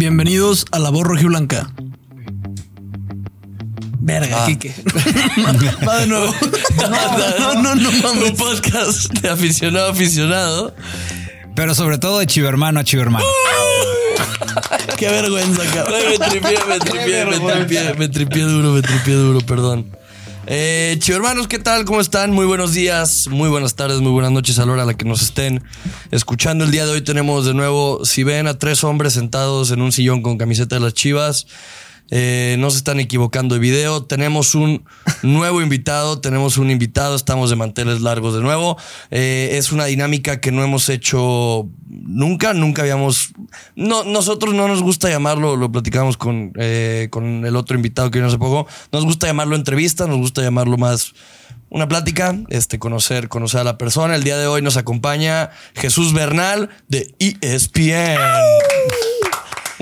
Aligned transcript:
Bienvenidos 0.00 0.64
a 0.72 0.78
La 0.78 0.88
Voz 0.88 1.06
Rojiblanca. 1.06 1.70
Verga, 3.98 4.44
Ah. 4.44 4.46
Kike. 4.46 4.74
Va 5.86 5.98
de 5.98 6.06
nuevo. 6.06 6.34
No, 6.80 7.52
no, 7.54 7.62
no, 7.62 7.74
no, 7.74 7.92
mames. 8.02 8.30
Un 8.30 8.36
podcast 8.38 9.12
de 9.12 9.28
aficionado 9.28 9.88
a 9.88 9.90
aficionado. 9.90 10.74
Pero 11.54 11.74
sobre 11.74 11.98
todo 11.98 12.18
de 12.18 12.26
chivermano 12.26 12.80
a 12.80 12.84
chivermano. 12.84 13.26
Qué 14.96 15.06
vergüenza, 15.10 15.64
cabrón. 15.66 16.00
Me 16.18 16.28
tripié, 16.30 16.58
me 16.66 16.78
tripié, 16.78 17.26
me 17.26 17.38
tripié, 17.38 17.94
me 17.98 18.08
tripié 18.08 18.42
duro, 18.44 18.72
me 18.72 18.80
tripié 18.80 19.12
duro, 19.16 19.40
perdón. 19.42 19.94
Eh, 20.46 20.96
chivo 21.00 21.16
hermanos, 21.16 21.48
¿qué 21.48 21.58
tal? 21.58 21.84
¿Cómo 21.84 22.00
están? 22.00 22.32
Muy 22.32 22.46
buenos 22.46 22.72
días, 22.72 23.28
muy 23.28 23.50
buenas 23.50 23.74
tardes, 23.74 24.00
muy 24.00 24.10
buenas 24.10 24.32
noches 24.32 24.58
a 24.58 24.64
la 24.64 24.72
hora 24.72 24.82
a 24.84 24.86
la 24.86 24.94
que 24.94 25.04
nos 25.04 25.20
estén 25.20 25.62
escuchando. 26.10 26.64
El 26.64 26.70
día 26.70 26.86
de 26.86 26.92
hoy 26.92 27.02
tenemos 27.02 27.44
de 27.44 27.52
nuevo, 27.52 28.04
si 28.06 28.24
ven 28.24 28.46
a 28.46 28.58
tres 28.58 28.82
hombres 28.82 29.12
sentados 29.12 29.70
en 29.70 29.82
un 29.82 29.92
sillón 29.92 30.22
con 30.22 30.38
camiseta 30.38 30.76
de 30.76 30.80
las 30.80 30.94
chivas, 30.94 31.46
eh, 32.10 32.56
no 32.58 32.70
se 32.70 32.78
están 32.78 33.00
equivocando 33.00 33.54
de 33.54 33.60
video. 33.60 34.04
Tenemos 34.04 34.54
un 34.54 34.84
nuevo 35.22 35.62
invitado, 35.62 36.20
tenemos 36.20 36.58
un 36.58 36.70
invitado, 36.70 37.14
estamos 37.16 37.50
de 37.50 37.56
manteles 37.56 38.00
largos 38.00 38.34
de 38.34 38.40
nuevo. 38.40 38.76
Eh, 39.10 39.50
es 39.52 39.72
una 39.72 39.86
dinámica 39.86 40.40
que 40.40 40.52
no 40.52 40.62
hemos 40.62 40.88
hecho 40.88 41.68
nunca, 41.88 42.52
nunca 42.54 42.82
habíamos... 42.82 43.32
No, 43.76 44.04
nosotros 44.04 44.54
no 44.54 44.68
nos 44.68 44.82
gusta 44.82 45.08
llamarlo, 45.08 45.56
lo 45.56 45.70
platicamos 45.70 46.16
con, 46.16 46.52
eh, 46.56 47.08
con 47.10 47.44
el 47.46 47.56
otro 47.56 47.76
invitado 47.76 48.10
que 48.10 48.18
vino 48.18 48.28
hace 48.28 48.38
poco, 48.38 48.66
nos 48.92 49.04
gusta 49.04 49.26
llamarlo 49.26 49.56
entrevista, 49.56 50.06
nos 50.06 50.18
gusta 50.18 50.42
llamarlo 50.42 50.76
más 50.76 51.14
una 51.70 51.86
plática, 51.86 52.36
este, 52.48 52.78
conocer, 52.78 53.28
conocer 53.28 53.60
a 53.60 53.64
la 53.64 53.78
persona. 53.78 54.16
El 54.16 54.24
día 54.24 54.36
de 54.36 54.46
hoy 54.46 54.60
nos 54.60 54.76
acompaña 54.76 55.50
Jesús 55.74 56.12
Bernal 56.12 56.68
de 56.88 57.14
ESPN. 57.18 58.18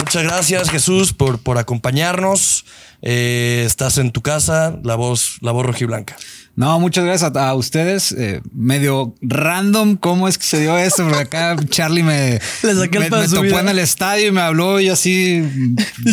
Muchas 0.09 0.23
gracias, 0.23 0.71
Jesús, 0.71 1.13
por, 1.13 1.39
por 1.39 1.59
acompañarnos. 1.59 2.65
Eh, 3.03 3.63
estás 3.65 3.99
en 3.99 4.11
tu 4.11 4.23
casa, 4.23 4.79
la 4.83 4.97
voz, 4.97 5.39
la 5.41 5.53
voz 5.53 5.65
rojiblanca. 5.67 6.17
No, 6.59 6.81
muchas 6.81 7.05
gracias 7.05 7.37
a, 7.37 7.49
a 7.51 7.55
ustedes. 7.55 8.11
Eh, 8.11 8.41
medio 8.53 9.15
random 9.23 9.95
cómo 9.95 10.27
es 10.27 10.39
que 10.39 10.45
se 10.45 10.61
dio 10.61 10.77
esto, 10.77 11.05
porque 11.05 11.21
acá 11.21 11.57
Charlie 11.71 12.03
me, 12.03 12.41
Le 12.65 12.75
saqué 12.75 12.99
topó 13.09 13.61
en 13.61 13.69
el 13.69 13.79
estadio 13.79 14.27
y 14.27 14.33
me 14.33 14.41
habló 14.41 14.81
y 14.81 14.89
así. 14.89 15.41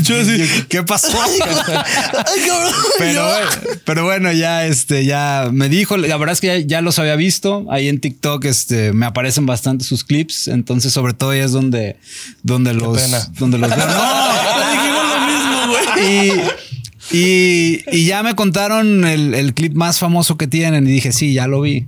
yo 0.03 0.21
así. 0.21 0.47
¿Qué 0.69 0.83
pasó? 0.83 1.17
Pero, 2.99 3.27
pero 3.85 4.03
bueno, 4.03 4.31
ya 4.31 4.65
este, 4.65 5.03
ya 5.05 5.49
me 5.51 5.67
dijo, 5.67 5.97
la 5.97 6.15
verdad 6.17 6.33
es 6.33 6.41
que 6.41 6.47
ya, 6.47 6.57
ya 6.59 6.81
los 6.81 6.99
había 6.99 7.15
visto. 7.15 7.65
Ahí 7.69 7.89
en 7.89 7.99
TikTok 7.99 8.45
este, 8.45 8.93
me 8.93 9.07
aparecen 9.07 9.45
bastante 9.47 9.83
sus 9.83 10.03
clips. 10.03 10.47
Entonces, 10.47 10.93
sobre 10.93 11.13
todo, 11.13 11.31
ahí 11.31 11.39
es 11.39 11.51
donde, 11.51 11.97
donde 12.43 12.73
los, 12.73 13.01
pena. 13.01 13.27
donde 13.39 13.57
los 13.57 13.69
veo. 13.69 13.85
No, 13.87 13.93
Le 14.59 14.77
dijimos 14.77 15.03
lo 15.09 15.19
mismo, 15.25 15.67
güey. 15.69 15.84
Y, 16.01 16.31
y, 17.17 17.83
y 17.91 18.05
ya 18.05 18.23
me 18.23 18.35
contaron 18.35 19.05
el, 19.05 19.33
el 19.33 19.53
clip 19.53 19.73
más 19.75 19.99
famoso 19.99 20.37
que 20.37 20.47
tienen 20.47 20.87
y 20.87 20.91
dije, 20.91 21.11
sí, 21.11 21.33
ya 21.33 21.47
lo 21.47 21.61
vi. 21.61 21.87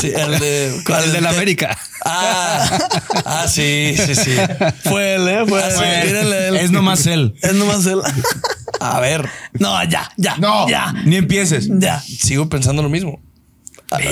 Sí, 0.00 0.12
el 0.14 0.38
de. 0.38 0.80
¿cuál? 0.86 1.04
El 1.04 1.12
de 1.12 1.20
la 1.22 1.30
América. 1.30 1.76
Ah, 2.04 2.78
ah, 3.24 3.46
sí, 3.48 3.94
sí, 3.96 4.14
sí. 4.14 4.30
Fue 4.84 5.14
él, 5.14 5.26
¿eh? 5.28 5.44
Fue 5.48 5.60
él. 5.66 5.72
Fue 5.72 6.00
él. 6.00 6.06
Mírenle 6.06 6.48
él. 6.48 6.56
Es 6.56 6.70
nomás 6.70 7.06
él. 7.06 7.34
Es 7.42 7.54
nomás 7.54 7.86
él. 7.86 8.00
A 8.80 9.00
ver, 9.00 9.28
No, 9.54 9.82
ya, 9.84 10.10
ya. 10.16 10.36
No, 10.36 10.68
Ya. 10.68 10.92
ni 11.04 11.16
empieces. 11.16 11.68
Ya. 11.70 12.00
sigo 12.00 12.48
pensando 12.48 12.82
lo 12.82 12.88
mismo. 12.88 13.20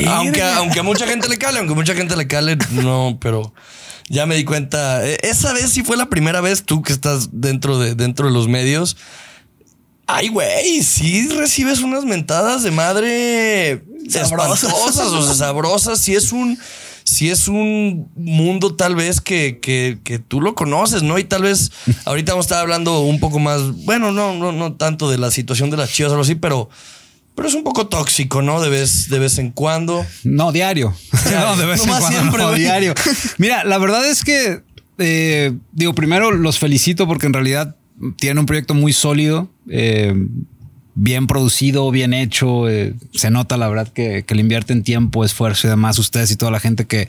Aunque, 0.09 0.43
aunque 0.43 0.81
a 0.81 0.83
mucha 0.83 1.07
gente 1.07 1.29
le 1.29 1.37
cale, 1.37 1.59
aunque 1.59 1.75
a 1.75 1.77
mucha 1.77 1.95
gente 1.95 2.17
le 2.17 2.27
cale, 2.27 2.57
no, 2.73 3.19
pero 3.21 3.53
ya 4.09 4.27
me 4.27 4.37
di 4.37 4.45
cuenta. 4.45 5.07
Eh, 5.07 5.19
Esa 5.23 5.53
vez 5.53 5.71
sí 5.71 5.83
fue 5.83 5.97
la 5.97 6.07
primera 6.07 6.41
vez 6.41 6.65
tú 6.65 6.83
que 6.83 6.93
estás 6.93 7.29
dentro 7.33 7.79
de, 7.79 7.95
dentro 7.95 8.27
de 8.27 8.33
los 8.33 8.49
medios. 8.49 8.97
Ay, 10.09 10.29
güey, 10.29 10.83
sí 10.83 11.29
recibes 11.29 11.81
unas 11.81 12.05
mentadas 12.05 12.63
de 12.63 12.71
madre 12.71 13.83
Sabrosas. 14.09 14.63
espantosas, 14.63 15.07
o 15.09 15.25
sea, 15.25 15.35
sabrosas. 15.35 16.01
Si 16.01 16.15
es 16.15 16.31
un, 16.31 16.57
si 17.03 17.29
es 17.29 17.49
un 17.49 18.09
mundo 18.15 18.77
tal 18.77 18.95
vez 18.95 19.21
que, 19.21 19.59
que, 19.61 19.99
que 20.05 20.21
tú 20.21 20.41
lo 20.41 20.55
conoces, 20.55 21.03
¿no? 21.03 21.19
Y 21.19 21.25
tal 21.25 21.43
vez 21.43 21.73
ahorita 22.05 22.33
vamos 22.33 22.45
a 22.45 22.49
estar 22.49 22.61
hablando 22.61 23.01
un 23.01 23.19
poco 23.19 23.41
más, 23.41 23.73
bueno, 23.85 24.13
no, 24.13 24.33
no, 24.35 24.53
no 24.53 24.75
tanto 24.75 25.11
de 25.11 25.19
la 25.19 25.33
situación 25.33 25.71
de 25.71 25.77
las 25.77 25.91
chivas 25.91 26.11
o 26.11 26.15
algo 26.15 26.23
así, 26.23 26.37
pero, 26.37 26.69
pero 27.37 27.49
es 27.49 27.55
un 27.55 27.63
poco 27.63 27.87
tóxico, 27.87 28.41
¿no? 28.41 28.63
De 28.63 28.71
vez, 28.71 29.11
de 29.11 29.19
vez 29.19 29.39
en 29.39 29.51
cuando. 29.51 30.05
No, 30.25 30.53
diario. 30.53 30.95
no, 31.31 31.57
de 31.57 31.67
vez 31.67 31.83
en 31.83 31.89
cuando, 31.89 32.09
siempre, 32.09 32.43
no, 32.43 32.53
diario. 32.55 32.95
Mira, 33.37 33.63
la 33.65 33.77
verdad 33.77 34.09
es 34.09 34.25
que, 34.25 34.63
eh, 34.99 35.53
digo, 35.73 35.95
primero 35.95 36.33
los 36.33 36.59
felicito 36.59 37.07
porque 37.07 37.27
en 37.27 37.35
realidad 37.35 37.77
tienen 38.17 38.39
un 38.39 38.47
proyecto 38.47 38.73
muy 38.73 38.95
sólido, 38.95 39.51
eh, 39.69 40.15
bien 40.95 41.27
producido, 41.27 41.91
bien 41.91 42.15
hecho. 42.15 42.71
eh, 42.71 42.95
se 43.13 43.31
nota, 43.31 43.59
la 43.59 43.69
verdad, 43.69 43.89
que, 43.89 44.25
que 44.27 44.35
le 44.35 44.41
invierten 44.41 44.83
tiempo, 44.83 45.23
esfuerzo 45.23 45.67
y 45.67 45.71
demás. 45.71 45.99
Ustedes 45.99 46.31
y 46.31 46.37
toda 46.37 46.51
la 46.51 46.59
gente 46.59 46.87
que, 46.87 47.07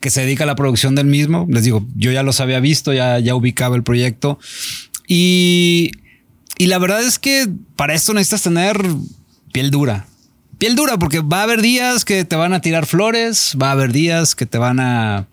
que 0.00 0.10
se 0.10 0.20
dedica 0.20 0.44
a 0.44 0.46
la 0.46 0.56
producción 0.56 0.94
del 0.94 1.06
mismo. 1.06 1.46
Les 1.48 1.64
digo, 1.64 1.86
yo 1.96 2.12
ya 2.12 2.22
los 2.22 2.40
había 2.40 2.60
visto, 2.60 2.92
ya, 2.92 3.18
ya 3.18 3.34
ubicaba 3.34 3.76
el 3.76 3.82
proyecto. 3.82 4.38
Y, 5.08 5.92
y 6.58 6.66
la 6.66 6.78
verdad 6.78 7.02
es 7.02 7.18
que 7.18 7.48
para 7.76 7.94
esto 7.94 8.12
necesitas 8.12 8.42
tener 8.42 8.78
piel 9.52 9.70
dura. 9.70 10.06
Piel 10.58 10.74
dura, 10.74 10.98
porque 10.98 11.20
va 11.20 11.40
a 11.40 11.42
haber 11.44 11.62
días 11.62 12.04
que 12.04 12.24
te 12.24 12.36
van 12.36 12.52
a 12.52 12.60
tirar 12.60 12.86
flores, 12.86 13.56
va 13.60 13.68
a 13.68 13.72
haber 13.72 13.92
días 13.92 14.34
que 14.34 14.44
te 14.44 14.58
van 14.58 14.78
a, 14.78 15.26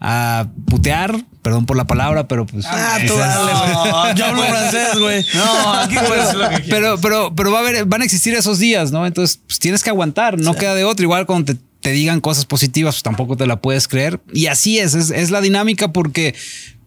a 0.00 0.46
putear, 0.66 1.24
perdón 1.42 1.66
por 1.66 1.76
la 1.76 1.86
palabra, 1.86 2.28
pero 2.28 2.46
pues. 2.46 2.64
Ah, 2.68 2.98
tú 3.06 3.14
dale. 3.16 4.14
Yo 4.16 4.26
hablo 4.26 4.44
francés, 4.44 4.98
güey. 4.98 5.24
No, 5.34 5.74
aquí 5.74 5.96
puedes 6.06 6.34
lo 6.34 6.48
que 6.48 6.62
quieras. 6.62 6.68
pero, 6.70 6.98
pero, 7.00 7.34
pero 7.34 7.50
va 7.50 7.58
a 7.58 7.60
haber, 7.62 7.84
van 7.86 8.02
a 8.02 8.04
existir 8.04 8.34
esos 8.34 8.58
días, 8.58 8.92
¿no? 8.92 9.06
Entonces 9.06 9.40
pues, 9.46 9.58
tienes 9.58 9.82
que 9.82 9.90
aguantar, 9.90 10.38
no 10.38 10.54
queda 10.54 10.74
de 10.74 10.84
otro. 10.84 11.02
Igual 11.02 11.26
cuando 11.26 11.54
te, 11.54 11.60
te 11.80 11.90
digan 11.90 12.20
cosas 12.20 12.44
positivas, 12.44 12.94
pues 12.96 13.02
tampoco 13.02 13.36
te 13.36 13.46
la 13.46 13.60
puedes 13.60 13.88
creer. 13.88 14.20
Y 14.32 14.46
así 14.46 14.78
es, 14.78 14.94
es, 14.94 15.10
es 15.10 15.30
la 15.30 15.40
dinámica 15.40 15.92
porque 15.92 16.34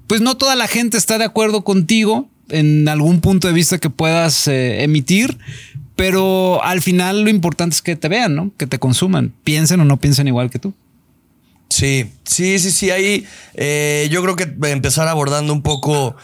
pues 0.08 0.22
no 0.22 0.38
toda 0.38 0.56
la 0.56 0.68
gente 0.68 0.98
está 0.98 1.18
de 1.18 1.26
acuerdo 1.26 1.64
contigo 1.64 2.30
en 2.50 2.88
algún 2.90 3.22
punto 3.22 3.48
de 3.48 3.54
vista 3.54 3.78
que 3.80 3.90
puedas 3.90 4.48
eh, 4.48 4.84
emitir. 4.84 5.38
Pero 5.96 6.64
al 6.64 6.82
final 6.82 7.24
lo 7.24 7.30
importante 7.30 7.76
es 7.76 7.82
que 7.82 7.96
te 7.96 8.08
vean, 8.08 8.36
¿no? 8.36 8.52
Que 8.58 8.68
te 8.68 8.80
consuman, 8.80 9.34
piensen 9.44 9.80
o 9.82 9.86
no 9.86 9.98
piensen 9.98 10.28
igual 10.28 10.50
que 10.50 10.60
tú. 10.60 10.74
Sí, 11.70 12.12
sí, 12.24 12.60
sí, 12.60 12.72
sí. 12.72 12.92
Ahí 12.92 13.26
eh, 13.54 14.10
yo 14.12 14.22
creo 14.22 14.36
que 14.36 14.54
empezar 14.70 15.08
abordando 15.08 15.54
un 15.54 15.62
poco. 15.62 16.16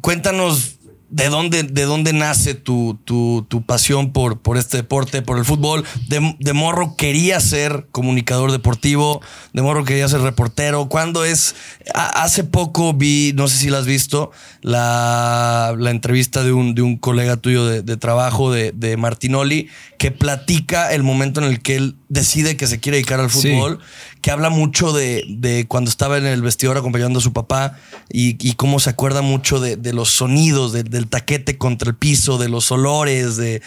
Cuéntanos 0.00 0.75
de 1.16 1.30
dónde, 1.30 1.62
de 1.62 1.84
dónde 1.84 2.12
nace 2.12 2.54
tu, 2.54 2.98
tu, 3.04 3.46
tu 3.48 3.62
pasión 3.62 4.12
por, 4.12 4.40
por 4.42 4.58
este 4.58 4.76
deporte, 4.76 5.22
por 5.22 5.38
el 5.38 5.46
fútbol. 5.46 5.82
De, 6.08 6.36
de 6.38 6.52
morro 6.52 6.94
quería 6.96 7.40
ser 7.40 7.86
comunicador 7.90 8.52
deportivo, 8.52 9.22
de 9.54 9.62
morro 9.62 9.84
quería 9.84 10.06
ser 10.08 10.20
reportero. 10.20 10.88
¿Cuándo 10.90 11.24
es? 11.24 11.54
A- 11.94 12.22
hace 12.22 12.44
poco 12.44 12.92
vi, 12.92 13.32
no 13.34 13.48
sé 13.48 13.56
si 13.56 13.70
la 13.70 13.78
has 13.78 13.86
visto, 13.86 14.30
la, 14.60 15.74
la 15.78 15.90
entrevista 15.90 16.44
de 16.44 16.52
un, 16.52 16.74
de 16.74 16.82
un 16.82 16.98
colega 16.98 17.38
tuyo 17.38 17.64
de, 17.66 17.80
de 17.82 17.96
trabajo, 17.96 18.52
de, 18.52 18.72
de 18.72 18.96
Martinoli, 18.98 19.68
que 19.98 20.10
platica 20.10 20.92
el 20.92 21.02
momento 21.02 21.40
en 21.40 21.46
el 21.46 21.62
que 21.62 21.76
él 21.76 21.96
decide 22.10 22.56
que 22.58 22.66
se 22.66 22.78
quiere 22.78 22.96
dedicar 22.98 23.20
al 23.20 23.30
Sí. 23.30 23.86
Que 24.26 24.32
habla 24.32 24.50
mucho 24.50 24.92
de, 24.92 25.24
de 25.28 25.68
cuando 25.68 25.88
estaba 25.88 26.18
en 26.18 26.26
el 26.26 26.42
vestidor 26.42 26.76
acompañando 26.76 27.20
a 27.20 27.22
su 27.22 27.32
papá 27.32 27.78
y, 28.08 28.54
cómo 28.54 28.80
se 28.80 28.90
acuerda 28.90 29.22
mucho 29.22 29.60
de, 29.60 29.92
los 29.92 30.10
sonidos, 30.10 30.72
de- 30.72 30.82
del 30.82 31.06
taquete 31.06 31.58
contra 31.58 31.90
el 31.90 31.94
piso, 31.96 32.36
de 32.36 32.48
los 32.48 32.72
olores, 32.72 33.36
de 33.36 33.62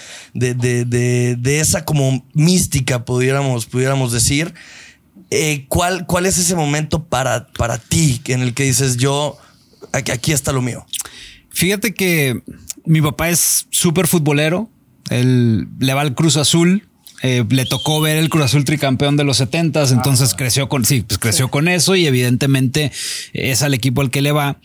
esa 1.62 1.86
como 1.86 2.26
mística, 2.34 3.06
pudiéramos, 3.06 3.68
pudiéramos 3.68 4.12
decir. 4.12 4.54
Eh, 5.32 5.64
¿cuál, 5.70 6.06
¿Cuál 6.06 6.26
es 6.26 6.38
ese 6.38 6.56
momento 6.56 7.06
para, 7.06 7.48
para 7.54 7.78
ti 7.78 8.22
en 8.26 8.42
el 8.42 8.54
que 8.54 8.64
dices 8.64 8.98
yo, 8.98 9.38
aquí, 9.94 10.12
aquí 10.12 10.34
está 10.34 10.52
lo 10.52 10.62
mío? 10.62 10.86
Fíjate 11.52 11.94
que 11.94 12.44
mi 12.84 13.02
papá 13.02 13.30
es 13.30 13.66
súper 13.70 14.08
futbolero. 14.08 14.70
Él 15.10 15.70
le 15.80 15.94
va 15.94 16.02
al 16.02 16.16
Cruz 16.16 16.36
Azul. 16.36 16.86
Eh, 17.22 17.44
le 17.50 17.66
tocó 17.66 18.00
ver 18.00 18.18
el 18.18 18.30
Cruz 18.30 18.46
Azul 18.46 18.64
tricampeón 18.64 19.18
de 19.18 19.26
los 19.26 19.38
70 19.38 19.84
entonces 19.90 20.34
creció 20.36 20.70
con 20.70 20.86
sí, 20.86 21.02
pues 21.02 21.18
creció 21.18 21.50
con 21.50 21.68
eso 21.68 21.96
y 21.98 22.06
evidentemente 22.08 22.92
es 23.34 23.62
al 23.62 23.74
equipo 23.74 24.02
al 24.02 24.10
que 24.10 24.22
le 24.22 24.32
va. 24.32 24.58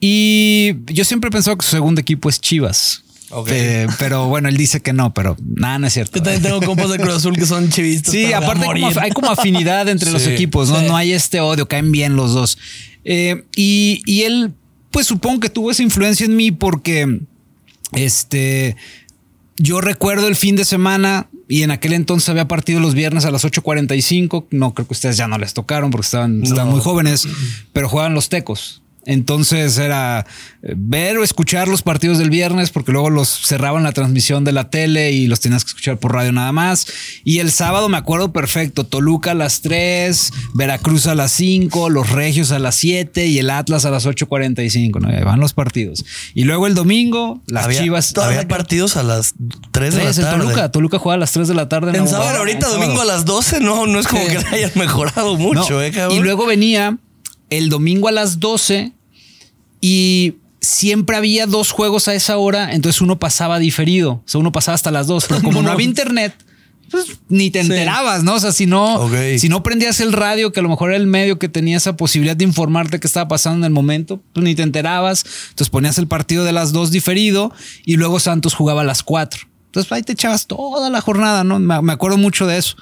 Y 0.00 0.76
yo 0.86 1.04
siempre 1.04 1.28
he 1.28 1.30
pensado 1.30 1.56
que 1.58 1.64
su 1.66 1.72
segundo 1.72 2.00
equipo 2.00 2.28
es 2.28 2.40
Chivas. 2.40 3.02
Ok. 3.30 3.48
Eh, 3.52 3.86
pero 3.98 4.26
bueno, 4.26 4.48
él 4.48 4.56
dice 4.56 4.80
que 4.80 4.92
no, 4.92 5.14
pero 5.14 5.36
nada, 5.56 5.78
no 5.78 5.86
es 5.86 5.92
cierto. 5.92 6.18
Yo 6.18 6.22
también 6.22 6.42
tengo 6.42 6.60
compas 6.62 6.90
de 6.90 6.98
Cruz 6.98 7.14
Azul 7.16 7.36
que 7.36 7.46
son 7.46 7.68
chivistas. 7.70 8.12
Sí, 8.12 8.32
aparte 8.32 8.66
hay 8.66 8.80
como, 8.80 9.00
hay 9.00 9.10
como 9.10 9.30
afinidad 9.30 9.88
entre 9.88 10.10
los 10.12 10.22
Sí, 10.22 10.30
equipos, 10.30 10.68
¿no? 10.68 10.80
sí. 10.80 10.86
No 10.86 10.96
hay 10.96 11.12
este 11.12 11.40
odio, 11.40 11.68
caen 11.68 11.92
bien 11.92 12.16
los 12.16 12.32
dos. 12.34 12.58
Eh, 13.04 13.44
y, 13.54 14.02
y 14.04 14.22
él, 14.22 14.52
pues 14.90 15.06
supongo 15.06 15.40
que 15.40 15.48
tuvo 15.48 15.70
esa 15.70 15.82
influencia 15.82 16.26
en 16.26 16.34
mí 16.34 16.50
porque, 16.50 17.20
este, 17.92 18.76
yo 19.56 19.80
recuerdo 19.80 20.26
el 20.26 20.34
fin 20.36 20.56
de 20.56 20.64
semana 20.64 21.28
y 21.50 21.62
en 21.64 21.70
aquel 21.70 21.92
entonces 21.92 22.28
había 22.30 22.48
partido 22.48 22.80
los 22.80 22.94
viernes 22.94 23.24
a 23.26 23.30
las 23.30 23.44
8.45. 23.44 24.46
No 24.50 24.72
creo 24.72 24.86
que 24.86 24.94
ustedes 24.94 25.16
ya 25.18 25.26
no 25.28 25.36
les 25.36 25.52
tocaron 25.52 25.90
porque 25.90 26.06
estaban, 26.06 26.42
estaban 26.42 26.66
No. 26.68 26.72
muy 26.72 26.80
jóvenes, 26.80 27.28
pero 27.72 27.88
jugaban 27.88 28.14
los 28.14 28.28
tecos. 28.30 28.82
Entonces 29.06 29.78
era 29.78 30.26
eh, 30.62 30.74
ver 30.76 31.16
o 31.18 31.24
escuchar 31.24 31.68
los 31.68 31.82
partidos 31.82 32.18
del 32.18 32.30
viernes 32.30 32.70
porque 32.70 32.92
luego 32.92 33.10
los 33.10 33.28
cerraban 33.28 33.82
la 33.82 33.92
transmisión 33.92 34.44
de 34.44 34.52
la 34.52 34.68
tele 34.70 35.12
y 35.12 35.26
los 35.26 35.40
tenías 35.40 35.64
que 35.64 35.68
escuchar 35.68 35.98
por 35.98 36.14
radio 36.14 36.32
nada 36.32 36.52
más. 36.52 36.86
Y 37.24 37.38
el 37.38 37.50
sábado 37.50 37.88
me 37.88 37.96
acuerdo 37.96 38.32
perfecto, 38.32 38.84
Toluca 38.84 39.30
a 39.30 39.34
las 39.34 39.62
3, 39.62 40.32
Veracruz 40.54 41.06
a 41.06 41.14
las 41.14 41.32
5, 41.32 41.88
los 41.90 42.10
Regios 42.10 42.52
a 42.52 42.58
las 42.58 42.74
7 42.76 43.26
y 43.26 43.38
el 43.38 43.50
Atlas 43.50 43.84
a 43.84 43.90
las 43.90 44.06
8.45. 44.06 45.00
¿no? 45.00 45.24
Van 45.24 45.40
los 45.40 45.52
partidos. 45.54 46.04
Y 46.34 46.44
luego 46.44 46.66
el 46.66 46.74
domingo, 46.74 47.40
las 47.46 47.64
había, 47.64 47.82
Chivas. 47.82 48.16
Había 48.18 48.46
partidos 48.48 48.96
a 48.96 49.02
las 49.02 49.34
3 49.72 49.94
de 49.94 49.98
la 49.98 50.04
3 50.04 50.18
en 50.18 50.24
tarde. 50.24 50.44
Toluca. 50.44 50.70
Toluca 50.70 50.98
juega 50.98 51.14
a 51.14 51.18
las 51.18 51.32
3 51.32 51.48
de 51.48 51.54
la 51.54 51.68
tarde. 51.68 51.96
En 51.96 52.06
sábado, 52.06 52.24
Bueno, 52.24 52.38
ahorita 52.40 52.66
sábado. 52.66 52.80
domingo 52.80 53.00
a 53.00 53.04
las 53.06 53.24
12, 53.24 53.60
no, 53.60 53.86
no 53.86 53.98
es 53.98 54.06
como 54.06 54.26
que 54.26 54.34
la 54.42 54.50
hayan 54.50 54.72
mejorado 54.74 55.36
mucho, 55.36 55.74
No, 55.74 55.82
eh. 55.82 55.92
Y 56.10 56.18
luego 56.20 56.46
venía 56.46 56.98
el 57.50 57.68
domingo 57.68 58.08
a 58.08 58.12
las 58.12 58.40
12 58.40 58.92
y 59.80 60.34
siempre 60.60 61.16
había 61.16 61.46
dos 61.46 61.72
juegos 61.72 62.08
a 62.08 62.14
esa 62.14 62.36
hora, 62.38 62.72
entonces 62.72 63.00
uno 63.00 63.18
pasaba 63.18 63.58
diferido, 63.58 64.12
o 64.12 64.22
sea, 64.26 64.40
uno 64.40 64.52
pasaba 64.52 64.74
hasta 64.74 64.90
las 64.90 65.06
dos, 65.06 65.26
pero 65.28 65.42
como 65.42 65.62
no 65.62 65.70
había 65.70 65.86
internet, 65.86 66.34
pues 66.90 67.18
ni 67.28 67.50
te 67.50 67.60
enterabas, 67.60 68.24
¿no? 68.24 68.34
O 68.34 68.40
sea, 68.40 68.52
si 68.52 68.66
no, 68.66 69.08
si 69.38 69.48
no 69.48 69.62
prendías 69.62 70.00
el 70.00 70.12
radio, 70.12 70.50
que 70.50 70.60
a 70.60 70.62
lo 70.62 70.68
mejor 70.68 70.90
era 70.90 70.96
el 70.96 71.06
medio 71.06 71.38
que 71.38 71.48
tenía 71.48 71.76
esa 71.76 71.96
posibilidad 71.96 72.36
de 72.36 72.44
informarte 72.44 72.98
qué 72.98 73.06
estaba 73.06 73.28
pasando 73.28 73.58
en 73.58 73.64
el 73.64 73.72
momento, 73.72 74.20
pues 74.32 74.42
ni 74.42 74.56
te 74.56 74.62
enterabas. 74.62 75.24
Entonces 75.50 75.70
ponías 75.70 75.98
el 75.98 76.08
partido 76.08 76.44
de 76.44 76.50
las 76.50 76.72
dos 76.72 76.90
diferido 76.90 77.52
y 77.84 77.94
luego 77.94 78.18
Santos 78.18 78.54
jugaba 78.54 78.80
a 78.80 78.84
las 78.84 79.04
cuatro. 79.04 79.42
Entonces 79.66 79.92
ahí 79.92 80.02
te 80.02 80.14
echabas 80.14 80.48
toda 80.48 80.90
la 80.90 81.00
jornada, 81.00 81.44
¿no? 81.44 81.60
Me, 81.60 81.80
me 81.80 81.92
acuerdo 81.92 82.18
mucho 82.18 82.48
de 82.48 82.58
eso. 82.58 82.76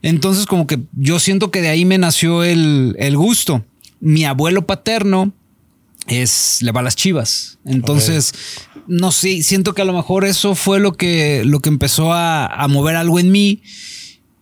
Entonces, 0.00 0.44
como 0.46 0.66
que 0.66 0.80
yo 0.92 1.18
siento 1.18 1.50
que 1.50 1.62
de 1.62 1.68
ahí 1.68 1.84
me 1.84 1.98
nació 1.98 2.44
el, 2.44 2.94
el 2.98 3.16
gusto. 3.16 3.64
Mi 4.04 4.24
abuelo 4.24 4.66
paterno 4.66 5.32
es 6.06 6.58
le 6.60 6.70
va 6.72 6.80
a 6.80 6.84
las 6.84 6.94
chivas. 6.94 7.58
Entonces, 7.64 8.34
no 8.86 9.10
sé, 9.10 9.42
siento 9.42 9.74
que 9.74 9.82
a 9.82 9.86
lo 9.86 9.94
mejor 9.94 10.24
eso 10.24 10.54
fue 10.54 10.78
lo 10.78 10.92
que, 10.92 11.42
lo 11.44 11.60
que 11.60 11.70
empezó 11.70 12.12
a, 12.12 12.46
a 12.46 12.68
mover 12.68 12.96
algo 12.96 13.18
en 13.18 13.32
mí. 13.32 13.62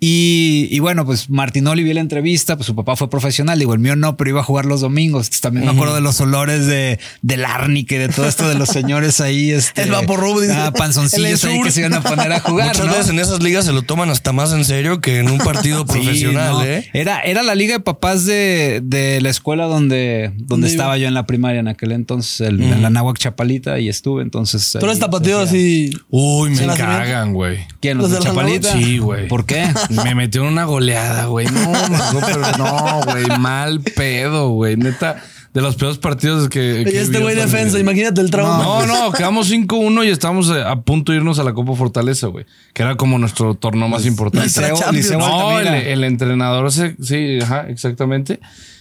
Y, 0.04 0.66
y 0.72 0.80
bueno, 0.80 1.06
pues 1.06 1.30
Martinoli 1.30 1.84
vi 1.84 1.92
la 1.94 2.00
entrevista, 2.00 2.56
pues 2.56 2.66
su 2.66 2.74
papá 2.74 2.96
fue 2.96 3.08
profesional, 3.08 3.56
digo, 3.60 3.72
el 3.72 3.78
mío 3.78 3.94
no, 3.94 4.16
pero 4.16 4.30
iba 4.30 4.40
a 4.40 4.42
jugar 4.42 4.64
los 4.66 4.80
domingos. 4.80 5.26
Entonces, 5.26 5.40
también 5.42 5.64
me 5.64 5.70
acuerdo 5.70 5.94
de 5.94 6.00
los 6.00 6.20
olores 6.20 6.66
de, 6.66 6.98
del 7.22 7.44
árnique, 7.44 8.00
de 8.00 8.08
todo 8.08 8.26
esto 8.26 8.48
de 8.48 8.56
los 8.56 8.68
señores 8.68 9.20
ahí, 9.20 9.50
este, 9.52 9.82
El 9.82 9.92
Vaporrub, 9.92 10.40
dice. 10.40 10.54
ah, 10.54 10.72
panzoncillos 10.72 11.44
ahí 11.44 11.62
que 11.62 11.70
se 11.70 11.80
iban 11.82 11.94
a 11.94 12.00
poner 12.02 12.32
a 12.32 12.40
jugar. 12.40 12.66
Muchas 12.70 12.86
¿no? 12.86 12.92
veces 12.94 13.10
en 13.10 13.20
esas 13.20 13.40
ligas 13.44 13.64
se 13.64 13.72
lo 13.72 13.82
toman 13.82 14.10
hasta 14.10 14.32
más 14.32 14.52
en 14.52 14.64
serio 14.64 15.00
que 15.00 15.20
en 15.20 15.30
un 15.30 15.38
partido 15.38 15.78
Sí, 15.88 15.92
profesional, 15.92 16.52
no. 16.54 16.64
¿eh? 16.64 16.84
Era, 16.94 17.20
era 17.20 17.44
la 17.44 17.54
liga 17.54 17.74
de 17.74 17.80
papás 17.80 18.26
de, 18.26 18.80
de 18.82 19.20
la 19.20 19.30
escuela 19.30 19.66
donde, 19.66 20.32
donde 20.34 20.44
¿Dónde 20.46 20.68
estaba 20.68 20.98
yo 20.98 21.06
en 21.06 21.14
la 21.14 21.26
primaria 21.26 21.60
en 21.60 21.68
aquel 21.68 21.92
entonces, 21.92 22.40
el- 22.40 22.60
en 22.60 22.82
la 22.82 22.90
Náhuac 22.90 23.18
Chapalita, 23.18 23.78
y 23.78 23.88
estuve. 23.88 24.22
Entonces. 24.24 24.76
Tú 24.80 24.84
eres 24.84 24.98
tapatío 24.98 25.38
hacía- 25.38 25.48
así. 25.60 25.90
Uy, 26.10 26.50
me 26.50 26.66
cagan, 26.66 27.32
güey. 27.34 27.58
¿Quién? 27.80 27.98
¿Los, 27.98 28.10
¿Los 28.10 28.18
de 28.18 28.24
Chapalita? 28.26 28.72
Sí, 28.72 28.98
güey. 28.98 29.28
¿Por 29.28 29.46
qué? 29.46 29.64
Me 30.04 30.14
metió 30.14 30.42
en 30.42 30.48
una 30.48 30.64
goleada, 30.64 31.26
güey. 31.26 31.46
No, 31.46 31.72
no, 31.88 32.20
pero 32.26 32.40
no, 32.58 33.00
güey. 33.06 33.24
Mal 33.38 33.80
pedo, 33.80 34.50
güey. 34.50 34.76
Neta, 34.76 35.22
de 35.52 35.60
los 35.60 35.76
peores 35.76 35.98
partidos 35.98 36.48
que. 36.48 36.84
Que 36.88 37.00
este 37.00 37.18
güey 37.20 37.36
defensa, 37.36 37.78
imagínate 37.78 38.20
el 38.20 38.30
trauma. 38.30 38.58
No, 38.62 38.86
no, 38.86 39.12
quedamos 39.12 39.50
5-1 39.50 40.06
y 40.06 40.08
estábamos 40.10 40.48
eh, 40.50 40.62
a 40.66 40.76
punto 40.80 41.12
de 41.12 41.18
irnos 41.18 41.38
a 41.38 41.44
la 41.44 41.52
Copa 41.52 41.74
Fortaleza, 41.74 42.28
güey. 42.28 42.46
Que 42.72 42.82
era 42.82 42.96
como 42.96 43.18
nuestro 43.18 43.54
torneo 43.54 43.88
más 43.88 44.06
importante. 44.06 44.46
Liceo- 44.48 44.78
Champions. 44.78 44.94
Liceo 45.06 45.18
No, 45.18 45.60
el 45.60 46.04
entrenador 46.04 46.72
se. 46.72 46.96
Sí, 47.02 47.38
ajá, 47.42 47.66
exactamente. 47.68 48.40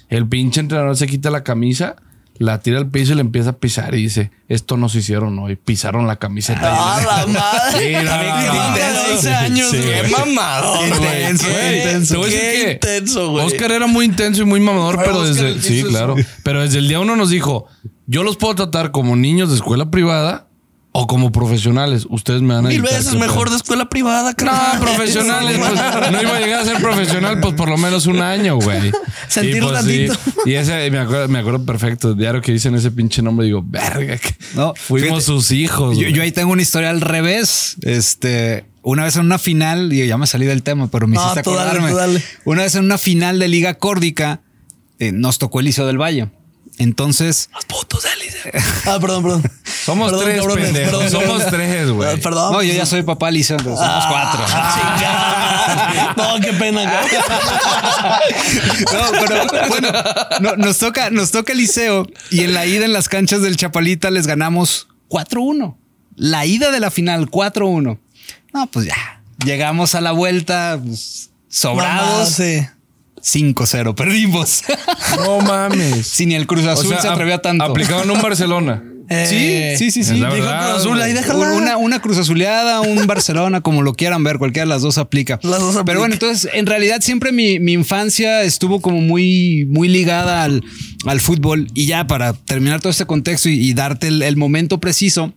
El 0.09 0.27
pinche 0.27 0.59
entrenador 0.59 0.97
se 0.97 1.07
quita 1.07 1.29
la 1.29 1.43
camisa, 1.43 1.95
la 2.41 2.59
tira 2.59 2.79
al 2.79 2.89
piso 2.89 3.13
y 3.13 3.15
le 3.15 3.21
empieza 3.21 3.51
a 3.51 3.53
pisar 3.53 3.93
y 3.93 4.01
dice: 4.03 4.31
Esto 4.47 4.75
nos 4.77 4.95
hicieron 4.95 5.37
hoy. 5.39 5.55
Pisaron 5.55 6.07
la 6.07 6.15
camiseta. 6.17 6.59
¡Ah, 6.63 6.99
la 7.05 7.27
madre! 7.33 7.87
Sí, 7.87 7.93
no, 7.93 8.03
no, 8.03 8.53
no. 8.53 8.67
Intenso. 8.69 9.07
De 9.07 9.13
11 9.13 9.33
años, 9.35 9.69
Sí. 9.71 9.77
¡Qué 9.77 10.07
mamador, 10.09 10.79
Qué 10.79 10.97
güey! 10.97 11.21
intenso, 11.31 11.45
¡Qué 11.47 11.53
qué 11.53 11.77
intenso. 11.77 12.13
Te 12.13 12.17
voy 12.19 12.25
a 12.25 12.29
decir 12.33 12.51
¡Qué 12.51 12.65
que 12.65 12.71
intenso, 12.73 13.29
güey! 13.29 13.45
Oscar 13.45 13.71
era 13.71 13.87
muy 13.87 14.05
intenso 14.05 14.41
y 14.41 14.45
muy 14.45 14.59
mamador, 14.59 14.97
pero 15.03 15.23
desde. 15.23 15.61
Sí, 15.61 15.83
claro. 15.83 16.15
Pero 16.43 16.61
desde 16.61 16.79
el 16.79 16.87
día 16.87 16.99
uno 16.99 17.15
nos 17.15 17.29
dijo: 17.29 17.67
Yo 18.07 18.23
los 18.23 18.37
puedo 18.37 18.55
tratar 18.55 18.91
como 18.91 19.15
niños 19.15 19.49
de 19.49 19.55
escuela 19.55 19.91
privada 19.91 20.47
o 20.93 21.07
como 21.07 21.31
profesionales. 21.31 22.05
Ustedes 22.09 22.41
me 22.41 22.53
van 22.53 22.65
a 22.65 22.69
Mil 22.69 22.81
dictar 22.81 22.97
veces 22.99 23.13
mejor 23.15 23.45
pedo". 23.45 23.51
de 23.51 23.55
escuela 23.57 23.87
privada, 23.87 24.31
No, 24.31 24.35
carnal. 24.35 24.79
profesionales, 24.81 25.57
pues, 25.57 26.11
no 26.11 26.21
iba 26.21 26.35
a 26.35 26.39
llegar 26.39 26.61
a 26.61 26.65
ser 26.65 26.81
profesional, 26.81 27.39
pues 27.39 27.53
por 27.53 27.69
lo 27.69 27.77
menos 27.77 28.07
un 28.07 28.21
año, 28.21 28.57
güey. 28.57 28.91
Sentir 29.29 29.57
y, 29.57 29.61
pues, 29.61 29.85
sí. 29.85 30.07
Y 30.45 30.53
ese 30.55 30.91
me 30.91 30.99
acuerdo, 30.99 31.27
me 31.29 31.39
acuerdo 31.39 31.65
perfecto. 31.65 32.13
Diario 32.13 32.41
que 32.41 32.51
dicen 32.51 32.75
ese 32.75 32.91
pinche 32.91 33.21
nombre, 33.21 33.45
digo, 33.45 33.63
verga, 33.65 34.17
que 34.17 34.35
No, 34.55 34.73
fuimos 34.75 35.07
fíjate, 35.09 35.25
sus 35.25 35.51
hijos. 35.51 35.97
Yo, 35.97 36.21
ahí 36.21 36.31
tengo 36.33 36.51
una 36.51 36.61
historia 36.61 36.89
al 36.89 36.99
revés. 36.99 37.77
Este, 37.83 38.65
una 38.81 39.05
vez 39.05 39.15
en 39.15 39.21
una 39.25 39.37
final, 39.37 39.93
y 39.93 40.05
ya 40.05 40.17
me 40.17 40.27
salí 40.27 40.45
del 40.45 40.61
tema, 40.63 40.87
pero 40.91 41.07
me 41.07 41.15
No, 41.15 41.21
hiciste 41.21 41.49
dale, 41.49 41.61
acordarme. 41.61 41.93
dale. 41.93 42.23
Una 42.43 42.63
vez 42.63 42.75
en 42.75 42.83
una 42.83 42.97
final 42.97 43.39
de 43.39 43.47
Liga 43.47 43.75
Córdica, 43.75 44.41
eh, 44.99 45.11
nos 45.13 45.37
tocó 45.39 45.59
el 45.59 45.67
Liceo 45.67 45.87
del 45.87 45.97
Valle. 46.01 46.27
Entonces, 46.81 47.49
Los 47.53 47.65
putos 47.65 48.03
élites. 48.05 48.63
Ah, 48.87 48.97
perdón, 48.99 49.23
perdón. 49.23 49.43
Somos 49.85 50.09
Perdón, 50.11 50.25
tres, 50.25 50.37
cabrones, 50.39 50.65
pendejos. 50.65 50.91
perdón, 51.03 51.11
Somos 51.21 51.45
tres, 51.51 51.89
güey. 51.91 52.09
Ah, 52.09 52.17
Perdón. 52.21 52.53
no, 52.53 52.63
yo 52.63 52.73
ya 52.73 52.85
soy 52.85 53.03
papá 53.03 53.29
Liceo, 53.31 53.57
entonces 53.57 53.85
somos 53.85 54.05
cuatro. 54.07 54.45
Chingada. 54.45 55.47
No, 56.17 56.39
qué 56.41 56.53
pena. 56.53 56.83
No, 58.93 59.11
pero 59.27 59.67
bueno, 59.69 59.89
no- 60.41 60.55
nos 60.57 60.77
toca, 60.77 61.09
nos 61.09 61.31
toca 61.31 61.51
el 61.53 61.59
liceo 61.59 62.07
y 62.29 62.41
en 62.41 62.53
la 62.53 62.65
ida 62.65 62.85
en 62.85 62.93
las 62.93 63.09
canchas 63.09 63.41
del 63.41 63.57
Chapalita 63.57 64.11
les 64.11 64.27
ganamos 64.27 64.87
4-1. 65.09 65.75
La 66.15 66.45
ida 66.45 66.71
de 66.71 66.79
la 66.79 66.91
final, 66.91 67.29
4-1. 67.29 67.99
No, 68.53 68.67
pues 68.67 68.85
ya. 68.87 69.21
Llegamos 69.45 69.95
a 69.95 70.01
la 70.01 70.11
vuelta 70.11 70.79
pues, 70.83 71.29
sobrados. 71.49 72.29
Sí. 72.29 72.65
5-0, 73.21 73.95
perdimos. 73.95 74.63
No 75.17 75.39
mames. 75.41 76.07
Si 76.07 76.25
ni 76.25 76.35
el 76.35 76.47
Cruz 76.47 76.65
Azul 76.65 76.95
se 76.99 77.07
ap- 77.07 77.13
atrevía 77.13 77.39
tanto. 77.39 77.63
Aplicaban 77.63 78.09
un 78.09 78.21
Barcelona. 78.21 78.83
Eh, 79.13 79.75
sí, 79.77 79.91
sí, 79.91 80.05
sí, 80.05 80.09
sí. 80.09 80.13
Dijo 80.13 80.29
Cruz 80.29 80.47
Azul, 80.47 81.01
ahí 81.01 81.11
güey. 81.11 81.21
déjala. 81.21 81.51
Una, 81.51 81.75
una 81.75 81.99
Cruz 82.01 82.17
Azuleada, 82.17 82.79
un 82.79 83.07
Barcelona, 83.07 83.59
como 83.59 83.81
lo 83.81 83.93
quieran 83.93 84.23
ver, 84.23 84.37
cualquiera 84.37 84.63
de 84.65 84.69
las 84.69 84.83
dos 84.83 84.97
aplica. 84.97 85.37
Las 85.43 85.59
dos 85.59 85.71
aplica. 85.75 85.83
Pero 85.83 85.99
bueno, 85.99 86.13
entonces, 86.13 86.49
en 86.53 86.65
realidad 86.65 87.01
siempre 87.01 87.33
mi, 87.33 87.59
mi 87.59 87.73
infancia 87.73 88.41
estuvo 88.43 88.79
como 88.79 89.01
muy, 89.01 89.65
muy 89.69 89.89
ligada 89.89 90.43
al, 90.45 90.63
al 91.05 91.19
fútbol. 91.19 91.67
Y 91.73 91.87
ya 91.87 92.07
para 92.07 92.31
terminar 92.31 92.79
todo 92.79 92.89
este 92.89 93.05
contexto 93.05 93.49
y, 93.49 93.55
y 93.59 93.73
darte 93.73 94.07
el, 94.07 94.21
el 94.21 94.37
momento 94.37 94.79
preciso, 94.79 95.33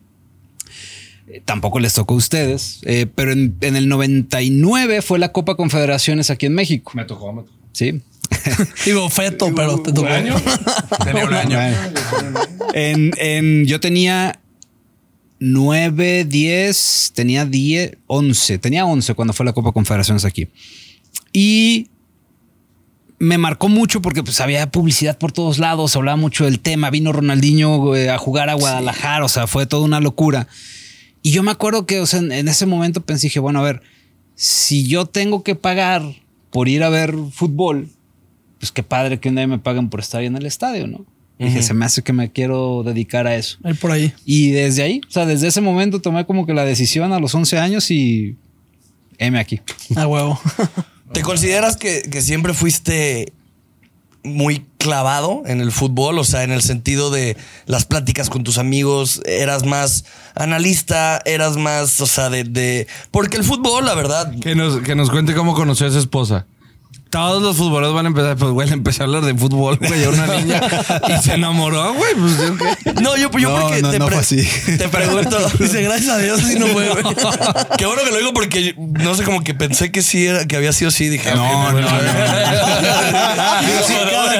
eh, 1.26 1.42
tampoco 1.44 1.80
les 1.80 1.94
tocó 1.94 2.14
a 2.14 2.18
ustedes, 2.18 2.78
eh, 2.84 3.06
pero 3.12 3.32
en, 3.32 3.56
en 3.60 3.74
el 3.74 3.88
99 3.88 5.02
fue 5.02 5.18
la 5.18 5.32
Copa 5.32 5.56
Confederaciones 5.56 6.30
aquí 6.30 6.46
en 6.46 6.54
México. 6.54 6.92
Me 6.94 7.04
tocó, 7.06 7.32
me 7.32 7.42
tocó. 7.42 7.54
Sí. 7.74 8.00
Digo, 8.86 9.10
feto, 9.10 9.52
pero 9.54 9.78
te 9.82 9.92
tocó. 9.92 10.06
año? 10.08 10.34
Tenía 11.04 11.24
un 11.26 11.34
año. 11.34 11.58
En, 12.72 13.10
en- 13.18 13.66
yo 13.66 13.78
tenía 13.80 14.40
9, 15.40 16.24
10, 16.24 17.12
tenía 17.14 17.44
10, 17.44 17.98
11. 18.06 18.58
Tenía 18.58 18.86
11 18.86 19.14
cuando 19.14 19.34
fue 19.34 19.44
la 19.44 19.52
Copa 19.52 19.72
Confederaciones 19.72 20.24
aquí. 20.24 20.48
Y 21.32 21.88
me 23.18 23.38
marcó 23.38 23.68
mucho 23.68 24.00
porque 24.02 24.22
pues 24.22 24.40
había 24.40 24.70
publicidad 24.70 25.18
por 25.18 25.32
todos 25.32 25.58
lados, 25.58 25.96
hablaba 25.96 26.16
mucho 26.16 26.44
del 26.44 26.60
tema. 26.60 26.90
Vino 26.90 27.12
Ronaldinho 27.12 27.94
eh, 27.96 28.10
a 28.10 28.18
jugar 28.18 28.48
a 28.50 28.54
Guadalajara, 28.54 29.24
o 29.24 29.28
sea, 29.28 29.46
fue 29.46 29.66
toda 29.66 29.84
una 29.84 30.00
locura. 30.00 30.46
Y 31.22 31.30
yo 31.30 31.42
me 31.42 31.50
acuerdo 31.50 31.86
que, 31.86 32.00
o 32.00 32.06
sea, 32.06 32.20
en, 32.20 32.32
en 32.32 32.48
ese 32.48 32.66
momento 32.66 33.00
pensé, 33.00 33.26
dije, 33.28 33.40
bueno, 33.40 33.60
a 33.60 33.62
ver, 33.62 33.82
si 34.34 34.86
yo 34.86 35.06
tengo 35.06 35.42
que 35.42 35.54
pagar 35.54 36.02
por 36.54 36.68
ir 36.68 36.84
a 36.84 36.88
ver 36.88 37.16
fútbol, 37.32 37.88
pues 38.60 38.70
qué 38.70 38.84
padre 38.84 39.18
que 39.18 39.28
un 39.28 39.34
día 39.34 39.44
me 39.48 39.58
paguen 39.58 39.90
por 39.90 39.98
estar 39.98 40.20
ahí 40.20 40.28
en 40.28 40.36
el 40.36 40.46
estadio, 40.46 40.86
¿no? 40.86 41.04
Dije, 41.36 41.64
se 41.64 41.74
me 41.74 41.84
hace 41.84 42.02
que 42.02 42.12
me 42.12 42.30
quiero 42.30 42.84
dedicar 42.84 43.26
a 43.26 43.34
eso. 43.34 43.58
Ahí 43.64 43.74
por 43.74 43.90
ahí. 43.90 44.12
Y 44.24 44.52
desde 44.52 44.84
ahí, 44.84 45.00
o 45.08 45.10
sea, 45.10 45.26
desde 45.26 45.48
ese 45.48 45.60
momento 45.60 46.00
tomé 46.00 46.24
como 46.26 46.46
que 46.46 46.54
la 46.54 46.64
decisión 46.64 47.12
a 47.12 47.18
los 47.18 47.34
11 47.34 47.58
años 47.58 47.90
y 47.90 48.36
M 49.18 49.36
aquí. 49.36 49.60
A 49.96 50.06
huevo. 50.06 50.40
¿Te 51.12 51.22
consideras 51.22 51.76
que, 51.76 52.02
que 52.08 52.22
siempre 52.22 52.54
fuiste 52.54 53.32
muy 54.24 54.66
clavado 54.78 55.42
en 55.46 55.60
el 55.60 55.70
fútbol? 55.72 56.18
O 56.18 56.24
sea, 56.24 56.42
en 56.42 56.50
el 56.52 56.62
sentido 56.62 57.10
de 57.10 57.36
las 57.66 57.84
pláticas 57.84 58.28
con 58.30 58.42
tus 58.44 58.58
amigos, 58.58 59.20
eras 59.26 59.64
más 59.64 60.04
analista, 60.34 61.20
eras 61.24 61.56
más, 61.56 62.00
o 62.00 62.06
sea, 62.06 62.30
de... 62.30 62.44
de- 62.44 62.86
porque 63.10 63.36
el 63.36 63.44
fútbol, 63.44 63.84
la 63.84 63.94
verdad... 63.94 64.32
Que 64.40 64.54
nos, 64.54 64.80
que 64.80 64.94
nos 64.94 65.10
cuente 65.10 65.34
cómo 65.34 65.54
conoció 65.54 65.86
a 65.86 65.90
su 65.90 65.98
esposa. 65.98 66.46
Todos 67.14 67.40
los 67.40 67.56
futboleros 67.56 67.94
van 67.94 68.06
a 68.06 68.08
empezar, 68.08 68.36
pues, 68.36 68.50
güey, 68.50 68.66
le 68.66 68.74
empecé 68.74 69.02
a 69.02 69.06
hablar 69.06 69.24
de 69.24 69.34
fútbol, 69.36 69.76
güey, 69.78 70.04
a 70.04 70.08
una 70.08 70.26
niña 70.26 70.60
y 71.08 71.22
se 71.22 71.34
enamoró, 71.34 71.94
güey. 71.94 72.12
Pues. 72.14 72.96
No, 73.00 73.16
yo, 73.16 73.30
yo 73.38 73.50
No, 73.50 73.60
porque 73.60 73.82
no, 73.82 73.90
te, 73.92 73.98
no 74.00 74.06
pre- 74.06 74.16
así. 74.16 74.42
te 74.76 74.88
pregunto... 74.88 75.38
Dice, 75.60 75.82
gracias 75.82 76.08
a 76.10 76.18
Dios, 76.18 76.42
así 76.42 76.58
no 76.58 76.66
fue, 76.66 76.88
güey. 76.88 77.04
Qué 77.78 77.86
bueno 77.86 78.02
que 78.04 78.10
lo 78.10 78.18
digo 78.18 78.32
porque 78.34 78.74
no 78.76 79.14
sé, 79.14 79.22
como 79.22 79.44
que 79.44 79.54
pensé 79.54 79.92
que 79.92 80.02
sí 80.02 80.26
era, 80.26 80.44
que 80.46 80.56
había 80.56 80.72
sido 80.72 80.88
así. 80.88 81.08
Dije, 81.08 81.32
No, 81.36 81.44
ok, 81.44 81.52
no, 81.52 81.72
bueno. 81.72 81.88
no, 81.88 81.96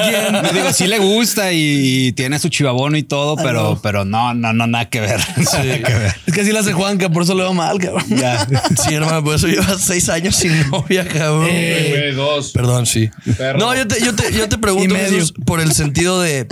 Sí, 0.05 0.11
quién. 0.11 0.41
Me 0.41 0.49
digo, 0.51 0.73
sí 0.73 0.87
le 0.87 0.99
gusta 0.99 1.51
y, 1.51 2.11
tiene 2.13 2.39
su 2.39 2.49
chivabono 2.49 2.97
y 2.97 3.03
todo, 3.03 3.35
pero, 3.35 3.71
no. 3.75 3.81
pero 3.81 4.05
no, 4.05 4.33
no, 4.33 4.53
no, 4.53 4.67
nada 4.67 4.89
que 4.89 5.01
ver. 5.01 5.19
Nada 5.37 5.63
que 5.63 5.93
ver. 5.93 6.15
Es 6.25 6.33
que 6.33 6.41
así 6.41 6.51
la 6.51 6.59
hace 6.59 6.73
Juanca, 6.73 7.09
por 7.09 7.23
eso 7.23 7.35
le 7.35 7.43
va 7.43 7.53
mal, 7.53 7.77
cabrón. 7.79 8.05
Ya. 8.09 8.47
Sí, 8.83 8.93
hermano, 8.93 9.23
por 9.23 9.35
eso 9.35 9.47
llevas 9.47 9.81
seis 9.81 10.09
años 10.09 10.35
sin 10.35 10.69
novia, 10.69 11.07
cabrón. 11.07 11.49
Güey, 11.49 12.11
dos. 12.13 12.51
Perdón, 12.51 12.85
sí. 12.85 13.09
Perro. 13.37 13.59
No, 13.59 13.75
yo 13.75 13.87
te, 13.87 13.99
yo 14.03 14.15
te, 14.15 14.31
yo 14.33 14.47
te 14.49 14.57
pregunto. 14.57 14.95
Jesús, 14.95 15.33
por 15.45 15.59
el 15.59 15.71
sentido 15.73 16.21
de, 16.21 16.47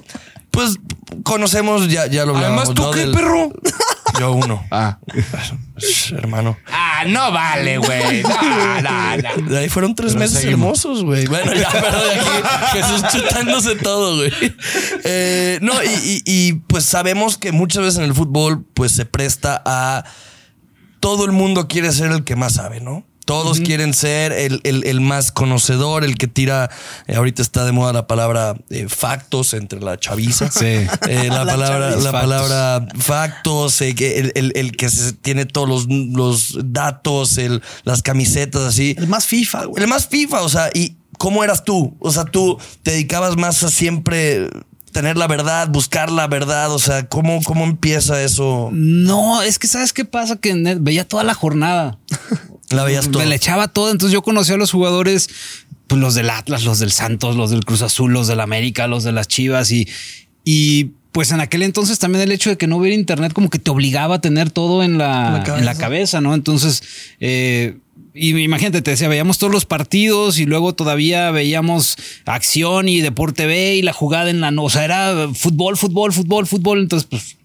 pues, 0.52 0.78
conocemos, 1.24 1.88
ya, 1.90 2.08
ya 2.08 2.26
lo 2.26 2.36
hablábamos. 2.36 2.66
Además, 2.70 2.76
¿tú 2.76 2.84
¿no? 2.84 2.92
qué, 2.92 3.00
Del- 3.02 3.12
perro? 3.12 3.52
Yo 4.20 4.32
uno. 4.34 4.64
Ah. 4.72 5.00
Hermano. 6.12 6.58
Ah, 6.72 7.04
no 7.08 7.32
vale, 7.32 7.78
güey. 7.78 8.22
No, 8.24 8.82
no, 8.82 9.18
no. 9.18 9.50
De 9.50 9.58
ahí 9.60 9.70
fueron 9.70 9.96
tres 9.96 10.16
meses 10.16 10.40
seguimos. 10.42 10.84
hermosos, 10.86 11.04
güey. 11.04 11.26
Bueno, 11.28 11.54
ya, 11.54 11.70
pero 11.72 12.04
de 12.04 12.12
aquí 12.14 12.30
Jesús 12.74 13.04
chutándose 13.12 13.76
todo, 13.76 14.18
güey. 14.18 14.32
Eh, 15.04 15.60
no, 15.62 15.74
y, 15.84 15.88
y- 15.88 16.24
y, 16.26 16.54
pues 16.54 16.86
sabemos 16.86 17.38
que 17.38 17.52
muchas 17.52 17.84
veces 17.84 17.98
en 18.00 18.06
el 18.06 18.14
fútbol, 18.14 18.66
pues 18.74 18.92
se 18.92 19.06
presta 19.06 19.62
a 19.66 20.04
todo 21.00 21.26
el 21.26 21.32
mundo 21.32 21.68
quiere 21.68 21.92
ser 21.92 22.12
el 22.12 22.24
que 22.24 22.36
más 22.36 22.54
sabe, 22.54 22.80
¿no? 22.80 23.06
Todos 23.26 23.60
quieren 23.62 23.94
ser 23.94 24.32
el, 24.32 24.60
el- 24.64 24.86
el 24.86 25.00
más 25.02 25.32
conocedor, 25.32 26.04
el 26.04 26.18
que 26.18 26.28
tira. 26.28 26.70
eh, 27.08 27.16
ahorita 27.16 27.42
está 27.42 27.64
de 27.66 27.72
moda 27.72 27.94
la 27.94 28.06
palabra 28.08 28.56
eh, 28.70 28.88
factos 28.90 29.54
entre 29.54 29.80
la 29.80 29.98
chaviza. 30.00 30.52
Sí. 30.52 30.66
Eh, 30.66 30.88
la, 31.30 31.44
La 31.46 31.54
palabra, 31.54 31.90
la 31.92 31.96
Factos. 31.98 32.12
palabra 32.12 32.88
factos, 33.00 33.82
el, 33.82 34.32
el- 34.36 34.52
el 34.56 34.72
que 34.76 34.90
se 34.90 35.14
tiene 35.14 35.46
todos 35.46 35.68
los, 35.70 35.88
los 35.90 36.58
datos, 36.74 37.38
el, 37.38 37.62
las 37.84 38.02
camisetas 38.02 38.62
así. 38.64 38.96
El 38.98 39.08
más 39.08 39.26
FIFA, 39.26 39.66
güey. 39.66 39.84
El 39.84 39.90
más 39.90 40.08
FIFA, 40.08 40.42
o 40.42 40.50
sea, 40.50 40.70
¿y 40.74 40.98
cómo 41.18 41.44
eras 41.44 41.64
tú? 41.64 41.96
O 42.00 42.12
sea, 42.12 42.26
tú 42.26 42.58
te 42.82 42.92
dedicabas 42.92 43.38
más 43.38 43.64
a 43.64 43.70
siempre 43.70 44.50
tener 44.94 45.18
la 45.18 45.28
verdad, 45.28 45.68
buscar 45.68 46.12
la 46.12 46.28
verdad, 46.28 46.72
o 46.72 46.80
sea, 46.80 47.08
¿cómo, 47.08 47.42
cómo 47.44 47.66
empieza 47.66 48.24
eso? 48.24 48.70
No, 48.72 49.42
es 49.42 49.60
que 49.60 49.68
sabes 49.68 49.92
qué 49.92 50.06
pasa 50.06 50.38
que 50.38 50.54
veía 50.80 51.06
toda 51.06 51.26
la 51.26 51.34
jornada. 51.34 51.98
La 52.70 52.84
veías 52.84 53.10
todo. 53.10 53.22
Me 53.22 53.26
le 53.26 53.36
echaba 53.36 53.68
todo. 53.68 53.92
Entonces 53.92 54.14
yo 54.14 54.22
conocí 54.22 54.54
a 54.54 54.58
los 54.58 54.72
jugadores, 54.72 55.30
pues 55.88 56.00
los 56.00 56.16
del 56.16 56.30
Atlas, 56.30 56.64
los 56.64 56.80
del 56.80 56.92
Santos, 56.92 57.36
los 57.36 57.52
del 57.52 57.66
Cruz 57.66 57.82
Azul, 57.82 58.14
los 58.14 58.28
del 58.28 58.40
América, 58.40 58.88
los 58.88 59.04
de 59.04 59.12
las 59.12 59.28
Chivas 59.28 59.72
y, 59.72 59.90
y 60.46 60.92
pues 61.14 61.32
en 61.32 61.40
aquel 61.40 61.62
entonces 61.62 62.00
también 62.00 62.24
el 62.24 62.32
hecho 62.32 62.50
de 62.50 62.58
que 62.58 62.68
no 62.68 62.78
hubiera 62.78 62.96
internet 62.96 63.32
como 63.34 63.50
que 63.50 63.60
te 63.60 63.72
obligaba 63.72 64.16
a 64.16 64.22
tener 64.22 64.50
todo 64.50 64.84
en 64.84 64.98
la, 64.98 65.28
En 65.28 65.34
la 65.34 65.44
cabeza. 65.44 65.60
en 65.60 65.66
la 65.66 65.76
cabeza, 65.76 66.22
¿no? 66.22 66.34
Entonces, 66.34 66.84
eh, 67.20 67.78
y 68.16 68.36
imagínate, 68.38 68.82
te 68.82 68.92
decía, 68.92 69.08
veíamos 69.08 69.38
todos 69.38 69.54
los 69.54 69.66
partidos 69.66 70.40
y 70.40 70.46
luego 70.46 70.74
todavía 70.74 71.32
veíamos 71.32 71.98
acción 72.26 72.90
y 72.90 73.02
Deporte 73.02 73.46
B 73.46 73.76
y 73.76 73.84
la 73.84 73.94
jugada 73.94 74.30
en 74.32 74.42
la 74.42 74.52
no, 74.52 74.64
o 74.64 74.70
sea, 74.70 74.84
era 74.86 75.30
fútbol, 75.34 75.78
fútbol, 75.78 76.12
fútbol, 76.14 76.48
fútbol. 76.48 76.80
Entonces, 76.80 77.08
pues 77.10 77.38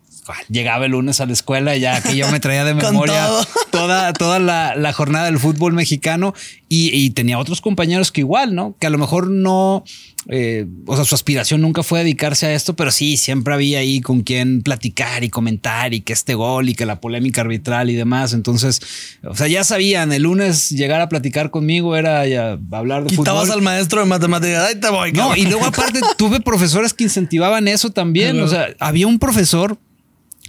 llegaba 0.48 0.86
el 0.86 0.92
lunes 0.92 1.20
a 1.20 1.26
la 1.26 1.32
escuela 1.32 1.76
y 1.76 1.80
ya 1.80 2.00
que 2.02 2.16
yo 2.16 2.30
me 2.30 2.40
traía 2.40 2.64
de 2.64 2.74
memoria 2.74 3.26
toda, 3.70 4.12
toda 4.12 4.38
la, 4.38 4.74
la 4.76 4.92
jornada 4.92 5.26
del 5.26 5.38
fútbol 5.38 5.72
mexicano 5.72 6.34
y, 6.68 6.94
y 6.94 7.10
tenía 7.10 7.38
otros 7.38 7.60
compañeros 7.60 8.12
que 8.12 8.20
igual, 8.20 8.54
¿no? 8.54 8.76
Que 8.78 8.86
a 8.86 8.90
lo 8.90 8.98
mejor 8.98 9.30
no, 9.30 9.84
eh, 10.28 10.66
o 10.86 10.94
sea, 10.96 11.04
su 11.06 11.14
aspiración 11.14 11.62
nunca 11.62 11.82
fue 11.82 12.00
dedicarse 12.00 12.46
a 12.46 12.52
esto, 12.54 12.76
pero 12.76 12.90
sí, 12.90 13.16
siempre 13.16 13.54
había 13.54 13.78
ahí 13.78 14.00
con 14.02 14.20
quien 14.22 14.60
platicar 14.62 15.24
y 15.24 15.30
comentar 15.30 15.94
y 15.94 16.02
que 16.02 16.12
este 16.12 16.34
gol 16.34 16.68
y 16.68 16.74
que 16.74 16.84
la 16.84 17.00
polémica 17.00 17.40
arbitral 17.40 17.88
y 17.88 17.94
demás. 17.94 18.34
Entonces, 18.34 18.80
o 19.24 19.34
sea, 19.34 19.46
ya 19.48 19.64
sabían, 19.64 20.12
el 20.12 20.24
lunes 20.24 20.68
llegar 20.68 21.00
a 21.00 21.08
platicar 21.08 21.50
conmigo 21.50 21.96
era 21.96 22.26
ya 22.26 22.58
hablar 22.72 23.04
de 23.04 23.16
Quitabas 23.16 23.44
fútbol. 23.44 23.56
al 23.58 23.62
maestro 23.62 24.00
de 24.00 24.06
matemáticas. 24.06 24.68
Ahí 24.68 24.74
te 24.74 24.90
voy, 24.90 25.12
No, 25.12 25.28
cabrón. 25.28 25.38
y 25.38 25.46
luego 25.46 25.64
aparte 25.64 26.00
tuve 26.18 26.40
profesores 26.40 26.92
que 26.92 27.04
incentivaban 27.04 27.66
eso 27.66 27.90
también. 27.90 28.38
O 28.42 28.48
sea, 28.48 28.68
había 28.78 29.06
un 29.06 29.18
profesor 29.18 29.78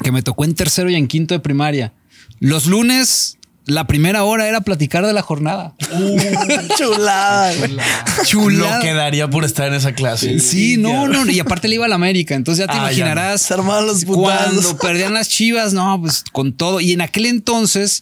que 0.04 0.12
me 0.12 0.22
tocó 0.22 0.46
en 0.46 0.56
tercero 0.56 0.90
y 0.90 0.96
en 0.96 1.08
quinto 1.08 1.34
de 1.34 1.40
primaria. 1.40 1.94
Los 2.40 2.66
lunes, 2.66 3.38
la 3.66 3.86
primera 3.88 4.24
hora 4.24 4.48
era 4.48 4.62
platicar 4.62 5.06
de 5.06 5.14
la 5.14 5.22
jornada. 5.22 5.76
Chulada, 6.78 7.54
güey. 7.56 7.78
Chulada. 8.26 8.78
Lo 8.78 8.82
quedaría 8.82 9.30
por 9.30 9.46
estar 9.46 9.68
en 9.68 9.74
esa 9.76 9.94
clase. 9.94 10.40
Sí, 10.40 10.78
no, 10.78 11.08
no, 11.08 11.30
y 11.30 11.40
aparte 11.40 11.68
le 11.68 11.76
iba 11.76 11.86
a 11.86 11.90
la 11.90 11.96
América, 11.96 12.36
entonces 12.36 12.66
ya 12.66 12.72
te 12.72 12.78
Ah, 12.78 12.84
imaginarás 12.84 13.42
Se 13.42 13.54
armaban 13.54 13.86
los 13.86 14.06
cuando 14.06 14.78
perdían 14.78 15.14
las 15.14 15.30
Chivas, 15.30 15.74
no, 15.74 16.00
pues 16.02 16.24
con 16.32 16.54
todo. 16.54 16.80
Y 16.80 16.94
en 16.94 17.02
aquel 17.02 17.26
entonces 17.26 18.02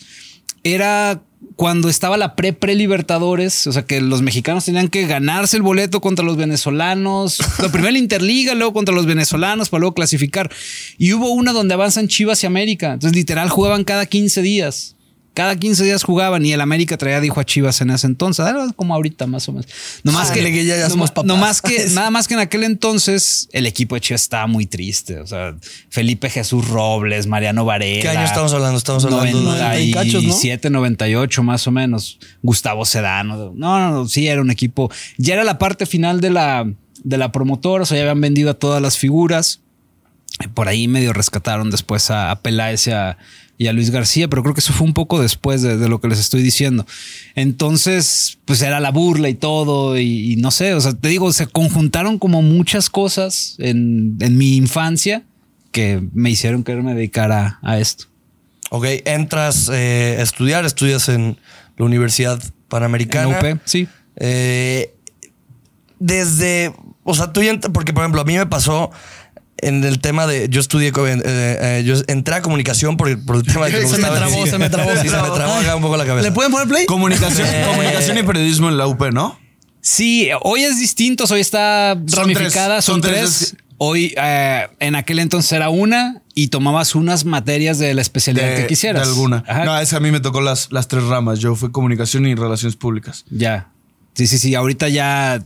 era 0.63 1.21
cuando 1.57 1.89
estaba 1.89 2.17
la 2.17 2.35
pre 2.35 2.53
pre 2.53 2.75
Libertadores, 2.75 3.65
o 3.65 3.71
sea 3.71 3.83
que 3.83 3.99
los 3.99 4.21
mexicanos 4.21 4.63
tenían 4.63 4.89
que 4.89 5.07
ganarse 5.07 5.57
el 5.57 5.63
boleto 5.63 6.01
contra 6.01 6.23
los 6.23 6.37
venezolanos, 6.37 7.39
la 7.81 7.97
Interliga, 7.97 8.53
luego 8.53 8.73
contra 8.73 8.93
los 8.93 9.07
venezolanos 9.07 9.69
para 9.69 9.79
luego 9.81 9.95
clasificar. 9.95 10.51
Y 10.99 11.13
hubo 11.13 11.31
una 11.31 11.53
donde 11.53 11.73
avanzan 11.73 12.07
Chivas 12.07 12.43
y 12.43 12.45
América, 12.45 12.93
entonces 12.93 13.17
literal 13.17 13.49
jugaban 13.49 13.83
cada 13.83 14.05
15 14.05 14.43
días. 14.43 14.96
Cada 15.37 15.55
15 15.55 15.83
días 15.83 16.01
jugaban 16.01 16.43
y 16.47 16.51
el 16.51 16.61
América 16.61 16.97
traía, 16.97 17.21
dijo 17.21 17.39
a 17.39 17.45
Chivas 17.45 17.79
en 17.81 17.91
ese 17.91 18.07
entonces, 18.07 18.43
era 18.43 18.65
como 18.75 18.95
ahorita 18.95 19.27
más 19.27 19.47
o 19.47 19.51
menos. 19.51 19.67
No 20.03 20.11
más 20.11 20.31
que, 20.31 20.41
que 20.41 20.65
ya- 20.65 20.89
somos 20.89 21.11
papás. 21.11 21.27
no 21.27 21.37
más 21.37 21.61
que, 21.61 21.85
nada 21.93 22.09
más 22.09 22.27
que 22.27 22.33
en 22.33 22.39
aquel 22.39 22.63
entonces 22.63 23.47
el 23.51 23.67
equipo 23.67 23.93
de 23.93 24.01
Chivas 24.01 24.23
estaba 24.23 24.47
muy 24.47 24.65
triste. 24.65 25.19
O 25.19 25.27
sea, 25.27 25.55
Felipe 25.89 26.31
Jesús 26.31 26.67
Robles, 26.67 27.27
Mariano 27.27 27.65
Varela. 27.65 28.01
¿Qué 28.01 28.09
año 28.09 28.25
estamos 28.25 28.51
hablando? 28.51 28.79
Estamos 28.79 29.05
hablando 29.05 29.37
de- 29.37 29.45
90 29.45 29.79
y 29.79 29.91
cachos, 29.91 30.13
¿no? 30.15 30.21
97, 30.29 30.69
98 30.71 31.43
más 31.43 31.67
o 31.67 31.71
menos. 31.71 32.17
Gustavo 32.41 32.83
Sedano. 32.83 33.53
No, 33.55 33.79
no, 33.79 33.91
no, 33.91 34.07
sí 34.07 34.27
era 34.27 34.41
un 34.41 34.49
equipo. 34.49 34.89
Ya 35.19 35.35
era 35.35 35.43
la 35.43 35.59
parte 35.59 35.85
final 35.85 36.19
de 36.19 36.31
la, 36.31 36.67
de 37.03 37.17
la 37.17 37.31
promotora, 37.31 37.83
o 37.83 37.85
sea, 37.85 37.95
ya 37.97 38.05
habían 38.05 38.21
vendido 38.21 38.49
a 38.49 38.53
todas 38.55 38.81
las 38.81 38.97
figuras. 38.97 39.59
Por 40.55 40.67
ahí 40.67 40.87
medio 40.87 41.13
rescataron 41.13 41.69
después 41.69 42.09
a, 42.09 42.31
a 42.31 42.39
Peláez 42.41 42.87
y 42.87 42.91
a, 42.91 43.17
y 43.57 43.67
a 43.67 43.73
Luis 43.73 43.89
García, 43.89 44.27
pero 44.27 44.43
creo 44.43 44.53
que 44.53 44.59
eso 44.59 44.73
fue 44.73 44.85
un 44.85 44.93
poco 44.93 45.19
después 45.19 45.61
de, 45.61 45.77
de 45.77 45.89
lo 45.89 45.99
que 45.99 46.07
les 46.07 46.19
estoy 46.19 46.43
diciendo. 46.43 46.85
Entonces, 47.35 48.37
pues 48.45 48.61
era 48.61 48.79
la 48.79 48.91
burla 48.91 49.29
y 49.29 49.33
todo, 49.33 49.97
y, 49.97 50.33
y 50.33 50.35
no 50.35 50.51
sé, 50.51 50.73
o 50.73 50.81
sea, 50.81 50.93
te 50.93 51.07
digo, 51.07 51.33
se 51.33 51.47
conjuntaron 51.47 52.19
como 52.19 52.41
muchas 52.41 52.89
cosas 52.89 53.55
en, 53.57 54.17
en 54.19 54.37
mi 54.37 54.55
infancia 54.55 55.23
que 55.71 56.01
me 56.13 56.29
hicieron 56.29 56.63
quererme 56.63 56.93
dedicar 56.93 57.31
a, 57.31 57.59
a 57.61 57.79
esto. 57.79 58.05
Ok, 58.69 58.85
entras 59.05 59.69
eh, 59.73 60.17
a 60.19 60.21
estudiar, 60.21 60.65
estudias 60.65 61.09
en 61.09 61.37
la 61.77 61.85
Universidad 61.85 62.41
Panamericana. 62.67 63.39
En 63.39 63.55
UP, 63.55 63.61
sí. 63.65 63.87
Eh, 64.17 64.93
desde, 65.99 66.73
o 67.03 67.13
sea, 67.15 67.31
tú 67.31 67.41
ya, 67.41 67.59
porque 67.59 67.93
por 67.93 68.03
ejemplo, 68.03 68.21
a 68.21 68.25
mí 68.25 68.37
me 68.37 68.45
pasó 68.45 68.91
en 69.61 69.83
el 69.83 69.99
tema 69.99 70.27
de, 70.27 70.47
yo 70.49 70.59
estudié, 70.61 70.89
eh, 70.89 71.21
eh, 71.25 71.83
yo 71.85 71.95
entré 72.07 72.35
a 72.35 72.41
comunicación 72.41 72.97
por 72.97 73.09
el, 73.09 73.23
por 73.23 73.37
el 73.37 73.43
tema 73.43 73.65
de 73.65 73.71
que 73.71 73.77
me 73.79 73.83
Se 73.87 73.97
me 73.97 73.97
gustaba. 74.09 74.17
trabó, 74.17 74.45
se 74.47 74.57
me 74.57 74.69
trabó. 74.69 74.91
Sí, 74.91 75.09
se 75.09 75.15
me 75.15 75.29
trabó 75.29 75.53
acá 75.55 75.75
un 75.75 75.81
poco 75.81 75.97
la 75.97 76.05
cabeza. 76.05 76.27
¿Le 76.27 76.33
pueden 76.33 76.51
poner 76.51 76.67
play? 76.67 76.85
Comunicación, 76.85 77.47
Eh. 77.47 77.65
comunicación 77.67 78.17
y 78.17 78.23
periodismo 78.23 78.69
en 78.69 78.77
la 78.77 78.87
UP, 78.87 79.01
¿no? 79.11 79.39
Sí, 79.81 80.29
hoy 80.41 80.63
es 80.63 80.79
distinto, 80.79 81.23
hoy 81.29 81.39
está 81.39 81.95
Son 82.07 82.19
ramificada, 82.23 82.75
tres, 82.75 82.85
son, 82.85 82.95
son 82.95 83.01
tres. 83.01 83.37
tres. 83.51 83.55
Hoy, 83.79 84.13
eh, 84.17 84.67
en 84.79 84.95
aquel 84.95 85.19
entonces 85.19 85.51
era 85.51 85.69
una 85.69 86.21
y 86.33 86.47
tomabas 86.47 86.95
unas 86.95 87.25
materias 87.25 87.77
de 87.77 87.93
la 87.93 88.01
especialidad 88.01 88.55
que 88.55 88.65
quisieras. 88.67 89.03
de 89.03 89.09
alguna. 89.09 89.43
Ajá. 89.47 89.65
No, 89.65 89.79
esa 89.79 89.97
a 89.97 89.99
mí 89.99 90.11
me 90.11 90.19
tocó 90.19 90.41
las, 90.41 90.71
las 90.71 90.87
tres 90.87 91.03
ramas. 91.03 91.39
Yo 91.39 91.55
fui 91.55 91.71
comunicación 91.71 92.25
y 92.25 92.33
relaciones 92.35 92.75
públicas. 92.75 93.23
Ya. 93.29 93.67
Sí, 94.15 94.25
sí, 94.25 94.39
sí. 94.39 94.55
Ahorita 94.55 94.89
ya, 94.89 95.43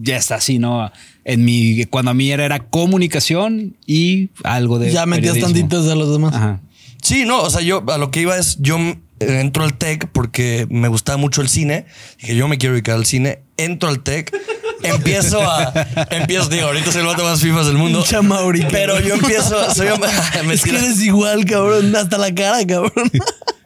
ya 0.00 0.16
está 0.16 0.36
así, 0.36 0.58
¿no? 0.58 0.90
En 1.24 1.44
mi, 1.44 1.84
cuando 1.86 2.10
a 2.10 2.14
mí 2.14 2.32
era, 2.32 2.44
era 2.44 2.60
comunicación 2.60 3.76
y 3.86 4.30
algo 4.42 4.78
de. 4.78 4.90
Ya 4.90 5.06
metías 5.06 5.38
tantitos 5.38 5.86
de 5.86 5.94
los 5.94 6.12
demás. 6.12 6.34
Ajá. 6.34 6.60
Sí, 7.02 7.24
no, 7.24 7.42
o 7.42 7.50
sea, 7.50 7.60
yo 7.62 7.84
a 7.88 7.98
lo 7.98 8.10
que 8.10 8.20
iba 8.20 8.36
es, 8.36 8.58
yo 8.60 8.78
entro 9.18 9.64
al 9.64 9.74
TEC 9.74 10.08
porque 10.12 10.66
me 10.70 10.88
gustaba 10.88 11.18
mucho 11.18 11.42
el 11.42 11.48
cine. 11.48 11.86
Dije, 12.20 12.36
yo 12.36 12.48
me 12.48 12.58
quiero 12.58 12.74
dedicar 12.74 12.96
al 12.96 13.06
cine. 13.06 13.40
Entro 13.56 13.88
al 13.88 14.00
TEC, 14.00 14.32
empiezo 14.82 15.42
a. 15.42 15.72
Empiezo, 16.10 16.48
digo, 16.48 16.66
ahorita 16.66 16.92
soy 16.92 17.02
el 17.02 17.06
vato 17.06 17.24
más 17.24 17.40
fifas 17.40 17.66
del 17.66 17.76
mundo. 17.76 18.00
Pinche 18.00 18.20
Mauri, 18.22 18.66
Pero 18.70 19.00
yo 19.00 19.14
empiezo. 19.14 19.72
Soy, 19.74 19.88
me 20.46 20.54
Es 20.54 20.62
que 20.62 20.70
eres 20.70 21.00
igual, 21.02 21.44
cabrón. 21.44 21.94
Hasta 21.94 22.18
la 22.18 22.34
cara, 22.34 22.64
cabrón. 22.66 23.10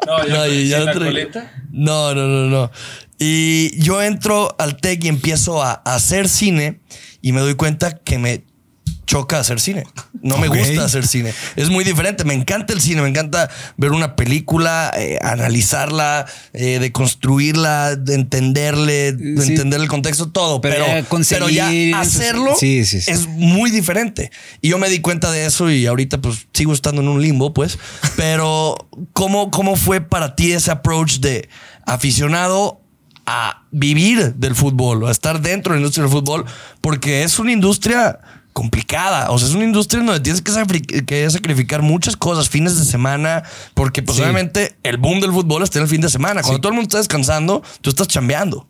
No, 0.07 0.25
No, 0.29 0.47
y 0.47 0.69
ya 0.69 0.79
¿sin 0.79 0.87
la 0.87 0.93
coleta? 0.93 1.53
No, 1.71 2.15
no, 2.15 2.27
no, 2.27 2.47
no. 2.47 2.71
Y 3.19 3.79
yo 3.81 4.03
entro 4.03 4.55
al 4.59 4.77
TEC 4.77 5.05
y 5.05 5.09
empiezo 5.09 5.63
a, 5.63 5.83
a 5.85 5.95
hacer 5.95 6.29
cine 6.29 6.81
y 7.27 7.33
me 7.33 7.41
doy 7.41 7.55
cuenta 7.55 7.91
que 7.99 8.19
me 8.19 8.45
choca 9.05 9.41
hacer 9.41 9.59
cine. 9.61 9.83
No 10.23 10.39
me 10.39 10.47
gusta 10.47 10.85
hacer 10.85 11.07
cine. 11.09 11.33
Es 11.57 11.71
muy 11.71 11.83
diferente. 11.83 12.23
Me 12.25 12.35
encanta 12.35 12.73
el 12.73 12.81
cine. 12.81 13.03
Me 13.03 13.09
encanta 13.09 13.49
ver 13.77 13.91
una 13.91 14.15
película, 14.15 14.93
eh, 14.97 15.19
analizarla, 15.23 16.27
eh, 16.53 16.79
deconstruirla, 16.79 17.97
de 17.97 18.15
entenderle, 18.15 19.13
de 19.13 19.43
Sí. 19.43 19.51
entender 19.53 19.81
el 19.81 19.89
contexto, 19.89 20.29
todo. 20.31 20.61
Pero 20.61 20.85
Pero, 20.87 21.09
conseguir 21.09 21.45
pero 21.45 21.51
ya 21.51 22.01
hacerlo 22.01 22.55
sí, 22.59 22.85
sí, 22.85 23.01
sí. 23.01 23.11
es 23.11 23.27
muy 23.27 23.73
diferente. 23.73 24.31
Y 24.61 24.69
yo 24.69 24.79
me 24.79 24.89
di 24.89 25.01
cuenta 25.01 25.33
de 25.33 25.47
eso 25.47 25.69
y 25.69 25.85
ahorita 25.87 26.21
pues 26.21 26.47
sigo 26.53 26.73
estando 26.73 27.03
en 27.03 27.09
un 27.09 27.21
limbo, 27.21 27.53
pues. 27.55 27.79
Pero 28.17 28.77
¿cómo, 29.13 29.51
cómo 29.51 29.75
fue 29.75 30.01
para 30.01 30.37
ti 30.37 30.53
ese 30.53 30.71
approach 30.71 31.19
de 31.19 31.49
aficionado 31.87 32.81
a 33.27 33.65
vivir 33.73 34.35
del 34.35 34.55
fútbol, 34.55 35.07
a 35.07 35.11
estar 35.11 35.41
dentro 35.43 35.73
de 35.73 35.79
la 35.79 35.83
industria 35.83 36.05
del 36.05 36.13
fútbol, 36.13 36.45
porque 36.81 37.25
es 37.25 37.39
una 37.39 37.53
industria 37.53 38.21
complicada. 38.53 39.31
O 39.33 39.39
sea, 39.39 39.49
es 39.49 39.55
una 39.55 39.65
industria 39.65 40.03
donde 40.03 40.21
tienes 40.21 40.41
que, 40.41 41.05
que 41.05 41.29
sacrificar 41.31 41.83
muchas 41.83 42.17
cosas, 42.17 42.49
fines 42.49 42.79
de 42.79 42.85
semana, 42.85 43.43
porque 43.75 44.03
pues 44.03 44.17
Sí. 44.17 44.23
obviamente 44.23 44.77
el 44.83 44.97
boom 44.97 45.21
del 45.21 45.33
fútbol 45.33 45.63
está 45.63 45.79
en 45.79 45.83
el 45.83 45.89
fin 45.91 46.01
de 46.01 46.09
semana. 46.09 46.41
Cuando 46.43 46.61
todo 46.61 46.71
el 46.71 46.75
mundo 46.77 46.87
está 46.89 46.99
descansando, 46.99 47.63
tú 47.83 47.91
estás 47.91 48.09
chambeando. 48.09 48.67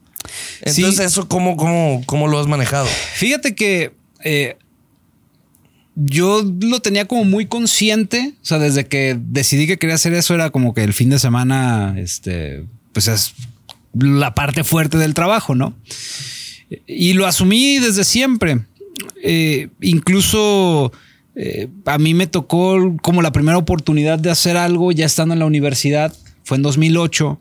Entonces, 0.63 0.97
Sí. 0.97 1.03
eso, 1.03 1.29
¿cómo, 1.29 1.57
cómo, 1.57 2.03
¿cómo 2.07 2.27
lo 2.27 2.41
has 2.41 2.49
manejado? 2.49 2.89
Fíjate 3.15 3.55
que 3.55 3.95
eh, 4.25 4.57
yo 5.95 6.43
lo 6.61 6.81
tenía 6.81 7.07
como 7.07 7.25
muy 7.25 7.47
consciente. 7.47 8.35
O 8.43 8.45
sea, 8.45 8.59
desde 8.59 8.87
que 8.87 9.17
decidí 9.21 9.67
que 9.67 9.79
quería 9.79 9.95
hacer 9.95 10.13
eso, 10.15 10.35
era 10.35 10.51
como 10.51 10.75
que 10.75 10.83
el 10.83 10.93
fin 10.93 11.11
de 11.11 11.19
semana, 11.19 11.95
este, 11.97 12.65
pues 12.93 13.07
es 13.09 13.35
la 13.99 14.35
parte 14.35 14.65
fuerte 14.65 14.99
del 14.99 15.15
trabajo, 15.15 15.55
¿no? 15.55 15.75
Y 16.87 17.13
lo 17.13 17.27
asumí 17.27 17.79
desde 17.79 18.05
siempre. 18.05 18.61
Eh, 19.23 19.69
incluso 19.81 20.93
eh, 21.35 21.69
a 21.85 21.99
mí 21.99 22.15
me 22.15 22.27
tocó 22.27 22.97
como 23.03 23.23
la 23.23 23.33
primera 23.33 23.59
oportunidad 23.59 24.19
de 24.19 24.31
hacer 24.31 24.57
algo 24.57 24.91
ya 24.93 25.07
estando 25.07 25.35
en 25.35 25.41
la 25.41 25.47
universidad. 25.47 26.13
Fue 26.45 26.57
en 26.57 26.63
2008. 26.63 27.39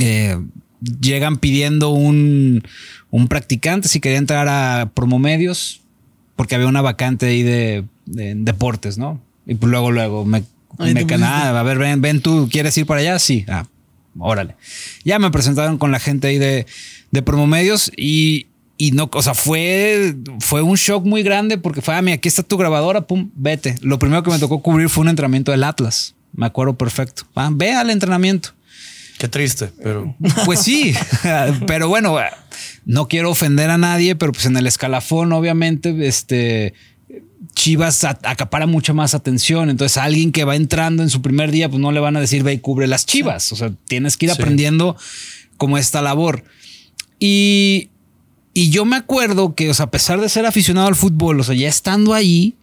Eh, 0.00 0.36
llegan 1.00 1.38
pidiendo 1.38 1.90
un, 1.90 2.62
un 3.10 3.28
practicante 3.28 3.88
si 3.88 4.00
quería 4.00 4.18
entrar 4.18 4.46
a 4.48 4.90
Promomedios 4.94 5.80
porque 6.36 6.54
había 6.54 6.68
una 6.68 6.82
vacante 6.82 7.26
ahí 7.26 7.42
de, 7.42 7.84
de 8.06 8.34
deportes, 8.36 8.96
¿no? 8.96 9.20
Y 9.44 9.54
pues 9.56 9.70
luego, 9.70 9.90
luego 9.90 10.24
me, 10.24 10.44
me 10.78 11.04
can- 11.06 11.24
ah, 11.24 11.58
a 11.58 11.62
ver, 11.64 11.78
ven, 11.78 12.00
ven 12.00 12.20
tú, 12.20 12.48
¿quieres 12.52 12.76
ir 12.78 12.86
para 12.86 13.00
allá? 13.00 13.18
Sí, 13.18 13.44
ah, 13.48 13.66
órale. 14.18 14.56
Ya 15.04 15.18
me 15.18 15.30
presentaron 15.30 15.78
con 15.78 15.92
la 15.92 16.00
gente 16.00 16.28
ahí 16.28 16.38
de, 16.38 16.66
de 17.10 17.22
Promomedios 17.22 17.90
y, 17.96 18.46
y 18.76 18.92
no, 18.92 19.10
o 19.12 19.22
sea, 19.22 19.34
fue, 19.34 20.14
fue 20.40 20.62
un 20.62 20.76
shock 20.76 21.04
muy 21.04 21.22
grande 21.22 21.58
porque 21.58 21.82
fue, 21.82 21.94
ah, 21.94 22.02
mira, 22.02 22.16
aquí 22.16 22.28
está 22.28 22.42
tu 22.42 22.56
grabadora, 22.56 23.06
pum, 23.06 23.30
vete. 23.34 23.76
Lo 23.80 23.98
primero 23.98 24.22
que 24.22 24.30
me 24.30 24.38
tocó 24.38 24.62
cubrir 24.62 24.88
fue 24.88 25.02
un 25.02 25.08
entrenamiento 25.08 25.52
del 25.52 25.64
Atlas. 25.64 26.14
Me 26.32 26.46
acuerdo 26.46 26.76
perfecto. 26.76 27.24
Ah, 27.34 27.50
ve 27.52 27.72
al 27.72 27.90
entrenamiento. 27.90 28.50
Qué 29.18 29.26
triste, 29.26 29.72
pero... 29.82 30.14
Pues 30.44 30.60
sí, 30.60 30.94
pero 31.66 31.88
bueno, 31.88 32.16
no 32.84 33.08
quiero 33.08 33.30
ofender 33.30 33.68
a 33.68 33.76
nadie, 33.76 34.14
pero 34.14 34.32
pues 34.32 34.46
en 34.46 34.56
el 34.56 34.66
escalafón, 34.66 35.32
obviamente, 35.32 36.06
este 36.06 36.74
Chivas 37.54 38.04
acapara 38.04 38.66
mucha 38.66 38.92
más 38.92 39.14
atención. 39.14 39.70
Entonces, 39.70 39.96
a 39.96 40.04
alguien 40.04 40.32
que 40.32 40.44
va 40.44 40.56
entrando 40.56 41.02
en 41.02 41.10
su 41.10 41.22
primer 41.22 41.50
día, 41.50 41.68
pues 41.68 41.80
no 41.80 41.92
le 41.92 42.00
van 42.00 42.16
a 42.16 42.20
decir 42.20 42.42
ve 42.42 42.52
y 42.54 42.58
cubre 42.58 42.86
las 42.86 43.06
Chivas. 43.06 43.52
O 43.52 43.56
sea, 43.56 43.72
tienes 43.86 44.16
que 44.16 44.26
ir 44.26 44.32
Sí. 44.32 44.40
aprendiendo 44.42 44.96
como 45.56 45.78
esta 45.78 46.02
labor. 46.02 46.44
Y, 47.18 47.90
y 48.54 48.70
yo 48.70 48.84
me 48.84 48.96
acuerdo 48.96 49.54
que, 49.54 49.70
o 49.70 49.74
sea, 49.74 49.86
a 49.86 49.90
pesar 49.90 50.20
de 50.20 50.28
ser 50.28 50.46
aficionado 50.46 50.88
al 50.88 50.96
fútbol, 50.96 51.40
o 51.40 51.44
sea, 51.44 51.54
ya 51.54 51.68
estando 51.68 52.14
ahí, 52.14 52.54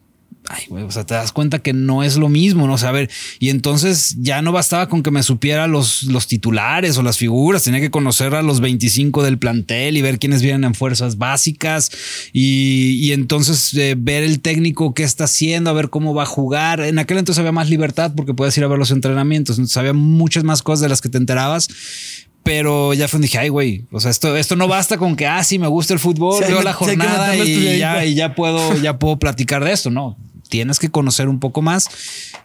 ay, 0.50 0.64
güey, 0.68 0.84
o 0.84 0.92
sea, 0.92 1.06
te 1.06 1.14
das 1.14 1.32
cuenta 1.32 1.60
que 1.60 1.74
no 1.74 2.04
es 2.04 2.18
lo 2.18 2.30
mismo, 2.30 2.68
¿no? 2.68 2.74
O 2.74 2.78
sea, 2.78 2.90
a 2.90 2.92
ver, 2.92 3.10
y 3.40 3.50
entonces 3.50 4.16
ya 4.20 4.42
no 4.42 4.52
bastaba 4.52 4.90
con 4.90 5.04
que 5.04 5.12
me 5.12 5.24
supiera 5.24 5.68
los, 5.68 6.04
los 6.04 6.28
titulares 6.28 6.98
o 6.98 7.04
las 7.04 7.18
figuras, 7.18 7.64
tenía 7.64 7.80
que 7.80 7.92
conocer 7.92 8.36
a 8.36 8.42
los 8.42 8.60
25 8.62 9.24
del 9.24 9.38
plantel 9.38 9.98
y 9.98 10.02
ver 10.02 10.20
quiénes 10.20 10.42
vienen 10.42 10.64
en 10.64 10.76
fuerzas 10.76 11.18
básicas 11.18 11.92
y, 12.34 13.00
y 13.02 13.14
entonces 13.14 13.74
eh, 13.74 13.96
ver 13.98 14.24
el 14.24 14.40
técnico 14.40 14.94
qué 14.94 15.04
está 15.04 15.26
haciendo, 15.26 15.70
a 15.70 15.74
ver 15.74 15.90
cómo 15.90 16.14
va 16.14 16.24
a 16.24 16.28
jugar. 16.28 16.82
En 16.82 17.00
aquel 17.00 17.18
entonces 17.18 17.40
había 17.40 17.52
más 17.52 17.70
libertad 17.70 18.14
porque 18.16 18.34
puedes 18.34 18.58
ir 18.58 18.64
a 18.64 18.68
ver 18.68 18.80
los 18.80 18.92
entrenamientos, 18.92 19.58
entonces 19.58 19.78
había 19.78 19.94
muchas 19.94 20.44
más 20.44 20.62
cosas 20.62 20.82
de 20.82 20.90
las 20.90 21.02
que 21.02 21.10
te 21.10 21.18
enterabas. 21.18 21.68
Pero 22.44 22.94
ya 22.94 23.08
fue 23.08 23.20
dije, 23.20 23.40
ay, 23.40 23.50
güey, 23.50 23.86
o 23.92 24.00
sea, 24.00 24.12
esto, 24.12 24.38
esto 24.38 24.56
no 24.56 24.68
basta 24.68 24.98
con 24.98 25.16
que, 25.16 25.26
ah, 25.26 25.44
sí, 25.44 25.58
me 25.58 25.66
gusta 25.66 25.94
el 25.94 26.00
fútbol, 26.00 26.44
Sí, 26.44 26.52
veo 26.52 26.62
la 26.62 26.74
jornada 26.74 27.36
y 27.36 27.80
ya, 27.80 28.06
y 28.06 28.14
ya 28.14 28.36
puedo, 28.36 28.76
ya 28.78 29.00
puedo 29.00 29.18
platicar 29.18 29.64
de 29.64 29.72
esto, 29.72 29.90
¿no? 29.90 30.16
Tienes 30.50 30.80
que 30.80 30.90
conocer 30.90 31.30
un 31.30 31.40
poco 31.40 31.62
más. 31.62 31.90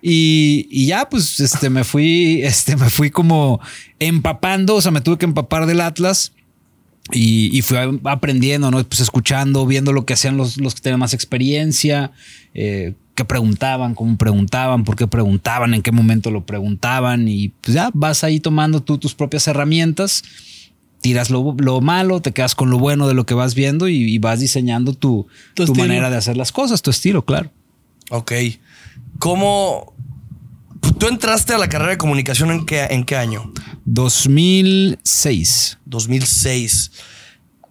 Y, 0.03 0.67
y 0.71 0.87
ya, 0.87 1.09
pues, 1.09 1.41
este, 1.41 1.71
me 1.71 1.85
fui, 1.85 2.41
este, 2.45 2.77
me 2.77 2.91
fui 2.91 3.11
como 3.11 3.61
empapando, 3.99 4.77
o 4.77 4.81
sea, 4.81 4.91
me 4.91 5.01
tuve 5.01 5.19
que 5.19 5.27
empapar 5.27 5.67
del 5.67 5.81
Atlas. 5.81 6.33
Y, 7.13 7.57
y 7.57 7.63
fui 7.63 7.77
aprendiendo, 8.05 8.71
¿no? 8.71 8.85
Pues 8.85 9.01
escuchando, 9.01 9.67
viendo 9.67 9.93
lo 9.93 10.05
que 10.05 10.13
hacían 10.13 10.37
los, 10.37 10.59
los 10.59 10.77
que 10.77 10.81
tenían 10.83 11.01
más 11.01 11.13
experiencia, 11.13 12.13
eh, 12.55 12.95
qué 13.17 13.25
preguntaban, 13.25 13.95
cómo 13.95 14.17
preguntaban, 14.17 14.85
por 14.85 14.97
qué 14.97 15.07
preguntaban, 15.09 15.75
en 15.75 15.83
qué 15.83 15.93
momento 15.93 16.31
lo 16.31 16.47
preguntaban. 16.47 17.27
Y 17.27 17.49
pues 17.49 17.75
ya 17.75 17.91
vas 17.95 18.23
ahí 18.23 18.39
tomando 18.39 18.83
tú 18.83 18.99
tus 18.99 19.15
propias 19.15 19.49
herramientas, 19.49 20.23
tiras 21.01 21.31
lo, 21.31 21.55
lo 21.59 21.81
malo, 21.81 22.21
te 22.21 22.33
quedas 22.33 22.55
con 22.55 22.71
lo 22.71 22.79
bueno 22.79 23.09
de 23.09 23.15
lo 23.15 23.27
que 23.27 23.35
vas 23.35 23.55
viendo 23.55 23.89
y, 23.89 23.97
y 23.97 24.19
vas 24.19 24.41
diseñando 24.41 24.95
tu, 24.95 25.27
Tu 25.55 25.75
manera 25.75 26.11
de 26.11 26.17
hacer 26.17 26.37
las 26.37 26.53
cosas, 26.53 26.83
tu 26.83 26.91
estilo, 26.91 27.25
claro. 27.25 27.51
Ok. 28.11 28.33
¿Cómo... 29.19 29.95
¿Tú 30.99 31.09
entraste 31.09 31.55
a 31.55 31.59
la 31.59 31.69
carrera 31.69 31.93
de 31.93 31.99
comunicación 31.99 32.51
en 32.51 32.67
qué, 32.67 32.85
en 32.91 33.05
qué 33.05 33.17
año? 33.17 33.53
2006. 33.85 35.79
2006. 35.85 36.91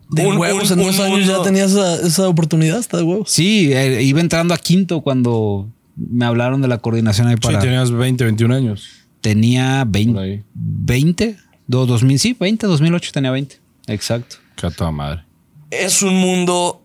De 0.10 0.26
Un- 0.26 0.38
huevos, 0.38 0.72
un- 0.72 0.80
en 0.80 0.86
dos 0.88 1.00
años 1.00 1.28
ya 1.28 1.42
tenías 1.44 1.72
esa, 1.72 1.96
esa 2.08 2.28
oportunidad, 2.28 2.80
está 2.80 2.98
de 2.98 3.04
huevos. 3.04 3.30
Sí, 3.30 3.72
eh, 3.74 4.02
iba 4.04 4.20
entrando 4.22 4.54
a 4.54 4.58
quinto 4.58 5.02
cuando 5.02 5.70
me 5.96 6.26
hablaron 6.26 6.62
de 6.62 6.68
la 6.68 6.80
coordinación 6.80 7.28
ahí 7.28 7.36
Sí, 7.36 7.42
para... 7.42 7.60
tenías 7.60 7.92
20, 7.92 8.24
21 8.24 8.56
años. 8.56 8.88
Tenía 9.22 9.82
Por 9.84 9.92
20. 9.94 10.20
ahí. 10.20 10.44
20, 10.56 11.38
do- 11.68 11.86
2000, 11.86 12.20
sí, 12.20 12.36
20, 12.40 12.66
2008 12.68 13.12
tenía 13.14 13.32
20. 13.32 13.58
Exacto. 13.88 14.38
Que 14.56 14.68
a 14.68 14.72
toda 14.72 14.92
madre. 14.92 15.24
Es 15.70 16.02
un 16.02 16.16
mundo 16.16 16.84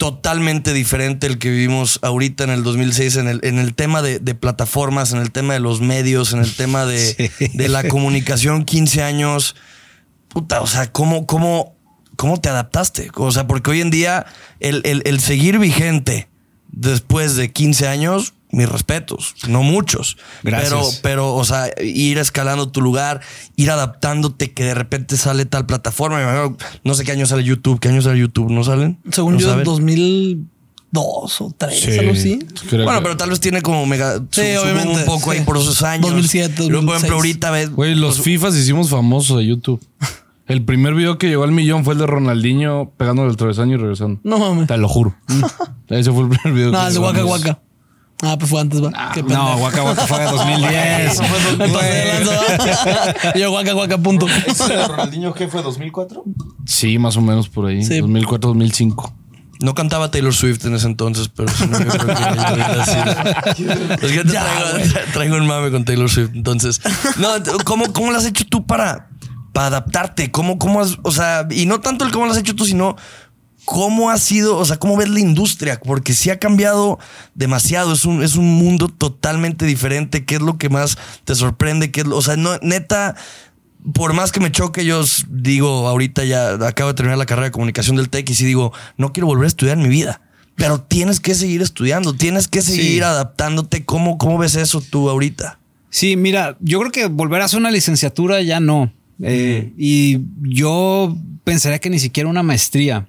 totalmente 0.00 0.72
diferente 0.72 1.26
el 1.26 1.36
que 1.38 1.50
vivimos 1.50 1.98
ahorita 2.00 2.44
en 2.44 2.48
el 2.50 2.62
2006, 2.62 3.16
en 3.16 3.28
el, 3.28 3.40
en 3.42 3.58
el 3.58 3.74
tema 3.74 4.00
de, 4.00 4.18
de 4.18 4.34
plataformas, 4.34 5.12
en 5.12 5.18
el 5.18 5.30
tema 5.30 5.52
de 5.52 5.60
los 5.60 5.82
medios, 5.82 6.32
en 6.32 6.38
el 6.40 6.56
tema 6.56 6.86
de, 6.86 7.30
Sí. 7.38 7.48
de 7.52 7.68
la 7.68 7.86
comunicación, 7.86 8.64
15 8.64 9.02
años. 9.02 9.56
Puta, 10.28 10.62
o 10.62 10.66
sea, 10.66 10.90
¿cómo, 10.90 11.26
cómo, 11.26 11.76
cómo 12.16 12.40
te 12.40 12.48
adaptaste? 12.48 13.10
O 13.14 13.30
sea, 13.30 13.46
porque 13.46 13.72
hoy 13.72 13.82
en 13.82 13.90
día 13.90 14.24
el, 14.58 14.80
el- 14.86 15.02
el 15.04 15.20
seguir 15.20 15.58
vigente 15.58 16.30
después 16.72 17.36
de 17.36 17.52
15 17.52 17.86
años, 17.86 18.32
mis 18.52 18.68
respetos, 18.68 19.34
no 19.48 19.62
muchos. 19.62 20.16
Gracias. 20.42 20.70
Pero, 20.70 20.88
pero, 21.02 21.34
o 21.36 21.44
sea, 21.44 21.70
ir 21.82 22.18
escalando 22.18 22.68
tu 22.70 22.80
lugar, 22.80 23.20
ir 23.56 23.70
adaptándote, 23.70 24.52
que 24.52 24.64
de 24.64 24.74
repente 24.74 25.16
sale 25.16 25.44
tal 25.46 25.66
plataforma. 25.66 26.52
No 26.84 26.94
sé 26.94 27.04
qué 27.04 27.12
año 27.12 27.26
sale 27.26 27.44
YouTube, 27.44 27.78
qué 27.80 27.88
año 27.88 28.02
sale 28.02 28.18
YouTube, 28.18 28.50
¿no 28.50 28.64
salen? 28.64 28.98
Según 29.12 29.34
¿No 29.34 29.40
yo, 29.40 29.48
sabes? 29.50 29.64
2002 29.64 31.40
o 31.40 31.54
3, 31.56 31.98
algo 31.98 32.12
así. 32.12 32.38
Creo 32.68 32.84
Bueno, 32.84 32.98
que- 33.00 33.02
pero 33.04 33.16
tal 33.16 33.30
vez 33.30 33.40
tiene 33.40 33.62
como 33.62 33.86
mega. 33.86 34.16
Sí, 34.30 34.42
su- 34.54 34.62
obviamente, 34.62 34.98
Un 35.00 35.04
poco 35.04 35.32
sí. 35.32 35.38
ahí 35.38 35.44
por 35.44 35.56
esos 35.56 35.82
años. 35.82 36.06
2007, 36.06 36.64
Y 36.64 36.68
luego, 36.70 36.86
por 36.86 36.96
ejemplo, 36.96 37.16
2006. 37.16 37.34
ahorita 37.44 37.50
ves. 37.50 37.70
Güey, 37.70 37.94
los 37.94 38.16
pues, 38.16 38.24
FIFAs 38.24 38.56
hicimos 38.56 38.90
famosos 38.90 39.38
de 39.38 39.46
YouTube. 39.46 39.80
El 40.48 40.64
primer 40.64 40.94
video 40.94 41.16
que 41.16 41.28
llegó 41.28 41.44
al 41.44 41.52
millón 41.52 41.84
fue 41.84 41.94
el 41.94 42.00
de 42.00 42.08
Ronaldinho 42.08 42.90
pegándole 42.96 43.30
el 43.30 43.36
travesaño 43.36 43.74
y 43.74 43.76
regresando. 43.76 44.18
No 44.24 44.36
mames. 44.40 44.66
Te 44.66 44.76
lo 44.78 44.88
juro. 44.88 45.14
Ese 45.88 46.10
fue 46.10 46.24
el 46.24 46.28
primer 46.30 46.52
video. 46.52 46.72
No, 46.72 46.80
que 46.80 46.86
el 46.88 46.92
de 46.94 46.98
Waka. 46.98 47.24
Waka. 47.24 47.58
Ah, 48.22 48.36
pues 48.38 48.50
fue 48.50 48.60
antes, 48.60 48.82
va. 48.82 48.90
Qué 49.14 49.22
No. 49.22 49.56
Waka 49.56 49.82
Waka 49.82 50.06
fue 50.06 50.18
de 50.18 50.24
2010. 50.26 51.20
Me 51.58 51.68
pasé 51.68 51.88
de 51.88 52.24
lanza, 52.24 52.84
va. 52.84 53.34
Yo, 53.34 53.52
Waka 53.52 53.74
Waka, 53.74 53.98
punto. 53.98 54.26
Ronaldinho 54.88 55.32
qué 55.32 55.48
fue? 55.48 55.62
¿2004? 55.62 56.22
Sí, 56.66 56.98
más 56.98 57.16
o 57.16 57.22
menos 57.22 57.48
por 57.48 57.66
ahí. 57.66 57.82
Sí. 57.84 57.98
2004, 58.00 58.48
2005. 58.48 59.14
No 59.62 59.74
cantaba 59.74 60.10
Taylor 60.10 60.34
Swift 60.34 60.64
en 60.64 60.74
ese 60.74 60.86
entonces, 60.86 61.28
pero 61.28 61.50
si 61.50 61.66
no, 61.66 61.78
yo 61.78 61.86
creo 61.90 62.16
que 62.16 62.22
ahorita 62.22 62.84
sí. 62.86 63.64
Es 64.06 64.12
que 64.12 64.24
te 64.24 64.30
traigo, 64.30 65.00
traigo 65.12 65.36
un 65.36 65.46
mame 65.46 65.70
con 65.70 65.84
Taylor 65.84 66.08
Swift. 66.08 66.30
Entonces, 66.34 66.80
no, 67.18 67.28
¿cómo, 67.64 67.92
cómo 67.92 68.10
lo 68.10 68.18
has 68.18 68.24
hecho 68.24 68.44
tú 68.48 68.66
para, 68.66 69.10
para 69.52 69.66
adaptarte? 69.66 70.30
¿Cómo, 70.30 70.58
cómo 70.58 70.80
has, 70.80 70.96
o 71.02 71.10
sea, 71.10 71.46
y 71.50 71.66
no 71.66 71.80
tanto 71.80 72.06
el 72.06 72.10
cómo 72.10 72.24
lo 72.24 72.32
has 72.32 72.38
hecho 72.38 72.56
tú, 72.56 72.64
sino 72.64 72.96
cómo 73.72 74.10
ha 74.10 74.18
sido, 74.18 74.56
o 74.58 74.64
sea, 74.64 74.78
cómo 74.80 74.96
ves 74.96 75.08
la 75.08 75.20
industria? 75.20 75.78
Porque 75.78 76.12
sí 76.12 76.28
ha 76.28 76.40
cambiado 76.40 76.98
demasiado. 77.36 77.92
Es 77.92 78.04
un, 78.04 78.20
es 78.20 78.34
un 78.34 78.52
mundo 78.56 78.88
totalmente 78.88 79.64
diferente. 79.64 80.24
¿Qué 80.24 80.34
es 80.34 80.40
lo 80.40 80.58
que 80.58 80.68
más 80.68 80.98
te 81.24 81.36
sorprende? 81.36 81.92
¿Qué 81.92 82.00
es 82.00 82.06
lo- 82.08 82.16
o 82.16 82.22
sea, 82.22 82.34
no, 82.36 82.58
neta, 82.62 83.14
por 83.94 84.12
más 84.12 84.32
que 84.32 84.40
me 84.40 84.50
choque, 84.50 84.84
yo 84.84 85.04
digo, 85.28 85.86
ahorita 85.86 86.24
ya 86.24 86.54
acabo 86.66 86.88
de 86.88 86.94
terminar 86.94 87.16
la 87.16 87.26
carrera 87.26 87.44
de 87.46 87.52
comunicación 87.52 87.94
del 87.96 88.08
TEC 88.10 88.28
y 88.30 88.34
sí 88.34 88.44
digo, 88.44 88.72
no 88.96 89.12
quiero 89.12 89.28
volver 89.28 89.44
a 89.44 89.48
estudiar 89.48 89.76
en 89.78 89.84
mi 89.84 89.88
vida. 89.88 90.20
Pero 90.56 90.80
tienes 90.80 91.20
que 91.20 91.36
seguir 91.36 91.62
estudiando, 91.62 92.12
tienes 92.14 92.48
que 92.48 92.62
seguir 92.62 92.94
Sí. 92.94 93.00
adaptándote. 93.02 93.84
¿Cómo, 93.84 94.18
¿Cómo 94.18 94.36
ves 94.36 94.56
eso 94.56 94.80
tú 94.80 95.08
ahorita? 95.08 95.60
Sí, 95.90 96.16
mira, 96.16 96.56
yo 96.60 96.80
creo 96.80 96.90
que 96.90 97.06
volver 97.06 97.40
a 97.40 97.44
hacer 97.44 97.60
una 97.60 97.70
licenciatura 97.70 98.42
ya 98.42 98.58
no. 98.58 98.92
Eh, 99.22 99.72
Y 99.78 100.18
yo 100.42 101.16
pensaría 101.44 101.78
que 101.78 101.88
ni 101.90 102.00
siquiera 102.00 102.28
una 102.28 102.42
maestría. 102.42 103.06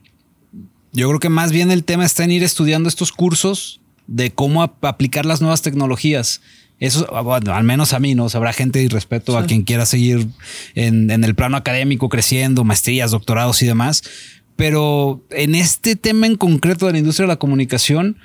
Yo 0.93 1.07
creo 1.07 1.19
que 1.19 1.29
más 1.29 1.51
bien 1.51 1.71
el 1.71 1.83
tema 1.83 2.05
está 2.05 2.23
en 2.23 2.31
ir 2.31 2.43
estudiando 2.43 2.89
estos 2.89 3.11
cursos 3.11 3.79
de 4.07 4.31
cómo 4.31 4.61
ap- 4.63 4.83
aplicar 4.83 5.25
las 5.25 5.41
nuevas 5.41 5.61
tecnologías. 5.61 6.41
Eso, 6.79 7.07
bueno, 7.23 7.53
al 7.53 7.63
menos 7.63 7.93
a 7.93 7.99
mí, 7.99 8.15
¿no? 8.15 8.25
O 8.25 8.29
sea, 8.29 8.39
habrá 8.39 8.53
gente 8.53 8.81
y 8.81 8.87
respeto 8.87 9.37
a 9.37 9.45
quien 9.45 9.61
quiera 9.63 9.85
seguir 9.85 10.27
en, 10.73 11.11
en 11.11 11.23
el 11.23 11.35
plano 11.35 11.55
académico, 11.55 12.09
creciendo, 12.09 12.63
maestrías, 12.63 13.11
doctorados 13.11 13.61
y 13.61 13.67
demás. 13.67 14.03
Pero 14.55 15.23
en 15.29 15.55
este 15.55 15.95
tema 15.95 16.27
en 16.27 16.35
concreto 16.35 16.87
de 16.87 16.93
la 16.93 16.97
industria 16.99 17.25
de 17.25 17.33
la 17.33 17.39
comunicación, 17.39 18.17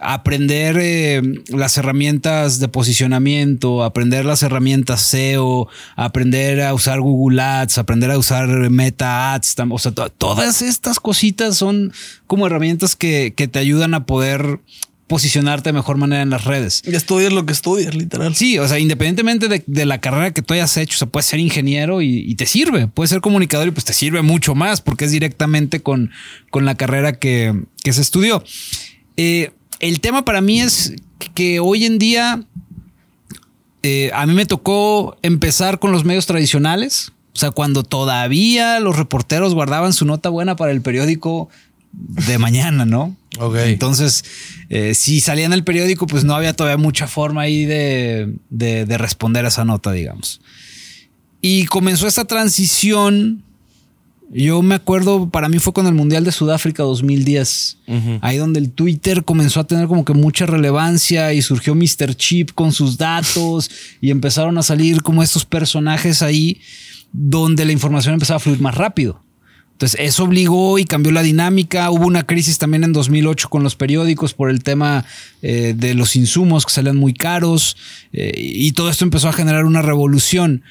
aprender 0.00 0.76
eh, 0.80 1.20
las 1.48 1.76
herramientas 1.76 2.58
de 2.58 2.68
posicionamiento, 2.68 3.84
aprender 3.84 4.24
las 4.24 4.42
herramientas 4.42 5.02
SEO, 5.02 5.68
aprender 5.96 6.62
a 6.62 6.72
usar 6.74 7.00
Google 7.00 7.40
Ads, 7.42 7.78
aprender 7.78 8.10
a 8.10 8.18
usar 8.18 8.48
Meta 8.70 9.34
Ads, 9.34 9.56
o 9.70 9.78
sea, 9.78 9.92
to- 9.92 10.08
todas 10.10 10.62
estas 10.62 11.00
cositas 11.00 11.56
son 11.56 11.92
como 12.26 12.46
herramientas 12.46 12.96
que, 12.96 13.34
que 13.36 13.48
te 13.48 13.58
ayudan 13.58 13.94
a 13.94 14.06
poder 14.06 14.60
posicionarte 15.06 15.70
de 15.70 15.72
mejor 15.72 15.96
manera 15.96 16.22
en 16.22 16.30
las 16.30 16.44
redes. 16.44 16.82
Y 16.86 16.94
estudias 16.94 17.32
lo 17.32 17.44
que 17.44 17.52
estudias, 17.52 17.94
literal. 17.96 18.32
Sí, 18.36 18.60
o 18.60 18.68
sea, 18.68 18.78
independientemente 18.78 19.48
de, 19.48 19.64
de 19.66 19.84
la 19.84 20.00
carrera 20.00 20.32
que 20.32 20.40
tú 20.40 20.54
hayas 20.54 20.76
hecho, 20.76 20.94
o 20.94 20.98
sea, 20.98 21.08
puedes 21.08 21.26
ser 21.26 21.40
ingeniero 21.40 22.00
y, 22.00 22.20
y 22.20 22.36
te 22.36 22.46
sirve, 22.46 22.86
puedes 22.86 23.10
ser 23.10 23.20
comunicador 23.20 23.66
y 23.66 23.70
pues 23.72 23.84
te 23.84 23.92
sirve 23.92 24.22
mucho 24.22 24.54
más 24.54 24.80
porque 24.80 25.06
es 25.06 25.10
directamente 25.10 25.80
con, 25.80 26.12
con 26.50 26.64
la 26.64 26.76
carrera 26.76 27.14
que, 27.18 27.60
que 27.82 27.92
se 27.92 28.02
estudió. 28.02 28.44
Eh, 29.16 29.50
el 29.80 30.00
tema 30.00 30.24
para 30.24 30.40
mí 30.40 30.60
es 30.60 30.94
que 31.34 31.60
hoy 31.60 31.84
en 31.84 31.98
día 31.98 32.42
eh, 33.82 34.10
a 34.14 34.26
mí 34.26 34.34
me 34.34 34.46
tocó 34.46 35.16
empezar 35.22 35.78
con 35.78 35.92
los 35.92 36.04
medios 36.04 36.26
tradicionales, 36.26 37.12
o 37.34 37.38
sea, 37.38 37.50
cuando 37.50 37.82
todavía 37.82 38.78
los 38.80 38.96
reporteros 38.96 39.54
guardaban 39.54 39.92
su 39.92 40.04
nota 40.04 40.28
buena 40.28 40.56
para 40.56 40.72
el 40.72 40.82
periódico 40.82 41.48
de 41.92 42.38
mañana, 42.38 42.84
¿no? 42.84 43.16
Ok. 43.38 43.56
Entonces, 43.56 44.24
eh, 44.68 44.94
si 44.94 45.20
salía 45.20 45.46
en 45.46 45.52
el 45.52 45.64
periódico, 45.64 46.06
pues 46.06 46.24
no 46.24 46.34
había 46.34 46.52
todavía 46.54 46.76
mucha 46.76 47.06
forma 47.06 47.42
ahí 47.42 47.64
de, 47.64 48.34
de- 48.50 48.84
de 48.84 48.98
responder 48.98 49.44
a 49.44 49.48
esa 49.48 49.64
nota, 49.64 49.92
digamos. 49.92 50.40
Y 51.40 51.64
comenzó 51.66 52.06
esta 52.06 52.26
transición. 52.26 53.42
Yo 54.32 54.62
me 54.62 54.76
acuerdo, 54.76 55.28
para 55.28 55.48
mí 55.48 55.58
fue 55.58 55.72
con 55.72 55.88
el 55.88 55.94
Mundial 55.94 56.22
de 56.22 56.30
Sudáfrica 56.30 56.84
2010. 56.84 57.78
Ahí 58.20 58.36
donde 58.36 58.60
el 58.60 58.70
Twitter 58.70 59.24
comenzó 59.24 59.58
a 59.58 59.66
tener 59.66 59.88
como 59.88 60.04
que 60.04 60.12
mucha 60.12 60.46
relevancia 60.46 61.32
y 61.32 61.42
surgió 61.42 61.74
Mr. 61.74 62.14
Chip 62.14 62.52
con 62.52 62.72
sus 62.72 62.96
datos 62.96 63.70
y 64.00 64.12
empezaron 64.12 64.56
a 64.56 64.62
salir 64.62 65.02
como 65.02 65.24
estos 65.24 65.44
personajes 65.44 66.22
ahí 66.22 66.60
donde 67.12 67.64
la 67.64 67.72
información 67.72 68.14
empezaba 68.14 68.36
a 68.36 68.40
fluir 68.40 68.60
más 68.60 68.76
rápido. 68.76 69.20
Entonces, 69.72 69.98
eso 70.00 70.24
obligó 70.24 70.78
y 70.78 70.84
cambió 70.84 71.10
la 71.10 71.22
dinámica. 71.22 71.90
Hubo 71.90 72.06
una 72.06 72.24
crisis 72.24 72.58
también 72.58 72.84
en 72.84 72.92
2008 72.92 73.48
con 73.48 73.62
los 73.64 73.74
periódicos 73.74 74.34
por 74.34 74.50
el 74.50 74.62
tema 74.62 75.06
eh, 75.42 75.74
de 75.76 75.94
los 75.94 76.14
insumos 76.14 76.66
que 76.66 76.72
salían 76.72 76.98
muy 76.98 77.14
caros. 77.14 77.76
eh, 78.12 78.32
y 78.36 78.70
todo 78.72 78.90
esto 78.90 79.04
empezó 79.04 79.28
a 79.28 79.32
generar 79.32 79.64
una 79.64 79.82
revolución 79.82 80.62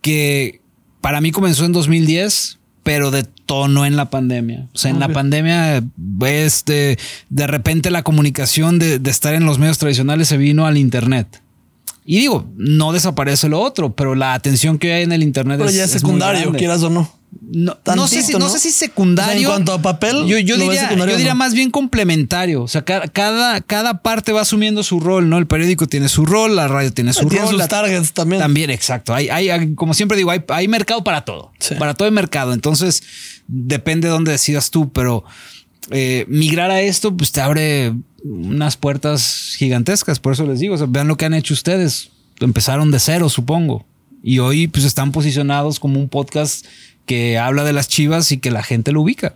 que 0.00 0.62
para 1.00 1.20
mí 1.20 1.32
comenzó 1.32 1.66
en 1.66 1.72
2010, 1.72 2.60
pero 2.84 3.10
detonó 3.10 3.84
en 3.86 3.96
la 3.96 4.10
pandemia. 4.10 4.68
O 4.72 4.78
sea, 4.78 4.90
en 4.90 5.00
la 5.00 5.08
pandemia, 5.08 5.82
este, 6.26 6.98
de 7.30 7.46
repente 7.48 7.90
la 7.90 8.04
comunicación 8.04 8.78
de, 8.78 9.00
de 9.00 9.10
estar 9.10 9.34
en 9.34 9.44
los 9.46 9.58
medios 9.58 9.78
tradicionales 9.78 10.28
se 10.28 10.36
vino 10.36 10.66
al 10.66 10.76
Internet. 10.76 11.40
Y 12.04 12.18
digo, 12.18 12.46
no 12.56 12.92
desaparece 12.92 13.48
lo 13.48 13.60
otro, 13.60 13.94
pero 13.94 14.14
la 14.14 14.34
atención 14.34 14.78
que 14.78 14.92
hay 14.92 15.04
en 15.04 15.12
el 15.12 15.22
Internet 15.22 15.56
Pero 15.58 15.70
es, 15.70 15.76
ya 15.76 15.84
es 15.84 15.90
secundario, 15.90 16.52
quieras 16.52 16.82
o 16.82 16.90
no. 16.90 17.10
No, 17.40 17.76
no 17.96 18.06
sé 18.08 18.22
si, 18.22 18.32
no 18.32 18.38
¿no? 18.40 18.48
sé 18.48 18.58
si 18.58 18.70
secundario. 18.70 19.32
O 19.32 19.52
sea, 19.52 19.58
en 19.58 19.64
cuanto 19.64 19.72
a 19.72 19.82
papel, 19.82 20.26
yo, 20.26 20.38
yo 20.38 20.56
¿lo 20.56 20.66
ves 20.68 20.80
diría, 20.88 21.06
yo 21.06 21.16
diría 21.16 21.34
más 21.34 21.54
bien 21.54 21.70
complementario. 21.70 22.62
O 22.62 22.68
sea, 22.68 22.84
ca- 22.84 23.08
cada, 23.08 23.60
cada 23.60 24.02
parte 24.02 24.32
va 24.32 24.40
asumiendo 24.42 24.82
su 24.82 25.00
rol, 25.00 25.28
¿no? 25.28 25.38
El 25.38 25.46
periódico 25.46 25.86
tiene 25.86 26.08
su 26.08 26.26
rol, 26.26 26.56
la 26.56 26.68
radio 26.68 26.92
tiene 26.92 27.12
su 27.12 27.26
Tiene 27.28 27.40
rol. 27.44 27.50
sus 27.50 27.58
la- 27.58 27.68
targets 27.68 28.12
también. 28.12 28.40
También, 28.40 28.70
exacto. 28.70 29.14
Hay, 29.14 29.28
hay, 29.28 29.74
como 29.74 29.94
siempre 29.94 30.16
digo, 30.16 30.30
hay, 30.30 30.42
hay 30.48 30.68
mercado 30.68 31.02
para 31.04 31.24
todo. 31.24 31.52
Sí. 31.58 31.74
Para 31.76 31.94
todo 31.94 32.06
hay 32.06 32.12
mercado. 32.14 32.52
Entonces, 32.52 33.02
depende 33.46 34.08
de 34.08 34.12
dónde 34.12 34.32
decidas 34.32 34.70
tú, 34.70 34.92
pero 34.92 35.24
eh, 35.90 36.24
migrar 36.28 36.70
a 36.70 36.80
esto, 36.80 37.16
pues 37.16 37.32
te 37.32 37.40
abre 37.40 37.92
unas 38.22 38.76
puertas 38.76 39.54
gigantescas. 39.58 40.18
Por 40.18 40.32
eso 40.32 40.46
les 40.46 40.58
digo, 40.60 40.74
o 40.74 40.78
sea, 40.78 40.86
vean 40.88 41.08
lo 41.08 41.16
que 41.16 41.24
han 41.26 41.34
hecho 41.34 41.54
ustedes. 41.54 42.10
Empezaron 42.40 42.90
de 42.90 42.98
cero, 43.00 43.28
supongo. 43.28 43.86
Y 44.22 44.38
hoy, 44.38 44.66
pues 44.68 44.84
están 44.86 45.12
posicionados 45.12 45.78
como 45.78 46.00
un 46.00 46.08
podcast 46.08 46.64
que 47.06 47.38
habla 47.38 47.64
de 47.64 47.72
las 47.72 47.88
chivas 47.88 48.32
y 48.32 48.38
que 48.38 48.50
la 48.50 48.62
gente 48.62 48.92
lo 48.92 49.02
ubica 49.02 49.34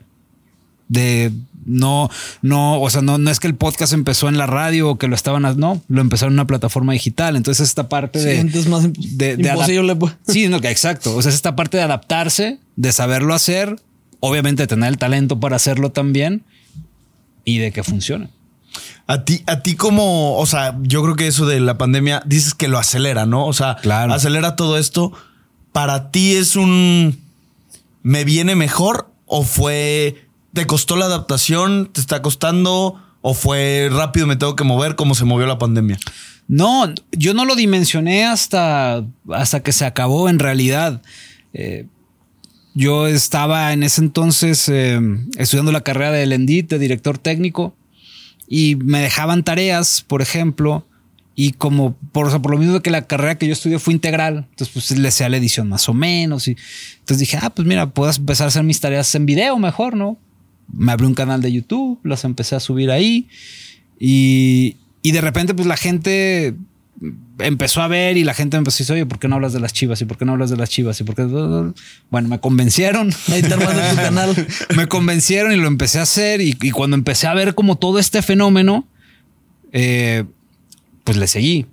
de 0.89 1.33
no, 1.67 2.09
no, 2.41 2.81
o 2.81 2.89
sea, 2.89 3.03
no, 3.03 3.19
no 3.19 3.31
es 3.31 3.41
que 3.41 3.47
el 3.47 3.55
podcast 3.55 3.93
empezó 3.93 4.29
en 4.31 4.39
la 4.39 4.47
radio 4.47 4.89
o 4.89 4.97
que 4.99 5.07
lo 5.07 5.15
estaban, 5.15 5.45
a- 5.45 5.53
no, 5.53 5.83
lo 5.89 6.01
empezaron 6.01 6.33
en 6.33 6.37
una 6.39 6.47
plataforma 6.47 6.95
digital. 6.95 7.37
Entonces, 7.37 7.69
esta 7.69 7.91
parte 7.91 8.21
Sí, 8.21 8.25
de, 8.27 8.41
antes 8.41 8.67
más 8.69 8.85
imp- 8.87 8.97
de- 8.97 9.37
de 9.37 9.49
imposible, 9.51 9.95
pues. 9.97 10.15
Sí, 10.27 10.49
no, 10.49 10.61
que 10.63 10.71
exacto. 10.71 11.15
O 11.15 11.21
sea, 11.21 11.29
es 11.29 11.35
esta 11.35 11.57
parte 11.57 11.77
de 11.77 11.83
adaptarse, 11.83 12.59
de 12.77 12.93
saberlo 12.93 13.35
hacer, 13.35 13.77
obviamente 14.21 14.67
tener 14.67 14.89
el 14.89 14.97
talento 14.97 15.41
para 15.41 15.57
hacerlo 15.57 15.91
también 15.93 16.43
y 17.45 17.59
de 17.59 17.71
que 17.71 17.83
funcione. 17.85 18.31
A 19.07 19.25
ti, 19.27 19.43
a 19.47 19.61
ti 19.61 19.75
como, 19.75 20.39
o 20.39 20.47
sea, 20.47 20.79
yo 20.83 21.03
creo 21.03 21.17
que 21.17 21.27
eso 21.27 21.45
de 21.45 21.61
la 21.61 21.77
pandemia, 21.77 22.23
dices 22.25 22.55
que 22.55 22.69
lo 22.69 22.79
acelera, 22.79 23.27
¿no? 23.27 23.45
O 23.47 23.53
sea, 23.53 23.77
Claro. 23.83 24.15
acelera 24.15 24.57
todo 24.57 24.79
esto. 24.79 25.13
¿Para 25.73 26.11
ti 26.11 26.33
es 26.33 26.57
un 26.57 27.19
me 28.03 28.25
viene 28.25 28.55
mejor 28.55 29.13
o 29.27 29.45
fue 29.45 30.29
te 30.53 30.67
costó 30.67 30.97
la 30.97 31.05
adaptación, 31.05 31.91
te 31.93 32.01
está 32.01 32.23
costando 32.23 33.01
o 33.21 33.35
fue 33.35 33.89
rápido 33.93 34.27
me 34.27 34.37
tengo 34.37 34.57
que 34.57 34.65
mover 34.65 34.97
como 34.97 35.15
se 35.15 35.25
movió 35.25 35.47
la 35.47 35.59
pandemia? 35.59 35.99
No, 36.49 36.93
yo 37.13 37.35
no 37.35 37.45
lo 37.45 37.55
dimensioné 37.55 38.25
hasta, 38.25 39.05
hasta 39.31 39.61
que 39.61 39.73
se 39.73 39.85
acabó 39.85 40.29
en 40.29 40.39
realidad. 40.39 41.03
Eh, 41.53 41.87
yo 42.75 43.07
estaba 43.07 43.73
en 43.73 43.83
ese 43.83 44.01
entonces 44.01 44.69
eh, 44.69 44.99
estudiando 45.37 45.73
la 45.73 45.83
carrera 45.83 46.11
del 46.13 46.33
ENDIT, 46.33 46.71
de 46.71 46.79
director 46.79 47.19
técnico, 47.19 47.77
y 48.49 48.77
me 48.77 49.01
dejaban 49.01 49.45
tareas, 49.45 50.03
por 50.07 50.23
ejemplo, 50.23 50.87
y 51.41 51.53
como 51.53 51.95
por, 52.11 52.27
o 52.27 52.31
sea, 52.31 52.43
por 52.43 52.51
lo 52.51 52.59
mismo 52.59 52.81
que 52.81 52.91
la 52.91 53.07
carrera 53.07 53.39
que 53.39 53.47
yo 53.47 53.53
estudié 53.53 53.79
fue 53.79 53.95
integral, 53.95 54.49
entonces 54.51 54.71
pues 54.75 54.99
le 54.99 55.07
hacía 55.07 55.29
la 55.29 55.37
edición 55.37 55.69
más 55.69 55.89
o 55.89 55.95
menos. 55.95 56.49
Y 56.49 56.57
entonces 56.99 57.21
dije, 57.21 57.39
ah, 57.41 57.51
pues 57.51 57.65
mira, 57.65 57.91
puedo 57.91 58.11
empezar 58.11 58.47
a 58.47 58.49
hacer 58.49 58.65
mis 58.65 58.81
tareas 58.81 59.15
en 59.15 59.25
video 59.25 59.57
mejor, 59.57 59.95
¿no? 59.95 60.19
Me 60.67 60.91
abrí 60.91 61.07
un 61.07 61.15
canal 61.15 61.41
de 61.41 61.53
YouTube, 61.53 62.01
las 62.03 62.25
empecé 62.25 62.57
a 62.57 62.61
subir 62.61 62.91
ahí. 62.91 63.29
Y, 64.01 64.79
y 65.01 65.13
de 65.13 65.21
repente, 65.21 65.55
pues 65.55 65.69
la 65.69 65.77
gente 65.77 66.57
empezó 67.39 67.83
a 67.83 67.87
ver 67.87 68.17
y 68.17 68.25
la 68.25 68.35
gente 68.35 68.57
me 68.57 68.63
empezó 68.63 68.79
a 68.79 68.83
decir, 68.83 68.95
oye, 68.95 69.07
¿por 69.07 69.21
qué 69.21 69.29
no 69.29 69.37
hablas 69.37 69.53
de 69.53 69.61
las 69.61 69.73
chivas? 69.73 70.01
¿Y 70.01 70.07
por 70.07 70.19
qué 70.19 70.25
no 70.25 70.33
hablas 70.33 70.51
de 70.51 70.57
las 70.57 70.71
chivas? 70.71 71.01
¿Y 71.01 71.05
por 71.05 71.15
qué? 71.15 71.23
Bueno, 72.11 72.29
me 72.29 72.41
convencieron. 72.41 73.13
Ahí 73.29 73.43
te 73.43 73.51
de 73.51 73.57
tu 73.57 73.97
canal. 73.97 74.47
me 74.77 74.89
convencieron 74.89 75.53
y 75.53 75.57
lo 75.57 75.69
empecé 75.69 76.01
a 76.01 76.03
hacer. 76.03 76.41
Y, 76.41 76.59
y 76.61 76.73
cuando 76.73 76.97
empecé 76.97 77.29
a 77.29 77.35
ver 77.35 77.55
como 77.55 77.77
todo 77.77 78.01
este 78.01 78.23
fenómeno, 78.23 78.89
eh, 79.71 80.25
pues 81.09 81.17
le 81.17 81.27
seguí. 81.27 81.65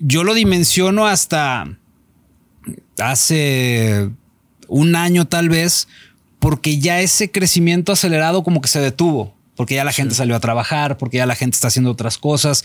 Yo 0.00 0.24
lo 0.24 0.34
dimensiono 0.34 1.06
hasta 1.06 1.78
hace 2.98 4.10
un 4.68 4.96
año 4.96 5.26
tal 5.26 5.48
vez, 5.48 5.86
porque 6.38 6.78
ya 6.80 7.00
ese 7.00 7.30
crecimiento 7.30 7.92
acelerado 7.92 8.42
como 8.42 8.60
que 8.60 8.68
se 8.68 8.80
detuvo, 8.80 9.34
porque 9.56 9.76
ya 9.76 9.84
la 9.84 9.92
gente 9.92 10.14
salió 10.16 10.34
a 10.34 10.40
trabajar, 10.40 10.98
porque 10.98 11.18
ya 11.18 11.26
la 11.26 11.36
gente 11.36 11.54
está 11.54 11.68
haciendo 11.68 11.90
otras 11.92 12.18
cosas. 12.18 12.64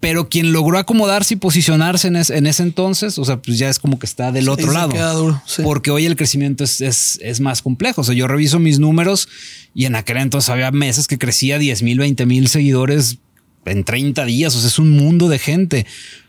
Pero 0.00 0.28
quien 0.30 0.50
logró 0.52 0.78
acomodarse 0.78 1.34
y 1.34 1.36
posicionarse 1.36 2.08
en, 2.08 2.16
es- 2.16 2.30
en 2.30 2.46
ese 2.46 2.62
entonces, 2.62 3.18
o 3.18 3.24
sea, 3.26 3.36
pues 3.40 3.58
ya 3.58 3.68
es 3.68 3.78
como 3.78 3.98
que 3.98 4.06
está 4.06 4.32
del 4.32 4.48
otro 4.48 4.72
lado. 4.72 4.88
queda 4.88 5.12
duro, 5.12 5.42
sí. 5.46 5.62
Porque 5.62 5.90
hoy 5.92 6.06
el 6.06 6.16
crecimiento 6.16 6.64
es, 6.64 6.80
es, 6.80 7.18
es 7.22 7.38
más 7.40 7.60
complejo. 7.62 8.00
O 8.00 8.04
sea, 8.04 8.14
yo 8.14 8.26
reviso 8.26 8.58
mis 8.58 8.78
números 8.80 9.28
y 9.74 9.84
en 9.84 9.94
aquel 9.94 10.16
entonces 10.16 10.48
había 10.48 10.70
meses 10.72 11.06
que 11.06 11.18
crecía 11.18 11.58
10 11.58 11.82
mil, 11.82 11.98
20 11.98 12.26
mil 12.26 12.48
seguidores 12.48 13.18
en 13.64 13.84
30 13.84 14.24
días. 14.24 14.54
O 14.54 14.58
sea, 14.60 14.68
es 14.68 14.78
un 14.78 14.90
mundo 14.90 15.28
de 15.28 15.38
gente. 15.38 15.86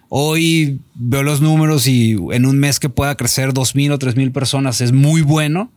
Hoy 0.10 0.80
veo 0.94 1.24
los 1.24 1.42
números 1.42 1.88
y 1.88 2.16
en 2.32 2.46
un 2.46 2.60
mes 2.60 2.80
que 2.80 2.90
pueda 2.90 3.16
crecer 3.16 3.54
2 3.54 3.76
mil 3.76 3.92
o 3.92 3.98
3 4.00 4.16
mil 4.16 4.32
personas 4.32 4.80
es 4.82 4.92
muy 4.92 5.22
bueno. 5.22 5.72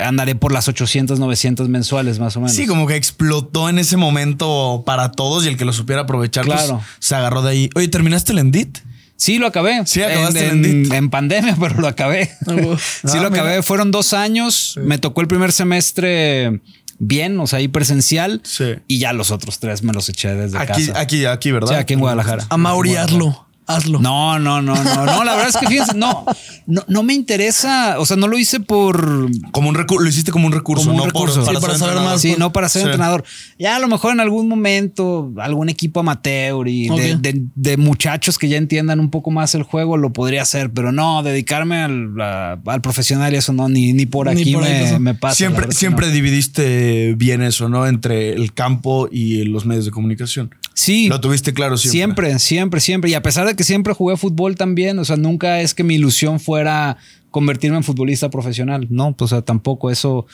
Andaré 0.00 0.36
por 0.36 0.52
las 0.52 0.68
800, 0.68 1.18
900 1.18 1.68
mensuales 1.68 2.20
más 2.20 2.36
o 2.36 2.40
menos. 2.40 2.54
Sí, 2.54 2.66
como 2.66 2.86
que 2.86 2.94
explotó 2.94 3.68
en 3.68 3.80
ese 3.80 3.96
momento 3.96 4.84
para 4.86 5.10
todos 5.10 5.44
y 5.44 5.48
el 5.48 5.56
que 5.56 5.64
lo 5.64 5.72
supiera 5.72 6.02
aprovechar, 6.02 6.44
pues, 6.46 6.56
Claro. 6.62 6.80
se 7.00 7.16
agarró 7.16 7.42
de 7.42 7.50
ahí. 7.50 7.70
Oye, 7.74 7.88
¿terminaste 7.88 8.30
el 8.32 8.38
Endit? 8.38 8.78
Sí, 9.16 9.38
lo 9.38 9.48
acabé. 9.48 9.84
Sí, 9.86 10.00
acabaste 10.00 10.46
en, 10.46 10.58
el 10.60 10.64
en- 10.66 10.70
Endit. 10.76 10.92
en 10.92 11.10
pandemia, 11.10 11.56
pero 11.60 11.80
lo 11.80 11.88
acabé. 11.88 12.26
sí, 12.26 13.08
Ah, 13.08 13.16
lo 13.16 13.26
acabé. 13.26 13.50
mira. 13.50 13.62
Fueron 13.64 13.90
dos 13.90 14.12
años. 14.12 14.78
Me 14.80 14.98
tocó 14.98 15.20
el 15.22 15.26
primer 15.26 15.50
semestre 15.50 16.60
bien, 16.98 17.38
o 17.40 17.46
sea, 17.46 17.58
ahí 17.58 17.68
presencial. 17.68 18.40
Sí. 18.44 18.74
Y 18.86 18.98
ya 18.98 19.12
los 19.12 19.30
otros 19.30 19.58
tres 19.58 19.82
me 19.82 19.92
los 19.92 20.08
eché 20.08 20.34
desde 20.34 20.58
Aquí, 20.58 20.86
casa. 20.86 21.00
aquí, 21.00 21.24
aquí, 21.26 21.52
¿verdad? 21.52 21.68
Sí, 21.68 21.74
aquí 21.74 21.94
en 21.94 22.00
Guadalajara. 22.00 22.46
A 22.48 22.56
mauriarlo. 22.56 23.47
Hazlo. 23.68 24.00
No, 24.00 24.38
no, 24.38 24.60
no, 24.62 24.74
no, 24.82 25.06
no. 25.06 25.24
La 25.24 25.34
verdad 25.36 25.48
es 25.50 25.56
que 25.56 25.66
fíjense, 25.66 25.96
no, 25.96 26.24
no, 26.66 26.82
no 26.88 27.02
me 27.02 27.14
interesa. 27.14 28.00
O 28.00 28.06
sea, 28.06 28.16
no 28.16 28.26
lo 28.26 28.36
hice 28.38 28.58
por 28.60 29.30
Como 29.52 29.68
un 29.68 29.74
recurso, 29.74 30.02
lo 30.02 30.08
hiciste 30.10 30.32
como 30.32 30.46
un 30.46 30.52
recurso, 30.52 30.84
Como 30.86 30.94
un 30.96 30.98
no 31.00 31.06
recurso. 31.06 31.44
por 31.44 31.54
Sí, 31.54 31.60
para 31.60 31.74
ser 31.74 31.78
saber 31.78 31.92
entrenador. 31.94 32.12
más. 32.12 32.20
Sí, 32.20 32.28
pues. 32.28 32.38
no 32.38 32.52
para 32.52 32.68
ser 32.68 32.82
Sí. 32.82 32.86
entrenador. 32.86 33.24
Ya 33.58 33.76
a 33.76 33.78
lo 33.78 33.88
mejor 33.88 34.12
en 34.12 34.20
algún 34.20 34.48
momento 34.48 35.32
algún 35.38 35.68
equipo 35.68 36.00
amateur 36.00 36.66
y 36.68 36.88
de, 36.88 37.16
de- 37.16 37.42
de 37.54 37.76
muchachos 37.76 38.38
que 38.38 38.48
ya 38.48 38.56
entiendan 38.56 38.98
un 39.00 39.10
poco 39.10 39.30
más 39.30 39.54
el 39.54 39.62
juego 39.62 39.96
lo 39.96 40.12
podría 40.12 40.42
hacer, 40.42 40.70
pero 40.72 40.90
no, 40.92 41.22
dedicarme 41.22 41.82
al, 41.82 42.20
a- 42.20 42.58
al 42.66 42.80
profesional 42.80 43.32
y 43.34 43.36
eso 43.36 43.52
no, 43.52 43.68
ni, 43.68 43.92
ni 43.92 44.06
por 44.06 44.32
Ni 44.32 44.40
aquí 44.42 44.52
por 44.54 44.64
ahí 44.64 44.98
me, 44.98 45.14
pasa. 45.14 45.34
Siempre, 45.36 45.70
siempre 45.72 46.06
no. 46.08 46.12
dividiste 46.12 47.14
bien 47.16 47.42
eso, 47.42 47.68
¿no? 47.68 47.86
Entre 47.86 48.32
el 48.32 48.52
campo 48.52 49.08
y 49.10 49.44
los 49.44 49.66
medios 49.66 49.84
de 49.84 49.90
comunicación. 49.90 50.54
Sí. 50.80 51.08
Lo 51.08 51.20
tuviste 51.20 51.52
claro 51.52 51.76
siempre. 51.76 51.96
Siempre, 52.30 52.38
siempre, 52.38 52.80
siempre. 52.80 53.10
Y 53.10 53.14
a 53.14 53.22
pesar 53.22 53.46
de 53.48 53.56
que 53.56 53.64
siempre 53.64 53.94
jugué 53.94 54.16
fútbol 54.16 54.54
también, 54.54 54.98
o 55.00 55.04
sea, 55.04 55.16
nunca 55.16 55.60
es 55.60 55.74
que 55.74 55.82
mi 55.82 55.96
ilusión 55.96 56.38
fuera 56.38 56.98
convertirme 57.32 57.76
en 57.78 57.82
futbolista 57.82 58.30
profesional. 58.30 58.86
No, 58.88 59.12
pues, 59.16 59.32
o 59.32 59.34
sea, 59.36 59.42
tampoco 59.42 59.90
eso. 59.90 60.26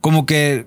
Como 0.00 0.26
que 0.26 0.66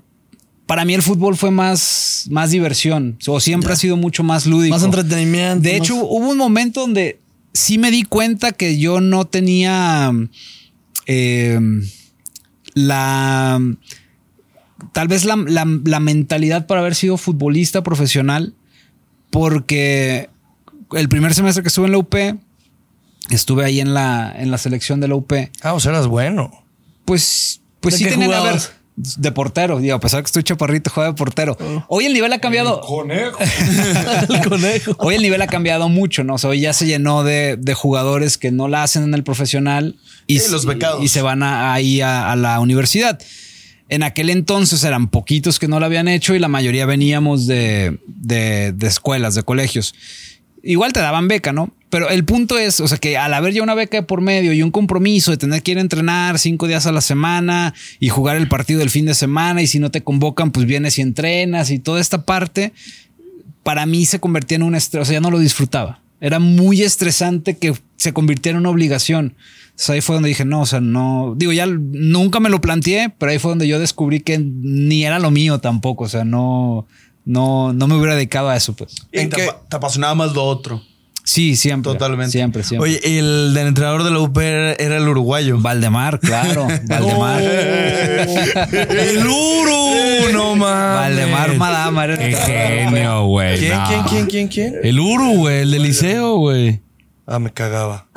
para 0.67 0.85
mí 0.85 0.93
el 0.93 1.01
fútbol 1.01 1.35
fue 1.35 1.51
más, 1.51 2.27
más 2.29 2.51
diversión. 2.51 3.17
O 3.27 3.41
siempre 3.41 3.73
ha 3.73 3.75
sido 3.75 3.97
mucho 3.97 4.23
más 4.23 4.45
lúdico. 4.45 4.73
Más 4.73 4.83
entretenimiento. 4.83 5.61
De 5.67 5.71
más- 5.73 5.79
hecho, 5.85 5.95
hubo 5.97 6.29
un 6.29 6.37
momento 6.37 6.79
donde 6.79 7.19
sí 7.51 7.77
me 7.77 7.91
di 7.91 8.03
cuenta 8.03 8.53
que 8.53 8.77
yo 8.79 9.01
no 9.01 9.25
tenía 9.25 10.13
eh, 11.07 11.59
la 12.73 13.59
tal 14.93 15.07
vez 15.07 15.25
la, 15.25 15.35
la- 15.35 15.79
la 15.83 15.99
mentalidad 15.99 16.67
para 16.67 16.81
haber 16.81 16.95
sido 16.95 17.17
futbolista 17.17 17.83
profesional, 17.83 18.53
porque 19.39 20.29
el 20.93 21.09
primer 21.09 21.33
semestre 21.33 21.61
que 21.61 21.67
estuve 21.67 21.87
en 21.87 21.91
la 21.91 21.97
UP, 21.97 22.15
estuve 23.29 23.65
ahí 23.65 23.81
en 23.81 23.93
la, 23.93 24.33
en 24.33 24.49
la 24.49 24.57
selección 24.57 25.01
de 25.01 25.09
la 25.09 25.15
UP, 25.15 25.29
Ah, 25.61 25.73
o 25.73 25.79
sea, 25.81 25.91
eras 25.91 26.07
bueno. 26.07 26.51
pues, 27.03 27.59
pues 27.81 27.95
¿De 27.95 27.97
sí 27.97 28.03
qué 28.05 28.11
tenían 28.11 28.29
a 28.31 28.35
ver. 28.35 28.39
jugabas? 28.43 28.71
De 28.95 29.29
portero, 29.33 29.79
digo, 29.79 29.93
a 29.93 29.99
pesar 29.99 30.19
de 30.19 30.23
que 30.23 30.27
estoy 30.27 30.43
chaparrito, 30.43 30.89
juega 30.89 31.09
de 31.09 31.15
portero. 31.17 31.57
Oh. 31.59 31.83
Hoy 31.89 32.05
el 32.05 32.13
nivel 32.13 32.31
ha 32.31 32.39
cambiado. 32.39 32.79
el 32.79 32.87
conejo. 34.47 34.95
Hoy 34.99 35.15
el 35.15 35.21
nivel 35.21 35.41
ha 35.41 35.47
cambiado 35.47 35.89
mucho, 35.89 36.23
¿no? 36.23 36.35
O 36.35 36.37
sea, 36.37 36.51
hoy 36.51 36.61
ya 36.61 36.71
se 36.71 36.85
llenó 36.85 37.25
de, 37.25 37.57
de 37.59 37.73
jugadores 37.73 38.37
que 38.37 38.51
no 38.51 38.69
la 38.69 38.83
hacen 38.83 39.03
en 39.03 39.13
el 39.13 39.25
profesional 39.25 39.97
y, 40.27 40.39
Sí, 40.39 40.49
los 40.49 40.65
becados. 40.65 41.03
y 41.03 41.09
se 41.09 41.21
van 41.21 41.43
a- 41.43 41.73
ahí 41.73 41.99
a, 41.99 42.31
a 42.31 42.37
la 42.37 42.57
universidad. 42.61 43.19
En 43.87 44.01
aquel 44.03 44.29
entonces 44.31 44.83
eran 44.83 45.09
poquitos 45.09 45.59
que 45.59 45.67
no 45.67 45.79
lo 45.79 45.85
habían 45.85 46.07
hecho 46.07 46.33
y 46.33 46.39
la 46.39 46.47
mayoría 46.47 46.85
veníamos 46.85 47.45
de, 47.45 47.99
de- 48.07 48.73
escuelas, 48.87 49.35
de 49.35 49.43
colegios. 49.43 49.93
Igual 50.63 50.91
te 50.93 50.99
daban 50.99 51.27
beca, 51.27 51.53
¿no? 51.53 51.71
Pero 51.91 52.09
el 52.09 52.25
punto 52.25 52.57
es, 52.57 52.79
o 52.79 52.87
sea, 52.87 52.97
que 52.97 53.17
al 53.17 53.33
haber 53.35 53.53
ya 53.53 53.61
una 53.61 53.75
beca 53.75 53.97
de 53.97 54.03
por 54.03 54.21
medio 54.21 54.51
y 54.53 54.63
un 54.63 54.71
compromiso 54.71 55.29
de 55.29 55.37
tener 55.37 55.61
que 55.61 55.71
ir 55.71 55.77
a 55.77 55.81
entrenar 55.81 56.39
cinco 56.39 56.67
días 56.67 56.87
a 56.87 56.91
la 56.91 57.01
semana 57.01 57.75
y 57.99 58.09
jugar 58.09 58.37
el 58.37 58.47
partido 58.47 58.79
del 58.79 58.89
fin 58.89 59.05
de 59.05 59.13
semana 59.13 59.61
y 59.61 59.67
si 59.67 59.77
no 59.79 59.91
te 59.91 60.01
convocan, 60.01 60.51
pues 60.51 60.65
vienes 60.65 60.97
y 60.97 61.01
entrenas 61.03 61.69
y 61.69 61.77
toda 61.77 62.01
esta 62.01 62.25
parte, 62.25 62.73
para 63.63 63.85
mí 63.85 64.05
se 64.05 64.19
convertía 64.19 64.55
en 64.55 64.63
un 64.63 64.73
estrés, 64.75 65.03
o 65.03 65.05
sea, 65.05 65.13
ya 65.13 65.21
no 65.21 65.29
lo 65.31 65.39
disfrutaba. 65.39 66.01
Era 66.19 66.39
muy 66.39 66.81
estresante 66.81 67.57
que 67.57 67.75
se 67.97 68.13
convirtiera 68.13 68.57
en 68.57 68.61
una 68.61 68.69
obligación. 68.71 69.35
Sea, 69.75 69.95
ahí 69.95 70.01
fue 70.01 70.15
donde 70.15 70.29
dije, 70.29 70.45
no, 70.45 70.61
o 70.61 70.65
sea, 70.65 70.79
no, 70.79 71.33
digo, 71.35 71.51
ya 71.51 71.65
nunca 71.67 72.39
me 72.39 72.49
lo 72.49 72.61
planteé, 72.61 73.13
pero 73.17 73.31
ahí 73.31 73.39
fue 73.39 73.51
donde 73.51 73.67
yo 73.67 73.79
descubrí 73.79 74.21
que 74.21 74.37
ni 74.39 75.03
era 75.05 75.19
lo 75.19 75.31
mío 75.31 75.59
tampoco, 75.59 76.05
o 76.05 76.09
sea, 76.09 76.23
no, 76.23 76.87
no, 77.25 77.73
no 77.73 77.87
me 77.87 77.95
hubiera 77.95 78.15
dedicado 78.15 78.49
a 78.49 78.55
eso, 78.55 78.73
pues. 78.73 78.95
Y 79.11 79.19
¿En 79.19 79.29
te, 79.29 79.35
qué? 79.35 79.49
te 79.69 79.75
apasionaba 79.75 80.15
más 80.15 80.33
lo 80.33 80.43
otro. 80.45 80.81
Sí, 81.27 81.55
siempre. 81.55 81.91
Totalmente. 81.91 82.31
Siempre, 82.33 82.63
siempre. 82.63 82.87
Oye, 82.91 83.19
el 83.19 83.53
del 83.55 83.65
entrenador 83.67 84.03
de 84.03 84.11
la 84.11 84.19
UP 84.19 84.37
era, 84.37 84.73
el 84.97 85.07
uruguayo. 85.09 85.57
Valdemar, 85.59 86.19
claro, 86.19 86.67
Valdemar. 86.87 87.41
el 87.41 89.25
Uru, 89.25 90.31
no 90.33 90.55
mames. 90.55 90.95
Valdemar 91.17 91.57
Madama. 91.57 92.03
era 92.05 92.13
el 92.13 92.19
Qué 92.19 92.35
genio, 92.35 93.25
güey. 93.25 93.57
¿Quién, 93.59 93.71
No. 93.73 93.85
quién, 93.87 94.03
quién, 94.07 94.25
quién, 94.27 94.47
quién? 94.47 94.75
El 94.83 94.99
Uru, 94.99 95.31
güey, 95.37 95.61
el 95.61 95.71
del 95.71 95.83
liceo, 95.83 96.37
güey. 96.37 96.81
Ah, 97.27 97.39
me 97.39 97.51
cagaba. 97.51 98.05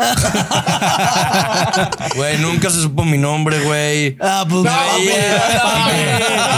Güey, 2.15 2.39
nunca 2.39 2.69
se 2.71 2.83
supo 2.83 3.05
mi 3.05 3.17
nombre, 3.19 3.59
güey. 3.61 4.17
Ah, 4.21 4.45
pues 4.49 4.65
No, 4.65 4.71
papi, 4.71 5.03
güey. 5.05 5.17
papi. 5.63 5.93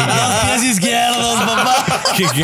Los 0.08 0.60
pies 0.60 0.72
izquierdos, 0.74 1.34
papá. 1.40 1.76
Que, 2.16 2.24
que, 2.24 2.42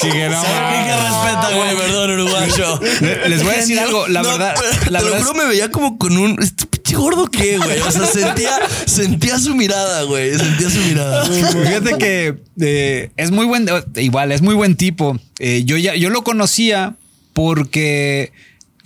que, 0.00 0.10
que 0.10 0.28
no. 0.28 0.40
Sí, 0.40 0.46
que 0.86 0.96
respeta, 0.96 1.48
Güey, 1.54 1.76
perdón, 1.76 2.10
uruguayo. 2.12 2.80
Les 3.26 3.42
voy 3.42 3.54
a 3.54 3.56
decir 3.56 3.78
algo, 3.80 4.06
la 4.06 4.22
No, 4.22 4.28
verdad, 4.28 4.54
pero 4.58 4.90
la 4.90 5.02
verdad 5.02 5.34
me 5.34 5.46
veía 5.46 5.70
como 5.70 5.98
con 5.98 6.16
un. 6.16 6.36
¿Este 6.40 6.66
pinche 6.66 6.94
gordo 6.94 7.26
qué, 7.26 7.56
güey? 7.58 7.80
O 7.80 7.90
sea, 7.90 8.06
sentía, 8.06 8.58
sentía 8.86 9.38
su 9.38 9.54
mirada, 9.54 10.02
güey. 10.02 10.38
Sentía 10.38 10.70
su 10.70 10.78
mirada. 10.80 11.24
Fíjate 11.24 11.98
que 11.98 12.36
eh, 12.60 13.10
es 13.16 13.30
muy 13.30 13.46
buen, 13.46 13.66
igual, 13.96 14.30
es 14.30 14.42
muy 14.42 14.54
buen 14.54 14.76
tipo. 14.76 15.16
Eh, 15.38 15.62
yo 15.64 15.76
ya, 15.78 15.94
yo 15.96 16.10
lo 16.10 16.22
conocía 16.22 16.94
porque 17.32 18.32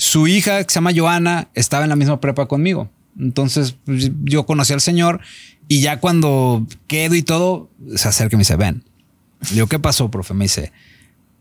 su 0.03 0.27
hija, 0.27 0.65
que 0.65 0.69
se 0.69 0.75
llama 0.75 0.91
Joana, 0.93 1.49
estaba 1.55 1.85
en 1.85 1.91
la 1.91 1.97
misma 1.97 2.21
prepa 2.21 2.49
conmigo. 2.49 2.91
Entonces, 3.17 3.77
pues, 3.85 4.11
yo 4.25 4.45
conocí 4.47 4.73
al 4.73 4.81
señor 4.81 5.21
y 5.69 5.81
ya 5.81 6.01
cuando 6.01 6.67
quedo 6.89 7.15
y 7.15 7.23
todo, 7.23 7.71
se 7.95 8.09
acerca 8.09 8.35
y 8.35 8.39
me 8.39 8.41
dice, 8.41 8.57
ven. 8.57 8.83
Le 9.43 9.55
digo, 9.55 9.69
¿qué 9.69 9.79
pasó, 9.79 10.11
profe? 10.11 10.35
Me 10.35 10.47
dice, 10.47 10.73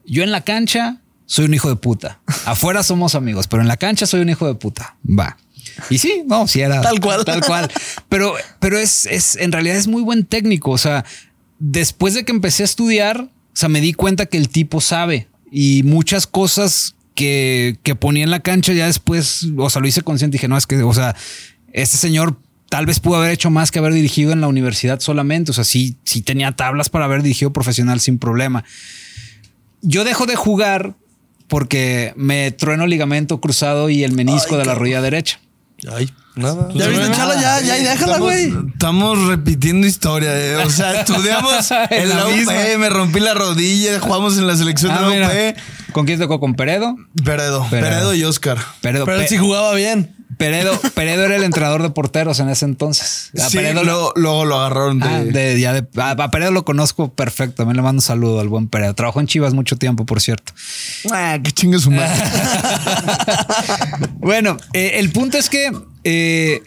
yo 0.06 0.22
en 0.22 0.30
la 0.30 0.42
cancha 0.42 1.02
soy 1.26 1.46
un 1.46 1.56
hijo 1.56 1.70
de 1.70 1.76
puta. 1.76 2.22
Afuera 2.46 2.84
somos 2.84 3.16
amigos, 3.16 3.48
pero 3.48 3.64
en 3.64 3.68
la 3.68 3.78
cancha 3.78 4.06
soy 4.06 4.22
un 4.22 4.30
hijo 4.30 4.46
de 4.46 4.54
puta. 4.54 4.96
Va. 5.08 5.38
Y 5.90 5.98
sí, 5.98 6.22
no, 6.28 6.48
sí 6.48 6.62
era 6.62 6.82
Tal 6.82 7.00
cual. 7.00 7.26
Tal 7.26 7.44
cual. 7.44 7.72
Pero, 8.10 8.36
pero 8.60 8.78
es, 8.78 9.08
es, 9.08 9.38
en 9.38 9.52
realidad 9.52 9.76
es 9.76 9.88
muy 9.88 10.04
buen 10.04 10.24
técnico. 10.24 10.70
O 10.70 10.78
sea, 10.78 11.04
después 11.58 12.14
de 12.14 12.26
que 12.26 12.32
empecé 12.32 12.62
a 12.62 12.66
estudiar, 12.66 13.22
o 13.22 13.56
sea, 13.56 13.70
me 13.70 13.82
di 13.82 13.94
cuenta 13.94 14.28
que 14.28 14.38
el 14.38 14.50
tipo 14.50 14.82
sabe 14.82 15.30
y 15.52 15.82
muchas 15.82 16.28
cosas 16.28 16.96
que, 17.16 17.78
que 17.84 17.96
ponía 17.96 18.24
en 18.24 18.32
la 18.32 18.40
cancha 18.40 18.74
ya 18.74 18.86
después, 18.86 19.48
o 19.58 19.70
sea, 19.70 19.82
lo 19.82 19.88
hice 19.88 20.02
consciente. 20.02 20.36
Dije, 20.36 20.48
no, 20.48 20.58
es 20.58 20.68
que, 20.68 20.82
o 20.82 20.94
sea, 20.94 21.16
este 21.74 21.98
señor 21.98 22.38
tal 22.70 22.86
vez 22.86 23.00
pudo 23.00 23.18
haber 23.18 23.32
hecho 23.32 23.50
más 23.50 23.70
que 23.70 23.80
haber 23.80 23.94
dirigido 23.94 24.32
en 24.32 24.42
la 24.42 24.48
universidad 24.48 25.00
solamente. 25.00 25.52
O 25.52 25.54
sea, 25.54 25.64
sí, 25.64 25.98
sí 26.04 26.22
tenía 26.22 26.54
tablas 26.54 26.90
para 26.90 27.06
haber 27.06 27.22
dirigido 27.22 27.52
profesional 27.52 28.00
sin 28.00 28.18
problema. 28.18 28.64
Yo 29.82 30.04
dejo 30.04 30.26
de 30.26 30.36
jugar 30.36 30.96
porque 31.48 32.14
me 32.16 32.52
trueno 32.52 32.88
ligamento 32.88 33.42
cruzado 33.42 33.90
y 33.90 34.04
el 34.06 34.14
menisco 34.14 34.58
de 34.58 34.66
la 34.66 34.74
rodilla 34.74 35.02
derecha. 35.02 35.42
Ay, 35.92 36.10
nada. 36.36 36.68
Ya 36.74 36.88
viste, 36.88 37.12
chala, 37.12 37.40
ya, 37.42 37.60
ya, 37.62 37.78
y 37.78 37.84
déjala, 37.84 38.18
güey. 38.20 38.54
Estamos 38.74 39.28
repitiendo 39.28 39.86
historia. 39.88 40.32
eh. 40.38 40.56
O 40.58 40.70
sea, 40.70 41.02
estudiamos 41.02 41.72
en 41.90 42.10
la 42.10 42.28
UP, 42.28 42.34
misma. 42.36 42.54
me 42.80 42.90
rompí 42.90 43.20
la 43.20 43.34
rodilla, 43.34 44.00
jugamos 44.00 44.38
en 44.38 44.48
la 44.48 44.56
selección 44.56 44.92
Ah, 44.92 45.10
de 45.10 45.20
la. 45.20 45.28
UP. 45.28 45.92
¿Con 45.94 46.06
quién 46.06 46.20
tocó? 46.20 46.40
¿Con 46.40 46.56
Peredo? 46.56 46.96
Peredo, 47.24 47.68
Peredo. 47.70 47.90
Peredo 47.90 48.14
y 48.14 48.24
Oscar. 48.24 48.58
Peredo, 48.82 49.06
Pero 49.06 49.18
él 49.18 49.24
Pe- 49.24 49.30
sí 49.30 49.38
jugaba 49.38 49.74
bien. 49.74 50.16
Peredo, 50.38 50.80
Peredo 50.96 51.26
era 51.26 51.36
el 51.36 51.44
entrenador 51.44 51.82
de 51.84 51.90
porteros 51.90 52.40
en 52.40 52.50
ese 52.50 52.66
entonces. 52.66 53.30
A 53.40 53.50
Sí, 53.50 53.58
Peredo, 53.58 53.84
luego, 53.84 54.14
luego 54.16 54.46
lo 54.46 54.60
agarraron 54.60 55.00
de. 55.00 55.08
Ah, 55.08 55.24
de- 55.24 55.60
ya 55.60 55.74
de- 55.74 55.88
a, 56.02 56.12
a 56.12 56.32
Peredo 56.32 56.52
lo 56.52 56.66
conozco 56.66 57.14
perfecto. 57.14 57.58
También 57.58 57.78
le 57.78 57.84
mando 57.84 57.98
un 58.00 58.02
saludo 58.02 58.40
al 58.40 58.50
buen 58.50 58.68
Peredo. 58.68 58.94
Trabajó 58.94 59.20
en 59.20 59.28
Chivas 59.28 59.54
mucho 59.54 59.78
tiempo, 59.78 60.06
por 60.06 60.22
cierto. 60.22 60.54
Ah, 61.12 61.38
que 61.44 61.52
chingue 61.52 61.80
su 61.80 61.92
madre. 61.92 62.12
Bueno, 64.20 64.58
eh, 64.74 64.94
el 64.96 65.12
punto 65.12 65.38
es 65.38 65.50
que 65.50 65.72
eh, 66.04 66.62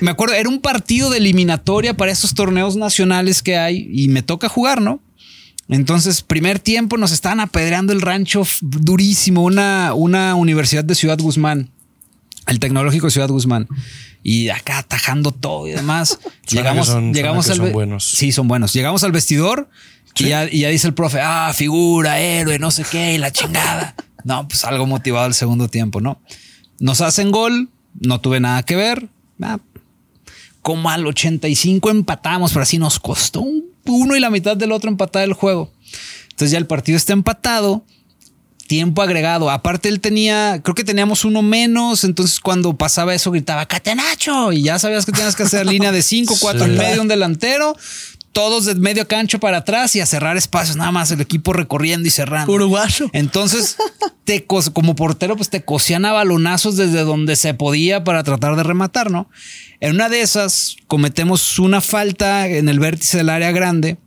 me 0.00 0.10
acuerdo, 0.10 0.34
era 0.34 0.48
un 0.48 0.60
partido 0.60 1.10
de 1.10 1.18
eliminatoria 1.18 1.94
para 1.94 2.12
esos 2.12 2.34
torneos 2.34 2.76
nacionales 2.76 3.42
que 3.42 3.56
hay 3.56 3.88
y 3.92 4.08
me 4.08 4.22
toca 4.22 4.48
jugar, 4.48 4.80
¿no? 4.80 5.00
Entonces, 5.68 6.22
primer 6.22 6.58
tiempo 6.58 6.96
nos 6.98 7.10
estaban 7.12 7.40
apedreando 7.40 7.92
el 7.92 8.02
rancho 8.02 8.46
durísimo, 8.60 9.42
una, 9.44 9.94
una 9.94 10.34
universidad 10.34 10.84
de 10.84 10.94
Ciudad 10.94 11.18
Guzmán, 11.18 11.70
el 12.46 12.58
Tecnológico 12.60 13.10
Ciudad 13.10 13.28
Guzmán. 13.28 13.68
Y 14.22 14.48
acá 14.48 14.78
atajando 14.78 15.32
todo 15.32 15.68
y 15.68 15.72
demás. 15.72 16.18
Llegamos 16.48 16.86
son- 16.86 17.12
llegamos 17.12 17.50
al 17.50 17.56
son 17.56 17.72
buenos. 17.72 18.04
Sí, 18.04 18.32
son 18.32 18.48
buenos. 18.48 18.72
Llegamos 18.72 19.04
al 19.04 19.12
vestidor 19.12 19.68
y, 20.16 20.24
ya, 20.28 20.48
y 20.50 20.60
ya 20.60 20.68
dice 20.68 20.86
el 20.86 20.94
profe, 20.94 21.20
ah, 21.22 21.52
figura, 21.54 22.20
héroe, 22.20 22.58
no 22.58 22.70
sé 22.70 22.84
qué, 22.90 23.14
y 23.14 23.18
la 23.18 23.30
chingada. 23.32 23.94
No, 24.24 24.48
pues 24.48 24.64
algo 24.64 24.86
motivado 24.86 25.26
el 25.26 25.34
segundo 25.34 25.68
tiempo, 25.68 26.00
¿no? 26.00 26.18
Nos 26.80 27.02
hacen 27.02 27.30
gol, 27.30 27.68
no 28.00 28.22
tuve 28.22 28.40
nada 28.40 28.62
que 28.62 28.74
ver. 28.74 29.10
Ah, 29.42 29.58
como 30.62 30.88
al 30.88 31.06
85 31.06 31.90
empatamos, 31.90 32.50
pero 32.54 32.62
así 32.62 32.78
nos 32.78 32.98
costó 32.98 33.42
un 33.42 33.66
uno 33.84 34.16
y 34.16 34.20
la 34.20 34.30
mitad 34.30 34.56
del 34.56 34.72
otro 34.72 34.88
empatar 34.88 35.24
el 35.24 35.34
juego. 35.34 35.70
Entonces 36.30 36.52
ya 36.52 36.56
el 36.56 36.66
partido 36.66 36.96
está 36.96 37.12
empatado, 37.12 37.84
tiempo 38.66 39.02
agregado. 39.02 39.50
Aparte 39.50 39.88
él 39.88 40.00
tenía, 40.00 40.60
creo 40.62 40.74
que 40.74 40.84
teníamos 40.84 41.24
uno 41.24 41.42
menos, 41.42 42.04
entonces 42.04 42.40
cuando 42.40 42.76
pasaba 42.76 43.14
eso 43.14 43.30
gritaba 43.30 43.66
Catenacho 43.66 44.52
y 44.52 44.62
ya 44.62 44.78
sabías 44.78 45.04
que 45.06 45.12
tenías 45.12 45.36
que 45.36 45.42
hacer 45.44 45.66
línea 45.66 45.92
de 45.92 46.02
5, 46.02 46.34
4 46.40 46.64
en 46.64 46.72
Sí. 46.72 46.78
medio, 46.78 47.02
un 47.02 47.08
delantero. 47.08 47.76
todos 48.32 48.64
de 48.64 48.74
medio 48.74 49.06
cancho 49.06 49.38
para 49.38 49.58
atrás 49.58 49.94
y 49.94 50.00
a 50.00 50.06
cerrar 50.06 50.36
espacios, 50.36 50.76
nada 50.76 50.90
más 50.90 51.08
el 51.12 51.20
equipo 51.20 51.52
recorriendo 51.52 52.08
y 52.08 52.10
cerrando. 52.10 52.52
Uruguayo. 52.52 53.08
Entonces, 53.12 53.76
te 54.24 54.44
como 54.44 54.96
portero, 54.96 55.36
pues 55.36 55.50
te 55.50 55.62
cosían 55.64 56.04
a 56.04 56.10
balonazos 56.10 56.76
desde 56.76 57.04
donde 57.04 57.36
se 57.36 57.54
podía 57.54 58.02
para 58.02 58.24
tratar 58.24 58.56
de 58.56 58.64
rematar, 58.64 59.12
¿no? 59.12 59.30
En 59.78 59.94
una 59.94 60.08
de 60.08 60.22
esas 60.22 60.74
cometemos 60.88 61.60
una 61.60 61.80
falta 61.80 62.48
en 62.48 62.68
el 62.68 62.80
vértice 62.80 63.18
del 63.18 63.28
área 63.28 63.52
grande 63.52 63.98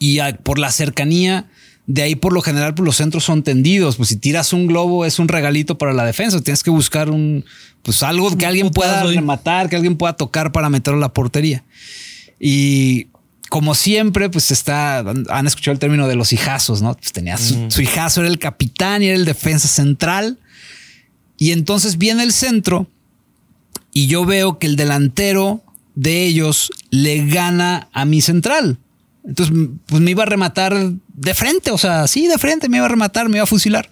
y 0.00 0.18
por 0.42 0.58
la 0.58 0.72
cercanía, 0.72 1.48
de 1.88 2.02
ahí 2.02 2.14
por 2.14 2.34
lo 2.34 2.42
general 2.42 2.74
pues 2.74 2.84
los 2.84 2.96
centros 2.96 3.24
son 3.24 3.42
tendidos. 3.42 3.96
Pues 3.96 4.10
si 4.10 4.16
tiras 4.16 4.52
un 4.52 4.66
globo 4.66 5.06
es 5.06 5.18
un 5.18 5.26
regalito 5.26 5.78
para 5.78 5.94
la 5.94 6.04
defensa. 6.04 6.40
Tienes 6.42 6.62
que 6.62 6.70
buscar 6.70 7.10
un, 7.10 7.46
pues 7.82 8.02
algo 8.02 8.36
que 8.36 8.44
alguien 8.44 8.70
pueda 8.70 9.02
rematar, 9.04 9.70
que 9.70 9.76
alguien 9.76 9.96
pueda 9.96 10.12
tocar 10.12 10.52
para 10.52 10.68
meterlo 10.68 10.98
a 10.98 11.00
la 11.00 11.12
portería. 11.14 11.64
Y 12.38 13.06
como 13.48 13.74
siempre, 13.74 14.28
pues 14.28 14.50
está, 14.50 14.98
han 14.98 15.46
escuchado 15.46 15.72
el 15.72 15.78
término 15.78 16.06
de 16.06 16.14
los 16.14 16.34
hijazos, 16.34 16.82
¿no? 16.82 16.94
Pues 16.94 17.12
tenía 17.12 17.38
su, 17.38 17.70
su 17.70 17.80
hijazo, 17.80 18.20
era 18.20 18.28
el 18.28 18.38
capitán 18.38 19.02
y 19.02 19.06
era 19.06 19.16
el 19.16 19.24
defensa 19.24 19.66
central. 19.66 20.38
Y 21.38 21.52
entonces 21.52 21.96
viene 21.96 22.22
el 22.22 22.34
centro 22.34 22.86
y 23.94 24.08
yo 24.08 24.26
veo 24.26 24.58
que 24.58 24.66
el 24.66 24.76
delantero 24.76 25.62
de 25.94 26.24
ellos 26.24 26.70
le 26.90 27.26
gana 27.26 27.88
a 27.94 28.04
mi 28.04 28.20
central. 28.20 28.76
Entonces, 29.28 29.54
pues 29.86 30.00
me 30.02 30.10
iba 30.10 30.22
a 30.22 30.26
rematar 30.26 30.74
de 31.06 31.34
frente, 31.34 31.70
o 31.70 31.76
sea, 31.78 32.06
sí, 32.08 32.26
de 32.26 32.38
frente 32.38 32.68
me 32.68 32.78
iba 32.78 32.86
a 32.86 32.88
rematar, 32.88 33.28
me 33.28 33.36
iba 33.36 33.44
a 33.44 33.46
fusilar. 33.46 33.88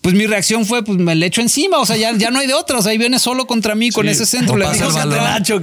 Pues 0.00 0.14
mi 0.14 0.26
reacción 0.26 0.64
fue, 0.64 0.84
pues 0.84 0.96
me 0.98 1.14
le 1.14 1.26
echo 1.26 1.40
encima, 1.40 1.78
o 1.78 1.86
sea, 1.86 1.96
ya, 1.96 2.12
ya 2.16 2.30
no 2.30 2.38
hay 2.38 2.46
de 2.46 2.54
otra, 2.54 2.78
o 2.78 2.82
sea, 2.82 2.92
ahí 2.92 2.98
viene 2.98 3.18
solo 3.18 3.46
contra 3.46 3.74
mí 3.74 3.90
con 3.90 4.08
ese 4.08 4.26
centro. 4.26 4.54
o 4.54 4.56
Le 4.58 4.66
pasa 4.66 4.84
digo, 4.86 4.98
el 4.98 5.08
balón. 5.08 5.24
Nacho. 5.24 5.60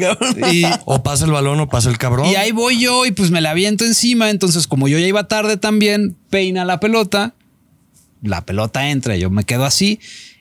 Y, 0.51 0.65
O 0.85 1.03
pasa 1.03 1.25
el 1.25 1.31
balón 1.31 1.59
o 1.61 1.69
pasa 1.69 1.89
el 1.89 1.97
cabrón. 1.97 2.25
y 2.27 2.35
ahí 2.35 2.51
voy 2.51 2.79
yo 2.79 3.05
y 3.05 3.11
pues 3.11 3.31
me 3.31 3.39
la 3.39 3.51
aviento 3.51 3.85
encima. 3.85 4.29
Entonces, 4.29 4.67
como 4.67 4.87
yo 4.87 4.97
ya 4.99 5.05
iba 5.07 5.27
tarde 5.27 5.57
también, 5.57 6.17
peina 6.29 6.65
la 6.65 6.79
pelota. 6.79 7.33
La 8.23 8.45
pelota 8.45 8.89
entra, 8.89 9.15
yo 9.15 9.29
me 9.29 9.43
quedo 9.45 9.63
así 9.63 9.99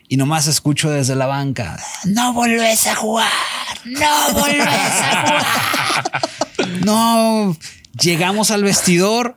y 0.09 0.17
nomás 0.17 0.47
escucho 0.49 0.91
desde 0.91 1.15
la 1.15 1.27
banca. 1.27 1.79
No 2.05 2.33
volvés 2.33 2.87
a 2.87 2.97
jugar. 2.97 3.29
No 3.85 4.33
volvés 4.33 4.67
a 4.67 5.23
jugar. 5.23 6.23
No. 6.85 7.57
Llegamos 7.99 8.51
al 8.51 8.63
vestidor 8.63 9.37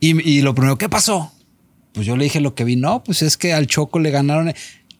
y, 0.00 0.20
y 0.28 0.42
lo 0.42 0.54
primero, 0.54 0.78
¿qué 0.78 0.88
pasó? 0.88 1.32
Pues 1.92 2.06
yo 2.06 2.16
le 2.16 2.24
dije 2.24 2.40
lo 2.40 2.54
que 2.54 2.64
vi. 2.64 2.76
No, 2.76 3.04
pues 3.04 3.22
es 3.22 3.36
que 3.36 3.52
al 3.52 3.66
Choco 3.66 3.98
le 4.00 4.10
ganaron. 4.10 4.52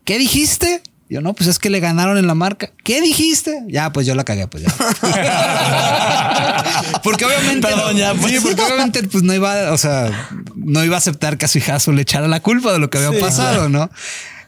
¿Qué 0.04 0.18
dijiste? 0.18 0.82
Yo 1.10 1.20
no, 1.20 1.34
pues 1.34 1.48
es 1.48 1.58
que 1.58 1.68
le 1.68 1.80
ganaron 1.80 2.16
en 2.16 2.26
la 2.26 2.34
marca. 2.34 2.70
¿Qué 2.82 3.02
dijiste? 3.02 3.62
Ya, 3.68 3.92
pues 3.92 4.06
yo 4.06 4.14
la 4.14 4.24
cagué, 4.24 4.48
pues 4.48 4.64
ya. 4.64 4.72
porque 7.02 7.26
obviamente. 7.26 7.68
Perdón, 7.68 7.96
ya, 7.96 8.14
pues. 8.14 8.32
Sí, 8.32 8.38
porque 8.40 8.62
obviamente, 8.62 9.02
pues 9.02 9.22
no 9.22 9.34
iba, 9.34 9.72
o 9.72 9.78
sea, 9.78 10.10
no 10.56 10.82
iba 10.82 10.96
a 10.96 10.98
aceptar 10.98 11.36
que 11.36 11.44
a 11.44 11.48
su 11.48 11.58
hijazo 11.58 11.92
le 11.92 12.02
echara 12.02 12.26
la 12.26 12.40
culpa 12.40 12.72
de 12.72 12.78
lo 12.78 12.88
que 12.90 12.98
había 12.98 13.10
Sí, 13.10 13.18
pasado, 13.22 13.68
¿no? 13.68 13.90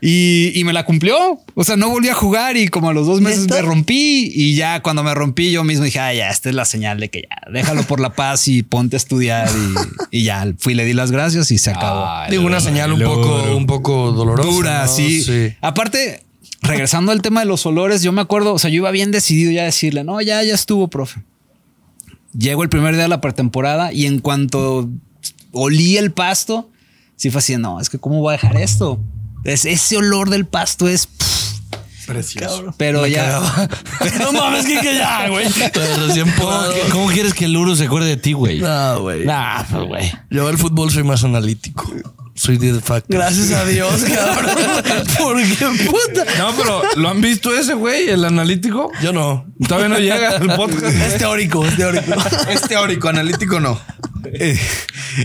Y, 0.01 0.53
y 0.55 0.65
me 0.65 0.73
la 0.73 0.85
cumplió. 0.85 1.41
O 1.55 1.65
sea, 1.65 1.77
no 1.77 1.89
volví 1.89 2.09
a 2.09 2.15
jugar 2.15 2.57
y 2.57 2.69
como 2.69 2.91
a 2.91 2.93
los 2.93 3.07
dos 3.07 3.21
meses 3.21 3.49
me 3.49 3.63
rompí. 3.63 4.31
Y 4.35 4.55
ya 4.55 4.81
cuando 4.83 5.03
me 5.03 5.15
rompí, 5.15 5.51
yo 5.51 5.65
mismo 5.65 5.85
dije, 5.85 5.99
ah, 5.99 6.13
ya, 6.13 6.31
esta 6.31 6.49
es 6.49 6.55
la 6.55 6.65
señal 6.65 7.01
de 7.01 7.09
que 7.09 7.23
ya, 7.23 7.51
déjalo 7.51 7.83
por 7.85 8.01
la 8.01 8.15
paz 8.15 8.49
y 8.49 8.63
ponte 8.63 8.97
a 8.97 8.99
estudiar. 8.99 9.49
Y, 10.11 10.19
y 10.19 10.25
ya 10.25 10.47
fui, 10.59 10.75
le 10.75 10.85
di 10.85 10.93
las 10.93 11.11
gracias 11.11 11.51
y 11.51 11.59
se 11.59 11.71
acabó. 11.71 12.07
Digo, 12.31 12.45
una 12.45 12.61
señal 12.61 12.93
un 12.93 13.01
poco, 13.01 13.57
un 13.57 13.67
poco 13.67 14.13
dolorosa. 14.13 14.49
Dura, 14.49 14.87
¿no? 14.87 14.93
sí. 14.93 15.55
Aparte, 15.61 16.23
regresando 16.63 17.13
al 17.13 17.23
tema 17.23 17.41
de 17.41 17.47
los 17.47 17.65
olores, 17.67 18.03
yo 18.03 18.13
me 18.13 18.21
acuerdo, 18.21 18.55
o 18.55 18.59
sea, 18.59 18.71
yo 18.71 18.77
iba 18.77 18.91
bien 18.91 19.11
decidido 19.11 19.51
ya 19.53 19.63
a 19.63 19.67
decirle, 19.67 20.05
no, 20.05 20.21
ya, 20.21 20.43
ya 20.43 20.55
estuvo, 20.55 20.89
profe. 20.89 21.23
Llego 22.37 22.63
el 22.63 22.69
primer 22.69 22.95
día 22.95 23.05
de 23.05 23.09
la 23.09 23.21
pretemporada 23.21 23.93
y 23.93 24.07
en 24.07 24.19
cuanto 24.19 24.89
olí 25.53 25.97
el 25.97 26.13
pasto, 26.13 26.69
sí 27.17 27.31
fue 27.31 27.39
así, 27.39 27.57
no, 27.57 27.81
es 27.81 27.89
que 27.89 27.99
cómo 27.99 28.21
voy 28.21 28.31
a 28.31 28.33
dejar 28.33 28.57
esto. 28.57 29.01
Es, 29.47 29.65
ese 29.65 29.97
olor 29.97 30.31
del 30.31 30.47
pasto 30.47 30.89
es... 30.89 31.07
pff, 31.07 32.07
Precioso. 32.07 32.75
pero 32.77 33.07
ya... 33.07 33.41
No 34.21 34.33
mames, 34.33 34.65
que, 34.67 34.79
que 34.81 34.95
ya, 34.97 35.29
güey. 35.29 35.47
Recién 35.47 36.31
¿Cómo, 36.33 36.49
podado. 36.49 36.73
que- 36.75 36.81
cómo 36.91 37.07
quieres 37.09 37.35
que 37.35 37.47
el 37.47 37.57
Uru 37.57 37.75
se 37.77 37.85
acuerde 37.85 38.09
de 38.11 38.17
ti, 38.17 38.33
güey? 38.33 38.61
No, 38.61 39.01
güey. 39.03 39.25
Nah, 39.27 39.65
pues, 39.65 39.85
güey. 39.87 40.13
Yo 40.31 40.47
al 40.49 40.59
fútbol 40.59 40.91
soy 40.91 41.03
más 41.03 41.25
analítico. 41.25 41.91
Soy 42.35 42.59
de 42.59 42.79
facto. 42.81 43.07
Gracias 43.09 43.51
a 43.53 43.65
Dios, 43.65 44.05
cabrón. 44.15 44.55
Porque 45.19 45.85
puta. 45.87 46.25
No, 46.39 46.55
pero 46.57 46.83
¿lo 46.97 47.09
han 47.09 47.21
visto 47.23 47.57
ese 47.57 47.73
güey, 47.75 48.11
el 48.11 48.25
analítico? 48.27 48.93
Yo 49.03 49.13
no. 49.13 49.47
Todavía 49.67 49.89
no 49.89 49.99
llega 49.99 50.37
al 50.37 50.55
podcast. 50.55 50.85
Es 50.85 51.17
teórico, 51.17 51.65
es 51.65 51.77
teórico. 51.77 52.15
Es 52.51 52.61
teórico, 52.63 53.09
analítico 53.09 53.59
no. 53.59 53.81
Eh, 54.27 54.59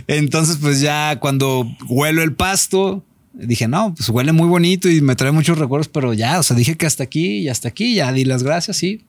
Entonces, 0.07 0.57
pues 0.61 0.79
ya 0.79 1.17
cuando 1.19 1.65
huelo 1.89 2.23
el 2.23 2.33
pasto, 2.33 3.03
dije, 3.45 3.67
no, 3.67 3.93
pues 3.95 4.09
huele 4.09 4.31
muy 4.31 4.47
bonito 4.47 4.89
y 4.89 5.01
me 5.01 5.15
trae 5.15 5.31
muchos 5.31 5.57
recuerdos, 5.57 5.87
pero 5.87 6.13
ya, 6.13 6.39
o 6.39 6.43
sea, 6.43 6.55
dije 6.55 6.77
que 6.77 6.85
hasta 6.85 7.03
aquí 7.03 7.39
y 7.39 7.49
hasta 7.49 7.67
aquí, 7.67 7.95
ya 7.95 8.11
di 8.11 8.25
las 8.25 8.43
gracias 8.43 8.81
y 8.83 9.05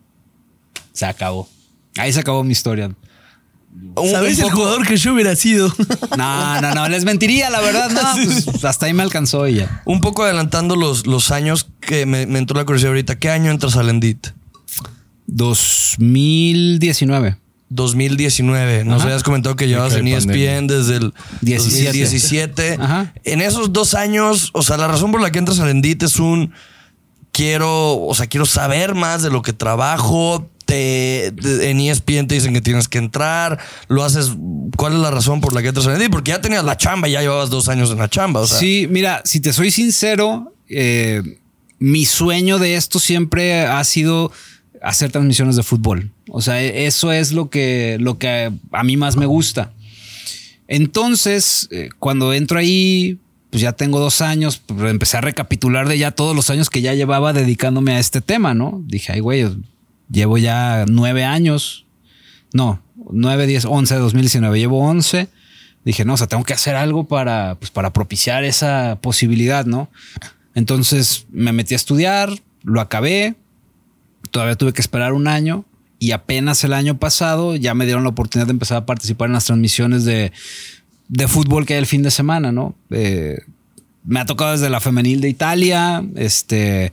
se 0.93 1.07
acabó. 1.07 1.49
Ahí 1.97 2.13
se 2.13 2.21
acabó 2.21 2.43
mi 2.45 2.53
historia. 2.53 2.91
¿Sabes 4.11 4.39
el 4.39 4.51
jugador 4.51 4.87
que 4.87 4.97
yo 4.97 5.15
hubiera 5.15 5.35
sido? 5.35 5.73
No, 6.17 6.61
no, 6.61 6.75
no, 6.75 6.89
les 6.89 7.05
mentiría, 7.05 7.49
la 7.49 7.61
verdad, 7.61 7.91
no, 7.91 8.01
pues 8.15 8.65
hasta 8.65 8.87
ahí 8.87 8.93
me 8.93 9.03
alcanzó 9.03 9.49
y 9.49 9.57
ya. 9.57 9.83
Un 9.87 10.01
poco 10.01 10.25
adelantando 10.25 10.77
los, 10.77 11.07
los 11.07 11.31
años 11.31 11.69
que 11.81 12.05
me, 12.05 12.27
me 12.27 12.39
entró 12.39 12.57
la 12.57 12.67
curiosidad 12.67 12.91
ahorita. 12.91 13.19
¿Qué 13.19 13.31
año 13.31 13.51
entras 13.51 13.77
al 13.77 13.89
Endit? 13.89 14.29
2019. 15.27 17.39
2019. 17.75 18.85
Nos 18.85 18.97
Ajá. 19.01 19.05
habías 19.09 19.23
comentado 19.23 19.57
que 19.57 19.69
llevabas 19.69 19.95
en 19.95 20.07
ESPN 20.09 20.27
pandemia. 20.29 20.63
desde 20.63 20.97
el 20.97 21.15
17. 21.41 21.85
2017. 21.87 22.77
Ajá. 22.81 23.13
En 23.25 23.41
esos 23.41 23.73
dos 23.73 23.95
años, 23.95 24.51
o 24.53 24.63
sea, 24.63 24.77
la 24.77 24.89
razón 24.89 25.11
por 25.13 25.21
la 25.21 25.31
que 25.31 25.39
entras 25.39 25.59
al 25.61 25.69
Endit 25.71 26.03
es 26.03 26.19
un 26.19 26.53
quiero, 27.33 27.99
o 28.01 28.15
sea, 28.15 28.27
quiero 28.27 28.47
saber 28.47 28.95
más 28.95 29.23
de 29.23 29.31
lo 29.31 29.43
que 29.43 29.53
trabajo. 29.53 30.49
Te, 30.65 31.33
te- 31.43 31.71
en 31.71 31.81
ESPN 31.81 32.29
te 32.29 32.35
dicen 32.37 32.55
que 32.55 32.61
tienes 32.61 32.89
que 32.89 32.99
entrar, 32.99 33.59
lo 33.89 34.05
haces. 34.05 34.31
¿Cuál 34.77 34.95
es 34.95 34.99
la 35.01 35.11
razón 35.11 35.41
por 35.41 35.53
la 35.53 35.61
que 35.61 35.69
entras 35.69 35.87
al 35.87 35.95
Endit? 35.95 36.11
Porque 36.11 36.31
ya 36.31 36.41
tenías 36.41 36.65
la 36.65 36.77
chamba, 36.77 37.09
ya 37.09 37.21
llevabas 37.21 37.51
dos 37.51 37.69
años 37.69 37.91
en 37.91 37.99
la 37.99 38.09
chamba. 38.09 38.41
O 38.41 38.47
sea, 38.47 38.59
sí, 38.59 38.87
mira, 38.89 39.23
si 39.25 39.41
te 39.41 39.53
soy 39.53 39.71
sincero, 39.71 40.55
eh, 40.69 41.21
mi 41.79 42.05
sueño 42.07 42.59
de 42.59 42.77
esto 42.77 43.01
siempre 43.01 43.63
ha 43.67 43.83
sido 43.85 44.31
hacer 44.83 45.11
transmisiones 45.11 45.57
de 45.57 45.63
fútbol. 45.63 46.11
O 46.29 46.41
sea, 46.43 46.63
e- 46.63 46.87
eso 46.87 47.13
es 47.13 47.33
lo 47.33 47.51
que, 47.51 47.97
lo 48.01 48.19
que 48.19 48.53
a 48.73 48.85
mí 48.85 48.97
más 48.97 49.17
me 49.17 49.27
gusta. 49.27 49.73
Entonces, 50.69 51.69
eh, 51.71 51.91
cuando 51.99 52.33
entro 52.33 52.59
ahí, 52.59 53.19
pues 53.51 53.61
ya 53.61 53.73
tengo 53.73 54.01
dos 54.01 54.23
años, 54.23 54.63
pues 54.65 54.91
empecé 54.91 55.19
a 55.19 55.21
recapitular 55.21 55.87
de 55.87 55.99
ya 55.99 56.11
todos 56.13 56.35
los 56.35 56.49
años 56.49 56.71
que 56.71 56.81
ya 56.81 56.95
llevaba 56.95 57.33
dedicándome 57.33 57.93
a 57.93 57.99
este 57.99 58.21
tema, 58.21 58.55
¿no? 58.55 58.83
Dije, 58.87 59.13
ay, 59.13 59.21
güey, 59.21 59.47
llevo 60.11 60.39
ya 60.39 60.87
nueve 60.89 61.25
años. 61.25 61.85
No, 62.55 62.83
nueve, 63.11 63.47
diez, 63.47 63.65
once, 63.67 63.95
2019. 63.95 64.59
Llevo 64.59 64.79
once. 64.79 65.29
Dije, 65.85 66.05
no, 66.05 66.15
o 66.15 66.17
sea, 66.17 66.29
tengo 66.29 66.45
que 66.45 66.55
hacer 66.55 66.77
algo 66.77 67.05
para, 67.05 67.57
pues, 67.57 67.71
para 67.71 67.93
propiciar 67.93 68.45
esa 68.45 68.99
posibilidad, 69.03 69.67
¿no? 69.67 69.91
Entonces 70.55 71.27
me 71.31 71.53
metí 71.53 71.75
a 71.75 71.77
estudiar, 71.77 72.31
lo 72.63 72.81
acabé. 72.81 73.35
Todavía 74.33 74.57
tuve 74.57 74.73
que 74.73 74.81
esperar 74.81 75.13
un 75.13 75.29
año 75.29 75.65
y 76.01 76.11
apenas 76.11 76.65
el 76.65 76.73
año 76.73 76.99
pasado 76.99 77.55
ya 77.55 77.75
me 77.75 77.85
dieron 77.85 78.03
la 78.03 78.09
oportunidad 78.09 78.49
de 78.49 78.53
empezar 78.53 78.79
a 78.79 78.87
participar 78.87 79.29
en 79.29 79.35
las 79.35 79.45
transmisiones 79.45 80.05
de, 80.05 80.33
de 81.07 81.29
fútbol 81.29 81.65
que 81.65 81.75
hay 81.75 81.79
el 81.79 81.87
fin 81.87 82.03
de 82.03 82.11
semana, 82.11 82.51
¿no? 82.51 82.75
Eh, 82.91 83.39
me 84.05 84.19
ha 84.19 84.27
tocado 84.27 84.51
desde 84.51 84.69
la 84.69 84.81
femenil 84.81 85.21
de 85.21 85.29
Italia, 85.29 86.05
este, 86.17 86.91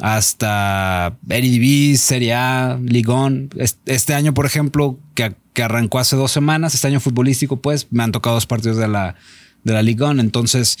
hasta 0.00 1.14
Eredivisie, 1.28 1.98
Serie 1.98 2.32
A, 2.32 2.78
Ligón. 2.82 3.50
Este, 3.84 4.14
año, 4.14 4.32
por 4.32 4.46
ejemplo, 4.46 4.98
que, 5.14 5.34
que 5.52 5.62
arrancó 5.62 5.98
hace 5.98 6.16
dos 6.16 6.32
semanas, 6.32 6.74
este 6.74 6.86
año 6.86 7.00
futbolístico, 7.00 7.60
pues 7.60 7.88
me 7.90 8.02
han 8.02 8.12
tocado 8.12 8.36
dos 8.36 8.46
partidos 8.46 8.78
de 8.78 8.88
la, 8.88 9.16
de 9.64 9.72
la 9.74 9.82
Ligón. 9.82 10.20
Entonces, 10.20 10.78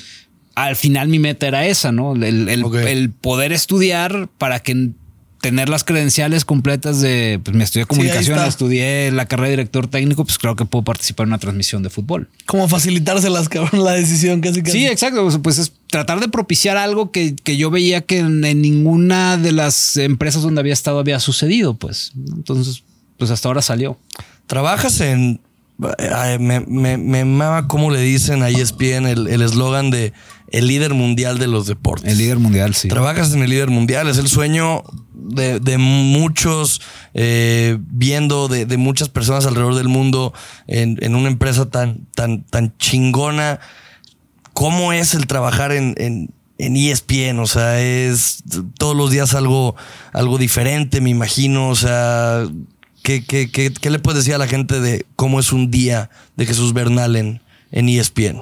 al 0.54 0.76
final 0.76 1.08
mi 1.08 1.18
meta 1.18 1.46
era 1.46 1.66
esa, 1.66 1.92
¿no? 1.92 2.14
El, 2.14 2.48
el 2.48 3.10
poder 3.10 3.52
estudiar 3.52 4.28
para 4.38 4.60
que 4.60 4.92
tener 5.40 5.68
las 5.68 5.84
credenciales 5.84 6.44
completas 6.44 7.00
de, 7.00 7.40
pues 7.42 7.56
me 7.56 7.64
estudié 7.64 7.86
comunicación, 7.86 8.38
estudié 8.40 9.10
la 9.12 9.26
carrera 9.26 9.48
de 9.48 9.52
director 9.52 9.86
técnico, 9.86 10.24
pues 10.24 10.38
creo 10.38 10.56
que 10.56 10.64
puedo 10.64 10.84
participar 10.84 11.24
en 11.24 11.30
una 11.30 11.38
transmisión 11.38 11.82
de 11.82 11.90
fútbol. 11.90 12.28
Como 12.46 12.68
facilitárselas, 12.68 13.48
cabrón, 13.48 13.84
la 13.84 13.92
decisión 13.92 14.40
casi 14.40 14.62
casi. 14.62 14.78
Sí, 14.78 14.86
exacto. 14.86 15.28
Pues 15.42 15.58
es 15.58 15.72
tratar 15.88 16.20
de 16.20 16.28
propiciar 16.28 16.76
algo 16.76 17.12
que, 17.12 17.36
que 17.36 17.56
yo 17.56 17.70
veía 17.70 18.00
que 18.00 18.18
en, 18.18 18.44
en 18.44 18.60
ninguna 18.62 19.36
de 19.36 19.52
las 19.52 19.96
empresas 19.96 20.42
donde 20.42 20.60
había 20.60 20.72
estado 20.72 20.98
había 20.98 21.20
sucedido, 21.20 21.74
pues. 21.74 22.12
Entonces, 22.16 22.82
pues 23.16 23.30
hasta 23.30 23.48
ahora 23.48 23.62
salió. 23.62 23.98
Trabajas 24.46 25.00
en. 25.00 25.40
Me, 25.78 26.60
me, 26.66 26.96
me 26.96 27.24
mama 27.24 27.68
cómo 27.68 27.90
le 27.90 28.00
dicen 28.00 28.42
a 28.42 28.48
ESPN 28.48 29.06
el 29.06 29.28
el 29.28 29.42
eslogan 29.42 29.90
de 29.90 30.12
el 30.50 30.66
líder 30.66 30.94
mundial 30.94 31.38
de 31.38 31.46
los 31.46 31.66
deportes. 31.66 32.10
El 32.10 32.18
líder 32.18 32.38
mundial, 32.38 32.74
sí. 32.74 32.88
Trabajas 32.88 33.32
en 33.32 33.42
el 33.42 33.50
líder 33.50 33.68
mundial, 33.70 34.08
es 34.08 34.18
el 34.18 34.28
sueño 34.28 34.82
de, 35.12 35.60
de 35.60 35.78
muchos 35.78 36.80
eh, 37.14 37.78
viendo 37.80 38.48
de, 38.48 38.64
de 38.66 38.76
muchas 38.76 39.08
personas 39.08 39.46
alrededor 39.46 39.74
del 39.74 39.88
mundo 39.88 40.32
en, 40.66 40.98
en 41.00 41.14
una 41.14 41.28
empresa 41.28 41.70
tan, 41.70 42.06
tan, 42.14 42.44
tan 42.44 42.76
chingona. 42.78 43.60
¿Cómo 44.54 44.92
es 44.92 45.14
el 45.14 45.26
trabajar 45.26 45.70
en, 45.72 45.94
en, 45.98 46.30
en 46.56 46.76
ESPN? 46.76 47.38
O 47.40 47.46
sea, 47.46 47.80
es 47.80 48.42
todos 48.78 48.96
los 48.96 49.10
días 49.10 49.34
algo, 49.34 49.76
algo 50.12 50.38
diferente, 50.38 51.00
me 51.00 51.10
imagino. 51.10 51.68
O 51.68 51.76
sea, 51.76 52.44
¿qué, 53.02 53.24
qué, 53.24 53.50
qué, 53.50 53.72
qué 53.72 53.90
le 53.90 53.98
puedes 53.98 54.18
decir 54.18 54.34
a 54.34 54.38
la 54.38 54.46
gente 54.46 54.80
de 54.80 55.06
cómo 55.16 55.40
es 55.40 55.52
un 55.52 55.70
día 55.70 56.10
de 56.36 56.46
Jesús 56.46 56.72
Bernal 56.72 57.16
en, 57.16 57.40
en 57.70 57.88
ESPN? 57.88 58.40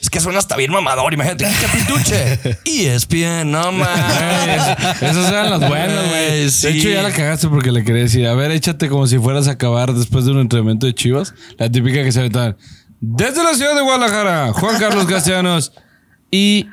Es 0.00 0.10
que 0.10 0.20
suena 0.20 0.38
hasta 0.38 0.56
bien 0.56 0.70
mamador, 0.70 1.12
imagínate. 1.12 1.46
¡Qué 1.60 1.78
pituche! 1.78 2.58
ESPN, 2.94 3.50
no 3.50 3.72
mames. 3.72 4.62
Esas 5.00 5.32
eran 5.32 5.50
las 5.50 5.68
buenas, 5.68 6.08
güey. 6.08 6.50
Sí. 6.50 6.66
De 6.66 6.78
hecho, 6.78 6.88
ya 6.90 7.02
la 7.02 7.10
cagaste 7.10 7.48
porque 7.48 7.72
le 7.72 7.82
quería 7.82 8.02
decir, 8.02 8.26
a 8.26 8.34
ver, 8.34 8.52
échate 8.52 8.88
como 8.88 9.06
si 9.06 9.18
fueras 9.18 9.48
a 9.48 9.52
acabar 9.52 9.92
después 9.94 10.24
de 10.24 10.30
un 10.30 10.38
entrenamiento 10.38 10.86
de 10.86 10.94
Chivas. 10.94 11.34
La 11.58 11.70
típica 11.70 12.04
que 12.04 12.12
se 12.12 12.20
aventaban. 12.20 12.56
Desde 13.00 13.42
la 13.42 13.54
ciudad 13.54 13.74
de 13.74 13.82
Guadalajara, 13.82 14.52
Juan 14.52 14.78
Carlos 14.78 15.06
Castellanos. 15.06 15.72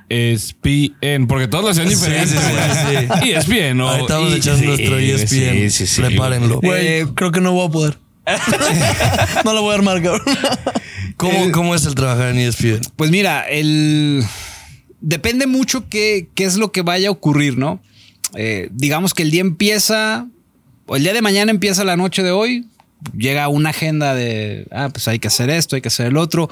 ESPN, 0.09 1.27
porque 1.27 1.47
todos 1.47 1.63
lo 1.63 1.69
hacían 1.71 1.89
diferente. 1.89 2.27
sí, 2.27 2.37
sí, 2.37 3.05
güey. 3.07 3.31
ESPN, 3.35 3.77
¿no? 3.77 3.89
Ahorita 3.89 4.15
vamos 4.15 4.33
Y- 4.33 4.37
echando 4.37 4.59
sí, 4.59 4.65
nuestro 4.65 4.97
ESPN. 4.99 5.27
sí, 5.27 5.69
sí, 5.69 5.87
sí, 5.87 6.01
Prepárenlo. 6.01 6.59
Güey, 6.61 6.87
Eh, 6.87 7.07
creo 7.15 7.31
que 7.31 7.41
no 7.41 7.51
voy 7.53 7.67
a 7.67 7.71
poder. 7.71 7.97
no 9.45 9.53
lo 9.53 9.61
voy 9.61 9.71
a 9.71 9.75
armar, 9.75 10.01
cabrón. 10.01 10.21
¿Cómo, 11.17 11.51
¿Cómo 11.51 11.75
es 11.75 11.85
el 11.85 11.95
trabajar 11.95 12.29
en 12.29 12.37
ESPN? 12.39 12.81
Pues 12.95 13.11
mira, 13.11 13.41
el 13.47 14.23
depende 15.01 15.47
mucho 15.47 15.89
qué, 15.89 16.29
qué 16.33 16.45
es 16.45 16.55
lo 16.55 16.71
que 16.71 16.81
vaya 16.81 17.09
a 17.09 17.11
ocurrir, 17.11 17.57
¿no? 17.57 17.81
Eh, 18.35 18.69
digamos 18.71 19.13
que 19.13 19.23
el 19.23 19.31
día 19.31 19.41
empieza, 19.41 20.27
o 20.85 20.95
el 20.95 21.03
día 21.03 21.13
de 21.13 21.21
mañana 21.21 21.51
empieza 21.51 21.83
la 21.83 21.97
noche 21.97 22.23
de 22.23 22.31
hoy, 22.31 22.65
llega 23.15 23.47
una 23.49 23.69
agenda 23.71 24.15
de, 24.15 24.65
ah, 24.71 24.89
pues 24.91 25.07
hay 25.07 25.19
que 25.19 25.27
hacer 25.27 25.49
esto, 25.49 25.75
hay 25.75 25.81
que 25.81 25.89
hacer 25.89 26.07
el 26.07 26.17
otro. 26.17 26.49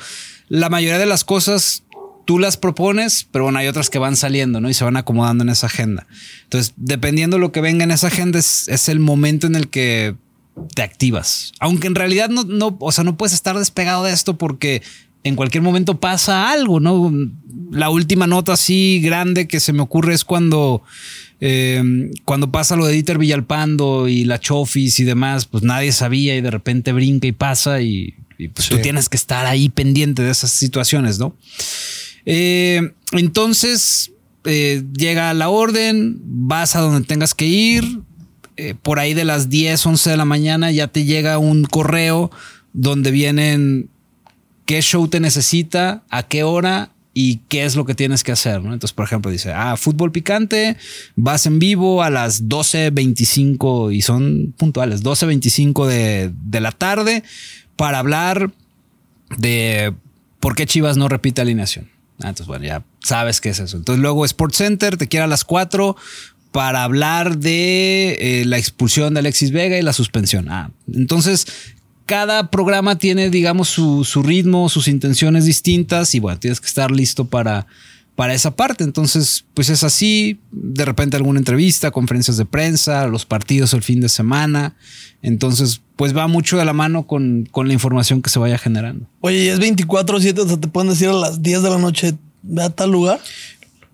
La 0.49 0.69
mayoría 0.69 0.99
de 0.99 1.05
las 1.05 1.23
cosas 1.23 1.83
tú 2.25 2.39
las 2.39 2.57
propones, 2.57 3.27
pero 3.31 3.45
bueno, 3.45 3.59
hay 3.59 3.67
otras 3.67 3.89
que 3.89 3.99
van 3.99 4.15
saliendo, 4.15 4.61
¿no? 4.61 4.69
Y 4.69 4.73
se 4.73 4.83
van 4.83 4.97
acomodando 4.97 5.43
en 5.43 5.49
esa 5.49 5.67
agenda. 5.67 6.07
Entonces, 6.43 6.73
dependiendo 6.77 7.37
de 7.37 7.41
lo 7.41 7.51
que 7.51 7.61
venga 7.61 7.83
en 7.83 7.91
esa 7.91 8.07
agenda, 8.07 8.39
es, 8.39 8.67
es 8.67 8.89
el 8.89 8.99
momento 8.99 9.47
en 9.47 9.55
el 9.55 9.69
que 9.69 10.15
te 10.75 10.81
activas. 10.81 11.53
Aunque 11.59 11.87
en 11.87 11.95
realidad 11.95 12.29
no, 12.29 12.43
no, 12.43 12.77
o 12.79 12.91
sea, 12.91 13.03
no 13.03 13.17
puedes 13.17 13.33
estar 13.33 13.57
despegado 13.57 14.03
de 14.03 14.13
esto 14.13 14.37
porque 14.37 14.81
en 15.23 15.35
cualquier 15.35 15.63
momento 15.63 15.99
pasa 15.99 16.51
algo, 16.51 16.79
¿no? 16.79 17.11
La 17.71 17.89
última 17.89 18.27
nota 18.27 18.53
así 18.53 19.01
grande 19.03 19.47
que 19.47 19.59
se 19.59 19.73
me 19.73 19.81
ocurre 19.81 20.13
es 20.13 20.25
cuando, 20.25 20.81
eh, 21.39 22.09
cuando 22.25 22.51
pasa 22.51 22.75
lo 22.75 22.85
de 22.85 22.93
Dieter 22.93 23.17
Villalpando 23.17 24.07
y 24.07 24.25
la 24.25 24.39
Chofis 24.39 24.99
y 24.99 25.03
demás, 25.03 25.45
pues 25.45 25.63
nadie 25.63 25.91
sabía 25.91 26.35
y 26.35 26.41
de 26.41 26.51
repente 26.51 26.91
brinca 26.91 27.27
y 27.27 27.31
pasa 27.31 27.81
y, 27.81 28.15
y, 28.37 28.47
pues 28.47 28.69
tú 28.69 28.79
tienes 28.79 29.09
que 29.09 29.17
estar 29.17 29.45
ahí 29.45 29.69
pendiente 29.69 30.23
de 30.23 30.31
esas 30.31 30.51
situaciones, 30.51 31.19
¿no? 31.19 31.35
Eh, 32.25 32.93
entonces 33.11 34.11
eh, 34.45 34.83
llega 34.97 35.33
la 35.33 35.49
orden, 35.49 36.17
vas 36.23 36.75
a 36.75 36.81
donde 36.81 37.05
tengas 37.07 37.33
que 37.33 37.45
ir. 37.45 37.83
eh, 38.57 38.75
por 38.81 38.99
ahí 38.99 39.13
de 39.13 39.23
las 39.25 39.49
10, 39.49 39.85
11 39.85 40.09
de 40.11 40.17
la 40.17 40.25
mañana 40.25 40.71
ya 40.71 40.87
te 40.87 41.03
llega 41.05 41.37
un 41.37 41.63
correo 41.63 42.29
donde 42.73 43.11
vienen 43.11 43.89
qué 44.65 44.81
show 44.81 45.07
te 45.07 45.19
necesita, 45.19 46.03
a 46.09 46.23
qué 46.23 46.43
hora 46.43 46.91
y 47.13 47.37
qué 47.49 47.65
es 47.65 47.75
lo 47.75 47.85
que 47.85 47.95
tienes 47.95 48.23
que 48.23 48.31
hacer. 48.31 48.61
¿no? 48.61 48.73
Entonces, 48.73 48.93
por 48.93 49.05
ejemplo, 49.05 49.31
dice, 49.31 49.51
ah, 49.51 49.75
fútbol 49.77 50.11
picante, 50.11 50.77
vas 51.15 51.45
en 51.45 51.59
vivo 51.59 52.03
a 52.03 52.09
las 52.09 52.47
12.25 52.47 53.93
y 53.93 54.01
son 54.01 54.53
puntuales, 54.57 55.03
12.25 55.03 55.87
de, 55.87 56.31
de 56.43 56.61
la 56.61 56.71
tarde 56.71 57.23
para 57.75 57.99
hablar 57.99 58.51
de 59.37 59.93
por 60.39 60.55
qué 60.55 60.65
Chivas 60.65 60.97
no 60.97 61.07
repite 61.09 61.41
alineación. 61.41 61.90
Ah, 62.23 62.29
entonces, 62.29 62.47
bueno, 62.47 62.65
ya 62.65 62.83
sabes 63.03 63.41
qué 63.41 63.49
es 63.49 63.59
eso. 63.59 63.77
Entonces, 63.77 64.01
luego 64.01 64.25
Sports 64.25 64.57
Center 64.57 64.97
te 64.97 65.07
quiere 65.07 65.23
a 65.23 65.27
las 65.27 65.43
4 65.43 65.95
para 66.51 66.83
hablar 66.83 67.37
de 67.37 68.41
eh, 68.41 68.45
la 68.45 68.57
expulsión 68.57 69.13
de 69.13 69.21
Alexis 69.21 69.51
Vega 69.51 69.77
y 69.77 69.81
la 69.81 69.93
suspensión. 69.93 70.49
Ah, 70.49 70.71
entonces, 70.93 71.47
cada 72.05 72.51
programa 72.51 72.97
tiene, 72.97 73.29
digamos, 73.29 73.69
su, 73.69 74.03
su 74.03 74.21
ritmo, 74.21 74.67
sus 74.69 74.87
intenciones 74.87 75.45
distintas 75.45 76.13
y 76.13 76.19
bueno, 76.19 76.39
tienes 76.39 76.59
que 76.59 76.67
estar 76.67 76.91
listo 76.91 77.25
para, 77.25 77.67
para 78.15 78.33
esa 78.33 78.51
parte. 78.55 78.83
Entonces, 78.83 79.45
pues 79.53 79.69
es 79.69 79.83
así. 79.83 80.39
De 80.51 80.85
repente 80.85 81.17
alguna 81.17 81.39
entrevista, 81.39 81.91
conferencias 81.91 82.37
de 82.37 82.45
prensa, 82.45 83.07
los 83.07 83.25
partidos 83.25 83.73
el 83.73 83.81
fin 83.83 83.99
de 84.01 84.09
semana. 84.09 84.75
Entonces, 85.21 85.81
pues 85.95 86.15
va 86.15 86.27
mucho 86.27 86.57
de 86.57 86.65
la 86.65 86.73
mano 86.73 87.07
con, 87.07 87.47
con 87.51 87.67
la 87.67 87.73
información 87.73 88.21
que 88.21 88.29
se 88.29 88.39
vaya 88.39 88.57
generando. 88.57 89.07
Oye, 89.21 89.43
y 89.45 89.47
es 89.47 89.59
24-7, 89.59 90.39
o 90.39 90.47
sea, 90.47 90.57
te 90.59 90.67
pueden 90.67 90.89
decir 90.89 91.09
a 91.09 91.13
las 91.13 91.41
10 91.41 91.61
de 91.63 91.69
la 91.69 91.77
noche, 91.77 92.15
ve 92.43 92.63
a 92.63 92.69
tal 92.69 92.91
lugar. 92.91 93.19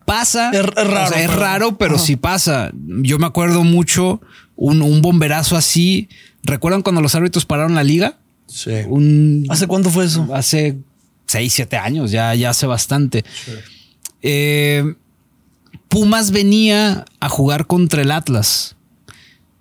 Pasa. 0.05 0.51
Es- 0.51 0.59
es 0.59 0.65
raro, 0.65 0.89
O 1.05 1.09
sea, 1.09 1.21
es 1.21 1.27
pero- 1.27 1.39
raro, 1.39 1.77
pero 1.77 1.95
Ajá. 1.95 2.03
sí 2.05 2.15
pasa. 2.15 2.71
Yo 3.01 3.19
me 3.19 3.25
acuerdo 3.25 3.63
mucho 3.65 4.21
un, 4.55 4.81
un 4.81 5.01
bomberazo 5.01 5.57
así. 5.57 6.07
¿Recuerdan 6.43 6.81
cuando 6.81 7.01
los 7.01 7.13
árbitros 7.13 7.45
pararon 7.45 7.75
la 7.75 7.83
liga? 7.83 8.17
Sí. 8.47 8.71
Un, 8.87 9.45
¿Hace 9.49 9.67
cuánto 9.67 9.89
fue 9.89 10.05
eso? 10.05 10.29
hace 10.33 10.77
6, 11.25 11.51
7 11.51 11.75
años, 11.75 12.11
ya, 12.11 12.33
ya 12.35 12.51
hace 12.51 12.65
bastante. 12.67 13.25
Eh, 14.21 14.95
Pumas 15.87 16.31
venía 16.31 17.05
a 17.19 17.29
jugar 17.29 17.67
contra 17.67 18.01
el 18.01 18.11
Atlas. 18.11 18.75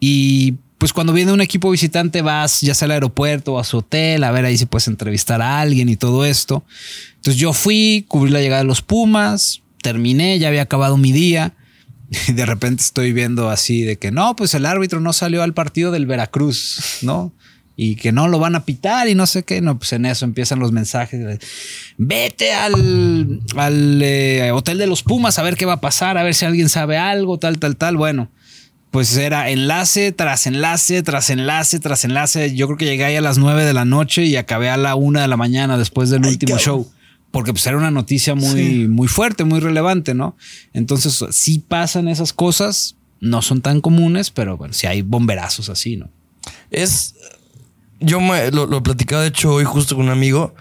Y 0.00 0.54
pues 0.78 0.92
cuando 0.92 1.12
viene 1.12 1.32
un 1.32 1.40
equipo 1.40 1.70
visitante 1.70 2.20
vas 2.22 2.60
ya 2.60 2.74
sea 2.74 2.86
al 2.86 2.92
aeropuerto 2.92 3.54
o 3.54 3.58
a 3.58 3.64
su 3.64 3.78
hotel 3.78 4.22
a 4.24 4.30
ver 4.30 4.44
ahí 4.44 4.58
si 4.58 4.66
puedes 4.66 4.88
entrevistar 4.88 5.40
a 5.40 5.60
alguien 5.60 5.88
y 5.88 5.96
todo 5.96 6.24
esto. 6.24 6.64
Entonces 7.16 7.40
yo 7.40 7.52
fui, 7.52 8.04
cubrí 8.08 8.30
la 8.30 8.40
llegada 8.40 8.62
de 8.62 8.68
los 8.68 8.82
Pumas, 8.82 9.62
terminé, 9.82 10.38
ya 10.38 10.48
había 10.48 10.62
acabado 10.62 10.96
mi 10.96 11.12
día. 11.12 11.54
Y 12.28 12.32
de 12.34 12.46
repente 12.46 12.82
estoy 12.82 13.12
viendo 13.12 13.50
así 13.50 13.82
de 13.82 13.96
que 13.96 14.10
no, 14.10 14.36
pues 14.36 14.54
el 14.54 14.66
árbitro 14.66 15.00
no 15.00 15.12
salió 15.12 15.42
al 15.42 15.54
partido 15.54 15.90
del 15.90 16.06
Veracruz, 16.06 16.98
¿no? 17.02 17.32
Y 17.78 17.96
que 17.96 18.10
no 18.10 18.26
lo 18.28 18.38
van 18.38 18.54
a 18.54 18.64
pitar 18.64 19.06
y 19.08 19.14
no 19.14 19.26
sé 19.26 19.42
qué. 19.42 19.60
No, 19.60 19.78
pues 19.78 19.92
en 19.92 20.06
eso 20.06 20.24
empiezan 20.24 20.58
los 20.58 20.72
mensajes. 20.72 21.38
Vete 21.98 22.54
al, 22.54 23.40
al 23.56 24.02
eh, 24.02 24.50
hotel 24.52 24.78
de 24.78 24.86
los 24.86 25.02
Pumas 25.02 25.38
a 25.38 25.42
ver 25.42 25.56
qué 25.56 25.66
va 25.66 25.74
a 25.74 25.80
pasar, 25.80 26.16
a 26.16 26.22
ver 26.22 26.34
si 26.34 26.46
alguien 26.46 26.70
sabe 26.70 26.96
algo, 26.96 27.38
tal, 27.38 27.58
tal, 27.58 27.76
tal. 27.76 27.98
Bueno, 27.98 28.30
pues 28.96 29.14
era 29.18 29.50
enlace 29.50 30.10
tras 30.12 30.46
enlace, 30.46 31.02
tras 31.02 31.28
enlace, 31.28 31.78
tras 31.80 32.04
enlace. 32.06 32.54
Yo 32.54 32.66
creo 32.66 32.78
que 32.78 32.86
llegué 32.86 33.04
ahí 33.04 33.16
a 33.16 33.20
las 33.20 33.36
9 33.36 33.66
de 33.66 33.74
la 33.74 33.84
noche 33.84 34.24
y 34.24 34.36
acabé 34.36 34.70
a 34.70 34.78
la 34.78 34.94
una 34.94 35.20
de 35.20 35.28
la 35.28 35.36
mañana 35.36 35.76
después 35.76 36.08
del 36.08 36.24
último 36.24 36.56
show. 36.56 36.90
Porque 37.30 37.52
pues 37.52 37.66
era 37.66 37.76
una 37.76 37.90
noticia 37.90 38.34
muy, 38.34 38.88
muy 38.88 39.08
fuerte, 39.08 39.44
muy 39.44 39.60
relevante, 39.60 40.14
¿no? 40.14 40.34
Entonces, 40.72 41.22
sí 41.30 41.58
pasan 41.58 42.08
esas 42.08 42.32
cosas, 42.32 42.96
no 43.20 43.42
son 43.42 43.60
tan 43.60 43.82
comunes, 43.82 44.30
pero 44.30 44.56
bueno, 44.56 44.72
sí 44.72 44.86
hay 44.86 45.02
bomberazos 45.02 45.68
así, 45.68 45.96
¿no? 45.96 46.08
Es. 46.70 47.14
Yo 48.00 48.20
me- 48.20 48.50
lo, 48.50 48.66
lo 48.66 48.82
platicaba, 48.82 49.22
de 49.22 49.28
hecho, 49.28 49.52
hoy 49.54 49.64
justo 49.64 49.96
con 49.96 50.06
un 50.06 50.10
amigo. 50.12 50.54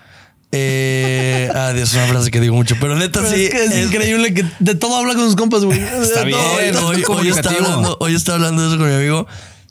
Eh, 0.52 1.50
ah, 1.56 1.74
Dios, 1.74 1.90
es 1.90 1.96
una 1.96 2.08
frase 2.08 2.32
que 2.32 2.40
digo 2.40 2.56
mucho, 2.56 2.76
pero 2.80 2.96
neta 2.96 3.22
Pero 3.22 3.34
sí. 3.36 3.46
es 3.46 3.50
que 3.52 3.64
es, 3.66 3.72
es- 3.72 3.86
increíble 3.88 4.34
que 4.34 4.46
de 4.60 4.76
todo 4.76 4.96
habla 4.96 5.14
con 5.16 5.26
sus 5.26 5.36
compas, 5.36 5.64
güey. 5.66 5.80
Está 5.80 6.24
bien. 6.24 6.40
Hoy, 6.84 7.04
hoy- 7.08 7.28
está 7.30 7.50
hablando, 7.52 7.98
hoy 8.00 8.16
está 8.16 8.34
hablando 8.36 8.62
de 8.62 8.68
eso 8.70 8.78
con 8.78 8.88
mi 8.88 8.96
amigo. 8.96 9.28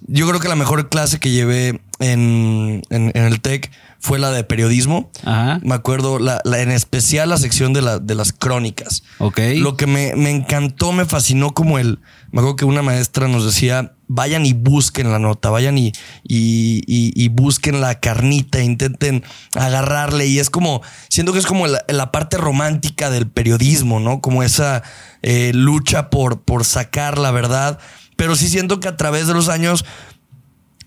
Yo 0.06 0.28
creo 0.28 0.40
que 0.40 0.48
la 0.48 0.56
mejor 0.56 0.88
clase 0.90 1.18
que 1.18 1.30
llevé 1.30 1.80
en, 2.00 2.82
en- 2.90 3.12
en 3.14 3.24
el 3.24 3.40
TEC 3.40 3.70
fue 4.04 4.18
la 4.18 4.30
de 4.32 4.44
periodismo. 4.44 5.10
Ajá. 5.24 5.60
Me 5.62 5.74
acuerdo, 5.74 6.18
la, 6.18 6.42
la- 6.44 6.60
en 6.60 6.70
especial 6.70 7.30
la 7.30 7.38
sección 7.38 7.72
de, 7.72 7.80
la, 7.80 7.98
de 8.00 8.14
las 8.14 8.34
crónicas. 8.34 9.02
Ok. 9.18 9.40
Lo 9.56 9.78
que 9.78 9.86
me, 9.86 10.14
me 10.14 10.28
encantó, 10.30 10.92
me 10.92 11.06
fascinó 11.06 11.54
como 11.54 11.78
el... 11.78 12.00
Me 12.30 12.40
acuerdo 12.40 12.56
que 12.56 12.64
una 12.66 12.82
maestra 12.82 13.28
nos 13.28 13.46
decía, 13.46 13.94
vayan 14.06 14.44
y 14.44 14.52
busquen 14.52 15.10
la 15.10 15.18
nota, 15.18 15.48
vayan 15.48 15.78
y, 15.78 15.92
y, 16.22 16.82
y- 16.86 17.12
y 17.14 17.28
busquen 17.30 17.80
la 17.80 17.98
carnita, 17.98 18.60
intenten 18.62 19.24
agarrarle. 19.54 20.26
Y 20.26 20.38
es 20.38 20.50
como, 20.50 20.82
siento 21.08 21.32
que 21.32 21.38
es 21.38 21.46
como 21.46 21.66
la, 21.66 21.82
la 21.88 22.12
parte 22.12 22.36
romántica 22.36 23.08
del 23.08 23.26
periodismo, 23.28 24.00
¿no? 24.00 24.20
Como 24.20 24.42
esa 24.42 24.82
eh, 25.22 25.52
lucha 25.54 26.10
por, 26.10 26.42
por 26.42 26.64
sacar 26.66 27.16
la 27.18 27.30
verdad. 27.30 27.78
Pero 28.16 28.36
sí 28.36 28.48
siento 28.48 28.80
que 28.80 28.88
a 28.88 28.96
través 28.96 29.26
de 29.28 29.34
los 29.34 29.48
años 29.48 29.84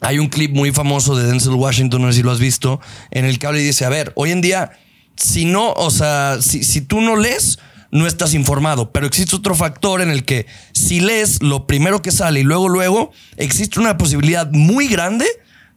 hay 0.01 0.19
un 0.19 0.27
clip 0.27 0.53
muy 0.53 0.71
famoso 0.71 1.15
de 1.15 1.27
Denzel 1.27 1.53
Washington, 1.53 2.01
no 2.01 2.11
sé 2.11 2.17
si 2.17 2.23
lo 2.23 2.31
has 2.31 2.39
visto, 2.39 2.79
en 3.11 3.25
el 3.25 3.39
que 3.39 3.47
habla 3.47 3.59
y 3.59 3.63
dice, 3.63 3.85
a 3.85 3.89
ver, 3.89 4.13
hoy 4.15 4.31
en 4.31 4.41
día, 4.41 4.71
si 5.15 5.45
no, 5.45 5.73
o 5.73 5.89
sea, 5.89 6.37
si, 6.41 6.63
si 6.63 6.81
tú 6.81 7.01
no 7.01 7.15
lees, 7.15 7.59
no 7.91 8.05
estás 8.05 8.33
informado, 8.33 8.91
pero 8.91 9.07
existe 9.07 9.35
otro 9.35 9.55
factor 9.55 10.01
en 10.01 10.09
el 10.09 10.25
que 10.25 10.45
si 10.73 10.99
lees 10.99 11.41
lo 11.41 11.67
primero 11.67 12.01
que 12.01 12.11
sale 12.11 12.41
y 12.41 12.43
luego, 12.43 12.69
luego, 12.69 13.11
existe 13.37 13.79
una 13.79 13.97
posibilidad 13.97 14.51
muy 14.51 14.87
grande 14.87 15.25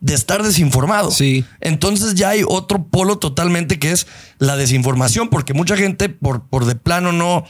de 0.01 0.15
estar 0.15 0.43
desinformado. 0.43 1.11
Sí. 1.11 1.45
Entonces 1.61 2.15
ya 2.15 2.31
hay 2.31 2.43
otro 2.47 2.85
polo 2.85 3.19
totalmente 3.19 3.79
que 3.79 3.93
es 3.93 4.07
la 4.39 4.57
desinformación, 4.57 5.29
porque 5.29 5.55
mucha 5.55 5.77
gente 5.77 6.09
por, 6.09 6.49
por 6.49 6.65
de 6.65 6.75
plano 6.75 7.13
no 7.13 7.45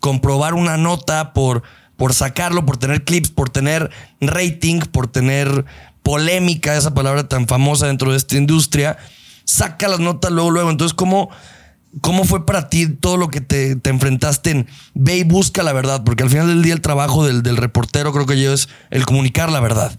comprobar 0.00 0.54
una 0.54 0.76
nota, 0.76 1.32
por, 1.32 1.62
por 1.96 2.12
sacarlo, 2.12 2.66
por 2.66 2.76
tener 2.76 3.04
clips, 3.04 3.30
por 3.30 3.50
tener 3.50 3.90
rating, 4.20 4.80
por 4.80 5.08
tener 5.08 5.64
polémica, 6.04 6.76
esa 6.76 6.94
palabra 6.94 7.26
tan 7.26 7.48
famosa 7.48 7.88
dentro 7.88 8.12
de 8.12 8.18
esta 8.18 8.36
industria, 8.36 8.98
saca 9.44 9.88
las 9.88 9.98
notas 9.98 10.30
luego, 10.30 10.50
luego. 10.50 10.70
Entonces, 10.70 10.94
¿cómo, 10.94 11.30
cómo 12.02 12.24
fue 12.24 12.46
para 12.46 12.68
ti 12.68 12.86
todo 12.86 13.16
lo 13.16 13.28
que 13.28 13.40
te, 13.40 13.74
te 13.74 13.90
enfrentaste 13.90 14.50
en 14.50 14.66
ve 14.92 15.16
y 15.16 15.24
busca 15.24 15.64
la 15.64 15.72
verdad? 15.72 16.04
Porque 16.04 16.22
al 16.22 16.30
final 16.30 16.46
del 16.46 16.62
día 16.62 16.74
el 16.74 16.82
trabajo 16.82 17.26
del, 17.26 17.42
del 17.42 17.56
reportero 17.56 18.12
creo 18.12 18.26
que 18.26 18.40
yo 18.40 18.52
es 18.52 18.68
el 18.90 19.06
comunicar 19.06 19.50
la 19.50 19.60
verdad. 19.60 19.98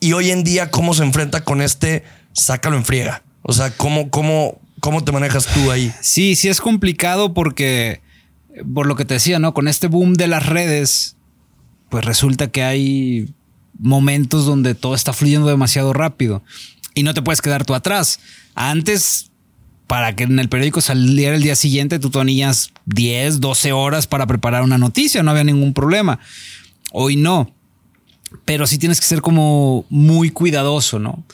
Y 0.00 0.12
hoy 0.14 0.30
en 0.30 0.42
día, 0.44 0.70
¿cómo 0.70 0.94
se 0.94 1.04
enfrenta 1.04 1.44
con 1.44 1.60
este 1.60 2.02
sácalo 2.32 2.76
en 2.76 2.84
friega? 2.84 3.22
O 3.42 3.52
sea, 3.52 3.70
¿cómo, 3.76 4.10
cómo, 4.10 4.58
cómo 4.80 5.04
te 5.04 5.12
manejas 5.12 5.46
tú 5.46 5.70
ahí? 5.70 5.92
Sí, 6.00 6.36
sí 6.36 6.48
es 6.48 6.62
complicado 6.62 7.34
porque, 7.34 8.00
por 8.74 8.86
lo 8.86 8.96
que 8.96 9.04
te 9.04 9.14
decía, 9.14 9.38
¿no? 9.38 9.52
Con 9.52 9.68
este 9.68 9.88
boom 9.88 10.14
de 10.14 10.26
las 10.26 10.46
redes, 10.46 11.16
pues 11.90 12.04
resulta 12.04 12.48
que 12.48 12.64
hay 12.64 13.34
momentos 13.78 14.46
donde 14.46 14.74
todo 14.74 14.94
está 14.94 15.12
fluyendo 15.12 15.48
demasiado 15.48 15.92
rápido 15.92 16.42
y 16.94 17.02
no 17.02 17.14
te 17.14 17.22
puedes 17.22 17.42
quedar 17.42 17.64
tú 17.64 17.74
atrás. 17.74 18.18
Antes, 18.54 19.30
para 19.86 20.16
que 20.16 20.24
en 20.24 20.38
el 20.38 20.48
periódico 20.48 20.80
saliera 20.80 21.36
el 21.36 21.42
día 21.42 21.54
siguiente, 21.54 21.98
tú 21.98 22.10
tenías 22.10 22.72
10, 22.86 23.40
12 23.40 23.72
horas 23.72 24.06
para 24.06 24.26
preparar 24.26 24.62
una 24.62 24.78
noticia, 24.78 25.22
no 25.22 25.30
había 25.30 25.44
ningún 25.44 25.74
problema. 25.74 26.18
Hoy 26.92 27.16
no. 27.16 27.52
Pero 28.44 28.66
sí 28.66 28.78
tienes 28.78 29.00
que 29.00 29.06
ser 29.06 29.20
como 29.20 29.84
muy 29.90 30.30
cuidadoso, 30.30 30.98
¿no? 30.98 31.24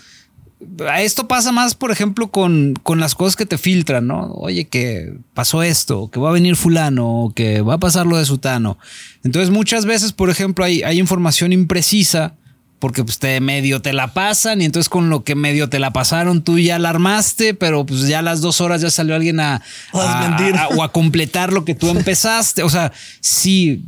Esto 0.98 1.26
pasa 1.26 1.50
más, 1.50 1.74
por 1.74 1.90
ejemplo, 1.90 2.30
con, 2.30 2.74
con, 2.82 3.00
las 3.00 3.14
cosas 3.14 3.34
que 3.34 3.46
te 3.46 3.58
filtran, 3.58 4.06
¿no? 4.06 4.32
Oye, 4.32 4.66
que 4.68 5.14
pasó 5.34 5.62
esto, 5.62 6.08
que 6.10 6.20
va 6.20 6.30
a 6.30 6.32
venir 6.32 6.54
fulano, 6.54 7.32
que 7.34 7.62
va 7.62 7.74
a 7.74 7.78
pasar 7.78 8.06
lo 8.06 8.16
de 8.16 8.24
sutano. 8.24 8.78
Entonces, 9.24 9.50
muchas 9.50 9.84
veces, 9.84 10.12
por 10.12 10.30
ejemplo, 10.30 10.64
hay, 10.64 10.82
hay 10.82 10.98
información 10.98 11.52
imprecisa 11.52 12.34
porque 12.82 13.04
pues 13.04 13.20
te 13.20 13.38
medio 13.40 13.80
te 13.80 13.92
la 13.92 14.12
pasan 14.12 14.60
y 14.60 14.64
entonces 14.64 14.88
con 14.88 15.08
lo 15.08 15.22
que 15.22 15.36
medio 15.36 15.68
te 15.68 15.78
la 15.78 15.92
pasaron 15.92 16.42
tú 16.42 16.58
ya 16.58 16.80
la 16.80 16.88
armaste, 16.88 17.54
pero 17.54 17.86
pues 17.86 18.08
ya 18.08 18.18
a 18.18 18.22
las 18.22 18.40
dos 18.40 18.60
horas 18.60 18.80
ya 18.80 18.90
salió 18.90 19.14
alguien 19.14 19.38
a, 19.38 19.62
a, 19.92 20.36
a, 20.36 20.68
o 20.70 20.82
a 20.82 20.90
completar 20.90 21.52
lo 21.52 21.64
que 21.64 21.76
tú 21.76 21.88
empezaste. 21.90 22.64
O 22.64 22.68
sea, 22.68 22.90
sí, 23.20 23.84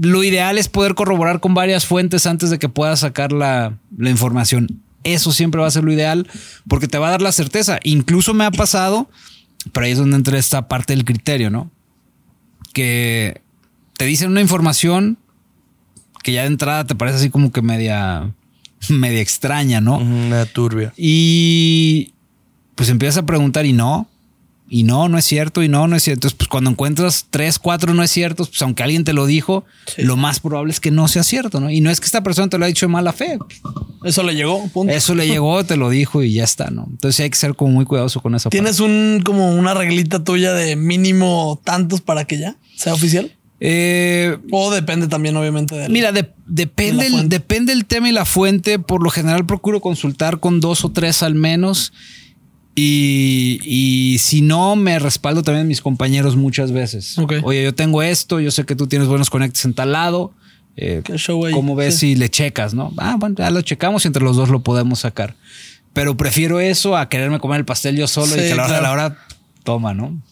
lo 0.00 0.24
ideal 0.24 0.56
es 0.56 0.68
poder 0.68 0.94
corroborar 0.94 1.40
con 1.40 1.52
varias 1.52 1.84
fuentes 1.84 2.24
antes 2.24 2.48
de 2.48 2.58
que 2.58 2.70
puedas 2.70 3.00
sacar 3.00 3.32
la, 3.32 3.76
la 3.98 4.08
información. 4.08 4.80
Eso 5.04 5.30
siempre 5.30 5.60
va 5.60 5.66
a 5.66 5.70
ser 5.70 5.84
lo 5.84 5.92
ideal 5.92 6.26
porque 6.68 6.88
te 6.88 6.96
va 6.96 7.08
a 7.08 7.10
dar 7.10 7.20
la 7.20 7.32
certeza. 7.32 7.80
Incluso 7.82 8.32
me 8.32 8.46
ha 8.46 8.50
pasado, 8.50 9.10
pero 9.72 9.84
ahí 9.84 9.92
es 9.92 9.98
donde 9.98 10.16
entra 10.16 10.38
esta 10.38 10.68
parte 10.68 10.94
del 10.94 11.04
criterio, 11.04 11.50
¿no? 11.50 11.70
Que 12.72 13.42
te 13.98 14.06
dicen 14.06 14.30
una 14.30 14.40
información 14.40 15.18
que 16.22 16.32
ya 16.32 16.42
de 16.42 16.46
entrada 16.46 16.86
te 16.86 16.94
parece 16.94 17.18
así 17.18 17.30
como 17.30 17.52
que 17.52 17.60
media, 17.60 18.32
media 18.88 19.20
extraña, 19.20 19.82
¿no? 19.82 19.98
Una 19.98 20.46
turbia. 20.46 20.94
Y 20.96 22.14
pues 22.76 22.88
empiezas 22.88 23.18
a 23.18 23.26
preguntar 23.26 23.66
y 23.66 23.72
no, 23.72 24.08
y 24.70 24.84
no, 24.84 25.08
no 25.08 25.18
es 25.18 25.24
cierto, 25.24 25.62
y 25.64 25.68
no, 25.68 25.88
no 25.88 25.96
es 25.96 26.04
cierto. 26.04 26.18
Entonces, 26.18 26.36
pues 26.36 26.48
cuando 26.48 26.70
encuentras 26.70 27.26
tres, 27.30 27.58
cuatro 27.58 27.92
no 27.92 28.04
es 28.04 28.10
cierto, 28.10 28.44
pues 28.44 28.62
aunque 28.62 28.84
alguien 28.84 29.02
te 29.02 29.12
lo 29.12 29.26
dijo, 29.26 29.64
sí. 29.86 30.02
lo 30.02 30.16
más 30.16 30.38
probable 30.38 30.72
es 30.72 30.78
que 30.78 30.92
no 30.92 31.08
sea 31.08 31.24
cierto, 31.24 31.58
¿no? 31.58 31.68
Y 31.68 31.80
no 31.80 31.90
es 31.90 31.98
que 31.98 32.06
esta 32.06 32.22
persona 32.22 32.48
te 32.48 32.56
lo 32.56 32.66
ha 32.66 32.68
dicho 32.68 32.86
de 32.86 32.92
mala 32.92 33.12
fe. 33.12 33.38
Eso 34.04 34.22
le 34.22 34.36
llegó, 34.36 34.68
punto. 34.68 34.92
Eso 34.92 35.16
le 35.16 35.26
llegó, 35.26 35.64
te 35.64 35.76
lo 35.76 35.90
dijo 35.90 36.22
y 36.22 36.34
ya 36.34 36.44
está, 36.44 36.70
¿no? 36.70 36.86
Entonces 36.88 37.18
hay 37.18 37.30
que 37.30 37.36
ser 37.36 37.56
como 37.56 37.72
muy 37.72 37.84
cuidadoso 37.84 38.20
con 38.20 38.36
eso. 38.36 38.48
¿Tienes 38.50 38.78
parte. 38.78 38.92
un 38.92 39.22
como 39.24 39.56
una 39.56 39.74
reglita 39.74 40.22
tuya 40.22 40.52
de 40.52 40.76
mínimo 40.76 41.60
tantos 41.64 42.00
para 42.00 42.26
que 42.26 42.38
ya 42.38 42.56
sea 42.76 42.94
oficial? 42.94 43.32
Eh, 43.60 44.38
o 44.50 44.70
depende 44.70 45.08
también, 45.08 45.36
obviamente. 45.36 45.74
Del, 45.74 45.90
mira, 45.90 46.12
de, 46.12 46.32
depende, 46.46 47.10
de 47.10 47.16
el, 47.16 47.28
depende 47.28 47.72
el 47.72 47.86
tema 47.86 48.08
y 48.08 48.12
la 48.12 48.24
fuente. 48.24 48.78
Por 48.78 49.02
lo 49.02 49.10
general, 49.10 49.46
procuro 49.46 49.80
consultar 49.80 50.40
con 50.40 50.60
dos 50.60 50.84
o 50.84 50.90
tres 50.90 51.22
al 51.22 51.34
menos. 51.34 51.92
Y, 52.74 53.58
y 53.64 54.18
si 54.18 54.40
no, 54.40 54.76
me 54.76 55.00
respaldo 55.00 55.42
también 55.42 55.66
mis 55.66 55.80
compañeros 55.80 56.36
muchas 56.36 56.70
veces. 56.70 57.18
Okay. 57.18 57.40
Oye, 57.42 57.64
yo 57.64 57.74
tengo 57.74 58.02
esto, 58.02 58.38
yo 58.38 58.52
sé 58.52 58.64
que 58.64 58.76
tú 58.76 58.86
tienes 58.86 59.08
buenos 59.08 59.30
conectes 59.30 59.64
en 59.64 59.74
tal 59.74 59.92
lado. 59.92 60.32
Eh, 60.76 61.02
¿Cómo 61.52 61.74
ves 61.74 61.94
sí. 61.94 62.12
si 62.12 62.14
le 62.14 62.28
checas? 62.28 62.74
No, 62.74 62.92
ah, 62.98 63.16
bueno, 63.18 63.34
ya 63.36 63.50
lo 63.50 63.62
checamos 63.62 64.04
y 64.04 64.08
entre 64.08 64.22
los 64.22 64.36
dos 64.36 64.48
lo 64.48 64.60
podemos 64.60 65.00
sacar. 65.00 65.34
Pero 65.92 66.16
prefiero 66.16 66.60
eso 66.60 66.96
a 66.96 67.08
quererme 67.08 67.40
comer 67.40 67.58
el 67.58 67.64
pastel 67.64 67.96
yo 67.96 68.06
solo 68.06 68.28
sí, 68.28 68.34
y 68.38 68.42
que 68.42 68.52
a 68.52 68.56
la 68.56 68.64
hora 68.66 68.76
de 68.76 68.82
la 68.82 68.92
hora 68.92 69.18
toma, 69.64 69.92
¿no? 69.92 70.22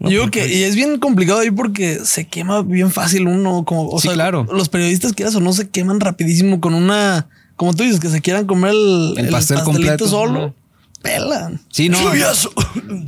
No, 0.00 0.10
yo 0.10 0.30
que 0.30 0.52
y 0.52 0.62
es 0.62 0.74
bien 0.74 0.98
complicado 0.98 1.40
ahí 1.40 1.50
porque 1.50 2.00
se 2.04 2.26
quema 2.26 2.62
bien 2.62 2.90
fácil 2.90 3.28
uno 3.28 3.64
como 3.66 3.88
o 3.88 4.00
sí, 4.00 4.08
sea, 4.08 4.14
claro. 4.14 4.46
los 4.50 4.70
periodistas 4.70 5.12
quieras 5.12 5.34
o 5.36 5.40
no 5.40 5.52
se 5.52 5.68
queman 5.68 6.00
rapidísimo 6.00 6.60
con 6.60 6.74
una 6.74 7.28
como 7.54 7.74
tú 7.74 7.84
dices 7.84 8.00
que 8.00 8.08
se 8.08 8.22
quieran 8.22 8.46
comer 8.46 8.70
el, 8.70 9.14
el, 9.18 9.28
pastel 9.28 9.58
el 9.58 9.64
completo 9.64 10.08
solo. 10.08 10.32
¿no? 10.32 10.54
Pelan. 11.02 11.60
Sí, 11.70 11.88
no. 11.88 11.98
Chuyazo. 11.98 12.52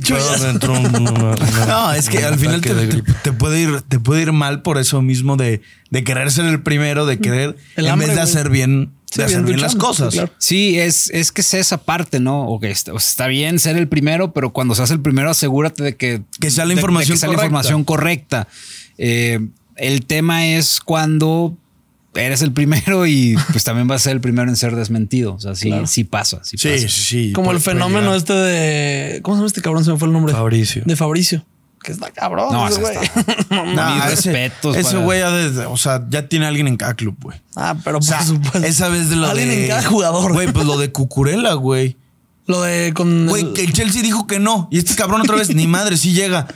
Chuyazo. 0.01 0.53
no, 1.67 1.93
es 1.93 2.09
que 2.09 2.23
al 2.23 2.39
final 2.39 2.61
te, 2.61 2.73
te, 2.73 3.01
te, 3.01 3.31
puede 3.31 3.61
ir, 3.61 3.81
te 3.81 3.99
puede 3.99 4.23
ir 4.23 4.31
mal 4.31 4.61
por 4.63 4.79
eso 4.79 5.01
mismo 5.01 5.37
de, 5.37 5.61
de 5.91 6.03
querer 6.03 6.31
ser 6.31 6.45
el 6.45 6.63
primero, 6.63 7.05
de 7.05 7.19
querer 7.19 7.55
el 7.75 7.85
en 7.85 7.91
hambre, 7.91 8.07
vez 8.07 8.15
de 8.15 8.21
hacer 8.21 8.49
bien, 8.49 8.91
de 9.15 9.23
hacer 9.23 9.43
bien, 9.43 9.61
las 9.61 9.75
cosas. 9.75 10.13
Claro. 10.13 10.31
Sí, 10.37 10.79
es, 10.79 11.09
es 11.11 11.31
que 11.31 11.41
es 11.41 11.53
esa 11.53 11.77
parte, 11.77 12.19
¿no? 12.19 12.47
O 12.47 12.59
que 12.59 12.71
está, 12.71 12.93
o 12.93 12.99
sea, 12.99 13.09
está, 13.09 13.27
bien 13.27 13.59
ser 13.59 13.77
el 13.77 13.87
primero, 13.87 14.33
pero 14.33 14.53
cuando 14.53 14.75
seas 14.75 14.91
el 14.91 14.99
primero, 14.99 15.29
asegúrate 15.29 15.83
de 15.83 15.95
que, 15.95 16.21
que 16.39 16.51
sea 16.51 16.65
la 16.65 16.73
información, 16.73 17.09
de, 17.09 17.13
de 17.13 17.15
que 17.15 17.19
sea 17.19 17.27
correcta. 17.27 17.41
la 17.41 17.45
información 17.45 17.83
correcta. 17.83 18.47
Eh, 18.97 19.39
el 19.75 20.05
tema 20.05 20.45
es 20.47 20.79
cuando 20.79 21.57
eres 22.15 22.41
el 22.41 22.51
primero 22.51 23.07
y 23.07 23.35
pues 23.51 23.63
también 23.63 23.87
vas 23.87 24.01
a 24.01 24.03
ser 24.05 24.13
el 24.13 24.21
primero 24.21 24.49
en 24.49 24.55
ser 24.55 24.75
desmentido. 24.75 25.33
O 25.35 25.39
sea, 25.39 25.55
sí, 25.55 25.69
claro. 25.69 25.87
sí 25.87 26.03
pasa. 26.03 26.43
Sí, 26.43 26.57
sí, 26.57 26.69
pasa. 26.69 26.87
sí, 26.87 27.31
Como 27.33 27.51
el 27.51 27.59
fenómeno 27.59 28.15
este 28.15 28.33
de. 28.33 29.21
¿Cómo 29.21 29.35
se 29.35 29.39
llama 29.39 29.47
este 29.47 29.61
cabrón? 29.61 29.85
Se 29.85 29.91
me 29.91 29.97
fue 29.97 30.07
el 30.07 30.13
nombre. 30.13 30.33
Fabricio. 30.33 30.83
De 30.85 30.95
Fabricio. 30.95 31.45
Que 31.83 31.91
está 31.91 32.11
cabrón. 32.11 32.53
No, 32.53 32.67
ese 32.67 32.79
güey. 32.79 32.97
no, 33.49 33.65
Mis 33.65 34.05
respetos. 34.05 34.75
Ese 34.75 34.97
güey, 34.97 35.21
para... 35.21 35.69
o 35.69 35.77
sea, 35.77 36.03
ya 36.09 36.27
tiene 36.27 36.45
alguien 36.45 36.67
en 36.67 36.77
cada 36.77 36.93
club, 36.93 37.15
güey. 37.21 37.41
Ah, 37.55 37.75
pero 37.83 37.99
por 37.99 38.03
o 38.03 38.07
sea, 38.07 38.23
supuesto. 38.23 38.63
Esa 38.63 38.87
vez 38.87 39.09
de 39.09 39.17
lo 39.17 39.27
alguien 39.27 39.49
de. 39.49 39.63
en 39.63 39.69
cada 39.69 39.83
jugador. 39.83 40.31
Güey, 40.31 40.51
pues 40.51 40.65
lo 40.65 40.77
de 40.77 40.91
Cucurella, 40.93 41.53
güey. 41.53 41.97
Lo 42.45 42.61
de 42.61 42.93
con. 42.93 43.27
Güey, 43.27 43.43
el... 43.43 43.53
que 43.53 43.63
el 43.63 43.73
Chelsea 43.73 44.01
dijo 44.01 44.27
que 44.27 44.39
no. 44.39 44.69
Y 44.71 44.77
este 44.77 44.95
cabrón 44.95 45.21
otra 45.21 45.35
vez, 45.35 45.53
ni 45.53 45.67
madre, 45.67 45.97
sí 45.97 46.13
llega. 46.13 46.47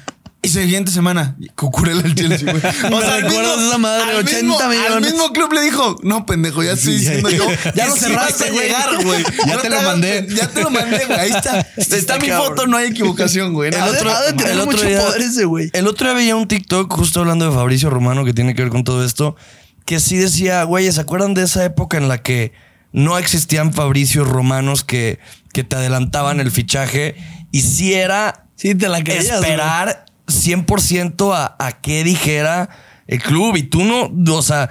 Y 0.48 0.50
siguiente 0.50 0.92
semana, 0.92 1.36
Cucurella 1.56 2.04
el 2.06 2.16
Chelsea, 2.16 2.50
güey. 2.50 2.64
O 2.94 3.02
sea, 3.02 3.18
recuerdas 3.18 3.60
esa 3.60 3.78
madre, 3.78 4.16
80 4.16 4.44
mismo, 4.44 4.70
millones. 4.70 4.92
Al 4.92 5.02
mismo 5.02 5.34
club 5.34 5.52
le 5.52 5.62
dijo, 5.62 5.98
no, 6.04 6.26
pendejo, 6.26 6.64
ya 6.64 6.72
estoy 6.72 6.94
diciendo 7.00 7.30
yo. 7.30 7.46
ya 7.76 7.88
lo 7.88 7.96
cerraste, 7.98 8.52
güey. 8.52 8.68
llegar, 8.68 9.04
güey. 9.04 9.24
Ya 9.46 9.56
no 9.56 9.62
te 9.62 9.70
lo 9.70 9.82
mandé. 9.82 10.26
Ya 10.30 10.48
te 10.48 10.64
lo 10.64 10.70
mandé, 10.70 11.04
güey. 11.06 11.20
Ahí 11.20 11.32
está. 11.32 11.68
Está, 11.76 11.98
está 11.98 12.18
mi 12.18 12.30
foto, 12.30 12.66
no 12.66 12.78
hay 12.78 12.88
equivocación, 12.88 13.52
güey. 13.52 13.74
El 13.74 13.82
otro, 13.82 14.10
el 14.46 14.60
otro 14.62 14.82
día, 14.82 15.02
ese, 15.18 15.44
güey. 15.44 15.70
El 15.74 15.86
otro 15.86 16.08
día 16.08 16.16
veía 16.16 16.36
un 16.38 16.48
TikTok 16.48 16.94
justo 16.94 17.20
hablando 17.20 17.44
de 17.44 17.52
Fabricio 17.52 17.90
Romano 17.90 18.24
que 18.24 18.34
tiene 18.34 18.56
que 18.56 18.62
ver 18.62 18.72
con 18.72 18.86
todo 18.86 19.04
esto, 19.04 19.36
que 19.84 20.00
sí 20.00 20.16
decía, 20.16 20.64
güey, 20.64 20.90
¿se 20.90 21.02
acuerdan 21.02 21.34
de 21.34 21.44
esa 21.44 21.66
época 21.66 21.98
en 21.98 22.08
la 22.08 22.20
que 22.20 22.54
no 22.94 23.18
existían 23.18 23.74
Fabricios 23.74 24.26
Romanos 24.26 24.86
que, 24.86 25.20
que 25.52 25.66
te 25.66 25.76
adelantaban 25.76 26.40
el 26.40 26.52
fichaje 26.52 27.16
y 27.52 27.64
si 27.64 27.94
era 27.94 28.46
sí, 28.56 28.76
te 28.76 28.88
la 28.88 29.04
creías, 29.04 29.26
esperar 29.26 30.06
100% 30.28 31.34
a, 31.34 31.56
a 31.60 31.82
qué 31.82 32.04
dijera 32.04 32.70
el 33.08 33.22
club. 33.22 33.56
Y 33.56 33.64
tú 33.64 33.84
no, 33.84 34.12
o 34.36 34.42
sea, 34.42 34.70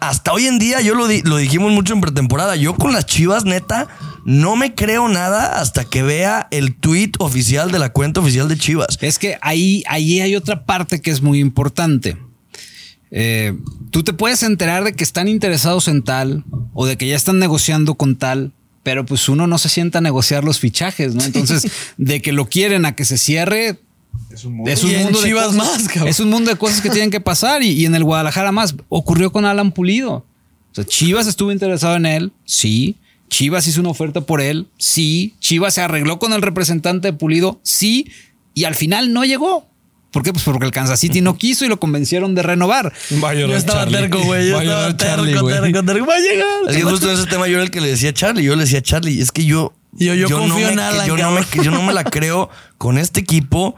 hasta 0.00 0.32
hoy 0.32 0.46
en 0.46 0.58
día, 0.58 0.80
yo 0.80 0.94
lo, 0.94 1.06
di, 1.06 1.22
lo 1.22 1.36
dijimos 1.36 1.72
mucho 1.72 1.94
en 1.94 2.00
pretemporada, 2.00 2.56
yo 2.56 2.74
con 2.74 2.92
las 2.92 3.06
chivas, 3.06 3.44
neta, 3.44 3.88
no 4.24 4.56
me 4.56 4.74
creo 4.74 5.08
nada 5.08 5.60
hasta 5.60 5.84
que 5.84 6.02
vea 6.02 6.48
el 6.50 6.74
tweet 6.74 7.12
oficial 7.18 7.70
de 7.70 7.78
la 7.78 7.90
cuenta 7.90 8.20
oficial 8.20 8.48
de 8.48 8.56
Chivas. 8.56 8.98
Es 9.00 9.18
que 9.18 9.38
ahí, 9.42 9.82
ahí 9.86 10.20
hay 10.20 10.34
otra 10.34 10.64
parte 10.64 11.00
que 11.00 11.10
es 11.10 11.20
muy 11.20 11.40
importante. 11.40 12.16
Eh, 13.10 13.56
tú 13.90 14.02
te 14.02 14.12
puedes 14.12 14.42
enterar 14.42 14.82
de 14.84 14.94
que 14.94 15.04
están 15.04 15.28
interesados 15.28 15.88
en 15.88 16.02
tal 16.02 16.44
o 16.72 16.86
de 16.86 16.96
que 16.96 17.06
ya 17.06 17.16
están 17.16 17.38
negociando 17.38 17.94
con 17.94 18.16
tal, 18.16 18.52
pero 18.82 19.04
pues 19.04 19.28
uno 19.28 19.46
no 19.46 19.58
se 19.58 19.68
sienta 19.68 19.98
a 19.98 20.02
negociar 20.02 20.42
los 20.42 20.58
fichajes, 20.58 21.14
¿no? 21.14 21.22
Entonces, 21.24 21.70
de 21.96 22.22
que 22.22 22.32
lo 22.32 22.46
quieren 22.46 22.86
a 22.86 22.96
que 22.96 23.04
se 23.04 23.18
cierre, 23.18 23.78
es 24.30 24.44
un 24.44 24.54
mundo, 24.54 24.70
es 24.70 24.82
un 24.82 24.92
mundo 24.96 25.20
de 25.20 25.32
cosas, 25.32 25.54
más, 25.54 25.88
cabrón. 25.88 26.08
Es 26.08 26.20
un 26.20 26.30
mundo 26.30 26.50
de 26.50 26.56
cosas 26.56 26.80
que 26.80 26.90
tienen 26.90 27.10
que 27.10 27.20
pasar 27.20 27.62
y, 27.62 27.70
y, 27.70 27.86
en 27.86 27.94
el 27.94 28.04
Guadalajara 28.04 28.52
más. 28.52 28.74
Ocurrió 28.88 29.32
con 29.32 29.44
Alan 29.44 29.72
Pulido. 29.72 30.12
O 30.14 30.74
sea, 30.74 30.84
Chivas 30.84 31.26
estuvo 31.26 31.52
interesado 31.52 31.96
en 31.96 32.06
él, 32.06 32.32
sí. 32.44 32.96
Chivas 33.28 33.66
hizo 33.66 33.80
una 33.80 33.90
oferta 33.90 34.20
por 34.20 34.40
él, 34.40 34.66
sí. 34.78 35.34
Chivas 35.40 35.74
se 35.74 35.82
arregló 35.82 36.18
con 36.18 36.32
el 36.32 36.42
representante 36.42 37.08
de 37.08 37.12
Pulido, 37.12 37.60
sí. 37.62 38.10
Y 38.54 38.64
al 38.64 38.74
final 38.74 39.12
no 39.12 39.24
llegó. 39.24 39.66
¿Por 40.14 40.22
qué? 40.22 40.32
Pues 40.32 40.44
porque 40.44 40.64
el 40.64 40.70
Kansas 40.70 41.00
City 41.00 41.20
no 41.20 41.36
quiso 41.36 41.64
y 41.64 41.68
lo 41.68 41.80
convencieron 41.80 42.36
de 42.36 42.42
renovar. 42.44 42.92
Va 43.22 43.30
a 43.30 43.34
yo 43.34 43.52
estaba 43.56 43.80
Charlie. 43.80 43.98
terco, 43.98 44.22
güey. 44.22 44.48
Yo 44.48 44.60
estaba 44.60 44.96
terco, 44.96 45.24
terco, 45.24 45.48
terco, 45.48 45.82
terco. 45.82 46.06
Va 46.06 46.14
a 46.14 46.18
llegar. 46.20 46.46
Es 46.68 46.76
que 46.76 46.82
justo 46.84 47.10
en 47.10 47.18
ese 47.18 47.26
tema 47.26 47.48
yo 47.48 47.54
era 47.54 47.64
el 47.64 47.72
que 47.72 47.80
le 47.80 47.88
decía 47.88 48.10
a 48.10 48.12
Charlie. 48.12 48.44
Yo 48.44 48.54
le 48.54 48.62
decía 48.62 48.78
a 48.78 48.82
Charlie, 48.82 49.20
es 49.20 49.32
que 49.32 49.44
yo... 49.44 49.74
Yo, 49.96 50.14
yo, 50.14 50.28
yo 50.28 50.38
confío 50.38 50.66
no 50.66 50.68
en 50.70 50.76
me, 50.76 50.82
Alan, 50.82 51.06
yo 51.06 51.16
no, 51.16 51.30
me, 51.30 51.42
yo 51.62 51.70
no 51.70 51.82
me 51.82 51.92
la 51.92 52.02
creo 52.10 52.50
con 52.78 52.98
este 52.98 53.20
equipo 53.20 53.76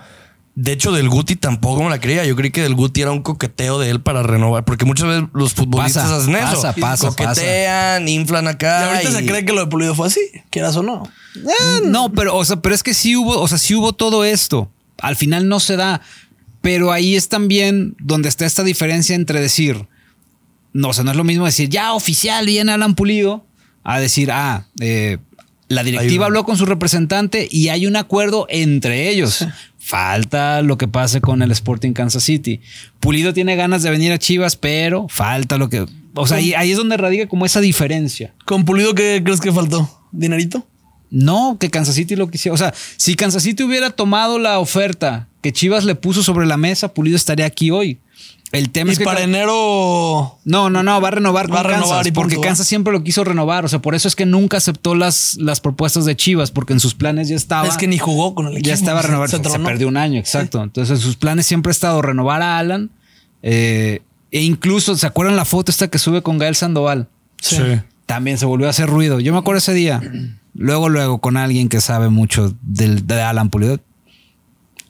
De 0.57 0.72
hecho, 0.72 0.90
del 0.90 1.11
Guti 1.11 1.36
tampoco 1.36 1.82
me 1.84 1.90
la 1.90 2.00
creía. 2.00 2.24
Yo 2.24 2.34
creí 2.34 2.50
que 2.50 2.62
del 2.62 2.74
Guti 2.74 3.02
era 3.02 3.12
un 3.12 3.20
coqueteo 3.22 3.78
de 3.78 3.90
él 3.90 4.00
para 4.00 4.22
renovar. 4.22 4.64
Porque 4.64 4.86
muchas 4.86 5.07
veces 5.07 5.24
los 5.34 5.52
futbolistas 5.52 6.04
Pasa, 6.04 6.16
hacen 6.16 6.34
eso. 6.34 6.62
pasa, 6.62 6.72
pasa, 6.74 7.09
Coquetean, 7.09 8.09
inflan 8.09 8.46
Y 8.46 8.48
acá. 8.48 8.88
ahorita 8.94 9.12
se 9.12 9.22
y- 9.22 9.26
cree 9.26 9.44
que 9.44 9.52
lo 9.52 9.61
de 9.61 9.66
Pulido 9.66 9.94
fue 9.94 10.07
así, 10.07 10.20
quieras 10.50 10.74
o 10.76 10.82
no. 10.82 11.02
Eh, 11.36 11.82
No, 11.84 12.11
pero, 12.11 12.34
o 12.34 12.44
sea, 12.44 12.57
pero 12.57 12.74
es 12.74 12.82
que 12.82 12.94
sí 12.94 13.14
hubo, 13.16 13.38
o 13.38 13.46
sea, 13.48 13.59
sí 13.59 13.74
hubo 13.74 13.92
todo 13.92 14.24
esto. 14.24 14.70
Al 14.98 15.14
final 15.16 15.46
no 15.46 15.61
se 15.61 15.76
da. 15.76 16.00
Pero 16.62 16.90
ahí 16.90 17.14
es 17.16 17.28
también 17.28 17.94
donde 18.00 18.30
está 18.30 18.46
esta 18.46 18.64
diferencia 18.64 19.14
entre 19.14 19.40
decir, 19.42 19.86
no, 20.72 20.88
o 20.88 20.92
sea, 20.94 21.04
no 21.04 21.11
es 21.11 21.16
lo 21.18 21.22
mismo 21.24 21.44
decir, 21.44 21.68
ya 21.68 21.92
oficial, 21.92 22.46
viene 22.46 22.72
Alan 22.72 22.94
Pulido, 22.94 23.44
a 23.84 24.00
decir, 24.00 24.30
ah, 24.32 24.66
eh, 24.80 25.18
la 25.68 25.82
directiva 25.84 26.26
habló 26.26 26.44
con 26.44 26.57
su 26.57 26.64
representante 26.64 27.46
y 27.50 27.68
hay 27.68 27.86
un 27.86 27.94
acuerdo 27.96 28.46
entre 28.48 29.11
ellos. 29.11 29.46
Falta 29.87 30.62
lo 30.62 30.78
que 30.78 30.89
pase 30.89 31.20
con 31.20 31.43
el 31.43 31.53
Sporting 31.53 31.93
Kansas 31.93 32.24
City. 32.24 32.61
Pulido 32.99 33.32
tiene 33.32 33.55
ganas 33.55 33.84
de 33.84 33.91
venir 33.91 34.11
a 34.11 34.18
Chivas, 34.18 34.57
pero 34.57 35.07
falta 35.09 35.59
lo 35.59 35.68
que. 35.68 35.87
O 36.16 36.26
sea, 36.26 36.39
ahí, 36.39 36.55
ahí 36.55 36.72
es 36.72 36.76
donde 36.76 36.97
radica 36.97 37.28
como 37.28 37.47
esa 37.47 37.61
diferencia. 37.61 38.34
¿Con 38.47 38.64
Pulido 38.64 38.97
qué 38.97 39.22
crees 39.22 39.41
que 39.41 39.53
faltó? 39.53 39.89
¿Dinerito? 40.11 40.66
No, 41.09 41.57
que 41.61 41.70
Kansas 41.70 41.95
City 41.95 42.16
lo 42.16 42.28
quisiera. 42.28 42.53
O 42.53 42.59
sea, 42.59 42.74
si 42.97 43.14
Kansas 43.14 43.45
City 43.45 43.62
hubiera 43.62 43.91
tomado 43.91 44.41
la 44.41 44.59
oferta 44.59 45.28
que 45.41 45.53
Chivas 45.53 45.84
le 45.84 45.95
puso 45.95 46.24
sobre 46.24 46.47
la 46.47 46.57
mesa, 46.57 46.93
Pulido 46.93 47.14
estaría 47.14 47.47
aquí 47.47 47.70
hoy. 47.70 48.01
El 48.53 48.70
tema 48.70 48.90
Y 48.90 48.92
es 48.92 48.99
que. 48.99 49.05
para 49.05 49.22
enero. 49.22 50.38
No, 50.44 50.70
no, 50.70 50.82
no, 50.82 51.01
va 51.01 51.09
a 51.09 51.11
renovar 51.11 51.47
Va 51.47 51.57
con 51.57 51.59
a 51.59 51.62
renovar 51.64 51.88
Kansas, 51.88 52.07
y 52.07 52.12
punto, 52.12 52.28
porque. 52.34 52.40
Kansas 52.47 52.66
siempre 52.66 52.92
lo 52.92 53.03
quiso 53.03 53.24
renovar. 53.24 53.64
O 53.64 53.68
sea, 53.68 53.80
por 53.80 53.94
eso 53.94 54.07
es 54.09 54.14
que 54.14 54.24
nunca 54.26 54.57
aceptó 54.57 54.94
las, 54.94 55.34
las 55.40 55.61
propuestas 55.61 56.05
de 56.05 56.14
Chivas, 56.16 56.51
porque 56.53 56.72
en 56.72 56.80
sus 56.80 56.94
planes 56.94 57.28
ya 57.28 57.36
estaba. 57.36 57.66
Es 57.66 57.76
que 57.76 57.88
ni 57.88 57.99
jugó 57.99 58.34
con 58.34 58.47
el 58.47 58.53
equipo. 58.53 58.68
ya 58.68 58.74
estaba 58.74 59.01
se- 59.03 59.09
renovado. 59.09 59.28
se 59.51 59.59
perdió 59.59 59.88
un 59.88 59.97
año, 59.97 60.18
exacto. 60.18 60.62
Entonces, 60.62 61.01
sus 61.01 61.16
planes 61.16 61.47
siempre 61.47 61.70
ha 61.70 61.72
estado 61.72 62.01
renovar 62.03 62.42
a 62.42 62.59
Alan. 62.59 62.90
eh, 63.42 64.03
e 64.32 64.42
incluso, 64.42 64.97
¿se 64.97 65.07
acuerdan 65.07 65.36
la 65.36 65.44
foto 65.44 65.70
esta 65.70 65.88
que 65.88 65.99
sube 65.99 66.20
con 66.22 66.36
Gael 66.38 66.57
Sandoval? 66.57 67.09
Sí. 67.40 67.59
También 68.07 68.38
se 68.38 68.44
volvió 68.47 68.66
a 68.66 68.70
hacer 68.70 68.88
ruido. 68.88 69.18
Yo 69.20 69.32
me 69.32 69.38
acuerdo 69.38 69.59
ese 69.59 69.72
día. 69.72 70.01
Luego, 70.55 70.88
luego, 70.88 71.18
con 71.18 71.36
alguien 71.36 71.68
que 71.68 71.80
sabe 71.80 72.09
mucho 72.09 72.55
del, 72.62 73.07
de 73.07 73.22
Alan 73.22 73.51
Pulido. 73.51 73.78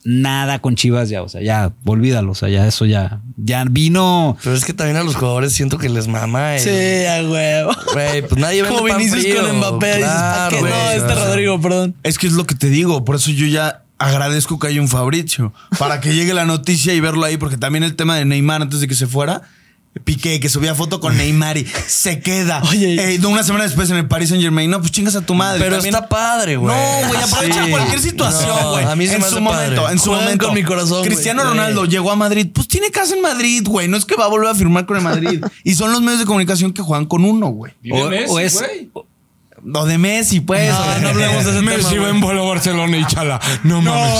Nada 0.09 0.61
con 0.61 0.77
Chivas 0.77 1.09
ya, 1.09 1.23
o 1.23 1.29
sea, 1.29 1.43
ya, 1.43 1.73
olvídalo, 1.85 2.31
o 2.31 2.35
sea, 2.37 2.49
ya 2.49 2.65
eso 2.67 2.87
ya, 2.87 3.21
ya 3.37 3.65
vino. 3.69 4.37
Pero 4.45 4.55
es 4.55 4.65
que 4.65 4.73
también 4.73 4.97
a 4.97 5.03
los 5.03 5.17
jugadores 5.17 5.53
siento 5.53 5.79
que 5.79 5.89
les 5.89 6.07
mama. 6.07 6.55
el- 6.57 6.61
Sí, 6.63 7.07
a 7.07 7.29
huevo. 7.29 7.73
Güey, 7.93 8.23
pues 8.23 8.41
nadie 8.41 8.63
Como 8.65 8.85
Vinicius 8.85 9.27
con 9.35 9.57
Mbappé. 9.59 9.87
dices, 9.97 10.05
¿pa' 10.05 10.49
Claro, 10.49 10.57
qué? 10.57 10.63
no, 10.63 10.69
güey. 10.85 10.97
este 10.97 11.15
Rodrigo, 11.15 11.61
perdón. 11.61 11.95
Es 12.05 12.19
que 12.19 12.29
es 12.29 12.35
lo 12.35 12.47
que 12.47 12.55
te 12.55 12.69
digo, 12.69 13.05
por 13.05 13.17
eso 13.17 13.33
yo 13.33 13.47
ya 13.47 13.83
agradezco 13.99 14.59
que 14.61 14.69
haya 14.69 14.81
un 14.81 14.89
Fabricio, 14.89 15.53
para 15.79 16.01
que 16.01 16.15
llegue 16.15 16.35
la 16.35 16.45
noticia 16.45 16.95
y 16.95 17.01
verlo 17.01 17.25
ahí, 17.25 17.37
porque 17.37 17.57
también 17.57 17.83
el 17.83 17.97
tema 17.97 18.15
de 18.17 18.25
Neymar 18.27 18.63
antes 18.63 18.79
de 18.81 18.87
que 18.87 18.95
se 18.95 19.07
fuera, 19.09 19.43
Piqué, 20.05 20.41
que 20.41 20.49
subía 20.49 20.75
foto 20.75 21.01
con 21.01 21.17
Neymar 21.17 21.57
y 21.59 21.67
se 21.87 22.21
queda. 22.21 22.63
Oye. 22.69 23.15
Eh, 23.15 23.27
una 23.27 23.43
semana 23.43 23.65
después 23.65 23.89
en 23.91 23.97
el 23.97 24.07
Paris 24.07 24.29
Saint 24.29 24.43
Germain, 24.43 24.71
no, 24.71 24.79
pues 24.81 24.93
chingas 24.93 25.17
a 25.17 25.23
tu 25.23 25.35
madre. 25.35 25.59
Pero 25.61 25.77
También- 25.77 25.95
está 25.95 26.09
padre, 26.09 26.57
güey. 26.57 26.75
No, 26.75 27.09
güey, 27.09 27.23
aprovecha 27.23 27.65
Sí. 27.65 27.71
cualquier 27.71 28.01
situación, 28.01 28.49
No, 28.61 28.71
güey. 28.73 28.85
a 28.85 28.95
mí 28.97 29.07
se 29.07 29.15
en 29.15 29.19
me 29.23 29.27
su 29.29 29.33
hace 29.35 29.41
momento, 29.41 29.83
padre. 29.83 29.93
en 29.93 29.99
su 29.99 30.05
Juegan 30.07 30.25
momento. 30.25 30.47
con 30.47 30.55
mi 30.55 30.63
corazón. 30.63 31.05
Cristiano. 31.05 31.45
Ronaldo 31.45 31.85
llegó 31.87 32.11
a 32.13 32.17
Madrid, 32.17 32.49
pues 32.53 32.69
tiene 32.69 32.91
casa 32.91 33.15
en 33.15 33.23
Madrid, 33.23 33.63
güey. 33.67 33.89
No 33.89 33.97
es 33.97 34.05
que 34.05 34.17
va 34.17 34.25
a 34.27 34.29
volver 34.29 34.49
a 34.51 34.55
firmar 34.55 34.85
con 34.87 34.97
el 34.97 35.03
Madrid. 35.03 35.43
y 35.65 35.75
son 35.75 35.93
los 35.93 36.01
medios 36.03 36.21
de 36.21 36.27
comunicación 36.27 36.73
que 36.73 36.83
juegan 36.83 37.07
con 37.07 37.25
uno, 37.25 37.49
güey. 37.49 37.73
O- 37.91 37.97
o 38.35 38.39
es- 38.41 38.59
güey. 38.61 38.91
Lo 39.69 39.85
de 39.85 39.99
Messi, 39.99 40.39
pues. 40.41 40.71
No, 40.71 40.99
no 41.01 41.09
hablemos 41.09 41.45
de 41.45 41.51
ese 41.51 41.59
tema. 41.59 41.73
Messi 41.73 41.97
va 41.97 42.03
güey. 42.03 42.11
en 42.15 42.21
bola 42.21 42.41
a 42.41 42.45
Barcelona 42.45 42.97
y 42.99 43.05
chala. 43.07 43.41
No 43.65 43.83
mames. 43.83 44.15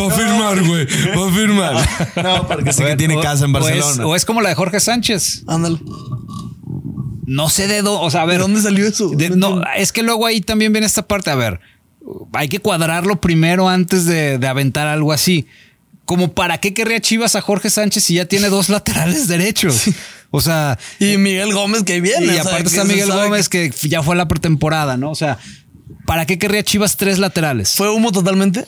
Va 0.00 0.06
a 0.06 0.10
firmar, 0.10 0.62
güey. 0.64 0.86
Va 1.18 1.28
a 1.28 1.32
firmar. 1.32 1.88
No, 2.22 2.46
porque 2.46 2.72
sé 2.72 2.84
que 2.84 2.94
tiene 2.96 3.16
o- 3.16 3.20
casa 3.20 3.44
en 3.46 3.54
o 3.54 3.58
es- 3.58 3.64
Barcelona. 3.64 4.06
O 4.06 4.14
es, 4.14 4.24
como 4.24 4.40
la 4.40 4.50
de 4.50 4.54
Jorge 4.54 4.78
Sánchez. 4.78 5.42
Ándale. 5.48 5.78
No 7.26 7.48
sé 7.48 7.66
de 7.66 7.82
dónde, 7.82 8.06
o 8.06 8.10
sea, 8.10 8.22
a 8.22 8.26
¿De 8.26 8.32
ver. 8.32 8.40
dónde 8.40 8.60
salió 8.60 8.86
eso? 8.86 9.10
de- 9.10 9.30
no, 9.30 9.60
es 9.76 9.92
que 9.92 10.02
luego 10.02 10.26
ahí 10.26 10.40
también 10.40 10.72
viene 10.72 10.86
esta 10.86 11.02
parte. 11.06 11.30
A 11.30 11.34
ver, 11.34 11.60
hay 12.32 12.48
que 12.48 12.58
cuadrarlo 12.58 13.20
primero 13.20 13.68
antes 13.68 14.04
de, 14.06 14.38
de 14.38 14.46
aventar 14.48 14.86
algo 14.86 15.12
así. 15.12 15.46
Como 16.04 16.32
para 16.32 16.58
qué 16.58 16.74
querría 16.74 17.00
Chivas 17.00 17.36
a 17.36 17.40
Jorge 17.40 17.70
Sánchez 17.70 18.04
si 18.04 18.14
ya 18.14 18.24
tiene 18.26 18.48
dos 18.48 18.68
laterales 18.68 19.28
derechos. 19.28 19.82
O 20.32 20.40
sea, 20.40 20.78
Y 20.98 21.18
Miguel 21.18 21.52
Gómez 21.52 21.84
que 21.84 22.00
viene. 22.00 22.34
y 22.34 22.38
aparte 22.38 22.64
que 22.64 22.68
está 22.70 22.84
Miguel 22.84 23.12
Gómez 23.12 23.48
que 23.48 23.70
ya 23.82 24.02
fue 24.02 24.16
la 24.16 24.26
pretemporada, 24.26 24.96
¿no? 24.96 25.10
O 25.10 25.14
sea, 25.14 25.38
¿para 26.06 26.26
qué 26.26 26.38
querría 26.38 26.64
Chivas 26.64 26.96
tres 26.96 27.18
laterales? 27.20 27.74
¿Fue 27.76 27.88
humo 27.90 28.10
totalmente? 28.10 28.64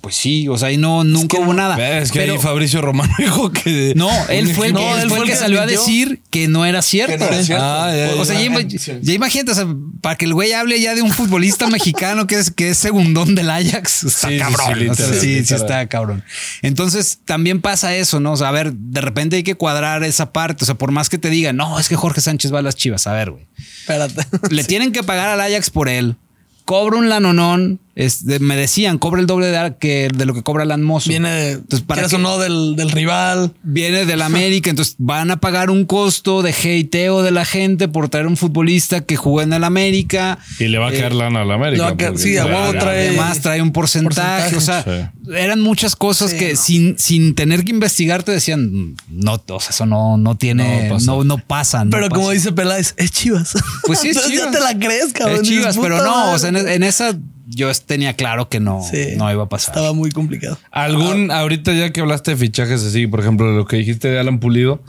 Pues 0.00 0.16
sí, 0.16 0.48
o 0.48 0.56
sea, 0.58 0.68
ahí 0.68 0.76
no, 0.78 1.04
nunca 1.04 1.36
que 1.36 1.42
hubo 1.42 1.54
nada. 1.54 1.76
Es 2.00 2.10
que 2.10 2.20
Pero- 2.20 2.34
ahí 2.34 2.38
Fabricio 2.38 2.80
Romano 2.80 3.12
dijo 3.18 3.50
que. 3.52 3.92
No, 3.96 4.08
él 4.28 4.52
fue 4.54 4.68
el, 4.68 4.72
No, 4.74 4.80
que, 4.80 5.02
él 5.02 5.08
fue 5.08 5.18
el 5.20 5.24
que 5.24 5.36
salió 5.36 5.60
a 5.60 5.66
decir 5.66 6.20
que 6.30 6.48
no 6.48 6.64
era 6.64 6.82
cierto. 6.82 7.18
no 7.18 7.24
era 7.26 7.42
cierto. 7.42 7.64
Ah, 7.64 7.92
ya, 7.94 8.14
O 8.16 8.20
o 8.20 8.24
sea, 8.24 8.40
ya, 8.40 8.46
ima- 8.46 9.00
ya 9.00 9.12
imagínate, 9.12 9.52
o 9.52 9.54
sea, 9.54 9.66
para 10.00 10.16
que 10.16 10.24
el 10.24 10.34
güey 10.34 10.52
hable 10.52 10.80
ya 10.80 10.94
de 10.94 11.02
un 11.02 11.10
futbolista 11.12 11.66
mexicano 11.68 12.26
que 12.26 12.36
es, 12.36 12.50
que 12.50 12.70
es 12.70 12.78
segundón 12.78 13.34
del 13.34 13.50
Ajax. 13.50 14.04
Está 14.04 14.28
Sí, 14.28 14.34
sí, 14.34 14.38
cabrón. 14.40 14.78
sí, 14.78 14.88
o 14.88 14.94
sea, 14.94 15.06
literal, 15.06 15.20
sí, 15.20 15.54
está 15.54 15.88
cabrón. 15.88 16.24
Entonces 16.62 17.18
también 17.24 17.60
pasa 17.60 17.94
eso, 17.94 18.18
¿no? 18.20 18.32
O 18.32 18.36
sea, 18.36 18.48
a 18.48 18.52
ver, 18.52 18.72
de 18.72 19.00
repente 19.00 19.36
hay 19.36 19.42
que 19.42 19.54
cuadrar 19.54 20.02
esa 20.04 20.32
parte. 20.32 20.64
O 20.64 20.66
sea, 20.66 20.74
por 20.76 20.90
más 20.92 21.08
que 21.08 21.18
te 21.18 21.30
digan, 21.30 21.56
no, 21.56 21.78
es 21.78 21.88
que 21.88 21.96
Jorge 21.96 22.20
Sánchez 22.20 22.52
va 22.52 22.58
a 22.60 22.62
las 22.62 22.76
chivas. 22.76 23.06
A 23.06 23.12
ver, 23.12 23.30
güey. 23.30 23.46
Espérate. 23.80 24.24
Le 24.50 24.64
tienen 24.64 24.92
que 24.92 25.02
pagar 25.02 25.28
al 25.28 25.40
Ajax 25.40 25.70
por 25.70 25.88
él. 25.88 26.16
Cobra 26.64 26.96
un 26.98 27.08
lanonón. 27.08 27.80
Es 27.94 28.24
de- 28.24 28.38
me 28.38 28.56
decían, 28.56 28.96
cobra 28.96 29.20
el 29.20 29.26
doble 29.26 29.48
de, 29.48 29.74
que, 29.78 30.08
de 30.16 30.24
lo 30.24 30.32
que 30.32 30.42
cobra 30.42 30.62
Alan 30.62 30.82
Mozo. 30.82 31.10
Viene 31.10 31.30
de. 31.30 31.50
Entonces, 31.52 32.12
o 32.14 32.18
no 32.18 32.38
del, 32.38 32.74
del 32.74 32.90
rival. 32.90 33.52
viene 33.62 34.06
del 34.06 34.22
América, 34.22 34.70
entonces 34.70 34.94
van 34.98 35.30
a 35.30 35.36
pagar 35.40 35.68
un 35.70 35.84
costo 35.84 36.40
de 36.40 36.52
hateo 36.52 37.22
de 37.22 37.30
la 37.32 37.44
gente 37.44 37.88
por 37.88 38.08
traer 38.08 38.26
un 38.26 38.38
futbolista 38.38 39.02
que 39.02 39.16
jugó 39.16 39.42
en 39.42 39.52
el 39.52 39.62
América. 39.62 40.38
Y 40.58 40.68
le 40.68 40.78
va 40.78 40.88
a 40.88 40.90
quedar 40.90 41.12
lana 41.14 41.42
a 41.42 41.44
la 41.44 41.54
América. 41.54 41.76
le 41.76 41.82
va 41.82 41.88
a 41.90 41.96
quedar- 41.98 42.12
porque- 42.12 42.22
sí, 42.28 42.36
a 42.38 42.46
huevo 42.46 42.72
trae- 42.72 43.08
Además 43.08 43.40
trae 43.42 43.60
un 43.60 43.72
porcentaje, 43.72 44.52
porcentaje. 44.54 44.90
o 44.90 44.94
sea, 45.28 45.42
eran 45.42 45.60
muchas 45.60 45.94
cosas 45.94 46.30
Sí, 46.30 46.38
que 46.38 46.54
no. 46.54 46.58
sin, 46.60 46.98
sin 46.98 47.34
tener 47.34 47.62
que 47.64 47.72
investigar 47.72 48.22
te 48.22 48.32
decían, 48.32 48.94
no, 49.10 49.42
o 49.48 49.60
sea, 49.60 49.68
eso 49.70 49.84
no, 49.84 50.16
no 50.16 50.34
tiene, 50.38 50.84
No 50.88 50.94
pasa. 50.94 51.06
no, 51.06 51.24
no 51.24 51.36
pasa. 51.38 51.84
no 51.84 51.90
Pero 51.90 52.08
como 52.08 52.22
pasa". 52.22 52.32
dice 52.32 52.52
Peláez, 52.52 52.94
es 52.96 53.10
Chivas. 53.10 53.52
Pues 53.84 53.98
sí, 54.00 54.08
es 54.08 54.16
Entonces 54.16 54.32
Chivas. 54.40 54.52
ya 54.54 54.58
te 54.58 54.64
la 54.64 54.78
crees, 54.78 55.12
cabrón. 55.12 55.42
Es 55.42 55.48
Chivas, 55.48 55.76
pero 55.76 56.02
no, 56.02 56.32
o 56.32 56.38
sea, 56.38 56.48
en, 56.48 56.56
en 56.56 56.82
esa 56.82 57.14
yo 57.46 57.70
tenía 57.86 58.14
claro 58.14 58.48
que 58.48 58.60
no, 58.60 58.82
Sí. 58.82 59.14
no 59.16 59.30
iba 59.32 59.44
a 59.44 59.48
pasar. 59.48 59.74
Estaba 59.74 59.92
muy 59.92 60.10
complicado. 60.10 60.58
Algún, 60.70 61.30
ahorita 61.30 61.72
ya 61.72 61.90
que 61.92 62.00
hablaste 62.00 62.32
de 62.32 62.36
fichajes 62.36 62.82
así, 62.84 63.06
por 63.06 63.20
ejemplo, 63.20 63.52
lo 63.52 63.64
que 63.66 63.76
dijiste 63.76 64.08
de 64.08 64.18
Alan 64.18 64.38
Pulido, 64.38 64.82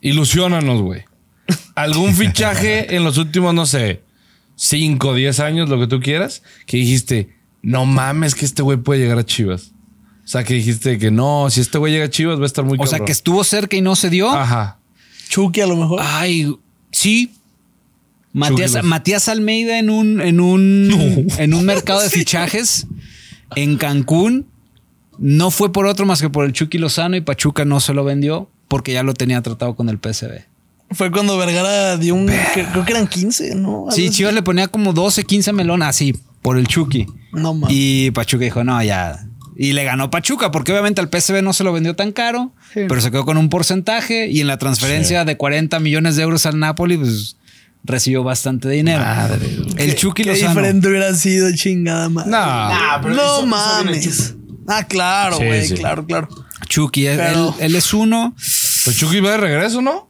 ilusiónanos, 0.00 0.82
güey. 0.82 1.04
Algún 1.74 2.14
fichaje 2.14 2.94
en 2.96 3.04
los 3.04 3.18
últimos, 3.18 3.54
no 3.54 3.66
sé, 3.66 4.02
5, 4.56 5.14
10 5.14 5.40
años, 5.40 5.68
lo 5.68 5.78
que 5.78 5.86
tú 5.86 6.00
quieras, 6.00 6.42
que 6.66 6.76
dijiste, 6.76 7.36
no 7.62 7.86
mames 7.86 8.34
que 8.34 8.44
este 8.44 8.62
güey 8.62 8.78
puede 8.78 9.00
llegar 9.00 9.18
a 9.18 9.24
Chivas. 9.24 9.72
O 10.24 10.28
sea, 10.28 10.44
que 10.44 10.54
dijiste 10.54 10.98
que 10.98 11.10
no, 11.10 11.48
si 11.50 11.60
este 11.60 11.78
güey 11.78 11.92
llega 11.92 12.04
a 12.06 12.10
Chivas 12.10 12.38
va 12.38 12.44
a 12.44 12.46
estar 12.46 12.64
muy 12.64 12.78
O 12.80 12.86
sea, 12.86 13.00
que 13.00 13.12
estuvo 13.12 13.42
cerca 13.42 13.76
y 13.76 13.80
no 13.80 13.96
se 13.96 14.08
dio. 14.08 14.30
Ajá. 14.30 14.78
Chucky 15.28 15.60
a 15.60 15.66
lo 15.66 15.76
mejor. 15.76 16.00
Ay, 16.02 16.54
sí. 16.92 17.34
Matías, 18.32 19.28
Almeida 19.28 19.78
en 19.78 19.90
un, 19.90 20.20
en 20.20 20.40
un, 20.40 21.26
en 21.38 21.54
un 21.54 21.64
mercado 21.64 22.00
de 22.00 22.10
fichajes 22.10 22.86
en 23.56 23.76
Cancún. 23.76 24.46
No 25.18 25.50
fue 25.50 25.72
por 25.72 25.86
otro 25.86 26.06
más 26.06 26.20
que 26.20 26.30
por 26.30 26.44
el 26.44 26.52
Chucky 26.52 26.78
Lozano 26.78 27.16
y 27.16 27.20
Pachuca 27.20 27.64
no 27.64 27.80
se 27.80 27.92
lo 27.92 28.04
vendió 28.04 28.48
porque 28.68 28.92
ya 28.92 29.02
lo 29.02 29.14
tenía 29.14 29.42
tratado 29.42 29.76
con 29.76 29.88
el 29.88 29.98
PSV. 29.98 30.46
Fue 30.92 31.10
cuando 31.10 31.36
Vergara 31.36 31.96
dio 31.96 32.14
un. 32.14 32.30
creo 32.54 32.84
que 32.84 32.92
eran 32.92 33.06
15, 33.06 33.54
¿no? 33.54 33.86
Sí. 33.90 34.10
Chivas 34.10 34.34
le 34.34 34.42
ponía 34.42 34.68
como 34.68 34.92
12, 34.92 35.24
15 35.24 35.52
melón 35.52 35.82
así 35.82 36.14
por 36.42 36.58
el 36.58 36.66
Chucky. 36.66 37.06
No 37.32 37.54
mames. 37.54 37.74
Y 37.76 38.10
Pachuca 38.10 38.44
dijo, 38.44 38.64
no, 38.64 38.82
ya. 38.82 39.26
Y 39.56 39.72
le 39.72 39.84
ganó 39.84 40.10
Pachuca, 40.10 40.50
porque 40.50 40.72
obviamente 40.72 41.00
al 41.00 41.08
PSV 41.08 41.42
no 41.42 41.52
se 41.52 41.64
lo 41.64 41.72
vendió 41.72 41.94
tan 41.94 42.12
caro, 42.12 42.52
pero 42.74 43.00
se 43.00 43.10
quedó 43.10 43.24
con 43.24 43.36
un 43.36 43.48
porcentaje 43.48 44.28
y 44.28 44.40
en 44.40 44.46
la 44.46 44.56
transferencia 44.58 45.24
de 45.24 45.36
40 45.36 45.78
millones 45.78 46.16
de 46.16 46.22
euros 46.22 46.46
al 46.46 46.58
Napoli, 46.58 46.96
pues 46.96 47.36
recibió 47.84 48.22
bastante 48.22 48.68
dinero. 48.68 49.02
el 49.76 49.94
Chucky 49.96 50.22
Qué 50.24 50.30
Lozano. 50.30 50.48
diferente 50.50 50.88
hubiera 50.88 51.14
sido 51.14 51.50
chingada 51.54 52.08
madre. 52.08 52.30
No. 52.30 53.02
pero 53.02 53.14
no 53.14 53.46
mames. 53.46 54.34
Ah, 54.68 54.84
claro, 54.84 55.36
güey. 55.38 55.66
sí. 55.66 55.74
Claro, 55.74 56.06
claro. 56.06 56.28
Chucky, 56.68 57.06
él, 57.06 57.18
Pero- 57.18 57.48
él- 57.58 57.64
él 57.66 57.74
es 57.76 57.92
uno. 57.92 58.34
Pues 58.36 58.96
Chucky 58.96 59.20
va 59.20 59.32
de 59.32 59.36
regreso, 59.38 59.82
¿no? 59.82 60.08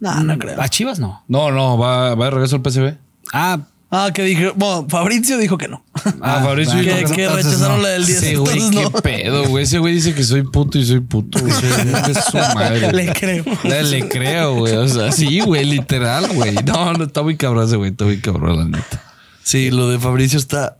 No, 0.00 0.22
no 0.24 0.36
creo. 0.38 0.60
A 0.60 0.68
Chivas 0.68 0.98
no. 0.98 1.22
No, 1.28 1.52
no, 1.52 1.78
va, 1.78 2.14
va 2.16 2.24
de 2.26 2.30
regreso 2.32 2.56
al 2.56 2.62
PSV. 2.62 2.96
Ah, 3.32 3.58
Ah, 3.94 4.10
que 4.12 4.22
dije. 4.22 4.52
Bueno, 4.56 4.86
Fabricio 4.88 5.36
dijo 5.36 5.58
que 5.58 5.68
no. 5.68 5.84
Ah, 6.22 6.40
Fabricio 6.42 6.74
bueno, 6.76 6.96
dijo 6.96 7.14
que, 7.14 7.26
no. 7.26 7.36
que 7.36 7.42
rechazaron 7.42 7.76
no. 7.76 7.82
la 7.82 7.88
del 7.90 8.06
10. 8.06 8.20
Sí, 8.20 8.34
güey, 8.36 8.70
qué 8.70 8.82
no. 8.84 8.90
pedo, 8.90 9.48
güey. 9.48 9.64
Ese 9.64 9.78
güey 9.78 9.94
dice 9.94 10.14
que 10.14 10.24
soy 10.24 10.44
puto 10.44 10.78
y 10.78 10.86
soy 10.86 11.00
puto. 11.00 11.38
güey. 11.38 11.52
Es 11.52 12.24
su 12.24 12.36
madre. 12.54 12.90
Le 12.90 13.12
creo. 13.12 13.44
Le, 13.64 13.82
le 13.82 14.08
creo, 14.08 14.54
güey. 14.54 14.74
O 14.76 14.88
sea, 14.88 15.12
sí, 15.12 15.40
güey, 15.40 15.66
literal, 15.66 16.26
güey. 16.32 16.54
No, 16.64 16.94
no, 16.94 17.04
está 17.04 17.22
muy 17.22 17.36
cabrón 17.36 17.66
ese 17.66 17.76
güey. 17.76 17.90
Está 17.90 18.06
muy 18.06 18.18
cabrón, 18.18 18.58
la 18.58 18.78
neta. 18.78 19.02
Sí, 19.42 19.70
lo 19.70 19.90
de 19.90 19.98
Fabricio 19.98 20.38
está 20.38 20.78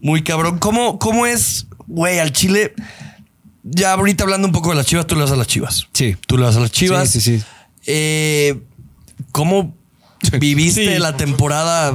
muy 0.00 0.22
cabrón. 0.22 0.58
¿Cómo, 0.58 0.98
cómo 0.98 1.26
es, 1.26 1.68
güey, 1.86 2.18
al 2.18 2.32
Chile? 2.32 2.74
ya 3.70 3.92
ahorita 3.92 4.24
hablando 4.24 4.48
un 4.48 4.52
poco 4.52 4.70
de 4.70 4.76
las 4.76 4.86
chivas, 4.86 5.06
tú 5.06 5.14
le 5.14 5.22
vas 5.22 5.30
a 5.30 5.36
las 5.36 5.46
chivas. 5.46 5.86
Sí. 5.92 6.16
Tú 6.26 6.38
le 6.38 6.44
vas 6.44 6.56
a 6.56 6.60
las 6.60 6.70
chivas. 6.72 7.10
Sí, 7.10 7.20
sí, 7.20 7.38
sí. 7.38 7.44
Eh, 7.86 8.60
¿Cómo 9.32 9.77
viviste 10.40 10.98
la 10.98 11.16
temporada 11.16 11.94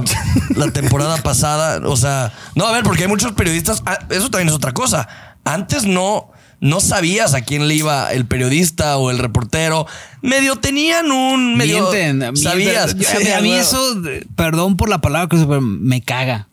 la 0.56 0.70
temporada 0.72 1.16
pasada? 1.18 1.80
O 1.86 1.96
sea, 1.96 2.32
no, 2.54 2.66
a 2.66 2.72
ver, 2.72 2.82
porque 2.84 3.02
hay 3.04 3.08
muchos 3.08 3.32
periodistas. 3.32 3.82
ah, 3.86 3.98
Eso 4.10 4.30
también 4.30 4.48
es 4.48 4.54
otra 4.54 4.72
cosa. 4.72 5.08
Antes 5.44 5.84
no. 5.84 6.30
No 6.60 6.80
sabías 6.80 7.34
a 7.34 7.42
quién 7.42 7.68
le 7.68 7.74
iba 7.74 8.10
el 8.12 8.24
periodista 8.24 8.96
o 8.96 9.10
el 9.10 9.18
reportero. 9.18 9.86
Medio 10.22 10.56
tenían 10.56 11.10
un 11.12 11.56
medio. 11.58 11.90
Mienten, 11.90 12.18
mienten. 12.18 12.36
sabías 12.42 12.94
Yo- 12.96 13.06
a 13.10 13.18
mí- 13.20 13.28
a 13.32 13.40
mí 13.42 13.52
eso, 13.52 14.00
perdón 14.34 14.78
por 14.78 14.88
la 14.88 15.02
palabra, 15.02 15.28
que 15.28 15.44
pero 15.44 15.60
me 15.60 16.00
caga. 16.00 16.48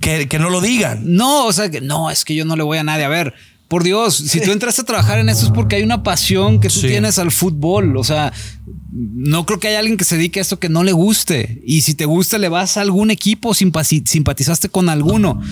que, 0.00 0.28
que 0.28 0.38
no 0.38 0.48
lo 0.48 0.62
digan. 0.62 1.00
No, 1.14 1.44
o 1.44 1.52
sea, 1.52 1.68
que 1.70 1.82
no, 1.82 2.10
es 2.10 2.24
que 2.24 2.34
yo 2.34 2.46
no 2.46 2.56
le 2.56 2.62
voy 2.62 2.78
a 2.78 2.84
nadie. 2.84 3.04
A 3.04 3.08
ver, 3.08 3.34
por 3.74 3.82
Dios, 3.82 4.14
si 4.14 4.40
tú 4.40 4.52
entraste 4.52 4.82
a 4.82 4.84
trabajar 4.84 5.18
en 5.18 5.28
eso 5.28 5.46
es 5.46 5.50
porque 5.50 5.74
hay 5.74 5.82
una 5.82 6.04
pasión 6.04 6.60
que 6.60 6.68
tú 6.68 6.78
Sí. 6.78 6.86
tienes 6.86 7.18
al 7.18 7.32
fútbol. 7.32 7.96
O 7.96 8.04
sea, 8.04 8.32
no 8.92 9.44
creo 9.46 9.58
que 9.58 9.66
haya 9.66 9.80
alguien 9.80 9.96
que 9.96 10.04
se 10.04 10.16
dedique 10.16 10.38
a 10.38 10.42
esto 10.42 10.60
que 10.60 10.68
no 10.68 10.84
le 10.84 10.92
guste. 10.92 11.60
Y 11.66 11.80
si 11.80 11.94
te 11.94 12.04
gusta, 12.04 12.38
le 12.38 12.48
vas 12.48 12.76
a 12.76 12.82
algún 12.82 13.10
equipo, 13.10 13.50
simpati- 13.52 14.06
simpatizaste 14.06 14.68
con 14.68 14.88
alguno. 14.88 15.42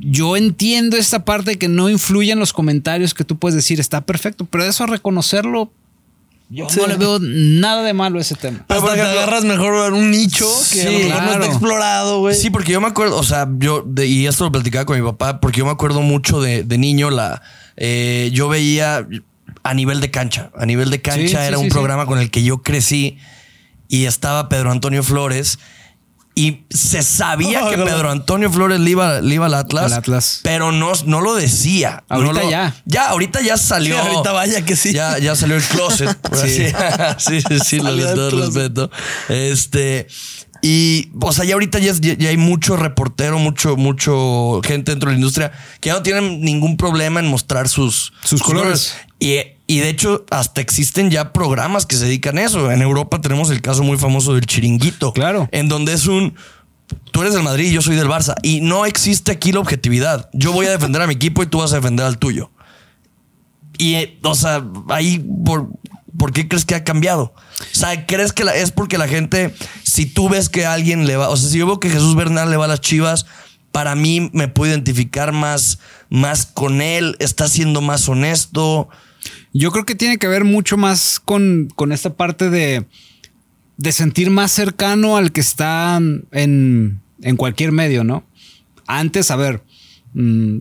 Yo 0.00 0.38
entiendo 0.38 0.96
esta 0.96 1.26
parte 1.26 1.50
de 1.50 1.58
que 1.58 1.68
no 1.68 1.90
influye 1.90 2.32
en 2.32 2.38
los 2.38 2.54
comentarios 2.54 3.12
que 3.12 3.24
tú 3.24 3.36
puedes 3.38 3.54
decir, 3.54 3.80
está 3.80 4.00
perfecto, 4.00 4.46
pero 4.46 4.64
eso 4.64 4.84
a 4.84 4.86
reconocerlo, 4.86 5.70
yo 6.48 6.68
Sí. 6.68 6.78
no 6.80 6.86
le 6.86 6.96
veo 6.96 7.18
nada 7.20 7.82
de 7.82 7.92
malo 7.92 8.18
a 8.18 8.22
ese 8.22 8.34
tema. 8.36 8.58
Hasta 8.60 8.80
por 8.80 8.90
te 8.92 8.96
ejemplo- 9.00 9.20
agarras 9.20 9.44
mejor 9.44 9.92
un 9.92 10.10
nicho 10.10 10.46
que 10.72 10.82
a 10.82 10.90
lo 11.20 11.20
no 11.26 11.32
está 11.32 11.46
explorado, 11.46 12.20
güey. 12.20 12.34
Sí, 12.34 12.50
porque 12.50 12.72
yo 12.72 12.80
me 12.80 12.86
acuerdo, 12.86 13.16
o 13.18 13.22
sea, 13.24 13.48
yo, 13.58 13.82
de- 13.86 14.06
y 14.06 14.26
esto 14.26 14.44
lo 14.44 14.52
platicaba 14.52 14.84
con 14.84 14.98
mi 15.00 15.04
papá, 15.04 15.40
porque 15.40 15.58
yo 15.58 15.64
me 15.66 15.72
acuerdo 15.72 16.02
mucho 16.02 16.40
de, 16.40 16.62
de 16.62 16.78
niño, 16.78 17.10
la, 17.10 17.42
eh, 17.76 18.30
yo 18.32 18.48
veía 18.48 19.06
a 19.64 19.74
nivel 19.74 20.00
de 20.00 20.10
cancha, 20.12 20.50
a 20.56 20.64
nivel 20.66 20.90
de 20.90 21.02
cancha 21.02 21.26
Sí, 21.26 21.34
era 21.34 21.56
sí, 21.56 21.62
un 21.64 21.64
sí. 21.64 21.70
programa 21.70 22.06
con 22.06 22.18
el 22.20 22.30
que 22.30 22.42
yo 22.44 22.62
crecí 22.62 23.18
y 23.88 24.04
estaba 24.04 24.48
Pedro 24.48 24.70
Antonio 24.70 25.02
Flores 25.02 25.58
y 26.38 26.66
se 26.70 27.02
sabía 27.02 27.64
Oh, 27.64 27.70
que 27.70 27.78
no. 27.78 27.86
Pedro 27.86 28.10
Antonio 28.10 28.52
Flores 28.52 28.78
le 28.78 28.90
iba, 28.90 29.20
le 29.22 29.34
iba 29.34 29.46
al 29.46 29.54
Atlas, 29.54 29.86
Al 29.86 29.92
Atlas. 29.94 30.40
pero 30.42 30.70
no, 30.70 30.92
no 31.06 31.20
lo 31.22 31.34
decía. 31.34 32.04
No 32.10 32.16
Ahorita 32.16 32.42
lo- 32.42 32.50
ya. 32.50 32.74
Ya, 32.84 33.08
ahorita 33.08 33.40
ya 33.40 33.56
salió. 33.56 33.94
Sí, 33.98 34.06
ahorita 34.06 34.32
vaya 34.32 34.62
que 34.64 34.76
sí. 34.76 34.92
Ya, 34.92 35.18
ya 35.18 35.34
salió 35.34 35.56
el 35.56 35.62
closet. 35.64 36.16
Sí. 36.36 36.66
sí, 37.18 37.40
sí, 37.40 37.58
sí, 37.64 37.80
lo 37.80 38.14
todo 38.14 38.30
respeto. 38.42 38.90
Este. 39.30 40.06
Y, 40.62 41.10
o 41.20 41.32
sea, 41.32 41.44
ya 41.44 41.54
ahorita 41.54 41.78
ya- 41.78 41.92
ya 41.92 42.28
hay 42.28 42.36
mucho 42.36 42.76
reportero, 42.76 43.38
mucho, 43.38 43.76
mucho 43.76 44.60
gente 44.64 44.90
dentro 44.92 45.08
de 45.10 45.14
la 45.14 45.18
industria 45.20 45.52
que 45.80 45.88
ya 45.88 45.94
no 45.94 46.02
tienen 46.02 46.40
ningún 46.40 46.76
problema 46.76 47.20
en 47.20 47.26
mostrar 47.28 47.68
sus, 47.68 48.12
Sus 48.24 48.42
colores. 48.42 48.94
Y, 49.26 49.40
y 49.66 49.78
de 49.80 49.88
hecho, 49.88 50.24
hasta 50.30 50.60
existen 50.60 51.10
ya 51.10 51.32
programas 51.32 51.84
que 51.86 51.96
se 51.96 52.04
dedican 52.04 52.38
a 52.38 52.42
eso. 52.44 52.70
En 52.70 52.80
Europa 52.82 53.20
tenemos 53.20 53.50
el 53.50 53.60
caso 53.60 53.82
muy 53.82 53.98
famoso 53.98 54.34
del 54.34 54.46
chiringuito. 54.46 55.12
Claro. 55.12 55.48
En 55.50 55.68
donde 55.68 55.94
es 55.94 56.06
un. 56.06 56.34
Tú 57.10 57.22
eres 57.22 57.34
del 57.34 57.42
Madrid 57.42 57.66
y 57.68 57.72
yo 57.72 57.82
soy 57.82 57.96
del 57.96 58.06
Barça. 58.06 58.34
Y 58.42 58.60
no 58.60 58.86
existe 58.86 59.32
aquí 59.32 59.50
la 59.50 59.58
objetividad. 59.60 60.30
Yo 60.32 60.52
voy 60.52 60.66
a 60.66 60.70
defender 60.70 61.02
a 61.02 61.08
mi 61.08 61.14
equipo 61.14 61.42
y 61.42 61.46
tú 61.46 61.58
vas 61.58 61.72
a 61.72 61.76
defender 61.76 62.06
al 62.06 62.18
tuyo. 62.18 62.50
Y, 63.78 63.94
eh, 63.94 64.18
o 64.22 64.34
sea, 64.36 64.64
ahí, 64.90 65.18
por, 65.44 65.68
¿por 66.16 66.32
qué 66.32 66.46
crees 66.46 66.64
que 66.64 66.76
ha 66.76 66.84
cambiado? 66.84 67.34
O 67.60 67.74
sea, 67.74 68.06
¿crees 68.06 68.32
que 68.32 68.44
la- 68.44 68.54
es 68.54 68.70
porque 68.70 68.96
la 68.98 69.08
gente, 69.08 69.52
si 69.82 70.06
tú 70.06 70.28
ves 70.28 70.48
que 70.48 70.64
alguien 70.66 71.06
le 71.06 71.16
va, 71.16 71.28
o 71.28 71.36
sea, 71.36 71.50
si 71.50 71.58
yo 71.58 71.66
veo 71.66 71.80
que 71.80 71.90
Jesús 71.90 72.14
Bernal 72.14 72.50
le 72.50 72.56
va 72.56 72.66
a 72.66 72.68
las 72.68 72.80
chivas, 72.80 73.26
para 73.72 73.94
mí 73.96 74.30
me 74.32 74.46
puedo 74.48 74.70
identificar 74.72 75.32
más, 75.32 75.78
más 76.08 76.46
con 76.46 76.80
él, 76.80 77.16
está 77.18 77.48
siendo 77.48 77.80
más 77.80 78.08
honesto. 78.08 78.88
Yo 79.58 79.70
creo 79.70 79.86
que 79.86 79.94
tiene 79.94 80.18
que 80.18 80.28
ver 80.28 80.44
mucho 80.44 80.76
más 80.76 81.18
con, 81.18 81.68
con 81.74 81.92
esta 81.92 82.14
parte 82.14 82.50
de, 82.50 82.84
de 83.78 83.92
sentir 83.92 84.28
más 84.28 84.52
cercano 84.52 85.16
al 85.16 85.32
que 85.32 85.40
está 85.40 85.96
en, 85.96 87.00
en 87.22 87.36
cualquier 87.36 87.72
medio, 87.72 88.04
¿no? 88.04 88.24
Antes, 88.86 89.30
a 89.30 89.36
ver, 89.36 89.62
mm, 90.12 90.58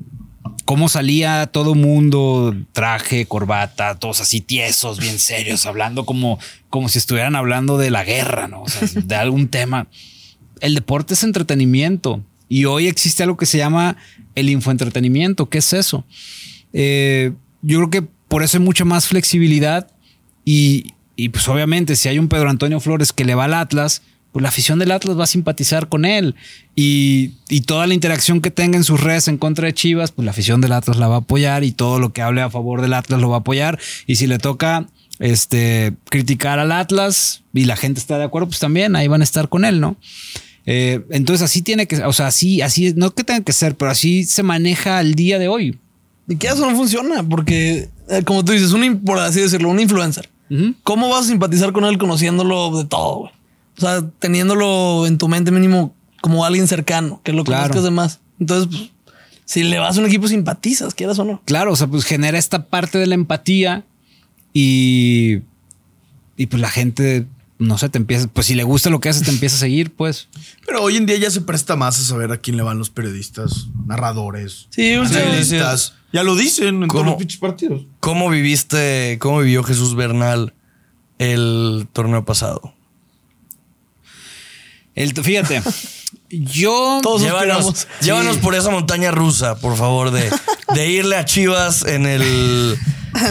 cómo 0.63 0.87
salía 0.87 1.47
todo 1.47 1.75
mundo, 1.75 2.55
traje, 2.71 3.25
corbata, 3.25 3.99
todos 3.99 4.21
así 4.21 4.39
tiesos, 4.39 4.99
bien 4.99 5.19
serios, 5.19 5.65
hablando 5.65 6.05
como, 6.05 6.39
como 6.69 6.87
si 6.87 6.97
estuvieran 6.97 7.35
hablando 7.35 7.77
de 7.77 7.91
la 7.91 8.05
guerra, 8.05 8.47
¿no? 8.47 8.63
O 8.63 8.69
sea, 8.69 8.87
de 9.03 9.15
algún 9.15 9.49
tema. 9.49 9.87
El 10.61 10.73
deporte 10.73 11.15
es 11.15 11.23
entretenimiento 11.23 12.23
y 12.47 12.63
hoy 12.63 12.87
existe 12.87 13.23
algo 13.23 13.35
que 13.35 13.45
se 13.45 13.57
llama 13.57 13.97
el 14.35 14.49
infoentretenimiento. 14.49 15.49
¿Qué 15.49 15.57
es 15.57 15.73
eso? 15.73 16.05
Eh, 16.71 17.33
yo 17.61 17.79
creo 17.79 17.89
que 17.89 18.14
por 18.27 18.43
eso 18.43 18.57
hay 18.57 18.63
mucha 18.63 18.85
más 18.85 19.07
flexibilidad 19.07 19.87
y, 20.43 20.93
y, 21.15 21.29
pues 21.29 21.47
obviamente 21.47 21.95
si 21.95 22.09
hay 22.09 22.19
un 22.19 22.27
Pedro 22.27 22.49
Antonio 22.49 22.79
Flores 22.79 23.13
que 23.13 23.25
le 23.25 23.35
va 23.35 23.45
al 23.45 23.53
Atlas, 23.53 24.01
pues 24.31 24.43
la 24.43 24.49
afición 24.49 24.79
del 24.79 24.91
Atlas 24.91 25.17
va 25.17 25.23
a 25.23 25.27
simpatizar 25.27 25.87
con 25.87 26.05
él 26.05 26.35
y, 26.75 27.31
y 27.49 27.61
toda 27.61 27.87
la 27.87 27.93
interacción 27.93 28.41
que 28.41 28.51
tenga 28.51 28.77
en 28.77 28.83
sus 28.83 29.01
redes 29.01 29.27
en 29.27 29.37
contra 29.37 29.67
de 29.67 29.73
Chivas, 29.73 30.11
pues 30.11 30.25
la 30.25 30.31
afición 30.31 30.61
del 30.61 30.73
Atlas 30.73 30.97
la 30.97 31.07
va 31.07 31.15
a 31.15 31.19
apoyar 31.19 31.63
y 31.63 31.71
todo 31.71 31.99
lo 31.99 32.11
que 32.13 32.21
hable 32.21 32.41
a 32.41 32.49
favor 32.49 32.81
del 32.81 32.93
Atlas 32.93 33.21
lo 33.21 33.29
va 33.29 33.37
a 33.37 33.39
apoyar 33.39 33.79
y 34.05 34.17
si 34.17 34.27
le 34.27 34.37
toca 34.37 34.87
este 35.19 35.93
criticar 36.09 36.59
al 36.59 36.71
Atlas 36.71 37.43
y 37.53 37.65
la 37.65 37.77
gente 37.77 37.99
está 37.99 38.17
de 38.17 38.25
acuerdo, 38.25 38.47
pues 38.47 38.59
también 38.59 38.95
ahí 38.95 39.07
van 39.07 39.21
a 39.21 39.23
estar 39.23 39.49
con 39.49 39.65
él, 39.65 39.79
¿no? 39.79 39.97
Eh, 40.65 41.05
entonces 41.11 41.43
así 41.43 41.61
tiene 41.61 41.87
que, 41.87 42.03
o 42.03 42.13
sea, 42.13 42.27
así, 42.27 42.61
así, 42.61 42.93
no 42.95 43.13
que 43.13 43.23
tenga 43.23 43.43
que 43.43 43.53
ser, 43.53 43.75
pero 43.75 43.91
así 43.91 44.23
se 44.23 44.43
maneja 44.43 44.97
al 44.97 45.15
día 45.15 45.39
de 45.39 45.47
hoy. 45.47 45.79
Y 46.27 46.37
que 46.37 46.47
eso 46.47 46.69
no 46.69 46.75
funciona 46.75 47.23
porque, 47.23 47.89
eh, 48.09 48.23
como 48.23 48.43
tú 48.45 48.51
dices, 48.51 48.71
un, 48.73 49.01
por 49.03 49.19
así 49.19 49.41
decirlo, 49.41 49.69
un 49.69 49.79
influencer. 49.79 50.29
¿Cómo 50.83 51.09
vas 51.09 51.25
a 51.25 51.27
simpatizar 51.29 51.71
con 51.73 51.85
él 51.85 51.97
conociéndolo 51.97 52.77
de 52.77 52.85
todo, 52.85 53.15
güey? 53.17 53.31
O 53.77 53.81
sea, 53.81 54.03
teniéndolo 54.19 55.05
en 55.07 55.17
tu 55.17 55.27
mente 55.27 55.51
mínimo 55.51 55.93
como 56.21 56.45
alguien 56.45 56.67
cercano, 56.67 57.19
que 57.23 57.33
lo 57.33 57.43
Claro. 57.43 57.63
conozcas 57.63 57.83
de 57.83 57.91
más. 57.91 58.19
Entonces, 58.39 58.67
pues, 58.69 58.91
si 59.45 59.63
le 59.63 59.79
vas 59.79 59.97
a 59.97 59.99
un 59.99 60.05
equipo, 60.05 60.27
simpatizas, 60.27 60.93
quieras 60.93 61.17
o 61.19 61.23
no. 61.25 61.41
Claro, 61.45 61.71
o 61.71 61.75
sea, 61.75 61.87
pues 61.87 62.03
genera 62.05 62.37
esta 62.37 62.65
parte 62.67 62.97
de 62.99 63.07
la 63.07 63.15
empatía 63.15 63.83
y, 64.53 65.39
y 66.37 66.45
pues 66.47 66.61
la 66.61 66.69
gente, 66.69 67.25
no 67.57 67.77
sé, 67.77 67.89
te 67.89 67.97
empieza, 67.97 68.27
pues 68.27 68.47
si 68.47 68.55
le 68.55 68.63
gusta 68.63 68.89
lo 68.89 68.99
que 68.99 69.09
haces, 69.09 69.23
te 69.23 69.31
empieza 69.31 69.55
a 69.55 69.59
seguir, 69.59 69.93
pues. 69.95 70.27
Pero 70.65 70.81
hoy 70.83 70.97
en 70.97 71.05
día 71.05 71.17
ya 71.17 71.31
se 71.31 71.41
presta 71.41 71.75
más 71.75 71.99
a 71.99 72.03
saber 72.03 72.31
a 72.31 72.37
quién 72.37 72.57
le 72.57 72.63
van 72.63 72.77
los 72.77 72.89
periodistas, 72.89 73.67
narradores, 73.85 74.67
Sí, 74.71 74.93
analistas. 74.93 75.93
Ya 76.11 76.23
lo 76.23 76.35
dicen 76.35 76.67
en 76.83 76.87
todos 76.87 76.91
¿Cómo? 76.91 77.11
los 77.11 77.19
pinches 77.19 77.39
partidos. 77.39 77.85
¿Cómo 77.99 78.29
viviste, 78.29 79.17
cómo 79.19 79.39
vivió 79.39 79.63
Jesús 79.63 79.95
Bernal 79.95 80.53
el 81.17 81.87
torneo 81.93 82.25
pasado? 82.25 82.73
El, 84.95 85.13
fíjate, 85.13 85.61
yo... 86.43 86.99
Todos 87.03 87.21
Llévanos, 87.21 87.87
llévanos 88.01 88.37
por 88.37 88.55
esa 88.55 88.69
montaña 88.69 89.11
rusa, 89.11 89.55
por 89.55 89.77
favor, 89.77 90.11
de, 90.11 90.29
de 90.73 90.89
irle 90.89 91.15
a 91.17 91.25
Chivas 91.25 91.85
en 91.85 92.05
el 92.05 92.21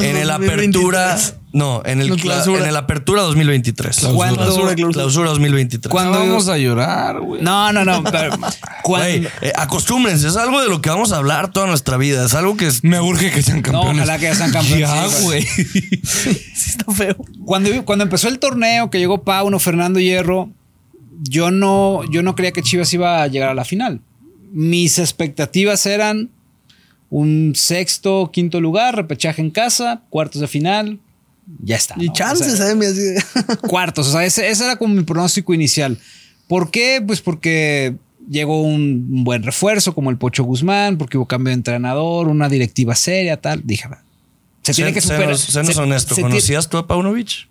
en 0.01 0.17
el 0.17 0.29
2023. 0.29 0.33
apertura. 0.33 1.19
No, 1.53 1.83
en 1.85 2.01
el, 2.01 2.09
No, 2.09 2.17
cla- 2.17 2.23
clausura. 2.23 2.63
en 2.63 2.69
el 2.69 2.77
apertura 2.77 3.23
2023. 3.23 4.09
Cuando- 4.13 4.37
Clausura, 4.43 4.75
clausura. 4.75 4.93
Clausura 4.93 5.31
2023. 5.31 5.89
Cuando- 5.89 6.19
Vamos 6.19 6.49
a 6.49 6.59
llorar, 6.59 7.21
güey. 7.21 7.43
No, 7.43 7.73
no, 7.73 7.85
no. 7.85 8.03
pero 8.11 8.37
eh, 8.99 9.53
acostúmbrense, 9.55 10.27
es 10.27 10.37
algo 10.37 10.61
de 10.61 10.69
lo 10.69 10.81
que 10.81 10.91
vamos 10.91 11.13
a 11.13 11.19
hablar 11.19 11.53
toda 11.53 11.67
nuestra 11.69 11.97
vida. 11.97 12.25
Es 12.27 12.35
algo 12.35 12.57
que 12.57 12.67
es. 12.67 12.83
Me 12.83 13.01
urge 13.01 13.31
que 13.31 13.41
sean 13.43 13.59
no, 13.59 13.63
campeones. 13.63 14.03
ojalá 14.03 14.19
que 14.19 14.25
ya 14.25 14.35
sean 14.35 14.51
campeones. 14.51 14.81
Ya, 14.89 15.09
sí, 15.09 15.23
güey. 15.23 15.43
Sí, 16.03 16.43
está 16.57 16.93
feo. 16.93 17.17
Cuando, 17.45 17.71
cuando 17.85 18.03
empezó 18.03 18.27
el 18.27 18.41
torneo, 18.41 18.91
que 18.91 18.99
llegó 18.99 19.23
Pauno, 19.23 19.61
Fernando 19.61 20.01
Hierro, 20.01 20.51
yo 21.27 21.51
no, 21.51 22.03
yo 22.11 22.23
no 22.23 22.35
creía 22.35 22.53
que 22.53 22.63
Chivas 22.63 22.93
iba 22.93 23.23
a 23.23 23.27
llegar 23.29 23.49
a 23.49 23.55
la 23.55 23.65
final. 23.65 24.01
Mis 24.53 24.99
expectativas 24.99 25.85
eran 25.87 26.31
un 27.11 27.53
sexto, 27.55 28.31
quinto 28.33 28.61
lugar, 28.61 28.95
repechaje 28.97 29.41
en 29.41 29.51
casa, 29.51 30.03
cuartos 30.11 30.41
de 30.41 30.49
final. 30.49 30.99
Ya 31.63 31.77
está. 31.77 31.95
Y 31.99 32.07
¿no? 32.09 32.13
chances, 32.13 32.55
O 32.55 32.57
sea, 32.57 32.71
¿eh? 32.71 33.19
Así 33.19 33.57
cuartos. 33.69 34.09
O 34.09 34.13
sea, 34.13 34.25
ese, 34.25 34.49
ese 34.49 34.65
era 34.65 34.77
como 34.77 34.95
mi 34.95 35.03
pronóstico 35.03 35.55
inicial. 35.55 35.99
¿Por 36.47 36.71
qué? 36.71 37.03
Pues 37.07 37.21
porque 37.21 37.97
llegó 38.29 38.63
un, 38.63 39.25
buen 39.25 39.43
refuerzo 39.43 39.95
como 39.95 40.11
el 40.11 40.19
Pocho 40.19 40.45
Guzmán, 40.45 40.99
porque 40.99 41.17
hubo 41.19 41.27
cambio 41.27 41.51
de 41.51 41.55
entrenador, 41.55 42.29
una 42.29 42.49
directiva 42.49 42.95
seria, 42.95 43.41
tal. 43.41 43.63
Dije, 43.65 43.89
se 44.63 44.75
tiene 44.75 44.93
que 44.93 45.01
superar. 45.01 45.37
Senos, 45.39 45.75
se- 45.75 45.81
honesto. 45.81 46.15
se 46.15 46.23
¿Conocías 46.23 46.69
tú 46.69 46.79
a 46.79 46.87
Paunovic? 46.87 47.49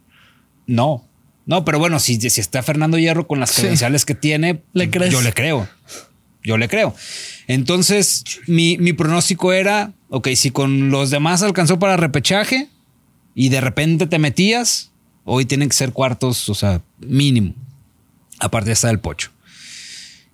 no. 0.68 1.06
No, 1.46 1.66
pero 1.66 1.78
bueno, 1.80 2.00
si, 2.00 2.20
si 2.30 2.40
está 2.40 2.64
Fernando 2.64 2.98
Hierro 2.98 3.28
con 3.28 3.40
las 3.40 3.50
Sí. 3.52 3.62
credenciales 3.62 4.06
que 4.06 4.16
tiene, 4.16 4.62
¿Le 4.74 4.90
crees? 4.90 5.12
yo 5.12 5.22
le 5.22 5.34
creo. 5.34 5.68
Yo 6.44 6.58
le 6.58 6.68
creo. 6.68 6.96
Entonces, 7.48 8.24
mi, 8.48 8.78
mi 8.78 8.94
pronóstico 8.94 9.54
era, 9.54 9.94
ok, 10.10 10.30
si 10.36 10.52
con 10.52 10.90
los 10.90 11.10
demás 11.10 11.42
alcanzó 11.44 11.80
para 11.80 11.98
repechaje 11.98 12.70
y 13.36 13.50
de 13.50 13.62
repente 13.62 14.08
te 14.08 14.20
metías, 14.20 14.92
hoy 15.26 15.46
tienen 15.46 15.70
que 15.70 15.76
ser 15.76 15.92
cuartos, 15.94 16.50
o 16.50 16.56
sea, 16.56 16.82
mínimo. 17.00 17.54
Aparte 18.40 18.72
está 18.72 18.90
el 18.90 19.00
pocho. 19.00 19.32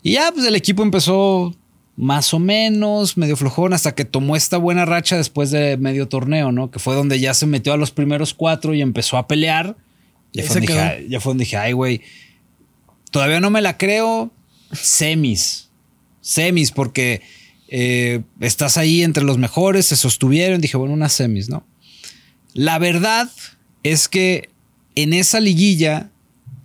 Y 0.02 0.14
ya, 0.14 0.32
pues 0.32 0.46
el 0.46 0.56
equipo 0.56 0.82
empezó 0.84 1.56
más 1.96 2.34
o 2.34 2.40
menos, 2.40 3.18
medio 3.18 3.36
flojón, 3.36 3.74
hasta 3.74 3.94
que 3.94 4.06
tomó 4.06 4.36
esta 4.36 4.58
buena 4.58 4.86
racha 4.86 5.18
después 5.18 5.52
de 5.52 5.76
medio 5.78 6.08
torneo, 6.08 6.52
¿no? 6.52 6.72
Que 6.72 6.80
fue 6.80 6.96
donde 6.96 7.20
ya 7.20 7.34
se 7.34 7.46
metió 7.46 7.74
a 7.74 7.78
los 7.78 7.92
primeros 7.92 8.34
cuatro 8.34 8.74
y 8.74 8.82
empezó 8.82 9.18
a 9.18 9.28
pelear. 9.28 9.76
Ya 10.34 11.20
fue 11.20 11.32
donde 11.32 11.44
dije, 11.44 11.58
ay, 11.58 11.74
güey, 11.74 12.02
todavía 13.12 13.40
no 13.40 13.50
me 13.50 13.62
la 13.62 13.78
creo. 13.78 14.32
Semis, 14.72 15.70
semis, 16.22 16.72
porque 16.72 17.22
eh, 17.68 18.22
estás 18.40 18.78
ahí 18.78 19.04
entre 19.04 19.24
los 19.24 19.38
mejores, 19.38 19.88
se 19.88 19.96
sostuvieron. 19.96 20.62
Dije, 20.62 20.78
bueno, 20.78 20.94
unas 20.94 21.14
semis, 21.14 21.50
¿no? 21.50 21.66
La 22.54 22.78
verdad 22.80 23.30
es 23.84 24.08
que 24.08 24.50
en 24.96 25.14
esa 25.14 25.40
liguilla, 25.40 26.12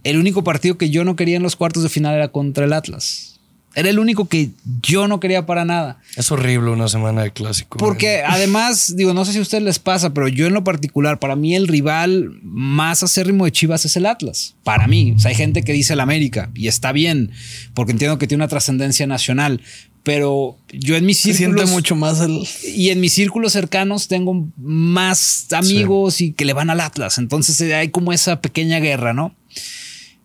el 0.03 0.19
único 0.19 0.45
partido 0.45 0.77
que 0.77 0.91
yo 0.91 1.05
no 1.05 1.17
quería 1.17 1.37
en 1.37 1.43
los 1.43 1.57
cuartos 1.57 1.83
de 1.83 1.89
final 1.89 2.15
era 2.15 2.29
contra 2.29 2.65
el 2.65 2.73
Atlas. 2.73 3.34
Era 3.75 3.91
el 3.91 3.99
único 3.99 4.29
que 4.29 4.51
yo 4.83 5.09
no 5.09 5.21
quería 5.21 5.47
para 5.47 5.65
nada. 5.65 5.99
Es 6.17 6.31
horrible 6.31 6.71
una 6.71 6.89
semana 6.89 7.23
de 7.23 7.33
clásico. 7.33 7.79
Porque 7.79 8.23
además, 8.25 8.95
digo, 8.97 9.15
no 9.15 9.25
sé 9.25 9.33
si 9.33 9.39
a 9.39 9.43
ustedes 9.43 9.65
les 9.65 9.79
pasa, 9.79 10.15
pero 10.15 10.29
yo 10.29 10.47
en 10.47 10.55
lo 10.55 10.65
particular, 10.65 11.19
para 11.19 11.37
mí 11.37 11.55
el 11.57 11.67
rival 11.67 12.39
más 12.43 13.03
acérrimo 13.03 13.45
de 13.45 13.53
Chivas 13.53 13.85
es 13.85 13.97
el 13.97 14.07
Atlas. 14.07 14.55
Para 14.63 14.87
mí. 14.87 15.13
O 15.17 15.19
sea, 15.19 15.31
hay 15.31 15.35
gente 15.35 15.63
que 15.63 15.73
dice 15.73 15.95
el 15.95 16.01
América 16.01 16.51
y 16.55 16.69
está 16.69 16.93
bien, 16.93 17.33
porque 17.75 17.93
entiendo 17.93 18.19
que 18.19 18.27
tiene 18.27 18.43
una 18.45 18.49
trascendencia 18.49 19.07
nacional. 19.07 19.61
Pero 20.05 20.59
yo 20.71 20.97
en 20.97 21.07
mis 21.07 21.19
círculos 21.19 21.57
siente 21.57 21.73
mucho 21.73 21.97
más 21.97 22.21
el. 22.21 22.47
y 22.63 22.91
en 22.91 23.01
mis 23.01 23.15
círculos 23.15 23.55
cercanos 23.55 24.07
tengo 24.07 24.47
más 24.59 25.47
amigos 25.53 26.21
y 26.21 26.33
que 26.33 26.45
le 26.45 26.53
van 26.53 26.69
al 26.69 26.81
Atlas. 26.81 27.17
Entonces 27.17 27.59
hay 27.73 27.89
como 27.89 28.13
esa 28.13 28.43
pequeña 28.43 28.81
guerra, 28.81 29.15
¿no? 29.15 29.35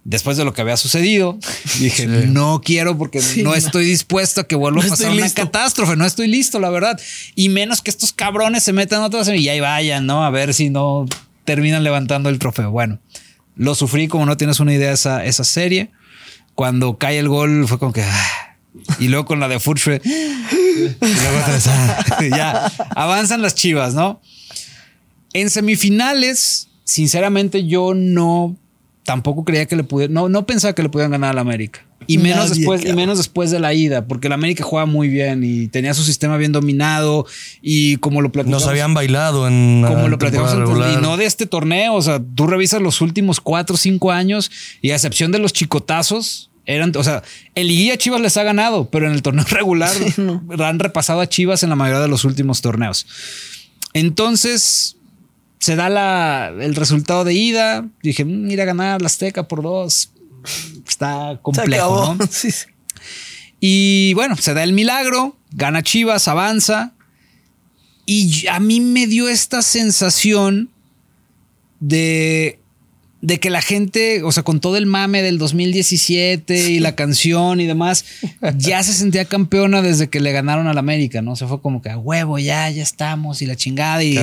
Después 0.05 0.37
de 0.37 0.45
lo 0.45 0.53
que 0.53 0.61
había 0.61 0.77
sucedido, 0.77 1.37
dije, 1.79 2.07
no 2.07 2.61
quiero 2.63 2.97
porque 2.97 3.21
Sí, 3.21 3.43
no 3.43 3.53
estoy 3.53 3.85
dispuesto 3.85 4.41
a 4.41 4.47
que 4.47 4.55
vuelva 4.55 4.81
No 4.81 4.87
a 4.87 4.89
pasar 4.89 5.11
una 5.11 5.23
listo. 5.23 5.41
catástrofe. 5.43 5.95
No 5.95 6.05
estoy 6.05 6.27
listo, 6.27 6.59
la 6.59 6.69
verdad. 6.69 6.99
Y 7.35 7.49
menos 7.49 7.81
que 7.81 7.91
estos 7.91 8.13
cabrones 8.13 8.63
se 8.63 8.73
metan 8.73 9.01
otra 9.03 9.19
vez 9.19 9.39
y 9.39 9.49
ahí 9.49 9.59
vayan, 9.59 10.05
¿no? 10.05 10.23
A 10.23 10.29
ver 10.29 10.53
si 10.53 10.69
no 10.69 11.05
terminan 11.45 11.83
levantando 11.83 12.29
el 12.29 12.39
trofeo. 12.39 12.71
Bueno, 12.71 12.99
lo 13.55 13.75
sufrí 13.75 14.07
como 14.07 14.25
no 14.25 14.37
tienes 14.37 14.59
una 14.59 14.73
idea 14.73 14.93
esa, 14.93 15.25
esa 15.25 15.43
serie. 15.43 15.91
Cuando 16.55 16.97
cae 16.97 17.19
el 17.19 17.27
gol 17.27 17.67
fue 17.67 17.77
como 17.77 17.93
que... 17.93 18.03
ah. 18.03 18.55
Y 18.99 19.09
luego 19.09 19.25
con 19.25 19.39
la 19.39 19.47
de 19.47 19.59
Furch 19.59 19.79
fue... 19.81 20.01
Y 20.05 20.09
luego 20.99 21.37
otra 21.41 21.53
vez, 21.53 21.67
ah. 21.67 22.05
ya 22.35 22.71
avanzan 22.95 23.41
las 23.41 23.53
chivas, 23.53 23.93
¿no? 23.93 24.21
En 25.33 25.49
semifinales, 25.49 26.69
sinceramente, 26.83 27.67
yo 27.67 27.93
no 27.93 28.55
tampoco 29.09 29.43
creía 29.43 29.65
que 29.65 29.75
le 29.75 29.83
pudieran, 29.83 30.13
no, 30.13 30.29
no 30.29 30.45
pensaba 30.45 30.75
que 30.75 30.83
le 30.83 30.89
pudieran 30.89 31.09
ganar 31.09 31.31
al 31.31 31.39
América. 31.39 31.83
Y 32.05 32.19
menos, 32.19 32.49
Nadie, 32.49 32.59
después, 32.59 32.85
y 32.85 32.93
menos 32.93 33.17
después 33.17 33.49
de 33.49 33.59
la 33.59 33.73
ida, 33.73 34.05
porque 34.05 34.27
el 34.27 34.33
América 34.33 34.63
juega 34.63 34.85
muy 34.85 35.07
bien 35.07 35.43
y 35.43 35.67
tenía 35.67 35.95
su 35.95 36.03
sistema 36.03 36.37
bien 36.37 36.51
dominado. 36.51 37.25
Y 37.59 37.97
como 37.97 38.21
lo 38.21 38.31
platicamos, 38.31 38.61
Nos 38.61 38.69
habían 38.69 38.93
bailado 38.93 39.47
en. 39.47 39.83
como 39.87 40.09
lo 40.09 40.19
platicamos 40.19 40.51
antes, 40.51 40.95
y 40.95 41.01
no 41.01 41.17
de 41.17 41.25
este 41.25 41.47
torneo. 41.47 41.95
O 41.95 42.01
sea, 42.03 42.21
tú 42.35 42.45
revisas 42.45 42.83
los 42.83 43.01
últimos 43.01 43.41
cuatro 43.41 43.73
o 43.73 43.77
cinco 43.79 44.11
años 44.11 44.51
y 44.79 44.91
a 44.91 44.93
excepción 44.93 45.31
de 45.31 45.39
los 45.39 45.53
chicotazos, 45.53 46.51
eran, 46.67 46.95
o 46.95 47.03
sea, 47.03 47.23
en 47.55 47.67
Liguilla 47.67 47.97
Chivas 47.97 48.21
les 48.21 48.37
ha 48.37 48.43
ganado, 48.43 48.91
pero 48.91 49.07
en 49.07 49.13
el 49.13 49.23
torneo 49.23 49.43
regular 49.49 49.91
han 50.59 50.77
repasado 50.77 51.19
a 51.19 51.27
Chivas 51.27 51.63
en 51.63 51.71
la 51.71 51.75
mayoría 51.75 52.01
de 52.01 52.09
los 52.09 52.25
últimos 52.25 52.61
torneos. 52.61 53.07
Entonces 53.93 54.98
se 55.59 55.75
da 55.75 55.89
la, 55.89 56.53
el 56.59 56.75
resultado 56.75 57.23
de 57.23 57.33
ida. 57.33 57.85
Dije, 58.01 58.25
"Mm, 58.25 58.49
ir 58.51 58.61
a 58.61 58.65
ganar 58.65 59.01
la 59.01 59.07
Azteca 59.07 59.47
por 59.47 59.61
dos. 59.61 60.11
Está 60.87 61.39
complejo, 61.41 62.03
acabó. 62.03 62.15
¿no? 62.15 62.27
Sí, 62.31 62.51
sí. 62.51 62.65
Y 63.59 64.13
bueno, 64.13 64.37
se 64.37 64.53
da 64.53 64.63
el 64.63 64.73
milagro, 64.73 65.35
gana 65.51 65.83
Chivas, 65.83 66.27
avanza. 66.27 66.93
Y 68.05 68.47
a 68.47 68.59
mí 68.59 68.79
me 68.79 69.05
dio 69.05 69.27
esta 69.27 69.61
sensación 69.61 70.69
de, 71.79 72.58
de 73.21 73.39
que 73.39 73.49
la 73.49 73.61
gente, 73.61 74.23
o 74.23 74.31
sea, 74.31 74.43
con 74.43 74.59
todo 74.61 74.77
el 74.77 74.85
mame 74.85 75.21
del 75.21 75.37
2017 75.37 76.71
y 76.71 76.79
la 76.79 76.95
canción 76.95 77.59
y 77.59 77.65
demás, 77.65 78.05
ya 78.57 78.81
se 78.83 78.93
sentía 78.93 79.25
campeona 79.25 79.81
desde 79.81 80.09
que 80.09 80.19
le 80.19 80.31
ganaron 80.31 80.67
al 80.67 80.77
América, 80.77 81.21
¿no? 81.21 81.35
Se 81.35 81.45
fue 81.45 81.61
como 81.61 81.81
que 81.81 81.89
a 81.89 81.97
huevo, 81.97 82.39
ya, 82.39 82.69
ya 82.69 82.81
estamos 82.83 83.41
y 83.41 83.45
la 83.45 83.55
chingada. 83.55 84.03
Y 84.03 84.17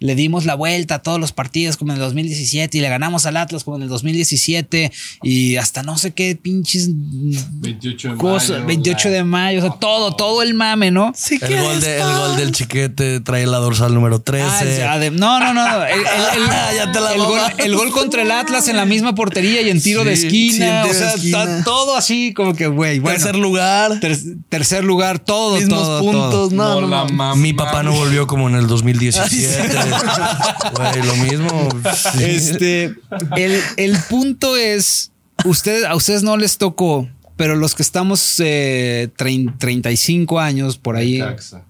le, 0.00 0.14
dimos 0.14 0.44
la 0.46 0.54
vuelta 0.54 0.96
a 0.96 1.02
todos 1.02 1.18
los 1.18 1.32
partidos 1.32 1.76
como 1.76 1.92
en 1.92 1.96
el 1.96 2.02
2017 2.04 2.78
y 2.78 2.80
le 2.80 2.88
ganamos 2.88 3.26
al 3.26 3.36
Atlas 3.36 3.64
como 3.64 3.76
en 3.76 3.82
el 3.82 3.88
2017 3.88 4.92
y 5.22 5.56
hasta 5.56 5.82
no 5.82 5.98
sé 5.98 6.12
qué 6.12 6.36
pinches 6.40 6.90
28 6.92 8.12
de 8.12 8.16
cosa, 8.16 8.52
mayo, 8.54 8.66
28 8.66 9.10
de 9.10 9.24
mayo, 9.24 9.58
o 9.58 9.62
sea, 9.62 9.70
todo, 9.80 10.14
todo 10.16 10.42
el 10.42 10.54
mame, 10.54 10.90
¿no? 10.90 11.12
Sí, 11.16 11.38
El 11.40 11.60
gol, 11.60 11.80
de- 11.80 11.96
el 11.96 12.02
gol 12.16 12.36
del 12.36 12.52
chiquete 12.52 13.20
trae 13.20 13.46
la 13.46 13.58
dorsal 13.58 13.92
número 13.94 14.20
13. 14.20 14.46
Ah, 14.48 14.64
ya 14.64 14.98
de- 14.98 15.10
no, 15.10 15.40
no, 15.40 15.52
no. 15.54 15.68
no. 15.68 15.84
El, 15.84 15.98
el- 16.00 16.06
el- 16.42 16.48
Ah, 16.58 16.70
ya 16.74 16.92
te 16.92 17.00
la 17.00 17.12
el 17.14 17.18
gol, 17.20 17.40
el 17.58 17.76
gol 17.76 17.90
contra 17.92 18.22
el 18.22 18.27
Atlas 18.30 18.68
en 18.68 18.76
la 18.76 18.84
misma 18.84 19.14
portería 19.14 19.62
y 19.62 19.70
en 19.70 19.82
tiro 19.82 20.04
de 20.04 20.12
esquina. 20.12 20.52
sí, 20.54 20.62
en 20.62 20.82
tiro 20.82 20.90
o 20.90 20.94
sea, 20.94 21.14
está 21.14 21.64
todo 21.64 21.96
así 21.96 22.32
como 22.34 22.54
que, 22.54 22.66
güey. 22.66 22.98
Bueno, 22.98 23.16
Tercer 23.18 23.36
lugar. 23.36 24.00
ter- 24.00 24.18
tercer 24.48 24.84
lugar, 24.84 25.18
todo, 25.18 25.56
mismos 25.56 25.78
todo, 25.82 26.00
puntos. 26.00 26.30
todo. 26.32 26.50
No, 26.50 26.80
no, 26.80 26.88
la 26.88 27.04
no. 27.04 27.04
mamá. 27.06 27.34
Mi 27.36 27.52
papá 27.52 27.82
no 27.82 27.92
volvió 27.92 28.26
como 28.26 28.48
en 28.48 28.54
el 28.56 28.66
2017. 28.66 29.68
Güey, 30.74 31.02
lo 31.06 31.16
mismo. 31.16 31.68
Sí. 32.16 32.24
Este, 32.24 32.94
el, 33.36 33.60
el 33.76 33.96
punto 34.08 34.56
es, 34.56 35.12
usted, 35.44 35.84
a 35.84 35.94
ustedes 35.96 36.22
no 36.22 36.36
les 36.36 36.58
tocó, 36.58 37.08
pero 37.36 37.54
los 37.56 37.74
que 37.74 37.82
estamos 37.82 38.34
eh, 38.38 39.08
trein- 39.16 39.56
35 39.58 40.40
años 40.40 40.76
por 40.78 40.96
ahí. 40.96 41.18
Caxa. 41.18 41.64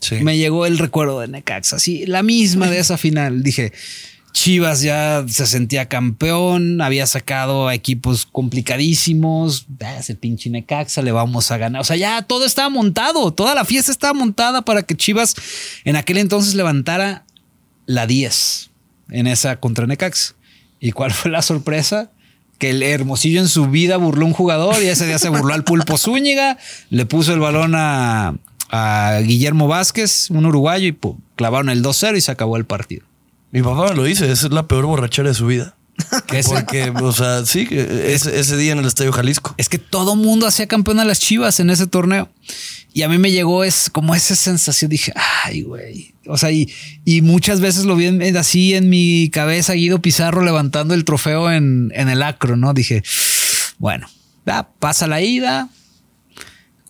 Sí. 0.00 0.16
me 0.22 0.38
llegó 0.38 0.64
el 0.64 0.78
recuerdo 0.78 1.20
de 1.20 1.28
Necaxa, 1.28 1.78
sí, 1.78 2.06
la 2.06 2.22
misma 2.22 2.68
de 2.68 2.78
esa 2.78 2.96
final. 2.96 3.42
Dije, 3.42 3.72
Chivas 4.32 4.82
ya 4.82 5.24
se 5.28 5.46
sentía 5.46 5.88
campeón, 5.88 6.80
había 6.80 7.06
sacado 7.06 7.68
a 7.68 7.74
equipos 7.74 8.26
complicadísimos. 8.26 9.66
Ah, 9.82 9.98
ese 9.98 10.14
pinche 10.14 10.50
Necaxa 10.50 11.02
le 11.02 11.12
vamos 11.12 11.50
a 11.50 11.58
ganar. 11.58 11.80
O 11.80 11.84
sea, 11.84 11.96
ya 11.96 12.22
todo 12.22 12.44
estaba 12.44 12.68
montado, 12.68 13.32
toda 13.32 13.54
la 13.54 13.64
fiesta 13.64 13.92
estaba 13.92 14.14
montada 14.14 14.62
para 14.62 14.82
que 14.82 14.96
Chivas 14.96 15.34
en 15.84 15.96
aquel 15.96 16.18
entonces 16.18 16.54
levantara 16.54 17.24
la 17.86 18.06
10 18.06 18.70
en 19.10 19.26
esa 19.26 19.56
contra 19.56 19.86
Necaxa. 19.86 20.34
¿Y 20.80 20.92
cuál 20.92 21.12
fue 21.12 21.30
la 21.30 21.42
sorpresa? 21.42 22.10
Que 22.58 22.70
el 22.70 22.82
Hermosillo 22.82 23.40
en 23.40 23.48
su 23.48 23.66
vida 23.68 23.96
burló 23.96 24.24
a 24.24 24.28
un 24.28 24.34
jugador 24.34 24.82
y 24.82 24.86
ese 24.86 25.06
día 25.06 25.18
se 25.18 25.28
burló 25.28 25.54
al 25.54 25.64
Pulpo 25.64 25.98
Zúñiga, 25.98 26.58
le 26.90 27.06
puso 27.06 27.32
el 27.32 27.40
balón 27.40 27.74
a, 27.74 28.34
Guillermo 29.24 29.66
Vázquez, 29.66 30.30
un 30.30 30.46
uruguayo, 30.46 30.86
y 30.86 30.96
clavaron 31.34 31.70
el 31.70 31.82
2-0 31.82 32.16
y 32.16 32.20
se 32.20 32.30
acabó 32.30 32.56
el 32.56 32.66
partido. 32.66 33.09
Mi 33.52 33.62
papá 33.62 33.88
me 33.90 33.96
lo 33.96 34.04
dice, 34.04 34.30
esa 34.30 34.46
es 34.46 34.52
la 34.52 34.66
peor 34.66 34.86
borrachera 34.86 35.28
de 35.28 35.34
su 35.34 35.46
vida. 35.46 35.76
Porque, 36.46 36.90
o 36.90 37.12
sea, 37.12 37.44
sí, 37.44 37.68
ese, 37.70 38.38
ese 38.40 38.56
día 38.56 38.72
en 38.72 38.78
el 38.78 38.86
Estadio 38.86 39.12
Jalisco. 39.12 39.54
es 39.58 39.68
que 39.68 39.78
todo 39.78 40.16
mundo 40.16 40.46
hacía 40.46 40.66
campeón 40.66 40.98
a 41.00 41.04
las 41.04 41.18
Chivas 41.20 41.60
en 41.60 41.68
ese 41.70 41.86
torneo. 41.86 42.28
Y 42.92 43.02
a 43.02 43.08
mí 43.08 43.18
me 43.18 43.30
llegó 43.30 43.64
es 43.64 43.90
como 43.90 44.14
esa 44.14 44.34
sensación. 44.34 44.90
Dije, 44.90 45.12
ay, 45.44 45.62
güey. 45.62 46.14
O 46.26 46.38
sea, 46.38 46.50
y, 46.52 46.72
y 47.04 47.20
muchas 47.22 47.60
veces 47.60 47.84
lo 47.84 47.96
vi 47.96 48.06
en- 48.06 48.36
así 48.36 48.74
en 48.74 48.88
mi 48.88 49.30
cabeza, 49.30 49.74
Guido 49.74 50.00
Pizarro 50.00 50.42
levantando 50.42 50.94
el 50.94 51.04
trofeo 51.04 51.50
en, 51.52 51.92
en 51.94 52.08
el 52.08 52.22
acro, 52.22 52.56
¿no? 52.56 52.72
Dije, 52.72 53.02
bueno, 53.78 54.08
ya, 54.46 54.68
pasa 54.78 55.06
la 55.06 55.20
ida. 55.20 55.68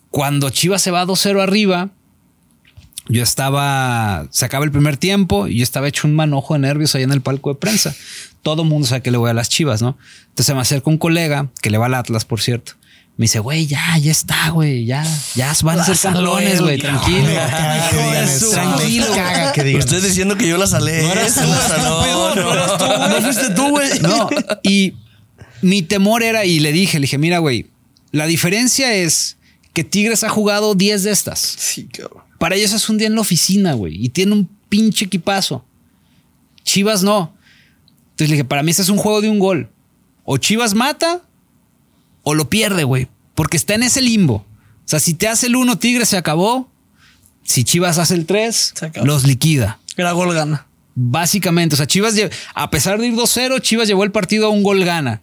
Cuando 0.09 0.49
Chivas 0.49 0.81
se 0.81 0.91
va 0.91 1.05
2-0 1.05 1.41
arriba, 1.41 1.89
yo 3.11 3.23
estaba, 3.23 4.27
se 4.31 4.45
acaba 4.45 4.63
el 4.63 4.71
primer 4.71 4.97
tiempo 4.97 5.47
y 5.47 5.57
yo 5.57 5.63
estaba 5.63 5.87
hecho 5.87 6.07
un 6.07 6.15
manojo 6.15 6.53
de 6.53 6.61
nervios 6.61 6.95
ahí 6.95 7.03
en 7.03 7.11
el 7.11 7.21
palco 7.21 7.49
de 7.49 7.59
prensa. 7.59 7.93
Todo 8.41 8.63
mundo 8.63 8.87
sabe 8.87 9.01
que 9.01 9.11
le 9.11 9.17
voy 9.17 9.29
a 9.29 9.33
las 9.33 9.49
chivas, 9.49 9.81
¿no? 9.81 9.97
Entonces 10.21 10.45
se 10.45 10.53
me 10.53 10.61
acerca 10.61 10.89
un 10.89 10.97
colega 10.97 11.49
que 11.61 11.69
le 11.69 11.77
va 11.77 11.87
al 11.87 11.93
Atlas, 11.95 12.25
por 12.25 12.41
cierto. 12.41 12.73
Me 13.17 13.25
dice, 13.25 13.39
güey, 13.39 13.67
ya, 13.67 13.97
ya 13.97 14.11
está, 14.11 14.49
güey, 14.49 14.85
ya, 14.85 15.05
ya 15.35 15.53
van 15.63 15.79
a 15.79 15.83
ser 15.83 15.97
campeones, 15.97 16.61
güey, 16.61 16.77
tranquilo. 16.79 17.27
Tranquilo. 18.51 19.05
Usted 19.77 20.01
diciendo 20.01 20.37
que 20.37 20.47
yo 20.47 20.57
la 20.57 20.65
salé. 20.65 21.03
No 21.03 21.11
tú, 21.13 22.39
no, 22.39 22.97
no, 22.97 23.09
no 23.09 23.21
fuiste 23.21 23.49
tú, 23.51 23.69
güey. 23.69 23.99
No, 23.99 24.29
y 24.63 24.93
mi 25.61 25.81
temor 25.81 26.23
era, 26.23 26.45
y 26.45 26.59
le 26.59 26.71
dije, 26.71 26.97
le 26.99 27.03
dije, 27.03 27.17
mira, 27.17 27.39
güey, 27.39 27.67
la 28.11 28.25
diferencia 28.25 28.93
es 28.93 29.37
que 29.73 29.83
Tigres 29.83 30.23
ha 30.23 30.29
jugado 30.29 30.75
10 30.75 31.03
de 31.03 31.11
estas. 31.11 31.39
Sí, 31.39 31.85
cabrón. 31.85 32.23
Para 32.37 32.55
ellos 32.55 32.73
es 32.73 32.89
un 32.89 32.97
día 32.97 33.07
en 33.07 33.15
la 33.15 33.21
oficina, 33.21 33.73
güey. 33.73 34.03
Y 34.03 34.09
tiene 34.09 34.33
un 34.33 34.49
pinche 34.69 35.05
equipazo. 35.05 35.63
Chivas 36.63 37.03
no. 37.03 37.33
Entonces 38.11 38.29
le 38.29 38.35
dije, 38.35 38.45
para 38.45 38.63
mí 38.63 38.71
este 38.71 38.83
es 38.83 38.89
un 38.89 38.97
juego 38.97 39.21
de 39.21 39.29
un 39.29 39.39
gol. 39.39 39.69
O 40.23 40.37
Chivas 40.37 40.73
mata 40.73 41.21
o 42.23 42.33
lo 42.35 42.49
pierde, 42.49 42.83
güey. 42.83 43.07
Porque 43.35 43.57
está 43.57 43.75
en 43.75 43.83
ese 43.83 44.01
limbo. 44.01 44.35
O 44.35 44.45
sea, 44.91 44.99
si 44.99 45.13
te 45.13 45.27
hace 45.27 45.47
el 45.47 45.55
1, 45.55 45.77
Tigres 45.79 46.09
se 46.09 46.17
acabó. 46.17 46.69
Si 47.43 47.63
Chivas 47.63 47.97
hace 47.97 48.13
el 48.15 48.25
3, 48.25 48.73
Se 48.75 48.85
acabó. 48.85 49.05
los 49.05 49.23
liquida. 49.25 49.79
Era 49.97 50.11
gol 50.11 50.33
gana. 50.33 50.67
Básicamente, 50.95 51.75
o 51.75 51.77
sea, 51.77 51.87
Chivas, 51.87 52.15
a 52.53 52.69
pesar 52.69 52.99
de 52.99 53.07
ir 53.07 53.15
2-0, 53.15 53.61
Chivas 53.61 53.87
llevó 53.87 54.03
el 54.03 54.11
partido 54.11 54.47
a 54.47 54.49
un 54.49 54.61
gol 54.63 54.83
gana. 54.83 55.21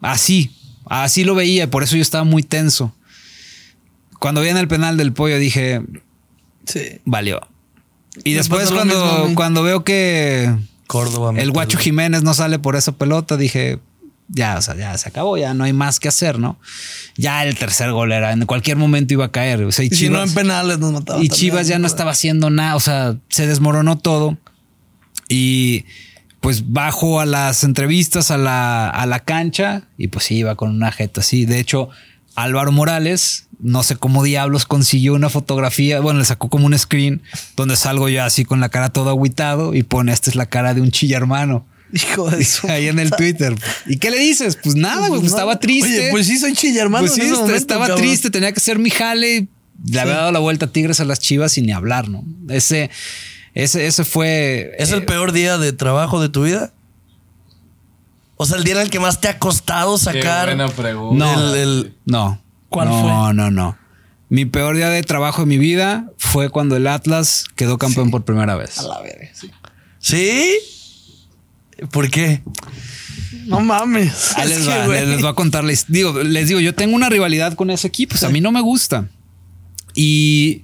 Así, 0.00 0.52
así 0.86 1.24
lo 1.24 1.34
veía, 1.34 1.70
por 1.70 1.82
eso 1.82 1.96
yo 1.96 2.02
estaba 2.02 2.24
muy 2.24 2.42
tenso. 2.42 2.94
Cuando 4.18 4.40
viene 4.40 4.60
el 4.60 4.68
penal 4.68 4.96
del 4.96 5.12
pollo 5.12 5.38
dije, 5.38 5.82
Sí. 6.66 7.00
valió. 7.04 7.40
Y 8.24 8.30
Me 8.30 8.36
después 8.36 8.70
cuando, 8.70 8.94
mismo 8.94 9.34
cuando 9.34 9.62
veo 9.62 9.84
que 9.84 10.50
Córdoba. 10.86 11.32
el 11.36 11.50
guacho 11.50 11.78
Jiménez 11.78 12.22
no 12.22 12.32
sale 12.34 12.58
por 12.58 12.76
esa 12.76 12.92
pelota, 12.92 13.36
dije, 13.36 13.80
ya, 14.28 14.56
o 14.56 14.62
sea, 14.62 14.74
ya 14.76 14.96
se 14.96 15.08
acabó, 15.08 15.36
ya 15.36 15.52
no 15.52 15.64
hay 15.64 15.72
más 15.72 16.00
que 16.00 16.08
hacer, 16.08 16.38
¿no? 16.38 16.58
Ya 17.16 17.44
el 17.44 17.56
tercer 17.58 17.90
gol 17.92 18.12
era, 18.12 18.32
en 18.32 18.46
cualquier 18.46 18.76
momento 18.76 19.12
iba 19.14 19.26
a 19.26 19.30
caer. 19.32 19.62
O 19.64 19.72
sea, 19.72 19.84
y 19.84 19.88
Y 19.88 19.96
si 19.96 20.08
no 20.08 20.16
Chivas, 20.18 20.28
en 20.30 20.34
penales 20.34 20.78
nos 20.78 20.92
mataban. 20.92 21.22
y 21.22 21.28
también, 21.28 21.40
Chivas 21.40 21.66
ya 21.68 21.78
no 21.78 21.86
estaba 21.86 22.12
haciendo 22.12 22.48
nada, 22.50 22.76
o 22.76 22.80
sea, 22.80 23.16
se 23.28 23.46
desmoronó 23.46 23.98
todo. 23.98 24.38
Y 25.28 25.84
pues 26.40 26.72
bajo 26.72 27.20
a 27.20 27.26
las 27.26 27.64
entrevistas 27.64 28.30
a 28.30 28.36
la, 28.38 28.88
a 28.90 29.06
la 29.06 29.20
cancha 29.20 29.84
y 29.96 30.08
pues 30.08 30.26
sí, 30.26 30.36
iba 30.36 30.54
con 30.56 30.70
una 30.70 30.92
jeta 30.92 31.20
así. 31.20 31.46
De 31.46 31.58
hecho, 31.58 31.88
Álvaro 32.34 32.72
Morales, 32.72 33.46
no 33.60 33.82
sé 33.82 33.96
cómo 33.96 34.22
diablos 34.24 34.64
consiguió 34.66 35.14
una 35.14 35.30
fotografía, 35.30 36.00
bueno, 36.00 36.18
le 36.18 36.24
sacó 36.24 36.48
como 36.48 36.66
un 36.66 36.78
screen 36.78 37.22
donde 37.56 37.76
salgo 37.76 38.08
yo 38.08 38.24
así 38.24 38.44
con 38.44 38.60
la 38.60 38.68
cara 38.68 38.88
todo 38.90 39.10
agüitado 39.10 39.74
y 39.74 39.82
pone, 39.84 40.12
esta 40.12 40.30
es 40.30 40.36
la 40.36 40.46
cara 40.46 40.74
de 40.74 40.80
un 40.80 40.90
chilla 40.90 41.16
hermano. 41.16 41.66
Hijo 41.92 42.28
de 42.30 42.44
su. 42.44 42.66
Ahí 42.68 42.88
en 42.88 42.98
el 42.98 43.10
Twitter. 43.12 43.54
¿Y 43.86 43.98
qué 43.98 44.10
le 44.10 44.18
dices? 44.18 44.58
Pues 44.60 44.74
nada, 44.74 45.06
güey, 45.08 45.20
pues 45.20 45.22
no. 45.22 45.28
estaba 45.36 45.60
triste. 45.60 45.88
Oye, 46.00 46.10
pues 46.10 46.26
sí, 46.26 46.38
soy 46.38 46.52
chilla, 46.54 46.82
hermano. 46.82 47.02
Pues 47.06 47.14
sí, 47.14 47.20
en 47.20 47.26
ese 47.26 47.34
est- 47.34 47.40
momento, 47.42 47.56
estaba 47.58 47.86
cabrón. 47.86 48.04
triste, 48.04 48.30
tenía 48.30 48.50
que 48.52 48.58
ser 48.60 48.78
mi 48.80 48.90
jale. 48.90 49.46
Le 49.86 50.00
había 50.00 50.14
dado 50.16 50.32
la 50.32 50.40
vuelta 50.40 50.66
a 50.66 50.72
Tigres 50.72 50.98
a 51.00 51.04
las 51.04 51.20
Chivas 51.20 51.56
y 51.56 51.62
ni 51.62 51.70
hablar, 51.72 52.08
¿no? 52.08 52.24
Ese, 52.48 52.90
ese, 53.54 53.86
ese 53.86 54.04
fue. 54.04 54.72
¿Es 54.78 54.90
eh, 54.90 54.94
el 54.96 55.04
peor 55.04 55.30
día 55.32 55.56
de 55.56 55.72
trabajo 55.72 56.20
de 56.20 56.28
tu 56.28 56.42
vida? 56.44 56.72
O 58.44 58.46
sea, 58.46 58.58
el 58.58 58.64
día 58.64 58.74
en 58.74 58.80
el 58.82 58.90
que 58.90 59.00
más 59.00 59.20
te 59.20 59.28
ha 59.28 59.38
costado 59.38 59.96
sacar. 59.98 60.48
Qué 60.48 60.54
buena 60.54 60.68
pregunta. 60.68 61.24
No. 61.34 61.52
el- 61.54 61.56
el- 61.60 61.94
No. 62.04 62.40
¿Cuál 62.68 62.88
no, 62.88 63.00
fue? 63.00 63.34
No, 63.34 63.50
no, 63.50 63.78
Mi 64.28 64.44
peor 64.46 64.76
día 64.76 64.88
de 64.90 65.02
trabajo 65.02 65.42
de 65.42 65.46
mi 65.46 65.58
vida 65.58 66.10
fue 66.18 66.48
cuando 66.50 66.76
el 66.76 66.86
Atlas 66.86 67.44
quedó 67.56 67.78
campeón 67.78 68.10
por 68.10 68.24
primera 68.24 68.56
vez. 68.56 68.78
A 68.78 68.82
la 68.84 69.00
verga, 69.00 69.28
sí. 69.34 69.50
¿Sí? 69.98 70.50
¿Por 71.92 72.10
qué? 72.10 72.42
No 73.46 73.60
mames. 73.60 74.32
Ahí 74.36 74.50
Es 74.50 74.58
les, 74.58 74.68
va, 74.68 74.86
güey, 74.86 75.06
les 75.06 75.20
voy 75.20 75.30
a 75.30 75.34
contar 75.34 75.64
la 75.64 75.72
his- 75.72 75.86
Digo, 75.88 76.22
les 76.22 76.48
digo, 76.48 76.60
yo 76.60 76.74
tengo 76.74 76.94
una 76.96 77.08
rivalidad 77.08 77.54
con 77.54 77.70
ese 77.70 77.86
equipo. 77.88 78.14
O 78.14 78.18
sea, 78.18 78.28
a 78.28 78.32
mí 78.32 78.40
no 78.40 78.50
me 78.52 78.60
gusta. 78.60 79.08
Y 79.94 80.62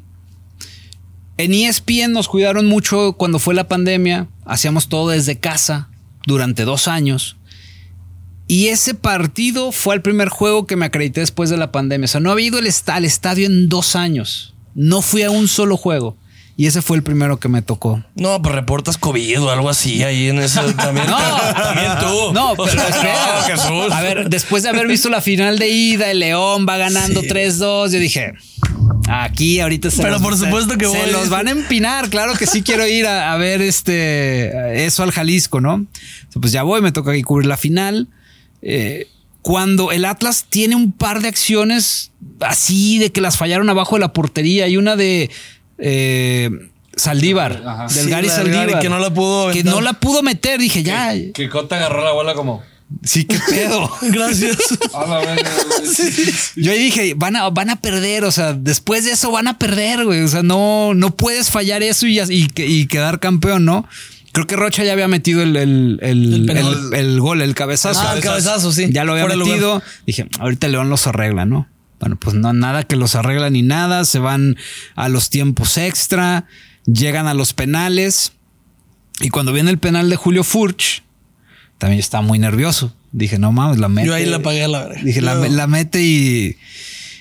en 1.37 1.55
ESPN 1.55 2.13
nos 2.13 2.29
cuidaron 2.29 2.67
mucho 2.67 3.13
cuando 3.15 3.39
fue 3.39 3.55
la 3.55 3.69
pandemia. 3.69 4.29
Hacíamos 4.45 4.89
todo 4.89 5.11
desde 5.11 5.39
casa 5.39 5.89
durante 6.27 6.65
dos 6.65 6.89
años. 6.89 7.37
Y 8.51 8.69
ese 8.69 8.95
partido 8.95 9.71
fue 9.71 9.95
el 9.95 10.03
primer 10.03 10.29
juego 10.29 10.67
que 10.67 10.75
me 10.75 10.87
acredité 10.87 11.21
después 11.21 11.51
de 11.51 11.57
la 11.57 11.71
pandemia. 11.71 12.07
O 12.07 12.09
sea, 12.09 12.21
no 12.21 12.33
había 12.33 12.49
ido 12.49 12.59
al 12.59 12.67
est- 12.67 12.89
al 12.89 13.05
estadio 13.05 13.47
en 13.47 13.69
dos 13.69 13.95
años. 13.95 14.55
No 14.75 15.03
fui 15.03 15.23
a 15.23 15.31
un 15.31 15.47
solo 15.47 15.77
juego. 15.77 16.17
Y 16.57 16.67
ese 16.67 16.83
fue 16.83 16.97
el 16.97 17.03
primero 17.05 17.39
que 17.39 17.49
me 17.49 17.63
tocó. 17.63 18.03
No, 18.17 18.43
pues 18.43 18.55
reportas 18.55 18.99
COVID 18.99 19.41
o 19.41 19.51
algo 19.51 19.71
así 19.71 20.03
ahí 20.03 20.29
en 20.29 20.41
ese. 20.41 20.61
También, 20.77 21.07
No. 21.07 21.17
también 21.17 21.93
tú. 22.01 22.33
No, 22.35 22.51
O 22.53 22.57
pero 22.57 22.73
sea, 22.73 22.89
espera. 22.89 23.37
no, 23.37 23.43
Jesús. 23.45 23.93
A 23.93 24.01
ver, 24.03 24.29
después 24.29 24.65
de 24.65 24.69
haber 24.71 24.89
visto 24.89 25.09
la 25.11 25.21
final 25.21 25.59
de 25.59 25.69
ida, 25.69 26.11
el 26.11 26.19
León 26.19 26.67
va 26.69 26.77
ganando 26.77 27.23
3-2, 27.23 27.93
yo 27.93 27.99
dije, 28.01 28.33
aquí 29.09 29.61
ahorita 29.61 29.91
se 29.91 30.03
Pero 30.03 30.15
los, 30.15 30.23
por 30.23 30.37
supuesto 30.37 30.77
que 30.77 30.87
se 30.87 30.99
voy. 31.03 31.11
los 31.13 31.29
van 31.29 31.49
a 31.49 31.53
empinar. 31.53 32.11
Claro 32.11 32.35
que 32.35 32.47
sí 32.47 32.63
quiero 32.63 32.87
ir 32.87 33.07
a, 33.07 33.33
a 33.33 33.37
ver 33.37 33.63
este 33.63 34.85
eso 34.85 35.03
al 35.03 35.13
Jalisco, 35.13 35.61
¿no? 35.61 35.87
Pues 36.41 36.53
ya 36.53 36.63
voy, 36.63 36.83
me 36.83 36.93
toca 36.93 37.13
aquí 37.13 37.23
cubrir 37.23 37.47
la 37.47 37.57
final. 37.57 38.09
Eh, 38.63 39.09
cuando 39.43 39.91
el 39.91 40.05
Atlas 40.05 40.47
tiene 40.49 40.77
un 40.77 40.93
par 40.93 41.21
de 41.23 41.29
acciones 41.29 42.11
así 42.41 42.99
de 42.99 43.11
que 43.11 43.21
las 43.21 43.37
fallaron 43.39 43.71
abajo 43.71 43.97
de 43.97 44.01
la 44.01 44.13
portería 44.13 44.69
y 44.69 44.77
una 44.77 44.97
de 44.97 45.31
eh, 45.79 46.51
Saldívar, 46.95 47.63
Ajá. 47.67 47.87
del 47.95 48.05
Sí, 48.05 48.11
Gary 48.11 48.29
Saldívar, 48.29 48.81
que 48.81 48.89
no 48.91 48.99
la 48.99 49.13
pudo 49.15 49.51
que 49.53 49.65
no 49.65 49.81
la 49.81 49.95
pudo 49.95 50.23
meter. 50.23 50.61
Dije, 50.61 50.83
ya, 50.83 51.15
Que 51.33 51.49
Cota 51.49 51.77
agarró 51.77 52.05
la 52.05 52.13
bola 52.13 52.35
como. 52.35 52.63
sí, 53.03 53.25
qué 53.25 53.39
pedo. 53.49 53.91
Gracias. 54.03 54.59
Yo 56.57 56.73
ahí 56.73 56.79
dije, 56.79 57.15
van 57.17 57.37
a, 57.37 57.49
van 57.51 57.71
a 57.71 57.81
perder, 57.81 58.25
o 58.25 58.33
sea, 58.33 58.53
después 58.53 59.05
de 59.05 59.13
eso 59.13 59.31
van 59.31 59.49
a 59.49 59.59
perder, 59.59 60.05
güey. 60.05 60.23
O 60.23 60.29
sea, 60.29 60.43
no, 60.43 60.93
no 60.95 61.17
puedes 61.17 61.51
fallar 61.51 61.83
eso 61.83 62.07
y, 62.07 62.21
y 62.57 62.87
quedar 62.87 63.21
campeón, 63.21 63.65
¿no? 63.65 63.89
Creo 64.33 64.47
que 64.47 64.57
Rocha 64.57 64.85
ya 64.85 64.93
había 64.93 65.09
metido 65.09 65.43
el, 65.43 65.57
el, 65.57 65.99
el, 66.03 66.95
El 66.95 67.21
gol, 67.21 67.43
el 67.43 67.55
cabezazo. 67.55 68.01
Ah, 68.01 68.15
el 68.15 68.23
cabezazo, 68.23 68.73
sí. 68.73 68.89
Ya 68.93 69.05
lo 69.05 69.13
había 69.13 69.25
Fuera 69.25 69.45
metido. 69.45 69.83
Dije, 70.07 70.29
ahorita 70.39 70.69
León 70.69 70.89
los 70.89 71.07
arregla, 71.07 71.47
¿no? 71.47 71.69
Bueno, 71.99 72.17
pues 72.17 72.37
no, 72.37 72.53
nada 72.53 72.85
que 72.85 72.97
los 72.97 73.15
arregla 73.17 73.51
ni 73.51 73.63
nada. 73.63 74.05
Se 74.05 74.21
van 74.21 74.57
a 74.95 75.09
los 75.09 75.31
tiempos 75.31 75.77
extra, 75.79 76.47
llegan 76.87 77.27
a 77.27 77.35
los 77.35 77.53
penales. 77.53 78.33
Y 79.21 79.31
cuando 79.31 79.53
viene 79.53 79.71
el 79.71 79.79
penal 79.79 80.09
de 80.09 80.17
Julio 80.17 80.45
Furch, 80.45 81.03
también 81.79 81.99
estaba 81.99 82.23
muy 82.23 82.39
nervioso. 82.39 82.95
Dije, 83.13 83.39
no 83.39 83.51
mames, 83.51 83.79
la 83.79 83.89
mete. 83.89 84.07
Yo 84.07 84.15
ahí 84.15 84.27
la 84.27 84.41
pagué 84.41 84.65
a 84.65 84.69
la 84.69 84.85
verga. 84.85 85.03
Dije, 85.03 85.21
la, 85.21 85.35
la 85.35 85.67
mete 85.67 86.03
y. 86.03 86.57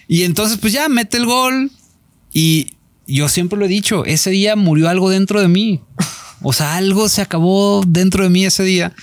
Y 0.07 0.23
entonces, 0.23 0.59
pues 0.59 0.73
ya 0.73 0.87
mete 0.89 1.17
el 1.17 1.25
gol. 1.25 1.71
Y 2.33 2.73
yo 3.07 3.27
siempre 3.29 3.57
lo 3.57 3.65
he 3.65 3.69
dicho, 3.69 4.05
ese 4.05 4.29
día 4.29 4.55
murió 4.55 4.89
algo 4.89 5.09
dentro 5.09 5.41
de 5.41 5.47
mí. 5.47 5.81
O 6.41 6.53
sea, 6.53 6.75
algo 6.75 7.09
se 7.09 7.21
acabó 7.21 7.83
dentro 7.87 8.23
de 8.23 8.29
mí 8.29 8.45
ese 8.45 8.63
día. 8.63 8.93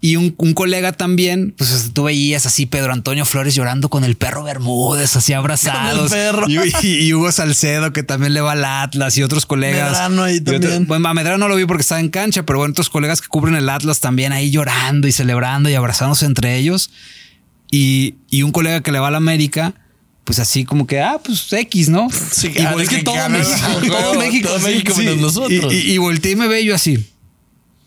Y 0.00 0.16
un, 0.16 0.34
un 0.36 0.52
colega 0.52 0.92
también, 0.92 1.54
pues 1.56 1.90
tú 1.94 2.02
veías 2.04 2.44
así 2.44 2.66
Pedro 2.66 2.92
Antonio 2.92 3.24
Flores 3.24 3.54
llorando 3.54 3.88
con 3.88 4.04
el 4.04 4.16
perro 4.16 4.42
Bermúdez, 4.44 5.16
así 5.16 5.32
abrazados. 5.32 6.10
perro. 6.12 6.44
Y, 6.46 6.58
y- 6.86 7.06
y 7.06 7.14
Hugo 7.14 7.32
Salcedo, 7.32 7.90
que 7.94 8.02
también 8.02 8.34
le 8.34 8.42
va 8.42 8.52
al 8.52 8.66
Atlas 8.66 9.16
y 9.16 9.22
otros 9.22 9.46
colegas. 9.46 9.92
Medrano 9.92 10.22
ahí 10.24 10.42
también. 10.42 10.86
bueno, 10.86 11.08
a 11.08 11.14
Medrano 11.14 11.38
no 11.38 11.48
lo 11.48 11.56
vi 11.56 11.64
porque 11.64 11.80
estaba 11.80 12.00
en 12.00 12.10
cancha, 12.10 12.42
pero 12.42 12.58
bueno, 12.58 12.72
otros 12.72 12.90
colegas 12.90 13.22
que 13.22 13.28
cubren 13.28 13.54
el 13.54 13.66
Atlas 13.70 14.00
también 14.00 14.32
ahí 14.32 14.50
llorando 14.50 15.08
y 15.08 15.12
celebrando 15.12 15.70
y 15.70 15.74
abrazándose 15.74 16.26
entre 16.26 16.58
ellos. 16.58 16.90
Y, 17.70 18.16
y 18.28 18.42
un 18.42 18.52
colega 18.52 18.82
que 18.82 18.92
le 18.92 18.98
va 18.98 19.08
a 19.08 19.10
la 19.10 19.16
América, 19.16 19.72
pues 20.24 20.38
así 20.38 20.64
como 20.64 20.86
que, 20.86 21.00
ah, 21.00 21.20
pues 21.22 21.52
X, 21.52 21.88
¿no? 21.88 22.08
Sí, 22.10 22.50
y 22.54 22.60
ah, 22.60 22.74
es 22.80 22.88
que 22.88 23.02
todo 23.02 23.28
México, 23.28 23.56
todo 23.86 24.14
México, 24.14 24.48
todo 24.48 24.58
México 24.60 24.94
sí. 24.94 25.00
menos 25.00 25.18
nosotros. 25.18 25.72
Y, 25.72 25.76
y, 25.76 25.92
y 25.92 25.98
volteé 25.98 26.32
y 26.32 26.36
me 26.36 26.48
ve 26.48 26.64
yo 26.64 26.74
así. 26.74 27.06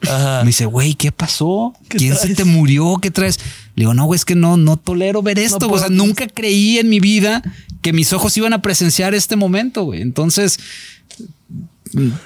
Ajá. 0.02 0.42
Me 0.42 0.48
dice, 0.48 0.66
güey, 0.66 0.94
¿qué 0.94 1.12
pasó? 1.12 1.74
¿Qué 1.90 1.98
¿Quién 1.98 2.16
se 2.16 2.36
te 2.36 2.44
murió? 2.44 2.98
¿Qué 3.02 3.10
traes? 3.10 3.40
Le 3.76 3.82
digo, 3.82 3.94
no, 3.94 4.06
güey, 4.06 4.18
es 4.18 4.26
que 4.26 4.36
no, 4.36 4.56
no 4.56 4.78
tolero 4.78 5.24
ver 5.24 5.40
esto. 5.40 5.68
No 5.68 5.74
o 5.74 5.80
sea, 5.80 5.90
nunca 5.90 6.28
creí 6.28 6.78
en 6.78 6.90
mi 6.90 7.00
vida 7.00 7.42
que 7.82 7.94
mis 7.94 8.14
ojos 8.14 8.38
iban 8.38 8.54
a 8.54 8.62
presenciar 8.62 9.16
este 9.16 9.36
momento, 9.36 9.84
güey. 9.84 10.02
Entonces. 10.02 10.60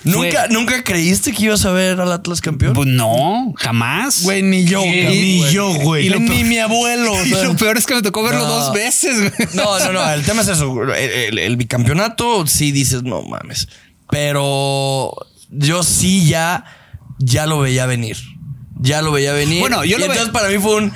¿Nunca, 0.03 0.47
¿Nunca 0.49 0.83
creíste 0.83 1.31
que 1.31 1.43
ibas 1.45 1.65
a 1.65 1.71
ver 1.71 1.99
al 1.99 2.11
Atlas 2.11 2.41
campeón? 2.41 2.73
Pues 2.73 2.87
no, 2.87 3.53
jamás. 3.57 4.23
Güey, 4.23 4.41
ni 4.43 4.65
yo. 4.65 4.81
Ni 4.81 5.39
güey. 5.39 5.51
yo, 5.53 5.73
güey. 5.75 6.05
Y 6.07 6.09
Lo 6.09 6.19
ni 6.19 6.27
peor- 6.29 6.45
mi 6.45 6.57
abuelo. 6.59 7.13
o 7.13 7.25
Y 7.25 7.29
lo 7.29 7.55
peor 7.55 7.77
es 7.77 7.85
que 7.85 7.95
me 7.95 8.01
tocó 8.01 8.23
verlo 8.23 8.39
No. 8.41 8.47
dos 8.47 8.73
veces, 8.73 9.17
güey. 9.19 9.31
No, 9.53 9.79
no, 9.79 9.91
no. 9.93 10.11
El 10.11 10.23
tema 10.23 10.41
es 10.41 10.47
eso. 10.47 10.83
El, 10.83 10.91
el- 11.11 11.39
el 11.39 11.55
bicampeonato, 11.57 12.45
sí 12.47 12.71
dices, 12.71 13.03
no 13.03 13.21
mames. 13.23 13.67
Pero 14.09 15.13
yo 15.49 15.83
sí 15.83 16.25
ya, 16.27 16.65
ya 17.19 17.45
lo 17.45 17.59
veía 17.59 17.85
venir. 17.85 18.17
Ya 18.79 19.01
lo 19.01 19.11
veía 19.11 19.33
venir. 19.33 19.59
Bueno, 19.59 19.83
yo 19.85 19.97
Y 19.97 19.99
lo 19.99 20.07
ve- 20.07 20.13
entonces 20.13 20.29
para 20.33 20.49
mí 20.49 20.57
fue 20.59 20.75
un 20.77 20.91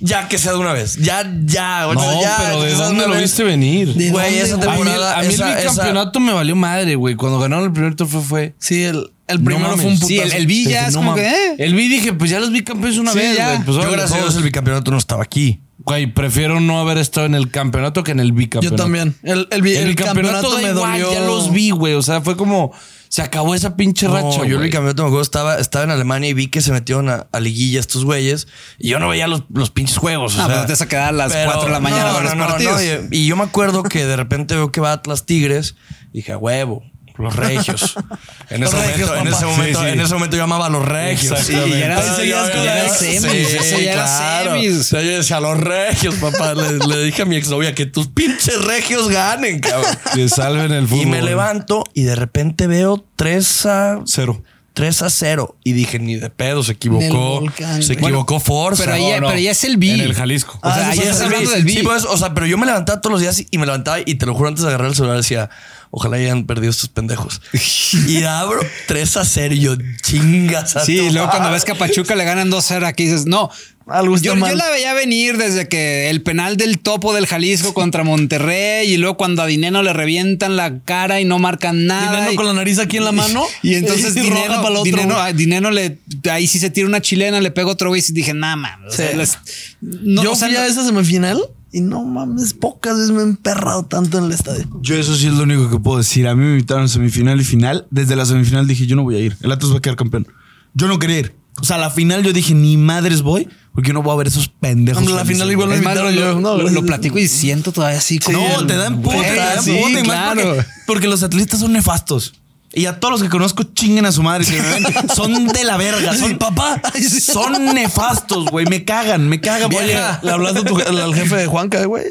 ya 0.00 0.28
que 0.28 0.38
sea 0.38 0.52
de 0.52 0.58
una 0.58 0.72
vez. 0.72 0.96
Ya, 0.96 1.22
ya. 1.44 1.86
No, 1.94 2.20
ya, 2.22 2.36
pero 2.44 2.62
¿de 2.62 2.74
dónde 2.74 3.06
lo 3.06 3.16
viste 3.16 3.44
venir? 3.44 3.94
¿De 3.94 4.10
Güey, 4.10 4.38
esa 4.38 4.56
güey? 4.56 4.68
A 4.68 4.70
mí, 4.72 4.76
temporada. 4.78 5.18
a 5.18 5.22
mí 5.22 5.28
esa- 5.28 5.52
el 5.52 5.58
esa- 5.58 5.70
bicampeonato 5.70 6.20
me 6.20 6.32
valió 6.32 6.56
madre, 6.56 6.94
güey. 6.94 7.14
Cuando 7.14 7.38
ganaron 7.38 7.64
el 7.66 7.72
primer 7.72 7.94
trofeo 7.94 8.20
fue. 8.22 8.54
Sí, 8.58 8.82
el, 8.82 9.10
el 9.28 9.42
primero 9.42 9.76
fue 9.76 9.86
un 9.86 9.94
putazo. 9.94 10.06
Sí, 10.08 10.18
el, 10.18 10.32
el 10.32 10.46
Dije, 10.46 10.78
es 10.86 10.92
no 10.94 11.00
como 11.00 11.14
que, 11.14 11.28
eh. 11.28 11.54
El 11.58 11.74
vi 11.74 11.88
dije, 11.88 12.12
pues 12.12 12.30
ya 12.30 12.40
los 12.40 12.50
bicampeones 12.50 12.98
una 12.98 13.12
Sí, 13.12 13.18
vez, 13.18 13.36
ya. 13.36 13.46
güey. 13.54 13.64
Pues 13.64 13.76
Yo, 13.76 13.90
gracias 13.90 14.12
a 14.12 14.22
Dios, 14.22 14.36
el 14.36 14.42
bicampeonato 14.42 14.90
no 14.90 14.98
estaba 14.98 15.22
aquí. 15.22 15.60
Güey, 15.82 16.06
prefiero 16.12 16.60
no 16.60 16.78
haber 16.80 16.98
estado 16.98 17.26
en 17.26 17.34
el 17.34 17.50
campeonato 17.50 18.02
que 18.04 18.10
en 18.12 18.20
el 18.20 18.28
Yo 18.28 18.34
bicampeonato. 18.34 18.82
también. 18.82 19.14
El, 19.22 19.48
el, 19.50 19.66
el, 19.66 19.76
El, 19.88 19.94
campeonato 19.94 20.50
da 20.54 20.60
me 20.60 20.70
igual, 20.70 21.00
dolió. 21.00 21.12
ya 21.12 21.20
los 21.20 21.50
vi, 21.52 21.70
güey. 21.70 21.94
O 21.94 22.02
sea, 22.02 22.20
fue 22.20 22.36
como 22.36 22.72
se 23.10 23.22
acabó 23.22 23.54
esa 23.56 23.74
pinche 23.76 24.06
No, 24.06 24.14
racha. 24.14 24.46
yo 24.46 24.60
bicampeonato 24.60 25.02
me 25.02 25.08
acuerdo, 25.08 25.22
estaba, 25.22 25.58
estaba 25.58 25.84
en 25.84 25.90
Alemania 25.90 26.30
y 26.30 26.32
vi 26.32 26.46
que 26.46 26.60
se 26.62 26.70
metieron 26.70 27.08
a, 27.08 27.26
a 27.32 27.40
liguilla 27.40 27.80
estos 27.80 28.04
güeyes 28.04 28.46
y 28.78 28.88
yo 28.90 29.00
no 29.00 29.08
veía 29.08 29.26
los, 29.26 29.42
los 29.52 29.70
pinches 29.70 29.96
juegos. 29.98 30.36
o 30.36 30.42
Ah, 30.42 30.46
sea, 30.46 30.54
pero 30.54 30.66
te 30.66 30.72
vas 30.74 30.80
a 30.82 30.88
quedar 30.88 31.08
a 31.08 31.12
las 31.12 31.32
4 31.34 31.64
de 31.64 31.70
la 31.70 31.80
mañana 31.80 32.10
a 32.10 32.20
ver 32.20 32.22
los 32.36 32.46
partidos. 32.46 32.80
y, 33.10 33.16
y 33.18 33.26
yo 33.26 33.34
me 33.36 33.42
acuerdo 33.42 33.82
que 33.82 34.06
de 34.06 34.14
repente 34.16 34.54
veo 34.54 34.70
que 34.70 34.80
va 34.80 34.92
Atlas 34.92 35.26
Tigres 35.26 35.74
y 36.12 36.18
dije, 36.18 36.32
"A 36.32 36.38
huevo. 36.38 36.84
Los 37.16 37.36
regios. 37.36 37.94
En 38.50 38.64
ese, 38.64 38.76
regios, 38.84 39.08
momento, 39.10 39.28
en, 39.28 39.34
ese 39.34 39.46
momento, 39.46 39.78
Sí, 39.80 39.86
sí. 39.86 39.92
en 39.92 40.00
ese 40.00 40.14
momento 40.14 40.36
yo 40.36 40.42
amaba 40.42 40.66
a 40.66 40.70
los 40.70 40.84
regios. 40.84 41.38
Exactamente. 41.38 41.72
Sí, 41.72 41.78
y 41.78 41.82
era- 41.82 42.00
Entonces, 42.00 42.28
yo- 42.28 42.46
era 42.48 42.86
yo- 42.88 42.94
semis, 42.94 43.20
sí, 43.48 43.56
ese 43.56 43.84
ya 43.84 43.92
era 43.92 44.04
claro. 44.04 44.50
semis. 44.54 44.76
O 44.76 44.82
sea, 44.82 45.02
yo 45.02 45.10
decía 45.10 45.36
a 45.36 45.40
los 45.40 45.60
regios, 45.60 46.14
papá. 46.16 46.54
Le, 46.54 46.78
le 46.78 47.04
dije 47.04 47.22
a 47.22 47.24
mi 47.26 47.36
exnovia 47.36 47.74
que 47.76 47.86
tus 47.86 48.08
pinches 48.08 48.64
regios 48.64 49.08
ganen, 49.08 49.60
cabrón. 49.60 49.96
Que 50.14 50.28
salven 50.28 50.72
el 50.72 50.88
fútbol. 50.88 51.02
Y 51.02 51.06
me 51.06 51.22
levanto 51.22 51.84
y 51.94 52.02
de 52.02 52.16
repente 52.16 52.66
veo 52.66 53.04
3 53.14 53.66
a 53.66 54.00
Cero. 54.06 54.42
3 54.74 55.02
a 55.02 55.10
0. 55.10 55.56
Y 55.64 55.72
dije, 55.72 55.98
ni 55.98 56.16
de 56.16 56.30
pedo, 56.30 56.62
se 56.62 56.72
equivocó. 56.72 57.42
Se 57.80 57.94
equivocó 57.94 58.40
Forza. 58.40 58.84
Pero 58.84 58.94
ahí, 58.96 59.10
No, 59.12 59.20
no. 59.22 59.26
pero 59.28 59.38
ya 59.40 59.50
es 59.50 59.64
el 59.64 59.76
B. 59.76 59.92
En 59.94 60.00
el 60.00 60.14
Jalisco. 60.14 60.58
O 60.62 60.72
sea, 60.72 60.86
Ah, 60.86 60.90
ahí 60.90 60.98
sí, 60.98 61.08
hablando 61.22 61.50
del 61.50 61.64
B. 61.64 61.72
Sí, 61.72 61.80
pues, 61.82 62.04
o 62.04 62.16
sea, 62.16 62.32
pero 62.34 62.46
yo 62.46 62.56
me 62.58 62.66
levantaba 62.66 63.00
todos 63.00 63.12
los 63.12 63.20
días 63.20 63.44
y 63.50 63.58
me 63.58 63.66
levantaba 63.66 63.98
y 64.04 64.14
te 64.14 64.26
lo 64.26 64.34
juro 64.34 64.48
antes 64.48 64.62
de 64.62 64.68
agarrar 64.68 64.88
el 64.88 64.94
celular 64.94 65.16
decía, 65.16 65.50
ojalá 65.90 66.16
hayan 66.16 66.44
perdido 66.46 66.70
estos 66.70 66.88
pendejos. 66.88 67.40
y 68.08 68.22
abro 68.22 68.60
3 68.86 69.16
a 69.16 69.24
0 69.24 69.54
y 69.54 69.60
yo 69.60 69.76
chingas. 70.02 70.76
a 70.76 70.84
Sí, 70.84 70.96
tu 70.96 71.02
y 71.04 71.10
luego 71.10 71.28
cuando 71.28 71.48
madre". 71.48 71.54
ves 71.54 71.64
que 71.64 71.72
a 71.72 71.74
Pachuca 71.74 72.14
le 72.14 72.24
ganan 72.24 72.50
2-0 72.50 72.86
aquí 72.86 73.04
dices, 73.06 73.26
no. 73.26 73.50
Algo 73.86 74.14
está 74.14 74.26
Yo, 74.26 74.36
mal. 74.36 74.50
yo 74.50 74.56
la 74.56 74.70
veía 74.70 74.94
venir 74.94 75.36
desde 75.36 75.66
que 75.68 76.10
el 76.10 76.22
penal 76.22 76.56
del 76.56 76.78
topo 76.78 77.12
del 77.12 77.26
Jalisco 77.26 77.74
contra 77.74 78.04
Monterrey 78.04 78.88
y 78.92 78.96
luego 78.98 79.16
cuando 79.16 79.42
a 79.42 79.46
Dineno 79.46 79.82
le 79.82 79.92
revientan 79.92 80.56
la 80.56 80.78
cara 80.80 81.20
y 81.20 81.24
no 81.24 81.38
marcan 81.40 81.86
nada. 81.86 82.12
Dineno 82.12 82.32
y, 82.32 82.36
con 82.36 82.46
la 82.46 82.52
nariz 82.52 82.78
aquí 82.78 82.98
en 82.98 83.04
la 83.04 83.12
mano. 83.12 83.42
y 83.62 83.74
entonces 83.74 84.14
y 84.16 84.20
Dineno, 84.20 84.56
para 84.56 84.68
el 84.68 84.76
otro. 84.76 84.84
Dineno, 84.84 85.14
güey. 85.14 85.26
a 85.26 85.32
Dineno 85.32 85.70
le, 85.72 85.98
ahí 86.30 86.46
sí 86.46 86.58
se 86.60 86.70
tira 86.70 86.86
una 86.86 87.00
chilena, 87.00 87.40
le 87.40 87.50
pega 87.50 87.68
otro 87.68 87.88
güey 87.88 88.00
y 88.06 88.12
dije, 88.12 88.32
nada 88.32 88.54
mames. 88.56 88.92
o 88.92 88.96
sea, 88.96 89.10
Sí. 89.10 89.16
les- 89.16 89.38
no, 89.80 90.22
yo 90.22 90.32
o 90.32 90.36
sea, 90.36 90.48
fui 90.48 90.56
a 90.56 90.66
esa 90.66 90.84
semifinal 90.84 91.40
y 91.72 91.80
no 91.80 92.04
mames, 92.04 92.52
pocas 92.54 92.96
veces 92.96 93.10
me 93.10 93.20
he 93.20 93.24
emperrado 93.24 93.84
tanto 93.86 94.18
en 94.18 94.24
el 94.24 94.32
estadio. 94.32 94.68
Yo 94.82 94.94
eso 94.96 95.16
sí 95.16 95.26
es 95.26 95.32
lo 95.32 95.42
único 95.44 95.68
que 95.70 95.78
puedo 95.80 95.98
decir. 95.98 96.28
A 96.28 96.36
mí 96.36 96.44
me 96.44 96.52
invitaron 96.52 96.84
a 96.84 96.88
semifinal 96.88 97.40
y 97.40 97.44
final. 97.44 97.86
Desde 97.90 98.14
la 98.14 98.24
semifinal 98.26 98.68
dije, 98.68 98.86
yo 98.86 98.94
no 98.94 99.02
voy 99.02 99.16
a 99.16 99.18
ir. 99.20 99.36
El 99.40 99.50
Atlas 99.50 99.72
va 99.72 99.78
a 99.78 99.80
quedar 99.80 99.96
campeón. 99.96 100.28
Yo 100.74 100.86
no 100.86 100.98
quería 101.00 101.18
ir. 101.20 101.34
O 101.60 101.64
sea, 101.64 101.76
a 101.76 101.78
la 101.80 101.90
final 101.90 102.22
yo 102.22 102.32
dije, 102.32 102.54
ni 102.54 102.76
madres 102.76 103.22
voy, 103.22 103.48
porque 103.72 103.88
yo 103.88 103.94
no 103.94 104.02
voy 104.02 104.12
a 104.12 104.16
ver 104.16 104.26
esos 104.26 104.48
pendejos. 104.48 105.02
La 105.10 105.24
final 105.24 105.50
igual 105.50 105.72
es 105.72 105.82
más, 105.82 105.94
lo, 105.96 106.10
invitaron 106.10 106.34
yo. 106.34 106.40
lo- 106.40 106.40
No, 106.40 106.62
lo- 106.62 106.70
lo 106.70 106.82
platico 106.84 107.18
y 107.18 107.28
siento 107.28 107.72
todavía 107.72 107.98
así. 107.98 108.18
como- 108.18 108.38
No, 108.38 108.66
te 108.66 108.76
dan 108.76 109.00
puta, 109.00 109.16
te 109.22 109.34
dan 109.36 109.62
Sí, 109.62 109.76
puta, 109.76 109.90
y 109.90 109.94
más 110.04 110.04
claro. 110.04 110.42
Porque, 110.56 110.66
porque 110.86 111.08
los 111.08 111.22
atletas 111.22 111.60
son 111.60 111.72
nefastos. 111.72 112.34
Y 112.72 112.86
a 112.86 113.00
todos 113.00 113.12
los 113.12 113.22
que 113.22 113.28
conozco 113.28 113.64
chinguen 113.64 114.06
a 114.06 114.12
su 114.12 114.22
madre. 114.22 114.46
me 114.46 115.08
son 115.14 115.48
de 115.48 115.64
la 115.64 115.76
verga. 115.76 116.16
Son 116.16 116.38
papá. 116.38 116.80
Son 117.20 117.64
nefastos, 117.74 118.44
güey. 118.46 118.64
Me 118.66 118.84
cagan, 118.84 119.28
me 119.28 119.40
cagan. 119.40 119.74
Oye, 119.74 119.98
le 120.22 120.30
hablaste 120.30 120.60
al 120.86 121.14
jefe 121.14 121.36
de 121.36 121.46
Juanca, 121.46 121.84
güey. 121.86 122.04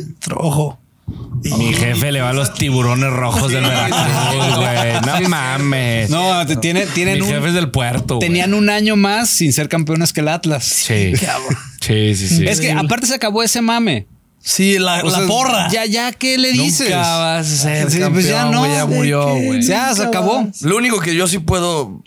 Mi 1.41 1.73
jefe 1.73 2.11
le 2.11 2.21
va 2.21 2.29
a 2.31 2.33
los 2.33 2.53
tiburones 2.53 3.09
rojos 3.11 3.51
del 3.51 3.63
Veracruz, 3.63 4.55
güey. 4.57 5.21
No 5.21 5.29
mames. 5.29 6.09
No, 6.09 6.45
te- 6.45 6.57
tiene, 6.57 6.85
tienen 6.87 7.15
Mi 7.15 7.21
un- 7.21 7.27
jefe 7.29 7.47
es 7.47 7.53
del 7.53 7.71
puerto. 7.71 8.15
güey. 8.17 8.27
tenían 8.27 8.53
un 8.53 8.69
año 8.69 8.95
más 8.97 9.29
sin 9.29 9.53
ser 9.53 9.69
campeones 9.69 10.11
que 10.11 10.19
el 10.19 10.27
Atlas. 10.27 10.65
Sí. 10.65 11.13
Sí, 11.81 12.15
sí, 12.15 12.27
sí. 12.27 12.45
Es 12.47 12.59
que 12.59 12.71
aparte 12.73 13.07
se 13.07 13.15
acabó 13.15 13.41
ese 13.41 13.61
mame. 13.61 14.07
Sí, 14.41 14.79
la, 14.79 15.01
O 15.03 15.09
la 15.09 15.17
sea, 15.19 15.27
porra. 15.27 15.67
Ya, 15.69 15.85
ya, 15.85 16.11
¿qué 16.11 16.37
le 16.37 16.51
dices? 16.51 16.89
Nunca 16.89 17.17
vas 17.17 17.47
a 17.47 17.55
ser 17.57 17.91
Sí, 17.91 17.99
pues 18.11 18.25
ya 18.25 18.41
campeón, 18.43 18.51
no. 18.51 18.59
güey, 18.59 18.71
ya 18.73 18.85
murió, 18.85 19.35
güey. 19.35 19.61
Ya, 19.61 19.93
se 19.95 20.03
acabó. 20.03 20.47
Lo 20.61 20.77
único 20.77 20.99
que 20.99 21.15
yo 21.15 21.27
sí 21.27 21.39
puedo. 21.39 22.01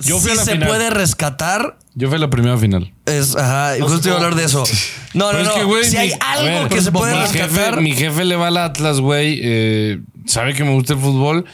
Yo 0.00 0.18
fui 0.18 0.30
sí 0.30 0.32
a 0.32 0.34
la 0.36 0.44
se 0.44 0.52
final. 0.52 0.68
puede 0.68 0.90
rescatar 0.90 1.78
Yo 1.94 2.08
fui 2.08 2.16
a 2.16 2.20
la 2.20 2.30
primera 2.30 2.56
final. 2.56 2.92
es. 3.06 3.36
Ajá, 3.36 3.76
y 3.76 3.80
justo 3.80 4.08
iba 4.08 4.14
a 4.14 4.18
hablar 4.18 4.34
de 4.34 4.44
eso. 4.44 4.64
No, 5.14 5.26
no, 5.26 5.38
Pero 5.38 5.42
es 5.42 5.48
no. 5.48 5.54
que, 5.80 5.84
si 5.84 5.90
mi- 5.96 6.02
hay 6.02 6.12
algo 6.20 6.44
ver, 6.60 6.68
que 6.68 6.80
se 6.80 6.90
puede 6.92 7.12
mi 7.14 7.20
rescatar. 7.20 7.50
Jefe, 7.74 7.80
mi 7.82 7.92
jefe 7.92 8.24
le 8.24 8.36
va 8.36 8.46
al 8.48 8.56
Atlas, 8.56 9.00
güey. 9.00 9.40
eh, 9.42 9.98
sabe 10.26 10.54
que 10.54 10.64
me 10.64 10.72
gusta 10.72 10.94
el 10.94 11.00
fútbol. 11.00 11.44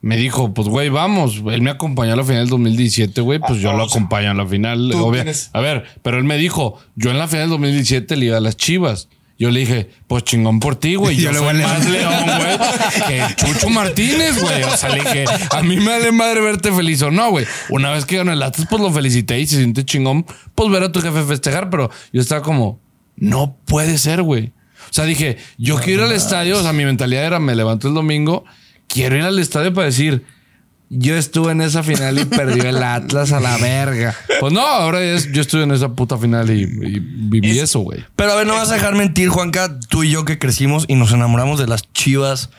Me 0.00 0.16
dijo, 0.16 0.54
pues, 0.54 0.68
güey, 0.68 0.90
vamos. 0.90 1.42
Él 1.50 1.60
me 1.62 1.70
acompañó 1.70 2.12
a 2.12 2.16
la 2.16 2.22
final 2.22 2.42
del 2.42 2.50
2017, 2.50 3.20
güey. 3.20 3.40
Pues 3.40 3.58
yo 3.60 3.72
lo 3.72 3.82
acompaño 3.82 4.30
a 4.30 4.34
la 4.34 4.46
final. 4.46 4.92
obvia- 4.92 5.24
A 5.52 5.60
ver, 5.60 5.84
pero 6.02 6.18
él 6.18 6.24
me 6.24 6.36
dijo, 6.38 6.78
yo 6.94 7.10
en 7.10 7.18
la 7.18 7.26
final 7.26 7.42
del 7.44 7.50
2017 7.50 8.14
le 8.16 8.26
iba 8.26 8.36
a 8.36 8.40
las 8.40 8.56
chivas. 8.56 9.08
Yo 9.38 9.52
le 9.52 9.60
dije, 9.60 9.88
pues 10.08 10.24
chingón 10.24 10.58
por 10.58 10.76
ti, 10.76 10.96
güey. 10.96 11.16
Yo, 11.18 11.30
Yo 11.30 11.32
le 11.32 11.38
voy 11.38 11.62
a 11.62 11.68
más 11.68 11.88
león, 11.88 12.14
güey, 12.24 12.58
que 13.06 13.34
Chucho 13.36 13.68
Martínez, 13.68 14.40
güey. 14.40 14.64
O 14.64 14.76
sea, 14.76 14.88
le 14.90 15.00
dije, 15.00 15.24
a 15.50 15.62
mí 15.62 15.76
me 15.76 15.90
vale 15.90 16.10
madre 16.10 16.40
verte 16.40 16.72
feliz 16.72 17.02
o 17.02 17.10
no, 17.10 17.30
güey. 17.30 17.46
Una 17.70 17.92
vez 17.92 18.04
que 18.04 18.16
ganó 18.16 18.32
el 18.32 18.42
Atlas, 18.42 18.66
pues 18.68 18.82
lo 18.82 18.92
felicité 18.92 19.38
y 19.38 19.46
se 19.46 19.56
siente 19.56 19.84
chingón, 19.84 20.26
pues 20.54 20.70
ver 20.70 20.82
a 20.82 20.92
tu 20.92 21.00
jefe 21.00 21.22
festejar. 21.22 21.70
Pero 21.70 21.88
yo 22.12 22.20
estaba 22.20 22.42
como, 22.42 22.80
no 23.16 23.56
puede 23.64 23.96
ser, 23.98 24.22
güey. 24.22 24.52
O 24.90 24.92
sea, 24.92 25.04
dije, 25.04 25.36
yo 25.56 25.76
quiero 25.76 26.02
ir 26.02 26.10
al 26.10 26.16
estadio. 26.16 26.58
O 26.58 26.62
sea, 26.62 26.72
mi 26.72 26.84
mentalidad 26.84 27.24
era, 27.24 27.38
me 27.38 27.54
levanto 27.54 27.86
el 27.88 27.94
domingo, 27.94 28.44
quiero 28.88 29.16
ir 29.16 29.22
al 29.22 29.38
estadio 29.38 29.72
para 29.72 29.86
decir, 29.86 30.24
yo 30.90 31.16
estuve 31.16 31.52
en 31.52 31.60
esa 31.60 31.82
final 31.82 32.18
y 32.18 32.24
perdió 32.24 32.64
el 32.64 32.82
Atlas 32.82 33.32
a 33.32 33.40
la 33.40 33.56
verga. 33.58 34.14
Pues 34.40 34.52
no, 34.52 34.60
ahora 34.60 35.02
es, 35.02 35.30
yo 35.32 35.40
estuve 35.42 35.64
en 35.64 35.72
esa 35.72 35.90
puta 35.90 36.16
final 36.18 36.50
y, 36.50 36.62
y 36.62 36.98
viví 37.00 37.58
eso, 37.58 37.80
güey. 37.80 38.04
Pero 38.16 38.32
a 38.32 38.36
ver, 38.36 38.46
no 38.46 38.54
vas 38.54 38.70
a 38.70 38.74
dejar 38.74 38.94
mentir, 38.94 39.28
Juanca, 39.28 39.78
tú 39.88 40.04
y 40.04 40.10
yo 40.10 40.24
que 40.24 40.38
crecimos 40.38 40.84
y 40.88 40.94
nos 40.94 41.12
enamoramos 41.12 41.58
de 41.58 41.66
las 41.66 41.92
chivas 41.92 42.50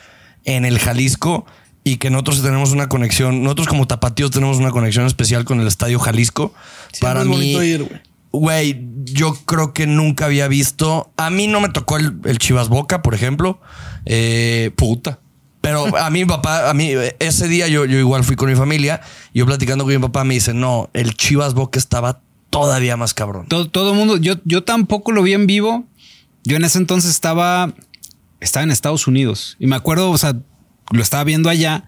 en 0.44 0.64
el 0.64 0.78
Jalisco 0.78 1.44
y 1.82 1.96
que 1.96 2.10
nosotros 2.10 2.42
tenemos 2.42 2.72
una 2.72 2.88
conexión, 2.88 3.42
nosotros 3.42 3.66
como 3.68 3.86
tapatíos 3.86 4.30
tenemos 4.30 4.58
una 4.58 4.70
conexión 4.70 5.06
especial 5.06 5.44
con 5.44 5.60
el 5.60 5.66
Estadio 5.66 5.98
Jalisco. 5.98 6.54
Para 7.00 7.22
es 7.22 7.26
mí, 7.26 7.32
bonito 7.32 7.62
ir, 7.64 7.82
güey. 7.84 8.00
güey, 8.32 8.88
yo 9.04 9.34
creo 9.46 9.72
que 9.72 9.86
nunca 9.86 10.26
había 10.26 10.46
visto, 10.46 11.10
a 11.16 11.30
mí 11.30 11.46
no 11.46 11.60
me 11.60 11.68
tocó 11.70 11.96
el, 11.96 12.16
el 12.24 12.38
Chivas 12.38 12.68
Boca, 12.68 13.02
por 13.02 13.14
ejemplo. 13.14 13.60
Eh, 14.06 14.70
puta. 14.76 15.18
Pero 15.60 15.96
a 15.96 16.08
mí, 16.10 16.20
mi 16.20 16.24
papá, 16.26 16.70
a 16.70 16.74
mí, 16.74 16.92
ese 17.18 17.46
día 17.46 17.68
yo, 17.68 17.84
yo 17.84 17.98
igual 17.98 18.24
fui 18.24 18.34
con 18.34 18.48
mi 18.48 18.56
familia 18.56 19.00
yo 19.34 19.46
platicando 19.46 19.84
con 19.84 19.92
mi 19.92 20.00
papá 20.00 20.24
me 20.24 20.34
dice, 20.34 20.54
no, 20.54 20.90
el 20.94 21.14
Chivas 21.14 21.54
Boca 21.54 21.78
estaba 21.78 22.22
todavía 22.48 22.96
más 22.96 23.14
cabrón. 23.14 23.46
Todo, 23.48 23.68
todo 23.68 23.92
el 23.92 23.98
mundo, 23.98 24.16
yo, 24.16 24.34
yo 24.44 24.64
tampoco 24.64 25.12
lo 25.12 25.22
vi 25.22 25.34
en 25.34 25.46
vivo. 25.46 25.84
Yo 26.44 26.56
en 26.56 26.64
ese 26.64 26.78
entonces 26.78 27.10
estaba, 27.10 27.74
estaba 28.40 28.64
en 28.64 28.70
Estados 28.70 29.06
Unidos 29.06 29.56
y 29.58 29.66
me 29.66 29.76
acuerdo, 29.76 30.10
o 30.10 30.18
sea, 30.18 30.34
lo 30.90 31.02
estaba 31.02 31.22
viendo 31.24 31.50
allá 31.50 31.84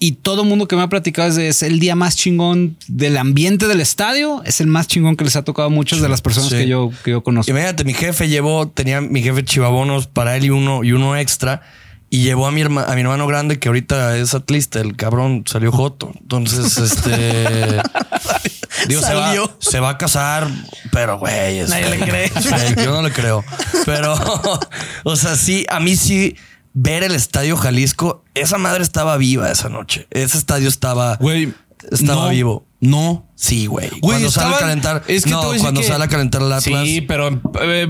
y 0.00 0.12
todo 0.12 0.42
el 0.42 0.48
mundo 0.48 0.68
que 0.68 0.76
me 0.76 0.82
ha 0.82 0.88
platicado 0.88 1.28
es, 1.28 1.34
de, 1.34 1.48
es 1.48 1.62
el 1.64 1.80
día 1.80 1.96
más 1.96 2.16
chingón 2.16 2.76
del 2.86 3.16
ambiente 3.16 3.66
del 3.66 3.80
estadio. 3.80 4.42
Es 4.44 4.60
el 4.60 4.68
más 4.68 4.86
chingón 4.86 5.16
que 5.16 5.24
les 5.24 5.34
ha 5.34 5.42
tocado 5.42 5.66
a 5.66 5.70
muchas 5.70 6.00
de 6.00 6.08
las 6.08 6.22
personas 6.22 6.50
Sí. 6.50 6.56
que 6.56 6.68
yo, 6.68 6.90
que 7.04 7.10
yo 7.10 7.22
conozco. 7.22 7.50
Imagínate, 7.50 7.84
mi 7.84 7.94
jefe 7.94 8.28
llevó, 8.28 8.68
tenía 8.68 9.00
mi 9.00 9.22
jefe 9.22 9.44
chivabonos 9.44 10.06
para 10.06 10.36
él 10.36 10.44
y 10.44 10.50
uno, 10.50 10.84
y 10.84 10.92
uno 10.92 11.16
extra. 11.16 11.62
Y 12.10 12.22
llevó 12.22 12.46
a 12.46 12.50
mi, 12.52 12.62
herma- 12.62 12.84
a 12.90 12.94
mi 12.94 13.02
hermano 13.02 13.26
grande, 13.26 13.58
que 13.58 13.68
ahorita 13.68 14.16
es 14.16 14.32
atlista, 14.34 14.80
el 14.80 14.96
cabrón 14.96 15.44
salió 15.46 15.70
joto. 15.70 16.10
Entonces, 16.20 16.78
este. 16.78 17.82
digo, 18.88 19.02
se 19.02 19.14
va, 19.14 19.34
se 19.58 19.80
va 19.80 19.90
a 19.90 19.98
casar, 19.98 20.48
pero 20.90 21.18
güey. 21.18 21.58
este, 21.58 21.70
Nadie 21.70 21.98
le 21.98 22.06
cree. 22.06 22.28
sí, 22.40 22.74
yo 22.82 22.92
no 22.92 23.02
le 23.02 23.12
creo. 23.12 23.44
Pero, 23.84 24.14
o 25.04 25.16
sea, 25.16 25.36
sí, 25.36 25.66
a 25.68 25.80
mí 25.80 25.96
sí, 25.96 26.36
ver 26.72 27.02
el 27.04 27.14
estadio 27.14 27.56
Jalisco, 27.58 28.24
esa 28.34 28.56
madre 28.56 28.82
estaba 28.82 29.16
viva 29.18 29.50
esa 29.50 29.68
noche. 29.68 30.06
Ese 30.10 30.38
estadio 30.38 30.68
estaba. 30.68 31.16
Güey, 31.16 31.52
Estaba 31.90 32.24
no, 32.24 32.28
vivo. 32.30 32.66
No. 32.80 33.27
Sí, 33.40 33.66
güey. 33.66 33.88
Cuando 34.00 34.32
sale 34.32 34.56
a 34.56 34.58
calentar. 34.58 35.04
Es 35.06 35.22
que 35.22 35.30
no, 35.30 35.42
cuando 35.60 35.80
que- 35.80 35.86
sale 35.86 36.02
a 36.02 36.08
calentar 36.08 36.42
el 36.42 36.52
Atlas. 36.52 36.84
Sí, 36.84 37.02
pero 37.02 37.40
eh, 37.62 37.86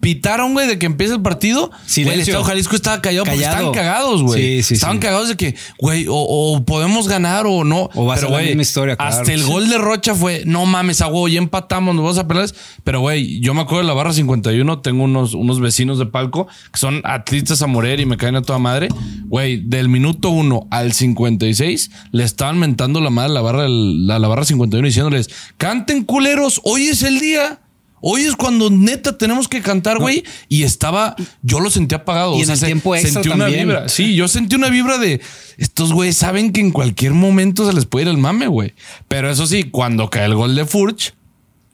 pitaron, 0.00 0.52
güey, 0.52 0.68
de 0.68 0.78
que 0.78 0.86
empieza 0.86 1.14
el 1.14 1.20
partido. 1.20 1.72
Silencio. 1.84 2.04
Güey, 2.04 2.14
el 2.14 2.20
Estado 2.28 2.44
Jalisco 2.44 2.76
estaba 2.76 3.02
callado, 3.02 3.24
porque 3.24 3.40
Callado. 3.40 3.56
estaban 3.56 3.74
cagados, 3.74 4.22
güey. 4.22 4.40
Sí, 4.40 4.62
sí, 4.62 4.74
estaban 4.74 4.98
sí. 4.98 5.00
cagados 5.02 5.28
de 5.30 5.36
que, 5.36 5.56
güey, 5.80 6.06
o, 6.06 6.14
o 6.14 6.64
podemos 6.64 7.08
ganar 7.08 7.44
o 7.48 7.64
no. 7.64 7.90
O 7.96 8.06
va 8.06 8.14
a 8.14 8.18
ser 8.18 8.30
la 8.30 8.36
güey, 8.36 8.46
misma 8.46 8.62
historia, 8.62 8.94
claro. 8.94 9.16
Hasta 9.16 9.32
el 9.32 9.42
gol 9.42 9.68
de 9.68 9.78
Rocha 9.78 10.14
fue, 10.14 10.44
no 10.46 10.64
mames, 10.64 11.00
a 11.00 11.08
huevo, 11.08 11.26
ya 11.26 11.38
empatamos, 11.38 11.92
nos 11.96 12.04
vamos 12.04 12.18
a 12.18 12.28
pelear. 12.28 12.48
Pero, 12.84 13.00
güey, 13.00 13.40
yo 13.40 13.52
me 13.52 13.62
acuerdo 13.62 13.80
de 13.80 13.88
la 13.88 13.94
barra 13.94 14.12
51, 14.12 14.78
tengo 14.78 15.02
unos, 15.02 15.34
unos 15.34 15.58
vecinos 15.58 15.98
de 15.98 16.06
palco 16.06 16.46
que 16.72 16.78
son 16.78 17.00
atletas 17.02 17.62
a 17.62 17.66
morir 17.66 17.98
y 17.98 18.06
me 18.06 18.16
caen 18.16 18.36
a 18.36 18.42
toda 18.42 18.60
madre. 18.60 18.86
Güey, 19.26 19.56
del 19.56 19.88
minuto 19.88 20.28
1 20.30 20.68
al 20.70 20.92
56 20.92 21.90
le 22.12 22.22
estaban 22.22 22.60
mentando 22.60 23.00
la 23.00 23.10
madre 23.10 23.30
a 23.30 23.34
la 23.34 23.40
barra, 23.40 23.64
la, 23.68 24.20
la 24.20 24.28
barra 24.28 24.44
51 24.44 24.83
diciéndoles, 24.86 25.28
canten 25.56 26.04
culeros, 26.04 26.60
hoy 26.64 26.84
es 26.88 27.02
el 27.02 27.20
día. 27.20 27.60
Hoy 28.06 28.20
es 28.24 28.36
cuando 28.36 28.68
neta 28.68 29.16
tenemos 29.16 29.48
que 29.48 29.62
cantar, 29.62 29.98
güey. 29.98 30.24
Y 30.50 30.64
estaba, 30.64 31.16
yo 31.40 31.58
lo 31.60 31.70
sentí 31.70 31.94
apagado. 31.94 32.36
Y 32.36 32.42
en 32.42 32.50
el 32.50 32.60
tiempo 32.60 32.94
extra 32.94 33.22
sentí 33.22 33.28
una 33.30 33.46
vibra. 33.46 33.88
Sí, 33.88 34.14
yo 34.14 34.28
sentí 34.28 34.56
una 34.56 34.68
vibra 34.68 34.98
de 34.98 35.22
estos 35.56 35.90
güeyes 35.90 36.14
saben 36.14 36.52
que 36.52 36.60
en 36.60 36.70
cualquier 36.70 37.12
momento 37.12 37.66
se 37.66 37.72
les 37.72 37.86
puede 37.86 38.02
ir 38.04 38.08
el 38.10 38.18
mame, 38.18 38.46
güey. 38.46 38.74
Pero 39.08 39.30
eso 39.30 39.46
sí, 39.46 39.64
cuando 39.64 40.10
cae 40.10 40.26
el 40.26 40.34
gol 40.34 40.54
de 40.54 40.66
Furch, 40.66 41.14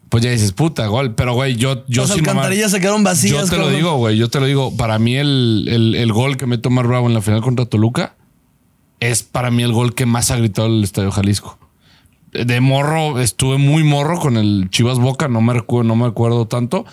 pues 0.09 0.23
ya 0.23 0.31
dices, 0.31 0.53
puta, 0.53 0.87
gol. 0.87 1.17
Pero, 1.17 1.35
güey, 1.35 1.57
yo, 1.57 1.85
yo 1.89 2.03
Las 2.03 2.13
alcantarillas 2.13 2.71
se 2.71 2.79
quedaron 2.79 3.03
vacías. 3.03 3.33
Yo 3.33 3.51
te 3.51 3.57
lo 3.59 3.69
digo, 3.71 3.97
güey. 3.97 4.17
Yo 4.17 4.29
te 4.31 4.39
lo 4.39 4.47
digo. 4.47 4.77
Para 4.77 5.01
mí, 5.01 5.17
el, 5.17 5.67
el- 5.69 5.95
el 5.97 6.13
gol 6.13 6.37
que 6.37 6.47
mete 6.47 6.69
Omar 6.69 6.87
Bravo 6.87 7.09
en 7.09 7.15
la 7.15 7.23
final 7.23 7.41
contra 7.43 7.67
Toluca 7.67 8.15
es 9.01 9.25
para 9.25 9.51
mí 9.51 9.65
el 9.65 9.73
gol 9.73 9.97
que 9.97 10.07
más 10.07 10.31
ha 10.31 10.37
gritado 10.37 10.69
el 10.69 10.85
Estadio 10.85 11.11
Jalisco. 11.11 11.59
De 12.33 12.61
morro, 12.61 13.21
estuve 13.21 13.59
muy 13.59 13.83
morro 13.83 14.21
con 14.21 14.37
el 14.37 14.69
Chivas 14.71 14.99
Boca, 14.99 15.29
no 15.29 15.41
me 15.41 15.53
recuerdo, 15.53 15.89
no 15.89 15.97
me 15.97 16.07
acuerdo 16.07 16.47
tanto. 16.47 16.85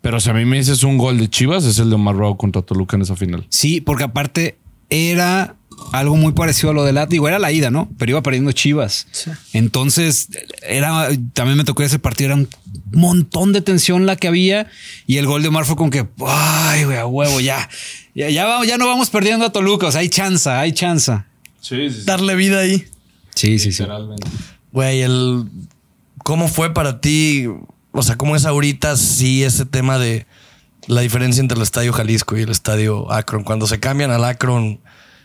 Pero 0.00 0.20
si 0.20 0.30
a 0.30 0.34
mí 0.34 0.44
me 0.44 0.56
dices 0.56 0.84
un 0.84 0.98
gol 0.98 1.18
de 1.18 1.28
Chivas, 1.28 1.64
es 1.64 1.78
el 1.78 1.88
de 1.90 1.96
Omar 1.96 2.14
Bravo 2.14 2.36
contra 2.36 2.62
Toluca 2.62 2.96
en 2.96 3.02
esa 3.02 3.16
final. 3.16 3.46
Sí, 3.50 3.80
porque 3.80 4.04
aparte 4.04 4.56
era 4.88 5.56
algo 5.92 6.16
muy 6.16 6.32
parecido 6.32 6.70
a 6.70 6.74
lo 6.74 6.84
del 6.84 6.98
Atlas. 6.98 7.10
Digo, 7.10 7.28
era 7.28 7.38
la 7.38 7.52
ida, 7.52 7.70
¿no? 7.70 7.90
Pero 7.98 8.12
iba 8.12 8.22
perdiendo 8.22 8.52
Chivas. 8.52 9.06
Entonces, 9.52 10.28
era 10.62 11.08
también 11.32 11.58
me 11.58 11.64
tocó 11.64 11.82
ese 11.82 11.98
partido. 11.98 12.28
Era 12.28 12.36
un 12.36 12.48
montón 12.92 13.52
de 13.52 13.60
tensión 13.62 14.06
la 14.06 14.16
que 14.16 14.28
había. 14.28 14.68
Y 15.06 15.16
el 15.18 15.26
gol 15.26 15.42
de 15.42 15.48
Omar 15.48 15.64
fue 15.64 15.76
con 15.76 15.90
que, 15.90 16.06
ay, 16.24 16.84
güey, 16.84 16.98
a 16.98 17.06
huevo, 17.06 17.40
ya. 17.40 17.68
Ya, 18.14 18.30
ya, 18.30 18.46
vamos, 18.46 18.66
ya 18.66 18.78
no 18.78 18.86
vamos 18.86 19.10
perdiendo 19.10 19.44
a 19.44 19.52
Toluca. 19.52 19.88
O 19.88 19.92
sea, 19.92 20.00
hay 20.00 20.08
chanza, 20.08 20.60
hay 20.60 20.72
chanza. 20.72 21.26
Sí, 21.60 21.90
sí, 21.90 22.02
Darle 22.04 22.36
vida 22.36 22.60
ahí. 22.60 22.86
Sí, 23.34 23.58
sí, 23.58 23.72
sí. 23.72 23.84
Güey, 24.76 25.00
el 25.00 25.48
cómo 26.22 26.48
fue 26.48 26.74
para 26.74 27.00
ti, 27.00 27.48
o 27.92 28.02
sea, 28.02 28.16
cómo 28.18 28.36
es 28.36 28.44
ahorita 28.44 28.94
sí 28.98 29.42
ese 29.42 29.64
tema 29.64 29.98
de 29.98 30.26
la 30.86 31.00
diferencia 31.00 31.40
entre 31.40 31.56
el 31.56 31.62
Estadio 31.62 31.94
Jalisco 31.94 32.36
y 32.36 32.42
el 32.42 32.50
Estadio 32.50 33.10
Akron. 33.10 33.42
Cuando 33.42 33.66
se 33.66 33.80
cambian 33.80 34.10
al 34.10 34.22
Akron, 34.22 34.78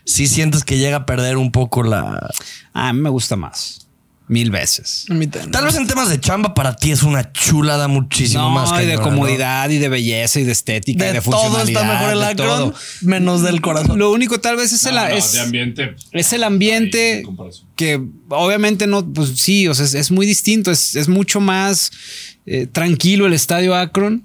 sí 0.06 0.26
sientes 0.26 0.64
que 0.64 0.78
llega 0.78 0.96
a 0.96 1.06
perder 1.06 1.36
un 1.36 1.52
poco 1.52 1.82
la... 1.82 2.30
Ah, 2.72 2.88
a 2.88 2.92
mí 2.94 3.00
me 3.02 3.10
gusta 3.10 3.36
más. 3.36 3.88
Mil 4.28 4.50
veces. 4.50 5.06
Tal 5.50 5.64
vez 5.64 5.74
en 5.74 5.86
temas 5.86 6.08
de 6.08 6.18
chamba 6.18 6.54
para 6.54 6.74
ti 6.76 6.90
es 6.92 7.02
una 7.02 7.32
chulada 7.32 7.88
muchísimo 7.88 8.44
No, 8.44 8.50
más. 8.50 8.82
y 8.82 8.86
de 8.86 8.96
comodidad 8.96 9.68
y 9.68 9.78
de 9.78 9.88
belleza 9.88 10.40
y 10.40 10.44
de 10.44 10.52
estética 10.52 11.04
y 11.04 11.08
De 11.08 11.12
de 11.14 11.20
todo 11.20 11.32
funcionalidad. 11.38 11.82
está 11.82 11.92
mejor 11.92 12.12
el 12.12 12.28
de 12.28 12.34
todo. 12.42 12.74
menos 13.02 13.42
del 13.42 13.60
corazón. 13.60 13.98
Lo 13.98 14.10
único 14.12 14.40
tal 14.40 14.56
vez 14.56 14.72
es, 14.72 14.86
el, 14.86 14.96
es, 14.96 15.32
de 15.32 15.40
ambiente. 15.40 15.96
es 16.12 16.32
el 16.32 16.44
ambiente 16.44 17.24
que 17.76 18.00
obviamente 18.28 18.86
no, 18.86 19.04
pues 19.12 19.30
sí, 19.40 19.68
o 19.68 19.74
sea, 19.74 19.84
es, 19.84 19.94
es 19.94 20.10
muy 20.10 20.24
distinto, 20.24 20.70
es, 20.70 20.94
es 20.94 21.08
mucho 21.08 21.40
más 21.40 21.90
eh, 22.46 22.66
tranquilo 22.66 23.26
el 23.26 23.32
estadio 23.34 23.74
Akron. 23.74 24.22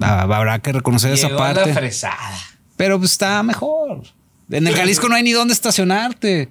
Ah, 0.00 0.22
habrá 0.22 0.58
que 0.60 0.72
reconocer 0.72 1.12
esa 1.12 1.28
la 1.28 1.36
parte. 1.36 1.72
fresada. 1.72 2.38
Pero 2.76 2.98
pues 2.98 3.12
está 3.12 3.42
mejor. 3.42 4.02
En 4.50 4.66
el 4.66 4.74
Jalisco 4.74 5.08
no 5.08 5.14
hay 5.14 5.22
ni 5.22 5.32
dónde 5.32 5.54
estacionarte. 5.54 6.48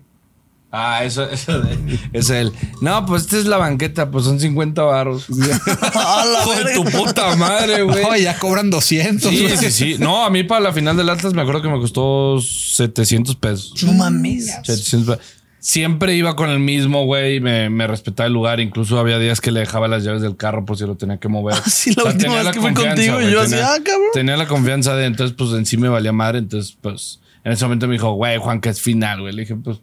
Ah, 0.77 1.03
eso, 1.05 1.29
eso 1.29 1.59
de- 1.61 1.99
es 2.11 2.29
el. 2.29 2.51
No, 2.81 3.05
pues 3.05 3.23
esta 3.23 3.37
es 3.37 3.45
la 3.45 3.57
banqueta, 3.57 4.11
pues 4.11 4.25
son 4.25 4.39
50 4.39 4.81
barros. 4.83 5.25
Hijo 5.29 6.53
de 6.65 6.73
tu 6.73 6.83
puta 6.85 7.35
madre, 7.35 7.81
güey. 7.83 8.03
No, 8.03 8.15
ya 8.17 8.37
cobran 8.37 8.69
200. 8.69 9.29
Sí, 9.31 9.43
güey. 9.43 9.57
sí, 9.57 9.71
sí. 9.71 9.95
No, 9.99 10.25
a 10.25 10.29
mí 10.29 10.43
para 10.43 10.61
la 10.61 10.73
final 10.73 10.97
del 10.97 11.09
Atlas 11.09 11.33
me 11.33 11.41
acuerdo 11.41 11.61
que 11.61 11.69
me 11.69 11.79
costó 11.79 12.39
700 12.41 13.35
pesos. 13.37 13.83
No 13.83 13.93
mames. 13.93 14.47
700 14.63 15.17
pesos. 15.17 15.31
Siempre 15.59 16.15
iba 16.15 16.35
con 16.35 16.49
el 16.51 16.59
mismo, 16.59 17.05
güey. 17.05 17.39
Me, 17.39 17.69
me 17.71 17.87
respetaba 17.87 18.27
el 18.27 18.33
lugar. 18.33 18.59
Incluso 18.59 18.99
había 18.99 19.17
días 19.17 19.41
que 19.41 19.51
le 19.51 19.61
dejaba 19.61 19.87
las 19.87 20.03
llaves 20.03 20.21
del 20.21 20.35
carro 20.37 20.63
por 20.63 20.77
si 20.77 20.83
lo 20.85 20.95
tenía 20.95 21.17
que 21.17 21.27
mover. 21.27 21.55
Sí, 21.65 21.93
la 21.95 22.03
última 22.03 22.17
tenía 22.21 22.35
vez 22.37 22.45
la 22.45 22.51
que 22.51 22.61
fui 22.61 22.73
contigo 22.73 23.19
y 23.19 23.23
güey. 23.23 23.31
yo 23.33 23.41
Tenía- 23.43 23.65
así, 23.71 23.79
ah, 23.79 23.83
cabrón. 23.83 24.07
Tenía 24.13 24.37
la 24.37 24.47
confianza 24.47 24.95
de 24.95 25.05
entonces, 25.05 25.35
pues 25.37 25.51
en 25.53 25.65
sí 25.65 25.77
me 25.77 25.89
valía 25.89 26.11
madre. 26.11 26.37
Entonces, 26.39 26.77
pues 26.81 27.19
en 27.43 27.51
ese 27.51 27.65
momento 27.65 27.87
me 27.87 27.93
dijo, 27.93 28.11
güey, 28.13 28.37
Juan, 28.37 28.61
que 28.61 28.69
es 28.69 28.79
final, 28.79 29.21
güey. 29.21 29.33
Le 29.33 29.41
dije, 29.41 29.55
pues, 29.55 29.77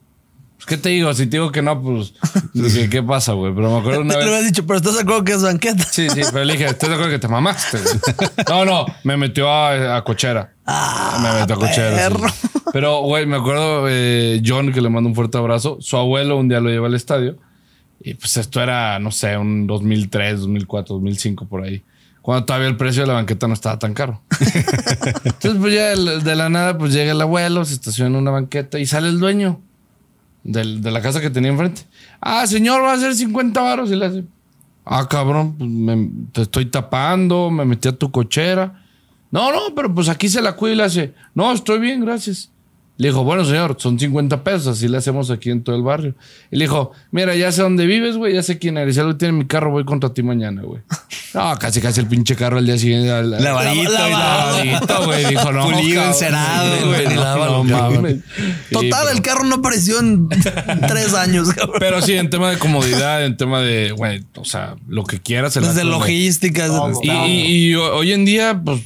¿qué 0.67 0.77
te 0.77 0.89
digo? 0.91 1.13
Si 1.15 1.25
te 1.27 1.37
digo 1.37 1.51
que 1.53 1.63
no, 1.63 1.81
pues, 1.83 2.15
¿qué 2.91 3.03
pasa, 3.03 3.33
güey? 3.33 3.55
Pero 3.55 3.71
me 3.73 3.79
acuerdo 3.79 4.01
una 4.03 4.17
vez. 4.19 4.27
habías 4.27 4.45
dicho, 4.45 4.67
pero 4.67 4.79
estás 4.79 4.95
de 4.97 5.03
acuerdo 5.03 5.25
que 5.25 5.33
es 5.33 5.43
banqueta. 5.43 5.85
Sí, 5.85 6.09
sí, 6.11 6.21
pero 6.33 6.45
le 6.45 6.53
dije, 6.55 6.67
estoy 6.67 6.89
de 6.89 6.95
acuerdo 6.95 7.13
que 7.13 7.19
te 7.19 7.29
mamaste. 7.29 7.79
güey?" 7.79 7.95
No, 8.49 8.65
no, 8.65 8.87
me 9.05 9.17
metió 9.17 9.49
a, 9.51 9.97
a 9.97 10.05
cochera. 10.05 10.55
me 11.23 11.41
metió 11.41 11.57
a 11.57 11.59
cochera. 11.59 12.09
sí. 12.11 12.17
Pero, 12.73 13.01
güey, 13.03 13.27
me 13.27 13.37
acuerdo 13.37 13.87
eh, 13.89 14.41
John, 14.45 14.73
que 14.73 14.81
le 14.81 14.89
mando 14.89 15.09
un 15.09 15.15
fuerte 15.15 15.37
abrazo. 15.39 15.77
Su 15.81 15.97
abuelo 15.97 16.39
un 16.39 16.49
día 16.49 16.61
lo 16.61 16.71
lleva 16.71 16.87
al 16.87 16.95
estadio. 16.95 17.37
Y 18.01 18.15
pues 18.15 18.37
esto 18.37 18.61
era, 18.63 18.99
no 18.99 19.11
sé, 19.11 19.37
un 19.37 19.67
2003, 19.67 20.41
2004, 20.41 20.95
2005 20.97 21.47
por 21.47 21.63
ahí. 21.65 21.83
Cuando 22.23 22.45
todavía 22.47 22.69
el 22.69 22.77
precio 22.77 23.03
de 23.03 23.09
la 23.09 23.15
banqueta 23.15 23.47
no 23.47 23.55
estaba 23.55 23.79
tan 23.79 23.95
caro. 23.95 24.23
Entonces, 25.25 25.57
pues 25.61 25.75
ya 25.75 25.89
de 25.95 26.37
la 26.37 26.49
nada, 26.49 26.79
pues 26.79 26.93
llega 26.93 27.13
el 27.13 27.21
abuelo, 27.21 27.65
se 27.65 27.75
estaciona 27.75 28.11
en 28.11 28.17
una 28.17 28.31
banqueta 28.31 28.79
y 28.79 28.87
sale 28.87 29.09
el 29.09 29.19
dueño 29.19 29.61
del- 30.45 30.81
de 30.83 30.91
la 30.91 31.01
casa 31.03 31.21
que 31.21 31.31
tenía 31.31 31.51
enfrente. 31.51 31.83
Ah, 32.21 32.47
señor, 32.47 32.83
va 32.83 32.93
a 32.93 32.99
ser 32.99 33.15
50 33.15 33.61
varos. 33.61 33.91
Y 33.91 33.97
le 33.97 34.07
hace, 34.07 34.25
ah, 34.85 35.07
cabrón, 35.09 35.57
pues 35.59 35.69
me- 35.71 36.11
te 36.33 36.43
estoy 36.43 36.67
tapando, 36.67 37.51
me 37.51 37.65
metí 37.65 37.89
a 37.89 37.93
tu 37.93 38.11
cochera. 38.11 38.85
No, 39.31 39.51
no, 39.51 39.75
pero 39.75 39.93
pues 39.95 40.09
aquí 40.09 40.29
se 40.29 40.43
la 40.43 40.55
cuida 40.57 40.75
y 40.75 40.77
le 40.77 40.83
hace, 40.85 41.15
no, 41.35 41.53
estoy 41.53 41.79
bien, 41.81 42.01
gracias. 42.03 42.51
Le 43.03 43.09
dijo, 43.09 43.25
bueno, 43.25 43.45
señor, 43.45 43.75
son 43.79 43.99
50 43.99 44.45
pesos, 44.45 44.67
así 44.69 44.87
le 44.87 44.97
hacemos 44.97 45.31
aquí 45.31 45.51
en 45.51 45.65
todo 45.65 45.75
el 45.75 45.83
barrio. 45.83 46.15
Y 46.53 46.57
le 46.57 46.65
dijo, 46.67 46.93
mira, 47.11 47.35
ya 47.35 47.51
sé 47.51 47.63
dónde 47.63 47.85
vives, 47.85 48.17
güey, 48.17 48.35
ya 48.35 48.43
sé 48.45 48.59
quién 48.59 48.77
eres. 48.79 48.95
Ya 48.95 49.03
lo 49.03 49.17
tiene 49.17 49.33
mi 49.33 49.45
carro, 49.47 49.71
voy 49.73 49.85
contra 49.85 50.15
ti 50.15 50.23
mañana, 50.23 50.63
güey. 50.63 50.81
No, 51.35 51.57
casi, 51.59 51.81
casi 51.81 51.99
el 51.99 52.09
pinche 52.09 52.37
carro 52.37 52.59
al 52.59 52.67
día 52.67 52.77
siguiente. 52.77 53.11
al- 53.11 53.31
Lavadito 53.31 53.91
y 53.91 53.95
Lavadito, 53.95 55.05
güey. 55.07 55.25
Dijo, 55.25 55.51
no. 55.51 55.65
Pulido, 55.71 56.05
encerado, 56.05 56.87
güey, 56.89 57.07
no, 57.07 57.65
no 57.65 58.01
Total, 58.71 58.91
pero- 58.91 59.09
el 59.11 59.23
carro 59.23 59.45
no 59.45 59.55
apareció 59.57 59.99
en 60.01 60.29
tres 60.89 61.15
años, 61.15 61.49
cabrón. 61.55 61.77
Pero 61.81 62.03
sí, 62.03 62.13
en 62.13 62.29
tema 62.29 62.51
de 62.51 62.59
comodidad, 62.59 63.25
en 63.25 63.39
tema 63.39 63.63
de, 63.63 63.93
güey, 63.93 64.23
o 64.37 64.45
sea, 64.45 64.77
lo 64.87 65.05
que 65.05 65.21
quieras. 65.23 65.57
el 65.57 65.63
Desde 65.65 65.81
güey. 65.85 65.91
logística. 65.93 66.67
Y, 67.03 67.09
y- 67.09 67.69
y 67.71 67.75
hoy 67.77 68.13
en 68.13 68.27
día, 68.27 68.61
pues 68.63 68.83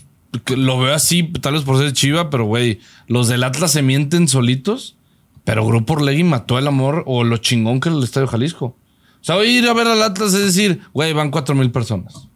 lo 0.56 0.78
veo 0.78 0.94
así, 0.94 1.22
tal 1.24 1.54
vez 1.54 1.62
por 1.62 1.78
ser 1.78 1.92
chiva, 1.92 2.30
pero 2.30 2.44
güey, 2.44 2.80
los 3.06 3.28
del 3.28 3.44
Atlas 3.44 3.72
se 3.72 3.82
mienten 3.82 4.28
solitos, 4.28 4.96
pero 5.44 5.66
Grupo 5.66 5.94
Orlegui 5.94 6.24
mató 6.24 6.58
el 6.58 6.66
amor 6.66 7.04
o 7.06 7.24
lo 7.24 7.36
chingón 7.36 7.80
que 7.80 7.88
era 7.88 7.98
el 7.98 8.04
Estadio 8.04 8.26
Jalisco. 8.26 8.66
O 8.66 9.24
sea, 9.26 9.42
ir 9.44 9.68
a 9.68 9.72
ver 9.72 9.86
al 9.86 10.02
Atlas 10.02 10.34
es 10.34 10.44
decir, 10.44 10.80
güey, 10.92 11.12
van 11.12 11.30
cuatro 11.30 11.54
mil 11.54 11.70
personas. 11.70 12.28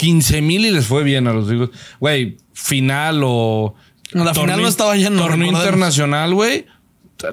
15 0.00 0.40
mil 0.40 0.64
y 0.64 0.70
les 0.70 0.86
fue 0.86 1.04
bien 1.04 1.28
a 1.28 1.32
los 1.32 1.52
hijos. 1.52 1.70
Güey, 2.00 2.38
final 2.54 3.20
o. 3.22 3.74
La 4.12 4.32
final 4.34 4.62
no 4.62 4.66
estaba 4.66 4.96
lleno, 4.96 5.20
Torneo 5.20 5.52
internacional, 5.52 6.34
güey. 6.34 6.66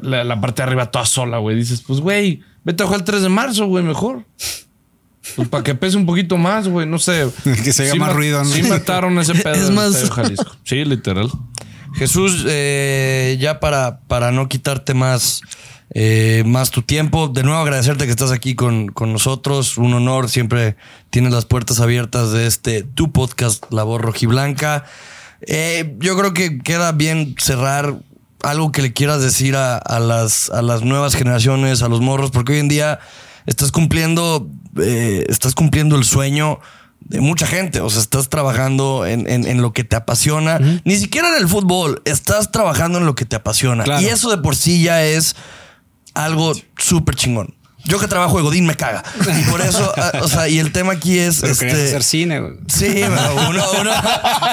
La, 0.02 0.26
la 0.26 0.42
parte 0.42 0.62
de 0.62 0.68
arriba 0.68 0.92
toda 0.92 1.06
sola, 1.06 1.38
güey. 1.38 1.56
Dices, 1.56 1.82
pues, 1.82 2.02
güey, 2.02 2.42
vete 2.66 2.84
a 2.84 2.86
jugar 2.86 3.00
el 3.00 3.06
3 3.06 3.22
de 3.22 3.30
marzo, 3.30 3.68
güey, 3.68 3.84
mejor. 3.86 4.26
Pues 5.36 5.48
para 5.50 5.64
que 5.64 5.76
pese 5.76 5.98
un 5.98 6.06
poquito 6.06 6.38
más, 6.38 6.68
güey, 6.68 6.88
no 6.88 7.00
sé. 7.00 7.28
Que 7.64 7.74
se 7.74 7.84
haga 7.84 7.96
más 7.96 8.08
ma- 8.10 8.14
ruido, 8.14 8.44
¿no? 8.44 8.50
Sí 8.50 8.64
mataron 8.70 9.18
ese 9.20 9.36
pedo 9.36 9.54
Es 9.56 9.70
más- 9.72 9.96
Estadio 9.96 10.12
Jalisco. 10.14 10.52
Sí, 10.64 10.86
literal. 10.86 11.30
Jesús, 11.96 12.44
eh, 12.48 13.38
ya 13.40 13.60
para, 13.60 14.02
para 14.02 14.32
no 14.32 14.48
quitarte 14.50 14.94
más, 14.94 15.42
eh, 15.94 16.44
más 16.46 16.70
tu 16.70 16.82
tiempo, 16.84 17.28
de 17.28 17.42
nuevo 17.44 17.60
agradecerte 17.60 18.06
que 18.06 18.12
estás 18.12 18.32
aquí 18.32 18.54
con, 18.56 18.90
con 18.90 19.14
nosotros. 19.14 19.78
Un 19.78 19.94
honor, 19.94 20.30
siempre 20.30 20.76
tienes 21.10 21.32
las 21.34 21.46
puertas 21.46 21.80
abiertas 21.80 22.32
de 22.34 22.46
este 22.46 22.84
tu 22.84 23.12
podcast, 23.12 23.64
La 23.72 23.84
Voz 23.84 24.02
Rojiblanca. 24.02 24.86
Eh, 25.42 25.96
yo 26.00 26.18
creo 26.18 26.34
que 26.34 26.60
queda 26.60 26.92
bien 26.92 27.36
cerrar 27.40 27.96
algo 28.44 28.72
que 28.72 28.82
le 28.84 28.94
quieras 28.94 29.22
decir 29.22 29.56
a, 29.56 29.78
a 29.78 30.00
las, 30.00 30.52
a 30.52 30.62
las 30.62 30.84
nuevas 30.84 31.16
generaciones, 31.16 31.82
a 31.82 31.88
los 31.88 32.02
morros, 32.02 32.30
porque 32.32 32.54
hoy 32.54 32.60
en 32.60 32.68
día 32.68 33.00
estás 33.48 33.72
cumpliendo, 33.72 34.48
eh, 34.80 35.26
estás 35.30 35.56
cumpliendo 35.56 35.96
el 35.96 36.04
sueño 36.04 36.60
de 37.00 37.20
mucha 37.22 37.48
gente. 37.48 37.82
O 37.82 37.90
sea, 37.90 38.02
estás 38.02 38.30
trabajando 38.30 39.06
en, 39.08 39.28
en- 39.30 39.48
en 39.48 39.62
lo 39.62 39.74
que 39.74 39.84
te 39.84 39.96
apasiona. 39.96 40.60
Ni 40.84 40.98
siquiera 40.98 41.30
en 41.30 41.36
el 41.36 41.48
fútbol, 41.48 42.02
estás 42.06 42.52
trabajando 42.52 43.00
en 43.00 43.06
lo 43.06 43.16
que 43.16 43.26
te 43.26 43.36
apasiona. 43.36 43.84
Claro. 43.84 44.02
Y 44.02 44.06
eso 44.08 44.30
de 44.30 44.38
por 44.38 44.56
sí 44.56 44.84
ya 44.84 45.04
es 45.04 45.36
algo 46.14 46.54
súper 46.78 47.16
chingón. 47.16 47.54
Yo 47.86 48.00
que 48.00 48.08
trabajo 48.10 48.36
de 48.36 48.44
Godín 48.44 48.66
me 48.66 48.76
caga. 48.76 49.02
Y 49.40 49.44
por 49.50 49.62
eso, 49.62 49.94
ah, 49.98 50.12
o 50.22 50.28
sea, 50.28 50.50
y 50.50 50.60
el 50.60 50.74
tema 50.74 50.94
aquí 50.94 51.18
es. 51.20 51.40
Pero 51.40 51.54
este, 51.54 51.68
hacer 51.72 52.04
cine, 52.04 52.40
güey. 52.42 52.54
Sí, 52.68 52.90
pero 52.92 53.48
uno, 53.50 53.64
uno, 53.80 53.92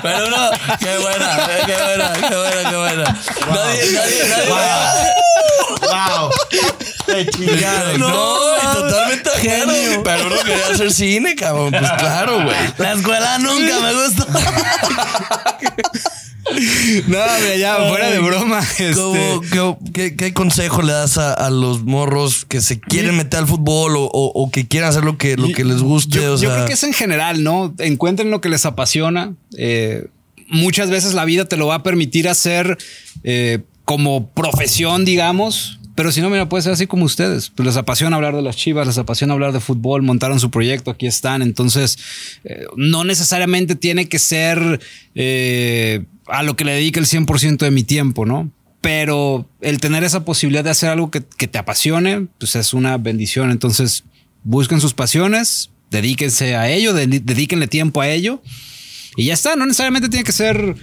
pero 0.02 0.28
uno, 0.28 0.50
qué 0.78 0.98
buena, 0.98 1.48
qué 1.66 1.72
buena, 1.82 2.12
qué 2.28 2.36
buena, 2.36 2.70
qué 2.70 2.76
buena. 2.76 3.20
Nadie, 3.50 3.92
nadie, 3.92 4.28
nadie. 4.28 4.50
¡Wow! 5.80 6.30
¡Qué 6.50 6.58
No, 7.98 8.36
totalmente 8.74 9.30
ajeno. 9.30 10.02
Pero 10.02 10.26
uno 10.26 10.36
quería 10.44 10.66
hacer 10.72 10.92
cine, 10.92 11.34
cabrón. 11.34 11.70
Pues 11.70 11.90
claro, 11.98 12.42
güey. 12.44 12.56
La 12.78 12.92
escuela 12.92 13.38
nunca 13.38 13.80
me 13.80 13.92
gustó. 13.94 14.26
No, 17.08 17.18
mira, 17.40 17.56
ya, 17.58 17.76
fuera 17.88 18.10
de 18.10 18.18
broma. 18.18 18.60
este, 18.60 18.92
¿Cómo- 18.94 19.78
qué, 19.94 20.14
qué- 20.14 20.34
consejo 20.34 20.82
le 20.82 20.92
das 20.92 21.16
a, 21.16 21.32
a 21.32 21.48
los 21.50 21.84
morros 21.84 22.44
que 22.44 22.60
se 22.60 22.78
quieren 22.78 23.16
meter 23.16 23.40
al 23.40 23.46
fútbol 23.46 23.96
o, 23.96 24.04
o- 24.04 24.32
o 24.42 24.50
que 24.50 24.68
quieren 24.68 24.88
hacer 24.88 25.04
lo 25.04 25.16
que, 25.16 25.36
lo 25.38 25.48
que 25.48 25.64
les 25.64 25.80
guste? 25.80 26.18
Yo, 26.18 26.34
o 26.34 26.36
yo 26.36 26.38
sea, 26.38 26.50
creo 26.54 26.66
que 26.66 26.74
es 26.74 26.82
en 26.84 26.92
general, 26.92 27.42
¿no? 27.42 27.74
Encuentren 27.78 28.30
lo 28.30 28.40
que 28.42 28.50
les 28.50 28.66
apasiona. 28.66 29.32
Eh, 29.56 30.06
muchas 30.48 30.90
veces 30.90 31.14
la 31.14 31.24
vida 31.24 31.46
te 31.46 31.56
lo 31.56 31.66
va 31.66 31.76
a 31.76 31.82
permitir 31.82 32.28
hacer 32.28 32.76
eh, 33.24 33.60
como 33.86 34.28
profesión, 34.28 35.04
digamos. 35.06 35.80
Pero 35.94 36.10
si 36.10 36.20
no, 36.20 36.30
mira, 36.30 36.48
puede 36.48 36.62
ser 36.62 36.72
así 36.72 36.86
como 36.86 37.04
ustedes. 37.04 37.50
Pues 37.50 37.66
les 37.66 37.76
apasiona 37.76 38.16
hablar 38.16 38.34
de 38.34 38.42
las 38.42 38.56
chivas, 38.56 38.86
les 38.86 38.98
apasiona 38.98 39.34
hablar 39.34 39.52
de 39.52 39.60
fútbol, 39.60 40.02
montaron 40.02 40.40
su 40.40 40.50
proyecto, 40.50 40.90
aquí 40.90 41.06
están. 41.06 41.40
Entonces, 41.42 41.98
eh, 42.44 42.64
no 42.76 43.04
necesariamente 43.04 43.76
tiene 43.76 44.08
que 44.08 44.18
ser 44.18 44.80
eh, 45.14 46.04
a 46.26 46.42
lo 46.42 46.56
que 46.56 46.64
le 46.64 46.72
dedique 46.72 46.98
el 46.98 47.06
100% 47.06 47.58
de 47.58 47.70
mi 47.70 47.84
tiempo, 47.84 48.26
¿no? 48.26 48.50
Pero 48.80 49.48
el 49.60 49.78
tener 49.78 50.04
esa 50.04 50.24
posibilidad 50.24 50.64
de 50.64 50.70
hacer 50.70 50.90
algo 50.90 51.10
que, 51.10 51.22
que 51.22 51.48
te 51.48 51.58
apasione, 51.58 52.26
pues 52.38 52.56
es 52.56 52.74
una 52.74 52.98
bendición. 52.98 53.50
Entonces, 53.50 54.04
busquen 54.42 54.80
sus 54.80 54.94
pasiones, 54.94 55.70
dedíquense 55.90 56.56
a 56.56 56.68
ello, 56.70 56.92
dedíquenle 56.92 57.68
tiempo 57.68 58.00
a 58.00 58.08
ello. 58.08 58.42
Y 59.16 59.26
ya 59.26 59.34
está, 59.34 59.54
no 59.54 59.64
necesariamente 59.64 60.08
tiene 60.08 60.24
que 60.24 60.32
ser 60.32 60.74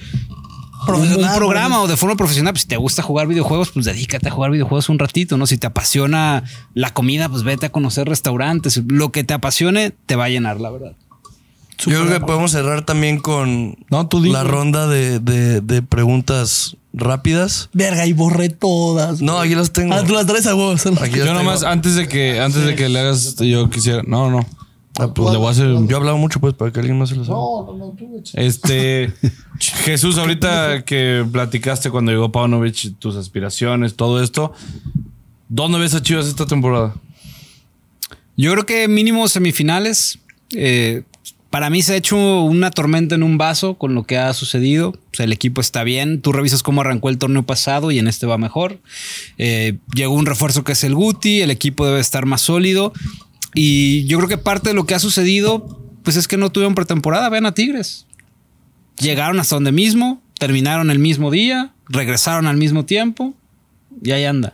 Profesional, 0.85 1.29
un 1.31 1.35
programa 1.37 1.81
o 1.81 1.87
de 1.87 1.97
forma 1.97 2.15
profesional. 2.15 2.53
Pues 2.53 2.63
si 2.63 2.67
te 2.67 2.77
gusta 2.77 3.01
jugar 3.03 3.27
videojuegos, 3.27 3.69
pues 3.71 3.85
dedícate 3.85 4.27
a 4.27 4.31
jugar 4.31 4.51
videojuegos 4.51 4.89
un 4.89 4.99
ratito, 4.99 5.37
¿no? 5.37 5.45
Si 5.47 5.57
te 5.57 5.67
apasiona 5.67 6.43
la 6.73 6.93
comida, 6.93 7.29
pues 7.29 7.43
vete 7.43 7.67
a 7.67 7.71
conocer 7.71 8.07
restaurantes. 8.07 8.81
Lo 8.87 9.11
que 9.11 9.23
te 9.23 9.33
apasione 9.33 9.91
te 10.05 10.15
va 10.15 10.25
a 10.25 10.29
llenar, 10.29 10.59
la 10.59 10.69
verdad. 10.71 10.93
yo 11.77 12.01
creo 12.05 12.07
que 12.19 12.19
podemos 12.25 12.51
cerrar 12.51 12.85
también 12.85 13.17
con 13.19 13.75
No, 13.89 14.07
tú 14.07 14.23
la 14.23 14.43
ronda 14.43 14.87
de, 14.87 15.19
de- 15.19 15.61
de 15.61 15.81
preguntas 15.81 16.77
rápidas. 16.93 17.69
Verga, 17.73 18.05
y 18.05 18.13
borré 18.13 18.49
todas. 18.49 19.21
No, 19.21 19.39
aquí 19.39 19.55
las 19.55 19.71
tengo. 19.71 19.93
Ah, 19.93 20.03
tú 20.05 20.13
las 20.13 20.25
traes 20.25 20.45
a. 20.47 20.51
Aquí 20.51 20.75
las 20.81 20.83
Yo 20.85 21.23
tengo. 21.25 21.33
nomás, 21.35 21.63
antes 21.63 21.95
de 21.95 22.07
que, 22.07 22.39
antes 22.41 22.65
de 22.65 22.75
que 22.75 22.89
le 22.89 22.99
hagas, 22.99 23.35
yo 23.37 23.69
quisiera. 23.69 24.03
No, 24.05 24.29
no. 24.29 24.45
Ah, 25.01 25.13
Pues 25.13 25.31
le 25.31 25.37
voy 25.37 25.47
a 25.47 25.51
hacer. 25.51 25.67
Yo 25.67 25.87
he 25.89 25.95
hablado 25.95 26.17
mucho, 26.17 26.39
pues, 26.39 26.53
para 26.53 26.71
que 26.71 26.79
alguien 26.79 26.97
más 26.99 27.09
se 27.09 27.15
lo 27.15 27.23
sepa. 27.23 27.35
Este. 28.33 29.11
Jesús, 29.59 30.17
ahorita 30.17 30.85
que 30.85 31.25
platicaste 31.31 31.89
cuando 31.89 32.11
llegó 32.11 32.31
Paunovic, 32.31 32.97
tus 32.99 33.15
aspiraciones, 33.15 33.95
todo 33.95 34.21
esto. 34.21 34.53
¿Dónde 35.49 35.79
ves 35.79 35.95
a 35.95 36.01
Chivas 36.01 36.27
esta 36.27 36.45
temporada? 36.45 36.93
Yo 38.37 38.51
creo 38.51 38.65
que 38.65 38.87
mínimo 38.87 39.27
semifinales. 39.27 40.19
Eh, 40.55 41.03
para 41.49 41.69
mí 41.69 41.81
se 41.81 41.93
ha 41.93 41.97
hecho 41.97 42.41
una 42.43 42.71
tormenta 42.71 43.15
en 43.15 43.23
un 43.23 43.37
vaso 43.37 43.73
con 43.73 43.93
lo 43.93 44.03
que 44.03 44.17
ha 44.17 44.33
sucedido. 44.33 44.89
O 44.89 44.95
sea, 45.11 45.25
el 45.25 45.33
equipo 45.33 45.59
está 45.59 45.83
bien. 45.83 46.21
Tú 46.21 46.31
revisas 46.31 46.63
cómo 46.63 46.79
arrancó 46.79 47.09
el 47.09 47.17
torneo 47.17 47.43
pasado 47.43 47.91
y 47.91 47.99
en 47.99 48.07
este 48.07 48.25
va 48.25 48.37
mejor. 48.37 48.79
Eh, 49.37 49.77
llegó 49.93 50.13
un 50.13 50.25
refuerzo 50.25 50.63
que 50.63 50.71
es 50.71 50.83
el 50.85 50.95
Guti. 50.95 51.41
El 51.41 51.51
equipo 51.51 51.85
debe 51.85 51.99
estar 51.99 52.25
más 52.25 52.41
sólido. 52.41 52.93
Y 53.53 54.05
yo 54.05 54.17
creo 54.17 54.29
que 54.29 54.37
parte 54.37 54.69
de 54.69 54.75
lo 54.75 54.85
que 54.85 54.95
ha 54.95 54.99
sucedido, 54.99 55.79
pues 56.03 56.15
es 56.15 56.27
que 56.27 56.37
no 56.37 56.51
tuvieron 56.51 56.75
pretemporada. 56.75 57.29
Vean 57.29 57.45
a 57.45 57.53
Tigres. 57.53 58.05
Llegaron 58.97 59.39
hasta 59.39 59.55
donde 59.55 59.71
mismo, 59.71 60.21
terminaron 60.37 60.91
el 60.91 60.99
mismo 60.99 61.31
día, 61.31 61.73
regresaron 61.89 62.47
al 62.47 62.57
mismo 62.57 62.85
tiempo 62.85 63.33
y 64.03 64.11
ahí 64.11 64.25
anda. 64.25 64.53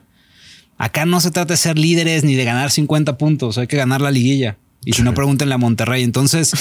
Acá 0.78 1.06
no 1.06 1.20
se 1.20 1.32
trata 1.32 1.54
de 1.54 1.58
ser 1.58 1.78
líderes 1.78 2.24
ni 2.24 2.36
de 2.36 2.46
ganar 2.46 2.72
50 2.72 3.18
puntos, 3.18 3.58
hay 3.58 3.68
que 3.68 3.78
ganar 3.78 4.00
la 4.00 4.12
liguilla. 4.12 4.58
Y 4.86 4.94
si 4.94 5.02
no, 5.02 5.14
pregúntenle 5.14 5.54
a 5.54 5.58
Monterrey. 5.58 6.04
Entonces, 6.04 6.54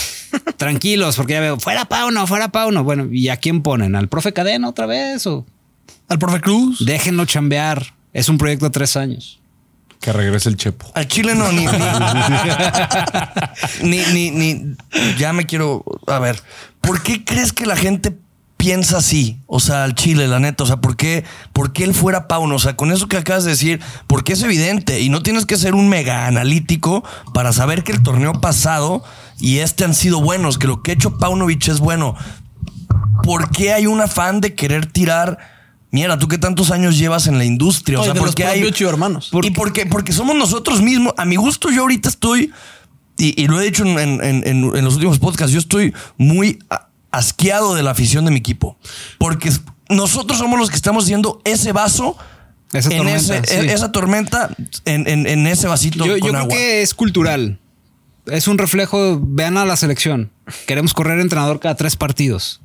tranquilos, 0.57 1.17
porque 1.17 1.35
ya 1.35 1.41
veo, 1.41 1.61
fuera 1.61 1.85
Pauno, 1.85 2.27
fuera 2.27 2.51
Pauno. 2.51 2.83
Bueno, 2.83 3.09
¿y 3.13 3.29
a 3.29 3.37
quién 3.37 3.63
ponen? 3.63 3.95
¿Al 3.95 4.09
profe 4.09 4.33
Cadena 4.33 4.69
otra 4.69 4.87
vez? 4.87 5.27
¿O 5.29 5.47
Al 6.09 6.19
profe 6.19 6.41
Cruz. 6.41 6.85
déjenlo 6.85 7.25
chambear? 7.25 7.95
Es 8.13 8.29
un 8.29 8.39
proyecto 8.39 8.65
de 8.67 8.71
tres 8.71 8.97
años. 8.97 9.39
Que 10.07 10.13
regrese 10.13 10.49
el 10.49 10.57
Chepo. 10.57 10.87
Al 10.95 11.09
Chile 11.09 11.35
no, 11.35 11.51
ni 11.51 11.67
ni, 13.83 14.05
ni, 14.13 14.31
ni, 14.31 14.77
Ya 15.19 15.33
me 15.33 15.47
quiero. 15.47 15.85
A 16.07 16.21
ver, 16.21 16.41
¿por 16.81 17.03
qué 17.03 17.25
crees 17.25 17.53
que 17.53 17.67
la 17.67 17.75
gente 17.75 18.17
piensa 18.57 18.99
así? 18.99 19.41
O 19.49 19.59
sea, 19.59 19.83
al 19.83 19.97
Chile, 19.97 20.29
la 20.29 20.39
neta. 20.39 20.63
O 20.63 20.67
sea, 20.69 20.77
¿por 20.77 20.97
qué, 20.97 21.25
por 21.53 21.73
qué 21.73 21.83
él 21.83 21.93
fuera 21.93 22.29
Pauno? 22.29 22.55
O 22.55 22.59
sea, 22.61 22.77
con 22.77 22.93
eso 22.93 23.09
que 23.09 23.17
acabas 23.17 23.43
de 23.43 23.51
decir, 23.51 23.81
porque 24.07 24.35
es 24.35 24.43
evidente 24.45 25.01
y 25.01 25.09
no 25.09 25.25
tienes 25.25 25.45
que 25.45 25.57
ser 25.57 25.75
un 25.75 25.89
mega 25.89 26.29
analítico 26.29 27.03
para 27.35 27.53
saber 27.53 27.83
que 27.83 27.91
el 27.91 28.05
torneo 28.05 28.41
pasado 28.41 29.03
y 29.41 29.59
este 29.59 29.83
han 29.83 29.93
sido 29.93 30.21
buenos, 30.21 30.57
que 30.57 30.69
lo 30.69 30.85
que 30.85 30.93
ha 30.93 30.95
hecho 30.95 31.19
Paunovic 31.19 31.67
es 31.67 31.81
bueno. 31.81 32.15
¿Por 33.25 33.51
qué 33.51 33.73
hay 33.73 33.89
un 33.89 34.01
afán 34.01 34.41
de 34.41 34.55
querer 34.55 34.87
tirar? 34.87 35.56
Mira, 35.91 36.19
tú 36.19 36.29
que 36.29 36.37
tantos 36.39 36.71
años 36.71 36.99
llevas 36.99 37.27
en 37.27 37.39
la 37.39 37.45
industria. 37.45 37.99
O 37.99 38.01
Oye, 38.03 38.07
sea, 38.09 38.15
de 38.15 38.21
¿por 38.21 38.29
los 38.29 38.35
qué 38.35 38.45
hay, 38.45 38.61
propios 38.61 38.77
chivermanos. 38.79 39.31
y 39.43 39.51
porque, 39.53 39.87
porque 39.87 40.13
somos 40.13 40.37
nosotros 40.37 40.83
mismos. 40.83 41.15
A 41.17 41.25
mi 41.25 41.37
gusto, 41.37 41.71
yo 41.71 41.83
ahorita 41.83 42.09
estoy, 42.09 42.53
y, 43.17 43.41
y 43.41 43.47
lo 43.47 43.61
he 43.61 43.65
dicho 43.65 43.85
en, 43.85 43.99
en- 43.99 44.21
en- 44.23 44.45
en 44.77 44.85
los 44.85 44.95
últimos 44.95 45.19
podcasts, 45.19 45.53
yo 45.53 45.59
estoy 45.59 45.95
muy 46.19 46.59
asqueado 47.11 47.75
de 47.75 47.83
la 47.83 47.93
afición 47.93 48.25
de 48.25 48.31
mi 48.31 48.39
equipo. 48.39 48.77
Porque 49.19 49.51
nosotros 49.89 50.39
somos 50.39 50.59
los 50.59 50.69
que 50.71 50.77
estamos 50.77 51.05
haciendo 51.05 51.41
ese 51.45 51.73
vaso. 51.73 52.17
Esa 52.73 52.91
en 52.91 52.97
tormenta, 52.99 53.37
ese- 53.39 53.61
sí. 53.63 53.69
esa 53.69 53.93
tormenta 53.93 54.51
en, 54.85 55.07
en- 55.09 55.27
en 55.27 55.47
ese 55.47 55.69
vasito 55.69 56.05
Yo, 56.05 56.19
creo 56.19 56.37
agua. 56.37 56.49
que 56.49 56.83
es 56.83 56.93
cultural. 56.95 57.59
Es 58.27 58.49
un 58.49 58.59
reflejo. 58.59 59.21
Vean 59.23 59.57
a 59.57 59.65
la 59.65 59.77
selección. 59.77 60.31
Queremos 60.67 60.93
correr 60.93 61.21
entrenador 61.21 61.61
cada 61.61 61.77
tres 61.77 61.95
partidos. 61.95 62.61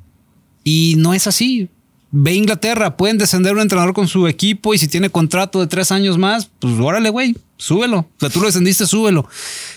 Y 0.64 0.96
no 0.98 1.14
es 1.14 1.28
así. 1.28 1.70
Ve 2.14 2.34
Inglaterra, 2.34 2.98
pueden 2.98 3.16
descender 3.16 3.54
un 3.54 3.60
entrenador 3.60 3.94
con 3.94 4.06
su 4.06 4.28
equipo 4.28 4.74
y 4.74 4.78
si 4.78 4.86
tiene 4.86 5.08
contrato 5.08 5.60
de 5.60 5.66
tres 5.66 5.90
años 5.90 6.18
más, 6.18 6.50
pues 6.58 6.74
órale, 6.78 7.08
güey, 7.08 7.34
súbelo. 7.56 8.00
O 8.00 8.20
sea, 8.20 8.28
tú 8.28 8.40
lo 8.40 8.46
descendiste, 8.46 8.86
súbelo. 8.86 9.26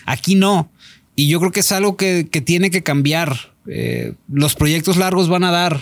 Aquí 0.05 0.35
no. 0.35 0.69
Y 1.15 1.29
yo 1.29 1.39
creo 1.39 1.53
que 1.53 1.61
es 1.61 1.71
algo 1.71 1.95
que, 1.95 2.27
que 2.29 2.41
tiene 2.41 2.71
que 2.71 2.83
cambiar. 2.83 3.53
Eh, 3.67 4.15
los 4.27 4.53
proyectos 4.53 4.97
largos 4.97 5.29
van 5.29 5.45
a 5.45 5.51
dar 5.51 5.79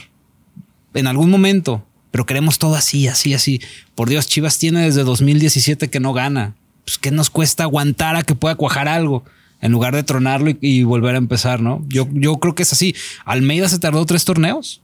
en 0.94 1.08
algún 1.08 1.32
momento, 1.32 1.84
pero 2.12 2.28
queremos 2.28 2.60
todo 2.60 2.76
así, 2.76 3.08
así, 3.08 3.34
así. 3.34 3.60
Por 3.96 4.08
Dios, 4.10 4.28
Chivas 4.28 4.60
tiene 4.60 4.84
desde 4.84 5.04
2017 5.04 5.90
que 5.90 6.00
no 6.00 6.14
gana. 6.14 6.56
Pues, 6.86 7.00
¿qué 7.00 7.10
nos 7.10 7.32
cuesta 7.32 7.64
aguantar 7.64 8.16
a 8.16 8.22
que 8.22 8.36
pueda 8.36 8.54
cuajar 8.54 8.88
algo? 8.88 9.24
En 9.60 9.72
lugar 9.72 9.96
de 9.96 10.04
tronarlo 10.04 10.52
y, 10.52 10.58
y 10.62 10.84
volver 10.84 11.16
a 11.16 11.18
empezar, 11.18 11.62
¿no? 11.62 11.84
Yo, 11.88 12.08
yo 12.12 12.38
creo 12.38 12.54
que 12.54 12.62
es 12.62 12.74
así. 12.74 12.96
Almeida 13.26 13.68
se 13.70 13.80
tardó 13.80 14.06
tres 14.06 14.24
torneos. 14.24 14.83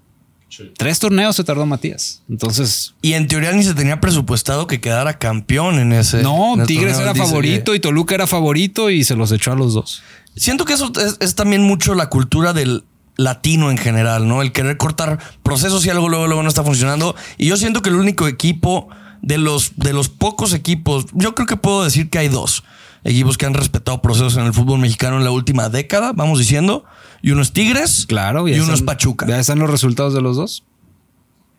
Tres 0.77 0.99
torneos 0.99 1.35
se 1.35 1.43
tardó 1.43 1.65
Matías. 1.65 2.21
Entonces, 2.29 2.95
Y 3.01 3.13
en 3.13 3.27
teoría 3.27 3.51
ni 3.51 3.63
se 3.63 3.73
tenía 3.73 4.01
presupuestado 4.01 4.67
que 4.67 4.81
quedara 4.81 5.17
campeón 5.17 5.79
en 5.79 5.93
ese. 5.93 6.23
no, 6.23 6.55
en 6.55 6.65
Tigres 6.65 6.93
torneo. 6.93 7.11
era 7.11 7.13
Dice 7.13 7.25
favorito 7.25 7.75
y 7.75 7.79
Toluca 7.79 8.15
era 8.15 8.27
favorito 8.27 8.89
y 8.89 9.03
se 9.03 9.15
los 9.15 9.31
echó 9.31 9.51
a 9.51 9.55
los 9.55 9.73
dos. 9.73 10.01
Siento 10.35 10.65
que 10.65 10.73
eso 10.73 10.91
es, 10.99 11.17
es 11.19 11.35
también 11.35 11.63
mucho 11.63 11.95
la 11.95 12.09
cultura 12.09 12.53
del 12.53 12.83
latino 13.17 13.69
en 13.69 13.77
general, 13.77 14.27
¿no? 14.27 14.41
El 14.41 14.51
querer 14.53 14.77
cortar 14.77 15.19
procesos 15.43 15.85
y 15.85 15.89
algo 15.89 16.07
luego, 16.07 16.27
luego 16.27 16.41
no 16.41 16.49
está 16.49 16.63
funcionando. 16.63 17.15
Y 17.37 17.47
yo 17.47 17.57
siento 17.57 17.81
que 17.81 17.89
el 17.89 17.95
único 17.95 18.27
equipo 18.27 18.87
de 19.21 19.37
los, 19.37 19.73
de 19.75 19.93
los 19.93 20.07
pocos 20.09 20.53
equipos, 20.53 21.07
yo 21.13 21.35
creo 21.35 21.45
que 21.45 21.57
puedo 21.57 21.83
decir 21.83 22.09
que 22.09 22.17
hay 22.17 22.29
dos 22.29 22.63
equipos 23.03 23.37
que 23.37 23.45
han 23.45 23.53
respetado 23.53 24.01
procesos 24.01 24.37
en 24.37 24.45
el 24.45 24.53
fútbol 24.53 24.79
mexicano 24.79 25.17
en 25.17 25.23
la 25.23 25.31
última 25.31 25.69
década, 25.69 26.13
vamos 26.13 26.39
diciendo. 26.39 26.85
Y 27.21 27.31
uno 27.31 27.41
es 27.41 27.51
Tigres 27.53 28.05
Claro. 28.07 28.47
y 28.47 28.51
ya 28.51 28.57
uno 28.63 28.73
es 28.73 28.79
están- 28.79 28.85
Pachuca. 28.85 29.27
Ya 29.27 29.39
están 29.39 29.59
los 29.59 29.69
resultados 29.69 30.13
de 30.13 30.21
los 30.21 30.35
dos. 30.37 30.63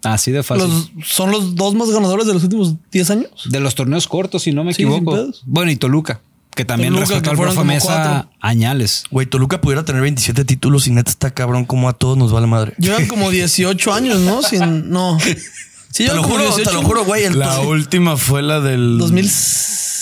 Así 0.02 0.30
de 0.32 0.42
fácil. 0.42 0.68
Los- 0.68 0.90
son 1.06 1.30
los 1.30 1.54
dos 1.56 1.74
más 1.74 1.90
ganadores 1.90 2.26
de 2.26 2.32
los 2.32 2.42
últimos 2.42 2.74
10 2.90 3.10
años. 3.10 3.28
De 3.44 3.60
los 3.60 3.74
torneos 3.74 4.08
cortos, 4.08 4.42
si 4.44 4.52
no 4.52 4.64
me 4.64 4.72
Sí, 4.72 4.82
equivoco. 4.82 5.30
Bueno, 5.44 5.70
y 5.70 5.76
Toluca, 5.76 6.22
que 6.54 6.64
también 6.64 6.94
Toluca, 6.94 7.20
que 7.20 7.28
al 7.28 7.36
profe 7.36 7.64
Mesa 7.64 8.28
añales. 8.40 9.04
Güey, 9.10 9.26
Toluca 9.26 9.60
pudiera 9.60 9.84
tener 9.84 10.00
27 10.00 10.46
títulos 10.46 10.86
y 10.86 10.90
neta 10.92 11.10
está 11.10 11.30
cabrón 11.32 11.66
como 11.66 11.86
a 11.88 11.92
todos 11.92 12.16
nos 12.16 12.32
vale 12.32 12.46
madre. 12.46 12.72
Llevan 12.78 13.06
como 13.08 13.30
18 13.30 13.92
años, 13.92 14.20
¿no? 14.20 14.42
Sin, 14.42 14.88
no. 14.88 15.18
Sí, 15.20 16.06
te 16.06 16.14
lo 16.14 16.22
juro, 16.22 16.44
te 16.44 16.62
18. 16.62 16.72
lo 16.72 16.82
juro, 16.82 17.04
güey. 17.04 17.24
el 17.24 17.38
La 17.38 17.60
última 17.60 18.16
fue 18.16 18.40
la 18.40 18.60
del 18.60 18.96
2000. 18.96 19.30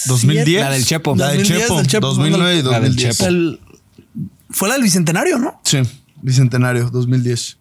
2010. 0.06 0.60
La 0.62 0.70
del 0.70 0.84
Chepo. 0.84 1.16
La 1.16 1.28
del 1.30 1.38
2010, 1.38 1.62
Chepo. 1.66 1.76
del 1.78 1.86
Chepo. 1.88 2.06
2009 2.06 2.58
y 2.58 2.62
La 2.62 2.80
del 2.80 2.94
2010. 2.94 3.16
Chepo. 3.18 3.28
El- 3.28 3.60
fue 4.58 4.68
la 4.68 4.74
del 4.74 4.82
Bicentenario, 4.84 5.38
¿no? 5.38 5.60
Sí, 5.64 5.78
Bicentenario, 6.22 6.90
2010. 6.90 7.56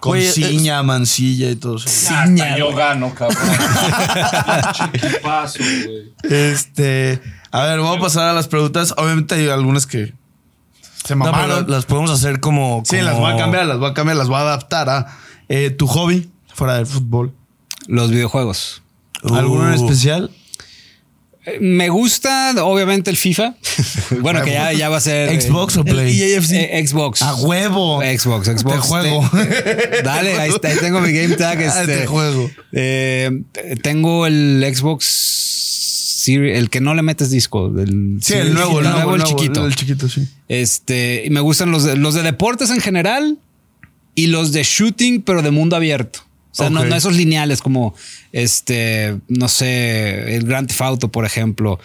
Con 0.00 0.12
Oye, 0.12 0.32
ciña, 0.32 0.82
mancilla 0.82 1.50
y 1.50 1.56
todo 1.56 1.76
eso. 1.76 1.86
Ciña, 1.88 2.56
yo 2.56 2.74
gano, 2.74 3.14
cabrón. 3.14 3.38
Chiquipazo, 4.72 5.58
güey. 5.58 6.12
Este, 6.22 7.20
a 7.50 7.62
ver, 7.64 7.78
vamos 7.80 7.98
a 7.98 8.00
pasar 8.00 8.28
a 8.28 8.32
las 8.32 8.48
preguntas. 8.48 8.94
Obviamente 8.96 9.34
hay 9.34 9.48
algunas 9.48 9.86
que 9.86 10.14
se 11.04 11.14
No, 11.14 11.24
pero 11.24 11.36
mamaron. 11.36 11.70
las 11.70 11.84
podemos 11.84 12.10
hacer 12.10 12.40
como. 12.40 12.82
sí, 12.86 13.00
las 13.02 13.18
voy 13.18 13.32
a 13.32 13.36
cambiar, 13.36 13.66
las 13.66 13.78
voy 13.78 13.90
a 13.90 13.94
cambiar, 13.94 14.16
las 14.16 14.28
voy 14.28 14.36
a 14.36 14.40
adaptar 14.40 14.88
a 14.88 15.18
eh, 15.48 15.70
tu 15.70 15.86
hobby 15.86 16.30
fuera 16.54 16.76
del 16.76 16.86
fútbol. 16.86 17.34
Los 17.86 18.10
videojuegos. 18.10 18.82
¿Alguno 19.24 19.70
en 19.72 19.78
Uh. 19.78 19.84
especial? 19.84 20.30
Eh, 21.44 21.58
Me 21.60 21.88
gusta, 21.88 22.54
obviamente, 22.64 23.10
el 23.10 23.16
FIFA. 23.16 23.54
bueno, 24.20 24.42
que 24.44 24.52
ya, 24.52 24.72
ya 24.72 24.88
va 24.88 24.98
a 24.98 25.00
ser. 25.00 25.28
eh, 25.30 25.40
¿Xbox 25.40 25.76
o 25.76 25.80
El 25.80 25.86
Play? 25.86 26.20
EAFC. 26.22 26.52
eh, 26.52 26.86
Xbox. 26.86 27.22
A 27.22 27.34
huevo. 27.34 28.00
Xbox, 28.00 28.46
Xbox. 28.46 28.74
Te 28.76 28.78
juego. 28.88 29.30
Dale, 30.04 30.34
ahí, 30.38 30.50
está, 30.50 30.68
ahí 30.68 30.76
tengo 30.80 31.00
mi 31.00 31.12
game 31.12 31.34
tag. 31.36 31.58
Ah, 31.62 31.80
Este, 31.82 31.96
te 31.98 32.06
juego. 32.06 32.50
eh, 32.72 33.30
tengo 33.82 34.26
el 34.26 34.64
Xbox 34.74 35.04
Series, 35.06 36.56
el 36.56 36.70
que 36.70 36.80
no 36.80 36.94
le 36.94 37.02
metes 37.02 37.30
disco. 37.30 37.66
El, 37.78 38.18
Sí, 38.22 38.34
el 38.34 38.54
nuevo, 38.54 38.78
el 38.80 38.84
nuevo, 38.90 39.14
el 39.16 39.22
nuevo, 39.22 39.24
chiquito. 39.38 39.66
El 39.66 39.74
chiquito, 39.74 40.08
sí. 40.08 40.28
Este, 40.48 41.24
y 41.26 41.30
me 41.30 41.40
gustan 41.40 41.72
los 41.72 41.82
de, 41.84 41.96
los 41.96 42.14
de 42.14 42.22
deportes 42.22 42.70
en 42.70 42.80
general 42.80 43.38
y 44.14 44.28
los 44.28 44.52
de 44.52 44.62
shooting, 44.62 45.22
pero 45.22 45.42
de 45.42 45.50
mundo 45.50 45.74
abierto. 45.74 46.20
O 46.52 46.54
sea, 46.54 46.70
no, 46.70 46.84
no 46.84 46.94
esos 46.96 47.16
lineales 47.16 47.60
como 47.62 47.94
este, 48.30 49.18
no 49.28 49.48
sé, 49.48 50.36
el 50.36 50.44
Grand 50.44 50.68
Theft 50.68 50.80
Auto, 50.82 51.08
por 51.08 51.24
ejemplo. 51.24 51.80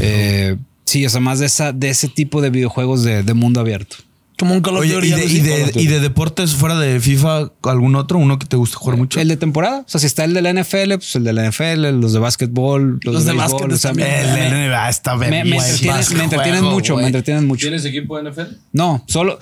Eh, 0.00 0.56
sí, 0.84 1.04
o 1.04 1.10
sea, 1.10 1.20
más 1.20 1.38
de 1.38 1.46
esa, 1.46 1.72
de 1.72 1.90
ese 1.90 2.08
tipo 2.08 2.40
de 2.40 2.50
videojuegos 2.50 3.02
de, 3.04 3.22
de 3.22 3.34
mundo 3.34 3.60
abierto. 3.60 3.96
Como 4.38 4.52
un 4.54 4.60
Call 4.60 4.76
of 4.76 4.84
Duty. 4.86 5.06
¿y 5.06 5.10
de, 5.12 5.24
y, 5.24 5.40
de, 5.40 5.72
y 5.76 5.86
de 5.86 5.98
deportes 6.00 6.54
fuera 6.54 6.78
de 6.78 7.00
FIFA, 7.00 7.52
algún 7.62 7.96
otro? 7.96 8.18
¿Uno 8.18 8.38
que 8.38 8.44
te 8.46 8.56
gusta 8.56 8.76
jugar 8.76 8.98
mucho? 8.98 9.18
El 9.18 9.28
de 9.28 9.38
temporada. 9.38 9.78
O 9.80 9.88
sea, 9.88 9.98
si 9.98 10.06
está 10.06 10.24
el 10.24 10.34
de 10.34 10.42
la 10.42 10.52
NFL, 10.52 10.94
pues 10.96 11.16
el 11.16 11.24
de 11.24 11.32
la 11.32 11.48
NFL, 11.50 11.88
los 12.00 12.12
de 12.12 12.18
básquetbol, 12.18 13.00
los, 13.02 13.14
Los 13.14 13.24
de 13.24 13.32
béisbol, 13.32 13.52
básquet 13.60 13.72
o 13.72 13.76
sea, 13.78 13.90
también. 13.92 14.08
me- 14.10 14.44
El 14.46 14.50
de 14.50 14.68
NBA 14.68 14.88
está 14.90 15.16
me, 15.16 15.30
me 15.30 15.42
bien. 15.42 15.56
me 15.56 16.24
entretienen 16.24 16.60
juego, 16.60 16.70
mucho, 16.70 16.96
me 16.96 17.06
entretienen 17.06 17.46
mucho. 17.46 17.62
¿Tienes 17.66 17.84
equipo 17.86 18.18
de 18.20 18.30
NFL? 18.30 18.56
No, 18.72 19.02
solo 19.08 19.38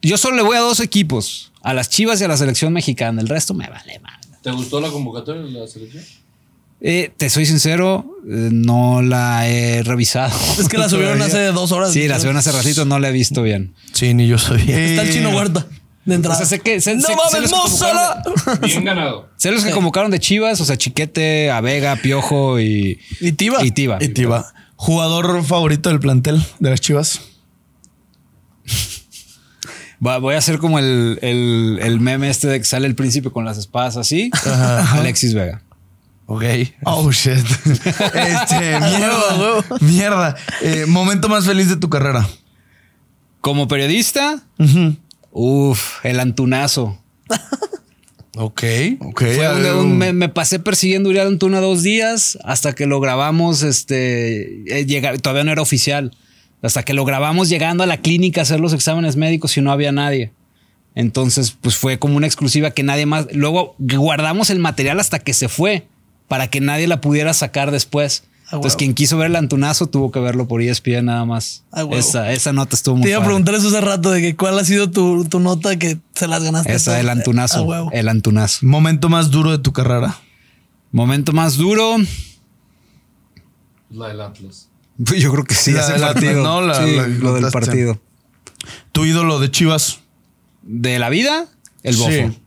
yo 0.00 0.16
solo 0.16 0.36
le 0.36 0.42
voy 0.42 0.56
a 0.56 0.60
dos 0.60 0.80
equipos, 0.80 1.52
a 1.62 1.74
las 1.74 1.90
Chivas 1.90 2.18
y 2.20 2.24
a 2.24 2.28
la 2.28 2.36
selección 2.38 2.72
mexicana. 2.72 3.20
El 3.20 3.28
resto 3.28 3.52
me 3.52 3.68
vale 3.68 3.98
madre. 3.98 4.17
¿Te 4.42 4.50
gustó 4.50 4.80
la 4.80 4.88
convocatoria 4.90 5.42
de 5.42 5.50
la 5.50 5.66
selección? 5.66 6.02
Eh, 6.80 7.10
te 7.16 7.28
soy 7.28 7.44
sincero, 7.44 8.04
eh, 8.24 8.50
no 8.52 9.02
la 9.02 9.48
he 9.48 9.82
revisado. 9.82 10.36
Es 10.60 10.68
que 10.68 10.78
la 10.78 10.88
subieron 10.88 11.18
Todavía. 11.18 11.36
hace 11.48 11.52
dos 11.52 11.72
horas. 11.72 11.92
Sí, 11.92 12.06
la 12.06 12.18
subieron 12.18 12.36
hace 12.36 12.52
ratito, 12.52 12.84
no 12.84 12.98
la 13.00 13.08
he 13.08 13.12
visto 13.12 13.42
bien. 13.42 13.74
Sí, 13.92 14.14
ni 14.14 14.28
yo 14.28 14.38
sabía. 14.38 14.78
Eh, 14.78 14.90
Está 14.90 15.02
el 15.02 15.12
chino 15.12 15.30
Huerta. 15.30 15.66
De 16.04 16.14
entrada. 16.14 16.36
O 16.36 16.38
sea, 16.38 16.46
sé 16.46 16.60
que. 16.60 16.80
Sé, 16.80 16.94
¡No 16.94 17.02
sé- 17.02 17.08
sé 17.08 17.92
mames, 17.92 18.60
Bien 18.62 18.84
ganado. 18.84 19.28
Sé 19.36 19.50
los 19.50 19.62
que 19.64 19.72
convocaron 19.72 20.10
de 20.10 20.18
Chivas, 20.20 20.58
o 20.60 20.64
sea, 20.64 20.78
Chiquete, 20.78 21.50
A 21.50 21.60
Vega, 21.60 21.96
Piojo 21.96 22.58
y. 22.60 22.98
Y 23.20 23.32
Tiva. 23.32 23.62
Y 23.64 23.72
Tiva. 23.72 23.98
Y 24.00 24.08
Tiva. 24.08 24.50
Jugador 24.76 25.44
favorito 25.44 25.90
del 25.90 25.98
plantel 26.00 26.40
de 26.60 26.70
las 26.70 26.80
Chivas. 26.80 27.20
Va- 30.04 30.18
voy 30.18 30.34
a 30.34 30.38
hacer 30.38 30.58
como 30.58 30.78
el, 30.78 31.18
el, 31.22 31.78
el 31.82 32.00
meme 32.00 32.28
este 32.30 32.46
de 32.48 32.58
que 32.58 32.64
sale 32.64 32.86
el 32.86 32.94
príncipe 32.94 33.30
con 33.30 33.44
las 33.44 33.58
espadas 33.58 33.96
así. 33.96 34.30
Alexis 34.92 35.34
Vega. 35.34 35.62
Ok. 36.26 36.44
Oh 36.84 37.10
shit. 37.10 37.32
Este, 37.64 38.78
mierda. 38.80 39.64
mierda. 39.80 40.36
Eh, 40.62 40.84
momento 40.86 41.28
más 41.28 41.46
feliz 41.46 41.68
de 41.68 41.76
tu 41.76 41.88
carrera. 41.88 42.28
Como 43.40 43.66
periodista, 43.68 44.42
uff, 45.30 46.04
el 46.04 46.20
Antunazo. 46.20 46.98
Ok. 48.40 48.62
Ok. 49.00 49.22
Fue 49.34 49.74
un- 49.74 49.98
me, 49.98 50.12
me 50.12 50.28
pasé 50.28 50.60
persiguiendo 50.60 51.08
a 51.08 51.10
Uriel 51.10 51.26
Antuna 51.26 51.60
dos 51.60 51.82
días 51.82 52.38
hasta 52.44 52.72
que 52.72 52.86
lo 52.86 53.00
grabamos. 53.00 53.62
Este 53.62 54.62
eh, 54.80 54.86
llegar, 54.86 55.18
todavía 55.20 55.42
no 55.42 55.50
era 55.50 55.60
oficial. 55.62 56.16
Hasta 56.62 56.82
que 56.82 56.92
lo 56.92 57.04
grabamos 57.04 57.48
llegando 57.48 57.84
a 57.84 57.86
la 57.86 57.98
clínica 57.98 58.40
a 58.40 58.42
hacer 58.42 58.60
los 58.60 58.72
exámenes 58.72 59.16
médicos 59.16 59.56
y 59.56 59.60
no 59.60 59.70
había 59.70 59.92
nadie. 59.92 60.32
Entonces, 60.94 61.56
pues 61.60 61.76
fue 61.76 61.98
como 61.98 62.16
una 62.16 62.26
exclusiva 62.26 62.72
que 62.72 62.82
nadie 62.82 63.06
más. 63.06 63.26
Luego 63.32 63.76
guardamos 63.78 64.50
el 64.50 64.58
material 64.58 64.98
hasta 64.98 65.20
que 65.20 65.32
se 65.34 65.48
fue 65.48 65.86
para 66.26 66.48
que 66.48 66.60
nadie 66.60 66.88
la 66.88 67.00
pudiera 67.00 67.32
sacar 67.34 67.70
después. 67.70 68.24
Ah, 68.50 68.56
Entonces, 68.56 68.72
huevo. 68.72 68.78
quien 68.78 68.94
quiso 68.94 69.16
ver 69.18 69.28
el 69.28 69.36
Antunazo 69.36 69.86
tuvo 69.86 70.10
que 70.10 70.18
verlo 70.20 70.48
por 70.48 70.60
ESPN 70.62 71.04
nada 71.04 71.24
más. 71.24 71.64
Ah, 71.70 71.86
esa, 71.92 72.32
esa 72.32 72.52
nota 72.52 72.74
estuvo 72.74 72.96
muy 72.96 73.04
Te 73.04 73.10
iba 73.10 73.20
a 73.20 73.24
preguntar 73.24 73.54
eso 73.54 73.68
hace 73.68 73.80
rato 73.80 74.10
de 74.10 74.20
que 74.20 74.36
cuál 74.36 74.58
ha 74.58 74.64
sido 74.64 74.90
tu, 74.90 75.24
tu 75.26 75.38
nota 75.38 75.78
que 75.78 75.98
se 76.14 76.26
las 76.26 76.42
ganaste. 76.42 76.74
Esa, 76.74 76.98
el 76.98 77.08
Antunazo. 77.10 77.72
Ah, 77.72 77.88
el 77.92 78.08
Antunazo. 78.08 78.66
Momento 78.66 79.08
más 79.08 79.30
duro 79.30 79.52
de 79.52 79.58
tu 79.58 79.72
carrera. 79.72 80.18
Momento 80.90 81.32
más 81.32 81.56
duro. 81.56 81.96
La 83.90 84.08
del 84.08 84.20
Atlas. 84.20 84.68
Pues 85.04 85.20
Yo 85.22 85.30
creo 85.32 85.44
que 85.44 85.54
sí, 85.54 85.72
La 85.72 85.80
ese 85.82 85.92
del 85.92 86.00
partido. 86.02 86.60
La- 86.60 86.74
Sí, 86.84 86.96
la 86.96 87.06
lo 87.08 87.34
del 87.34 87.50
partido. 87.50 88.00
Tu 88.92 89.04
ídolo 89.06 89.38
de 89.40 89.50
Chivas. 89.50 90.00
De 90.62 90.98
la 90.98 91.08
vida, 91.08 91.46
el 91.82 91.96
bofo. 91.96 92.10
Sí. 92.10 92.38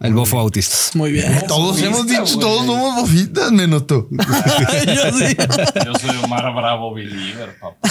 El 0.00 0.14
bofo 0.14 0.38
autista. 0.38 0.76
Muy 0.94 1.10
bien. 1.10 1.42
Todos 1.48 1.82
hemos 1.82 2.06
dicho, 2.06 2.38
todos 2.38 2.66
somos 2.66 2.94
bofitas, 3.00 3.50
menos 3.50 3.84
tú. 3.88 4.06
Yo 4.12 5.18
sí. 5.18 5.36
Yo 5.84 5.92
soy 5.98 6.16
Omar 6.22 6.54
Bravo 6.54 6.94
Believer, 6.94 7.58
papá. 7.58 7.88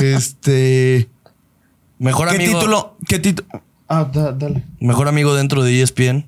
Este. 0.00 1.08
Mejor 1.98 2.28
¿Qué 2.28 2.36
amigo. 2.36 2.58
título? 2.60 2.96
¿Qué 3.08 3.18
título? 3.18 3.48
Ah, 3.88 4.04
da- 4.12 4.30
dale. 4.32 4.62
Mejor 4.78 5.08
amigo 5.08 5.34
dentro 5.34 5.64
de 5.64 5.82
ESPN. 5.82 6.26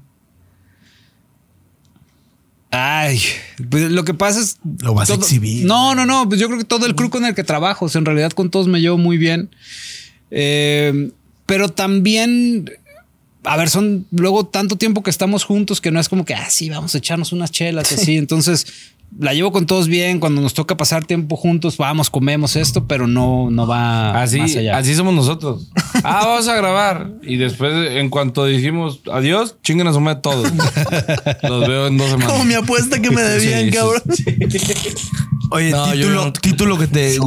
Ay, 2.75 3.21
pues 3.71 3.91
lo 3.91 4.03
que 4.03 4.15
pasa 4.15 4.41
es. 4.41 4.57
Lo 4.81 4.95
vas 4.95 5.11
a 5.11 5.15
exhibir. 5.15 5.67
No, 5.67 5.95
no, 5.95 6.07
no. 6.07 6.27
Pues 6.27 6.41
yo 6.41 6.47
creo 6.47 6.59
que 6.59 6.65
todo 6.65 6.87
el 6.87 6.95
crew 6.95 7.11
con 7.11 7.27
el 7.27 7.35
que 7.35 7.45
trabajo, 7.45 7.85
o 7.85 7.89
sea, 7.91 7.99
en 7.99 8.07
realidad 8.07 8.33
con 8.33 8.51
todos 8.51 8.67
me 8.67 8.81
llevo 8.81 8.97
muy 8.97 9.19
bien. 9.19 9.51
Eh, 10.31 11.11
pero 11.45 11.69
también. 11.69 12.71
A 13.45 13.59
ver, 13.59 13.69
son 13.69 14.07
luego 14.11 14.47
tanto 14.47 14.77
tiempo 14.77 15.03
que 15.03 15.11
estamos 15.11 15.45
juntos 15.45 15.81
que 15.81 15.91
no 15.91 16.01
es 16.01 16.09
como 16.09 16.25
que, 16.25 16.35
ah, 16.35 16.49
sí, 16.49 16.71
vamos 16.71 16.95
a 16.95 16.99
echarnos 16.99 17.33
unas 17.33 17.51
chelas 17.51 17.93
y 17.93 17.97
así. 17.97 18.17
Entonces, 18.17 18.67
la 19.19 19.35
llevo 19.35 19.53
con 19.53 19.67
todos 19.67 19.89
bien. 19.89 20.21
Cuando 20.21 20.41
nos 20.41 20.55
toca 20.55 20.77
pasar 20.77 21.05
tiempo 21.05 21.37
juntos, 21.37 21.77
vamos, 21.77 22.11
comemos 22.11 22.57
esto, 22.57 22.87
pero 22.87 23.07
no, 23.07 23.51
no 23.51 23.67
va 23.67 24.21
Así, 24.23 24.39
más 24.39 24.57
allá. 24.57 24.77
así 24.77 24.95
somos 24.95 25.15
nosotros. 25.15 25.69
Ah, 26.05 26.23
vamos 26.27 26.49
a 26.49 26.57
grabar. 26.57 27.13
Y 27.23 27.37
después, 27.37 27.73
en 27.93 28.09
cuanto 28.11 28.45
dijimos 28.47 29.01
adiós, 29.13 29.57
chinguen 29.63 29.87
a 29.87 29.93
su 29.93 30.01
madre 30.01 30.21
todos. 30.21 30.51
Los 31.43 31.69
veo 31.69 31.87
en 31.87 31.97
dos 31.97 32.09
semanas. 32.11 32.33
Como 32.33 32.45
mi 32.45 32.55
apuesta 32.55 33.01
que 33.01 33.11
me 33.11 33.23
debían, 33.23 33.61
Sí, 33.61 33.67
sí, 33.67 33.71
cabrón. 33.77 34.03
Oye, 35.51 35.71
No, 35.71 35.93
título, 35.93 36.25
no- 36.25 36.33
título 36.33 36.79
que 36.79 36.87
te. 36.89 37.19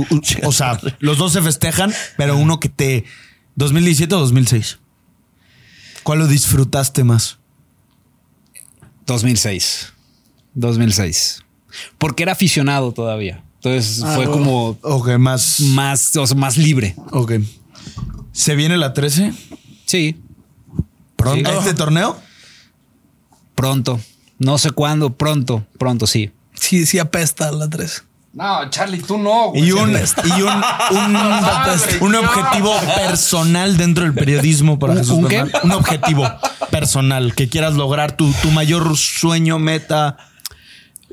O 0.43 0.51
sea, 0.51 0.77
los 0.99 1.17
dos 1.17 1.31
se 1.31 1.41
festejan, 1.41 1.93
pero 2.17 2.35
uno 2.37 2.59
que 2.59 2.67
te. 2.67 3.05
¿2017 3.57 4.11
o 4.13 4.19
2006? 4.19 4.79
¿Cuál 6.03 6.19
lo 6.19 6.27
disfrutaste 6.27 7.05
más? 7.05 7.37
2006. 9.05 9.93
2006. 10.55 11.44
Porque 11.97 12.23
era 12.23 12.31
aficionado 12.33 12.91
todavía. 12.91 13.43
Entonces 13.55 14.03
Ah, 14.03 14.13
fue 14.15 14.25
como 14.25 14.77
Ok, 14.81 15.09
más. 15.17 15.59
más, 15.61 16.15
o 16.15 16.27
sea, 16.27 16.37
más 16.37 16.57
libre. 16.57 16.95
Ok. 17.11 17.33
¿Se 18.31 18.55
viene 18.55 18.77
la 18.77 18.93
13? 18.93 19.33
Sí, 19.85 20.21
¿Pronto? 21.15 21.49
¿Este 21.59 21.73
torneo? 21.73 22.17
pronto. 23.55 23.99
No 24.37 24.57
sé 24.57 24.71
cuándo, 24.71 25.11
pronto, 25.13 25.65
pronto, 25.79 26.07
sí. 26.07 26.31
Sí, 26.53 26.85
sí 26.85 26.99
apesta 26.99 27.51
la 27.51 27.69
3. 27.69 28.03
No, 28.33 28.69
Charlie, 28.69 29.01
tú 29.01 29.17
no. 29.17 29.51
güey. 29.51 29.63
Y 29.63 29.71
un, 29.71 29.91
y 29.91 30.41
un, 30.41 30.97
un, 30.97 31.15
un 32.01 32.15
objetivo 32.15 32.73
personal 32.95 33.77
dentro 33.77 34.03
del 34.03 34.13
periodismo 34.13 34.77
para 34.77 34.91
¿Un- 34.93 34.99
Jesús 34.99 35.13
un 35.19 35.27
qué? 35.29 35.45
Un 35.63 35.71
objetivo 35.71 36.29
personal 36.69 37.33
que 37.33 37.47
quieras 37.47 37.75
lograr, 37.75 38.17
tu, 38.17 38.29
tu 38.41 38.51
mayor 38.51 38.97
sueño, 38.97 39.57
meta. 39.57 40.17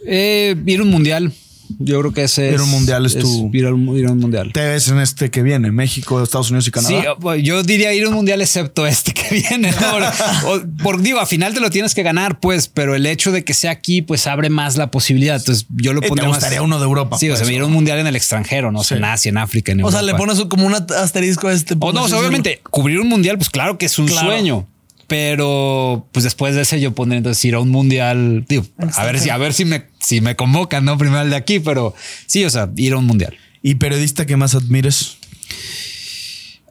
Eh, 0.07 0.55
ir 0.66 0.81
a 0.81 0.83
un 0.83 0.91
mundial. 0.91 1.33
Yo 1.79 1.99
creo 2.01 2.12
que 2.12 2.24
ese 2.24 2.49
Ir 2.49 2.53
a 2.53 2.55
es- 2.57 2.61
un 2.61 2.69
mundial 2.70 3.07
es 3.07 3.19
tu- 3.19 3.51
ir 3.53 3.65
a 3.65 3.73
un, 3.73 3.97
ir 3.97 4.07
a 4.07 4.12
un 4.12 4.19
mundial. 4.19 4.53
Te 4.53 4.61
ves 4.61 4.89
en 4.89 5.01
este 5.01 5.31
que 5.31 5.43
viene, 5.43 5.73
México, 5.73 6.23
Estados 6.23 6.51
Unidos 6.51 6.69
y 6.69 6.70
Canadá. 6.70 7.01
Sí, 7.03 7.09
bueno, 7.19 7.43
yo 7.43 7.62
diría 7.62 7.95
ir 7.95 8.05
a 8.05 8.09
un 8.11 8.15
mundial 8.15 8.43
excepto 8.43 8.87
este 8.87 9.15
que 9.15 9.23
viene. 9.49 9.73
¿no? 9.73 10.51
O- 10.51 10.61
por, 10.83 11.01
digo, 11.01 11.19
al 11.19 11.27
final 11.27 11.55
te 11.55 11.61
lo 11.61 11.70
tienes 11.70 11.95
que 11.95 12.03
ganar, 12.03 12.41
pues, 12.41 12.69
pero 12.69 12.95
el 12.95 13.07
hecho 13.07 13.33
de 13.33 13.43
que 13.43 13.55
sea 13.55 13.70
aquí, 13.70 14.03
pues 14.03 14.27
abre 14.27 14.51
más 14.51 14.77
la 14.77 14.91
posibilidad. 14.91 15.37
Entonces 15.37 15.66
yo 15.70 15.95
lo 15.95 16.01
Eh, 16.01 16.03
te 16.03 16.09
pondría 16.09 16.29
más- 16.29 16.37
gustaría 16.39 16.61
uno 16.62 16.79
de 16.79 16.85
Europa, 16.85 17.16
Sí, 17.19 17.31
o 17.31 17.37
sea, 17.37 17.45
pues, 17.47 17.57
ir 17.57 17.62
a 17.62 17.66
un 17.66 17.73
mundial 17.73 17.99
en 17.99 18.07
el 18.07 18.16
extranjero, 18.16 18.70
no 18.70 18.83
sé, 18.83 18.89
Sí. 18.89 18.95
en 18.99 19.05
Asia, 19.05 19.29
en 19.31 19.39
África, 19.39 19.73
en 19.73 19.83
O 19.83 19.91
sea, 19.91 20.03
le 20.03 20.11
Europa. 20.12 20.27
pones 20.35 20.45
como 20.49 20.66
un 20.66 20.74
asterisco 20.74 21.49
a 21.49 21.55
este. 21.55 21.74
O 21.81 21.93
no, 21.93 22.03
o 22.03 22.09
sea, 22.09 22.19
obviamente, 22.19 22.61
cubrir 22.70 23.01
un 23.01 23.09
mundial, 23.09 23.39
pues 23.39 23.49
claro 23.49 23.79
que 23.79 23.87
es 23.87 23.99
un 23.99 24.07
Claro. 24.09 24.27
sueño. 24.29 24.69
Pero 25.07 26.07
pues 26.12 26.24
después 26.24 26.55
de 26.55 26.62
ese 26.62 26.81
yo 26.81 26.95
pondría 26.95 27.19
entonces 27.19 27.45
ir 27.45 27.55
a 27.55 27.61
un 27.61 27.70
mundial. 27.70 28.45
Digo, 28.49 28.65
a 28.95 29.05
ver 29.05 29.19
si, 29.19 29.31
a 29.31 29.37
ver 29.37 29.53
si 29.53 29.65
me, 29.65 29.85
si 30.01 30.20
me 30.20 30.37
convocan, 30.37 30.85
no 30.85 30.97
primero 30.97 31.23
el 31.23 31.31
de 31.31 31.37
aquí, 31.37 31.61
pero 31.61 31.95
sí, 32.27 32.45
o 32.45 32.51
sea, 32.51 32.70
ir 32.77 32.95
a 32.95 32.99
un 32.99 33.07
mundial. 33.07 33.37
¿Y 33.62 33.77
periodista 33.77 34.27
que 34.27 34.37
más 34.37 34.55
admires? 34.55 35.19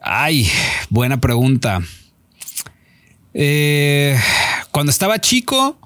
Ay, 0.02 0.50
buena 0.90 1.22
pregunta. 1.22 1.82
Eh, 3.34 4.18
cuando 4.72 4.90
estaba 4.90 5.20
chico, 5.20 5.80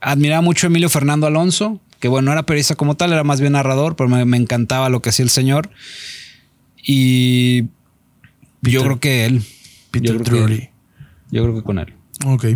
admiraba 0.00 0.40
mucho 0.40 0.66
a 0.66 0.68
Emilio 0.68 0.88
Fernando 0.88 1.26
Alonso, 1.26 1.80
que 2.00 2.08
bueno, 2.08 2.26
no 2.26 2.32
era 2.32 2.44
periodista 2.44 2.74
como 2.74 2.96
tal, 2.96 3.12
era 3.12 3.22
más 3.22 3.40
bien 3.40 3.52
narrador, 3.52 3.94
pero 3.94 4.08
me, 4.08 4.24
me 4.24 4.36
encantaba 4.36 4.88
lo 4.88 5.02
que 5.02 5.10
hacía 5.10 5.24
el 5.24 5.30
señor. 5.30 5.70
Y 6.84 7.64
yo 8.62 8.82
creo 8.82 9.00
que 9.00 9.26
él. 9.26 9.42
Peter 9.90 10.16
yo, 10.16 10.22
creo 10.22 10.24
que, 10.24 10.54
Drury. 10.54 10.68
Yo 11.32 11.42
creo 11.42 11.54
que 11.56 11.62
con 11.62 11.78
él. 11.80 11.92
Ok. 12.26 12.46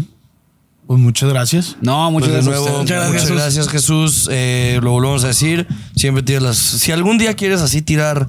Pues 0.87 1.01
muchas 1.01 1.29
gracias. 1.31 1.77
No, 1.81 2.13
muchas 2.13 2.29
Pues 2.31 2.45
de 2.45 2.51
gracias. 2.53 2.67
a 2.67 2.71
nuevo, 2.71 2.83
ustedes. 2.85 3.09
muchas 3.13 3.31
gracias, 3.33 3.69
Jesús. 3.69 4.29
Eh, 4.31 4.79
lo 4.83 4.93
volvemos 4.93 5.25
a 5.25 5.29
decir. 5.29 5.67
Siempre 5.97 6.23
tienes 6.23 6.45
las. 6.45 6.57
Si 6.59 6.93
algún 6.93 7.19
día 7.19 7.35
quieres 7.35 7.61
así 7.61 7.83
tirar 7.83 8.29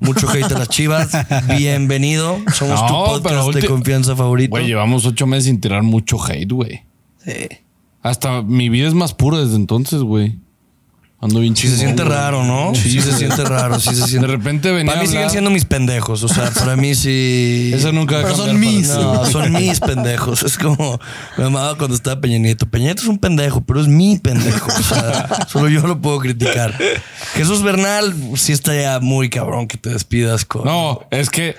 mucho 0.00 0.26
hate 0.30 0.44
a 0.50 0.58
las 0.58 0.68
chivas, 0.70 1.10
bienvenido. 1.58 2.38
Somos 2.54 2.80
tu 2.86 2.94
podcast 2.94 3.50
de 3.52 3.66
confianza 3.66 4.16
favorito. 4.16 4.50
Güey, 4.52 4.66
llevamos 4.68 5.04
ocho 5.04 5.26
meses 5.26 5.44
sin 5.44 5.60
tirar 5.60 5.82
mucho 5.82 6.16
hate, 6.24 6.50
güey. 6.50 6.82
Sí. 7.22 7.32
Hasta 8.00 8.40
mi 8.42 8.70
vida 8.70 8.88
es 8.88 8.94
más 8.94 9.12
pura 9.12 9.38
desde 9.40 9.56
entonces, 9.56 10.00
güey. 10.00 10.38
Ando 11.20 11.40
bien 11.40 11.56
Sí 11.56 11.66
se 11.66 11.76
siente 11.76 12.04
raro, 12.04 12.44
¿no? 12.44 12.72
Sí, 12.76 13.00
se 13.00 13.12
siente 13.12 13.42
raro, 13.44 13.80
sí 13.80 13.92
se 13.92 14.06
siente. 14.06 14.28
De 14.28 14.32
repente 14.36 14.70
venía 14.70 14.92
Para 14.92 15.02
mí 15.02 15.08
a 15.08 15.10
siguen 15.10 15.30
siendo 15.30 15.50
mis 15.50 15.64
pendejos. 15.64 16.22
O 16.22 16.28
sea, 16.28 16.50
para 16.50 16.76
mí 16.76 16.94
sí. 16.94 17.72
Eso 17.74 17.90
nunca 17.90 18.16
va 18.16 18.20
a 18.20 18.24
Pero 18.24 18.36
son 18.36 18.46
cambiar 18.46 18.72
mis. 18.72 18.88
No, 18.88 19.26
son 19.26 19.52
mis 19.52 19.80
pendejos. 19.80 20.44
Es 20.44 20.56
como 20.56 21.00
me 21.36 21.44
amaba 21.44 21.76
cuando 21.76 21.96
estaba 21.96 22.20
Peña 22.20 22.38
Nieto. 22.38 22.66
Peña 22.66 22.86
Nieto 22.86 23.02
es 23.02 23.08
un 23.08 23.18
pendejo, 23.18 23.62
pero 23.62 23.80
es 23.80 23.88
mi 23.88 24.18
pendejo. 24.18 24.68
O 24.68 24.82
sea, 24.82 25.46
solo 25.48 25.68
yo 25.68 25.84
lo 25.88 26.00
puedo 26.00 26.20
criticar. 26.20 26.78
Jesús 27.34 27.64
Bernal, 27.64 28.14
sí 28.36 28.52
está 28.52 28.80
ya 28.80 29.00
muy 29.00 29.28
cabrón 29.28 29.66
que 29.66 29.76
te 29.76 29.90
despidas 29.90 30.44
con. 30.44 30.66
No, 30.66 31.00
es 31.10 31.30
que 31.30 31.56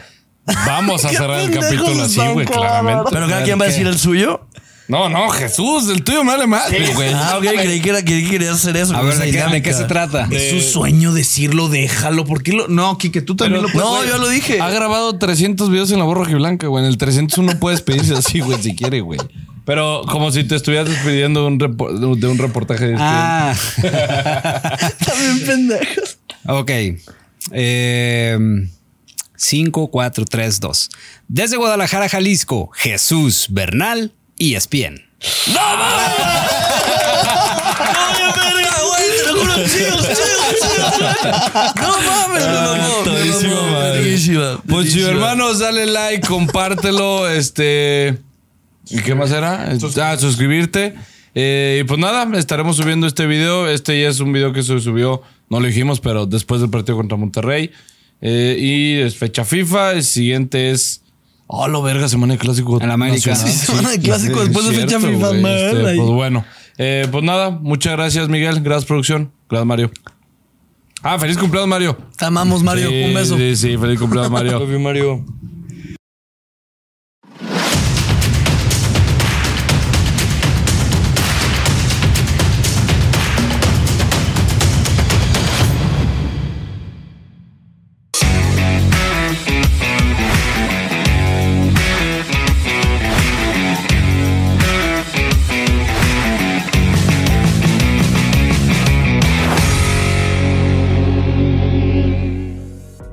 vamos 0.65 1.03
a 1.03 1.09
cerrar 1.09 1.41
el 1.41 1.51
capítulo 1.51 2.03
así, 2.03 2.21
güey, 2.31 2.45
claramente. 2.45 3.09
Pero 3.11 3.27
cada 3.27 3.43
quien 3.43 3.59
va 3.59 3.65
a 3.65 3.67
decir 3.67 3.87
el 3.87 3.97
suyo. 3.97 4.47
No, 4.89 5.07
no, 5.07 5.29
Jesús, 5.29 5.87
el 5.89 6.03
tuyo 6.03 6.23
me 6.23 6.31
vale 6.31 6.47
madre, 6.47 6.93
güey. 6.95 7.11
Ah, 7.13 7.35
ok, 7.37 7.43
creí 7.43 7.79
que, 7.79 7.89
era, 7.91 8.03
creí 8.03 8.23
que 8.25 8.31
querías 8.31 8.55
hacer 8.55 8.75
eso. 8.75 8.95
A 8.95 9.03
ver, 9.03 9.13
¿de 9.13 9.19
qué, 9.19 9.25
de 9.27 9.31
dinámica. 9.33 9.61
qué 9.69 9.73
se 9.73 9.83
trata? 9.83 10.27
Es 10.31 10.49
su 10.49 10.61
sueño 10.61 11.13
decirlo, 11.13 11.69
déjalo. 11.69 12.25
¿Por 12.25 12.41
qué 12.41 12.53
lo.? 12.53 12.67
No, 12.67 12.97
Kike, 12.97 13.21
tú 13.21 13.35
también 13.35 13.61
lo 13.61 13.69
puedes. 13.69 13.87
No, 13.87 14.03
yo 14.03 14.17
lo 14.17 14.27
dije. 14.27 14.59
Ha 14.59 14.71
grabado 14.71 15.15
300 15.17 15.69
videos 15.69 15.91
en 15.91 15.99
la 15.99 16.05
borra 16.05 16.23
blanca, 16.35 16.65
güey. 16.65 16.83
En 16.83 16.89
el 16.89 16.97
301 16.97 17.59
puedes 17.59 17.81
pedirse 17.81 18.15
así, 18.15 18.39
güey, 18.39 18.61
si 18.63 18.75
quiere, 18.75 19.01
güey. 19.01 19.19
Pero 19.63 20.01
como 20.09 20.31
si 20.31 20.43
te 20.43 20.55
estuvieras 20.55 20.89
despidiendo 20.89 21.41
de 21.41 21.47
un, 21.47 21.57
de 22.19 22.27
un 22.27 22.37
reportaje 22.39 22.87
de 22.87 22.95
Ah, 22.97 23.53
También 25.05 25.45
pendejos. 25.45 26.17
ok. 26.47 26.71
Eh, 27.51 28.37
5432. 29.35 30.89
Desde 31.27 31.57
Guadalajara, 31.57 32.09
Jalisco, 32.09 32.71
Jesús 32.73 33.47
Bernal 33.51 34.13
ESPN. 34.39 35.01
No 41.75 41.97
mames, 42.05 42.45
me 42.45 42.53
mamó, 42.53 42.99
me 42.99 43.03
todísima 43.05 43.55
mamó, 43.55 43.71
madre. 43.71 43.99
verguísima, 44.01 44.61
Pues 44.67 44.91
si 44.91 45.01
hermanos, 45.01 45.59
dale 45.59 45.85
like, 45.85 46.27
compártelo, 46.27 47.29
este. 47.29 48.17
¿Y 48.89 48.99
qué 49.01 49.15
más 49.15 49.31
era? 49.31 49.71
Ah, 50.01 50.17
suscribirte. 50.17 50.95
Eh, 51.35 51.81
y 51.81 51.83
pues 51.83 51.99
nada, 51.99 52.27
estaremos 52.37 52.77
subiendo 52.77 53.05
este 53.07 53.27
video. 53.27 53.67
Este 53.69 54.01
ya 54.01 54.09
es 54.09 54.19
un 54.19 54.33
video 54.33 54.51
que 54.51 54.63
se 54.63 54.79
subió, 54.79 55.21
no 55.49 55.59
lo 55.59 55.67
dijimos, 55.67 55.99
pero 55.99 56.25
después 56.25 56.61
del 56.61 56.69
partido 56.69 56.97
contra 56.97 57.17
Monterrey. 57.17 57.71
Eh, 58.21 58.57
y 58.59 58.99
es 58.99 59.15
fecha 59.15 59.45
FIFA. 59.45 59.93
El 59.93 60.03
siguiente 60.03 60.71
es. 60.71 61.01
Oh, 61.51 61.67
lo 61.67 61.81
verga, 61.81 62.07
semana 62.07 62.33
de 62.33 62.39
clásico. 62.39 62.79
En 62.79 62.91
América. 62.91 63.35
Sí, 63.35 63.51
semana 63.51 63.89
de 63.89 63.99
clásico 63.99 64.39
después 64.39 64.67
de 64.69 64.75
fecha 64.75 64.99
FIFA, 64.99 65.31
Este, 65.31 65.87
ahí. 65.89 65.97
pues 65.97 66.09
bueno. 66.11 66.45
Eh, 66.77 67.07
pues 67.11 67.23
nada, 67.23 67.49
muchas 67.49 67.93
gracias, 67.93 68.29
Miguel. 68.29 68.61
Gracias, 68.61 68.85
producción. 68.85 69.31
Gracias, 69.49 69.65
Mario. 69.65 69.91
Ah, 71.01 71.17
feliz 71.17 71.39
cumpleaños, 71.39 71.67
Mario. 71.69 71.97
Te 72.17 72.25
amamos, 72.25 72.61
Mario. 72.61 72.89
Sí, 72.89 73.03
Un 73.07 73.13
beso. 73.15 73.35
Sí, 73.35 73.55
sí, 73.55 73.77
feliz 73.77 73.99
cumpleaños, 73.99 74.31
Mario. 74.31 74.51
Love 74.59 74.71
you, 74.73 74.79
Mario. 74.79 75.25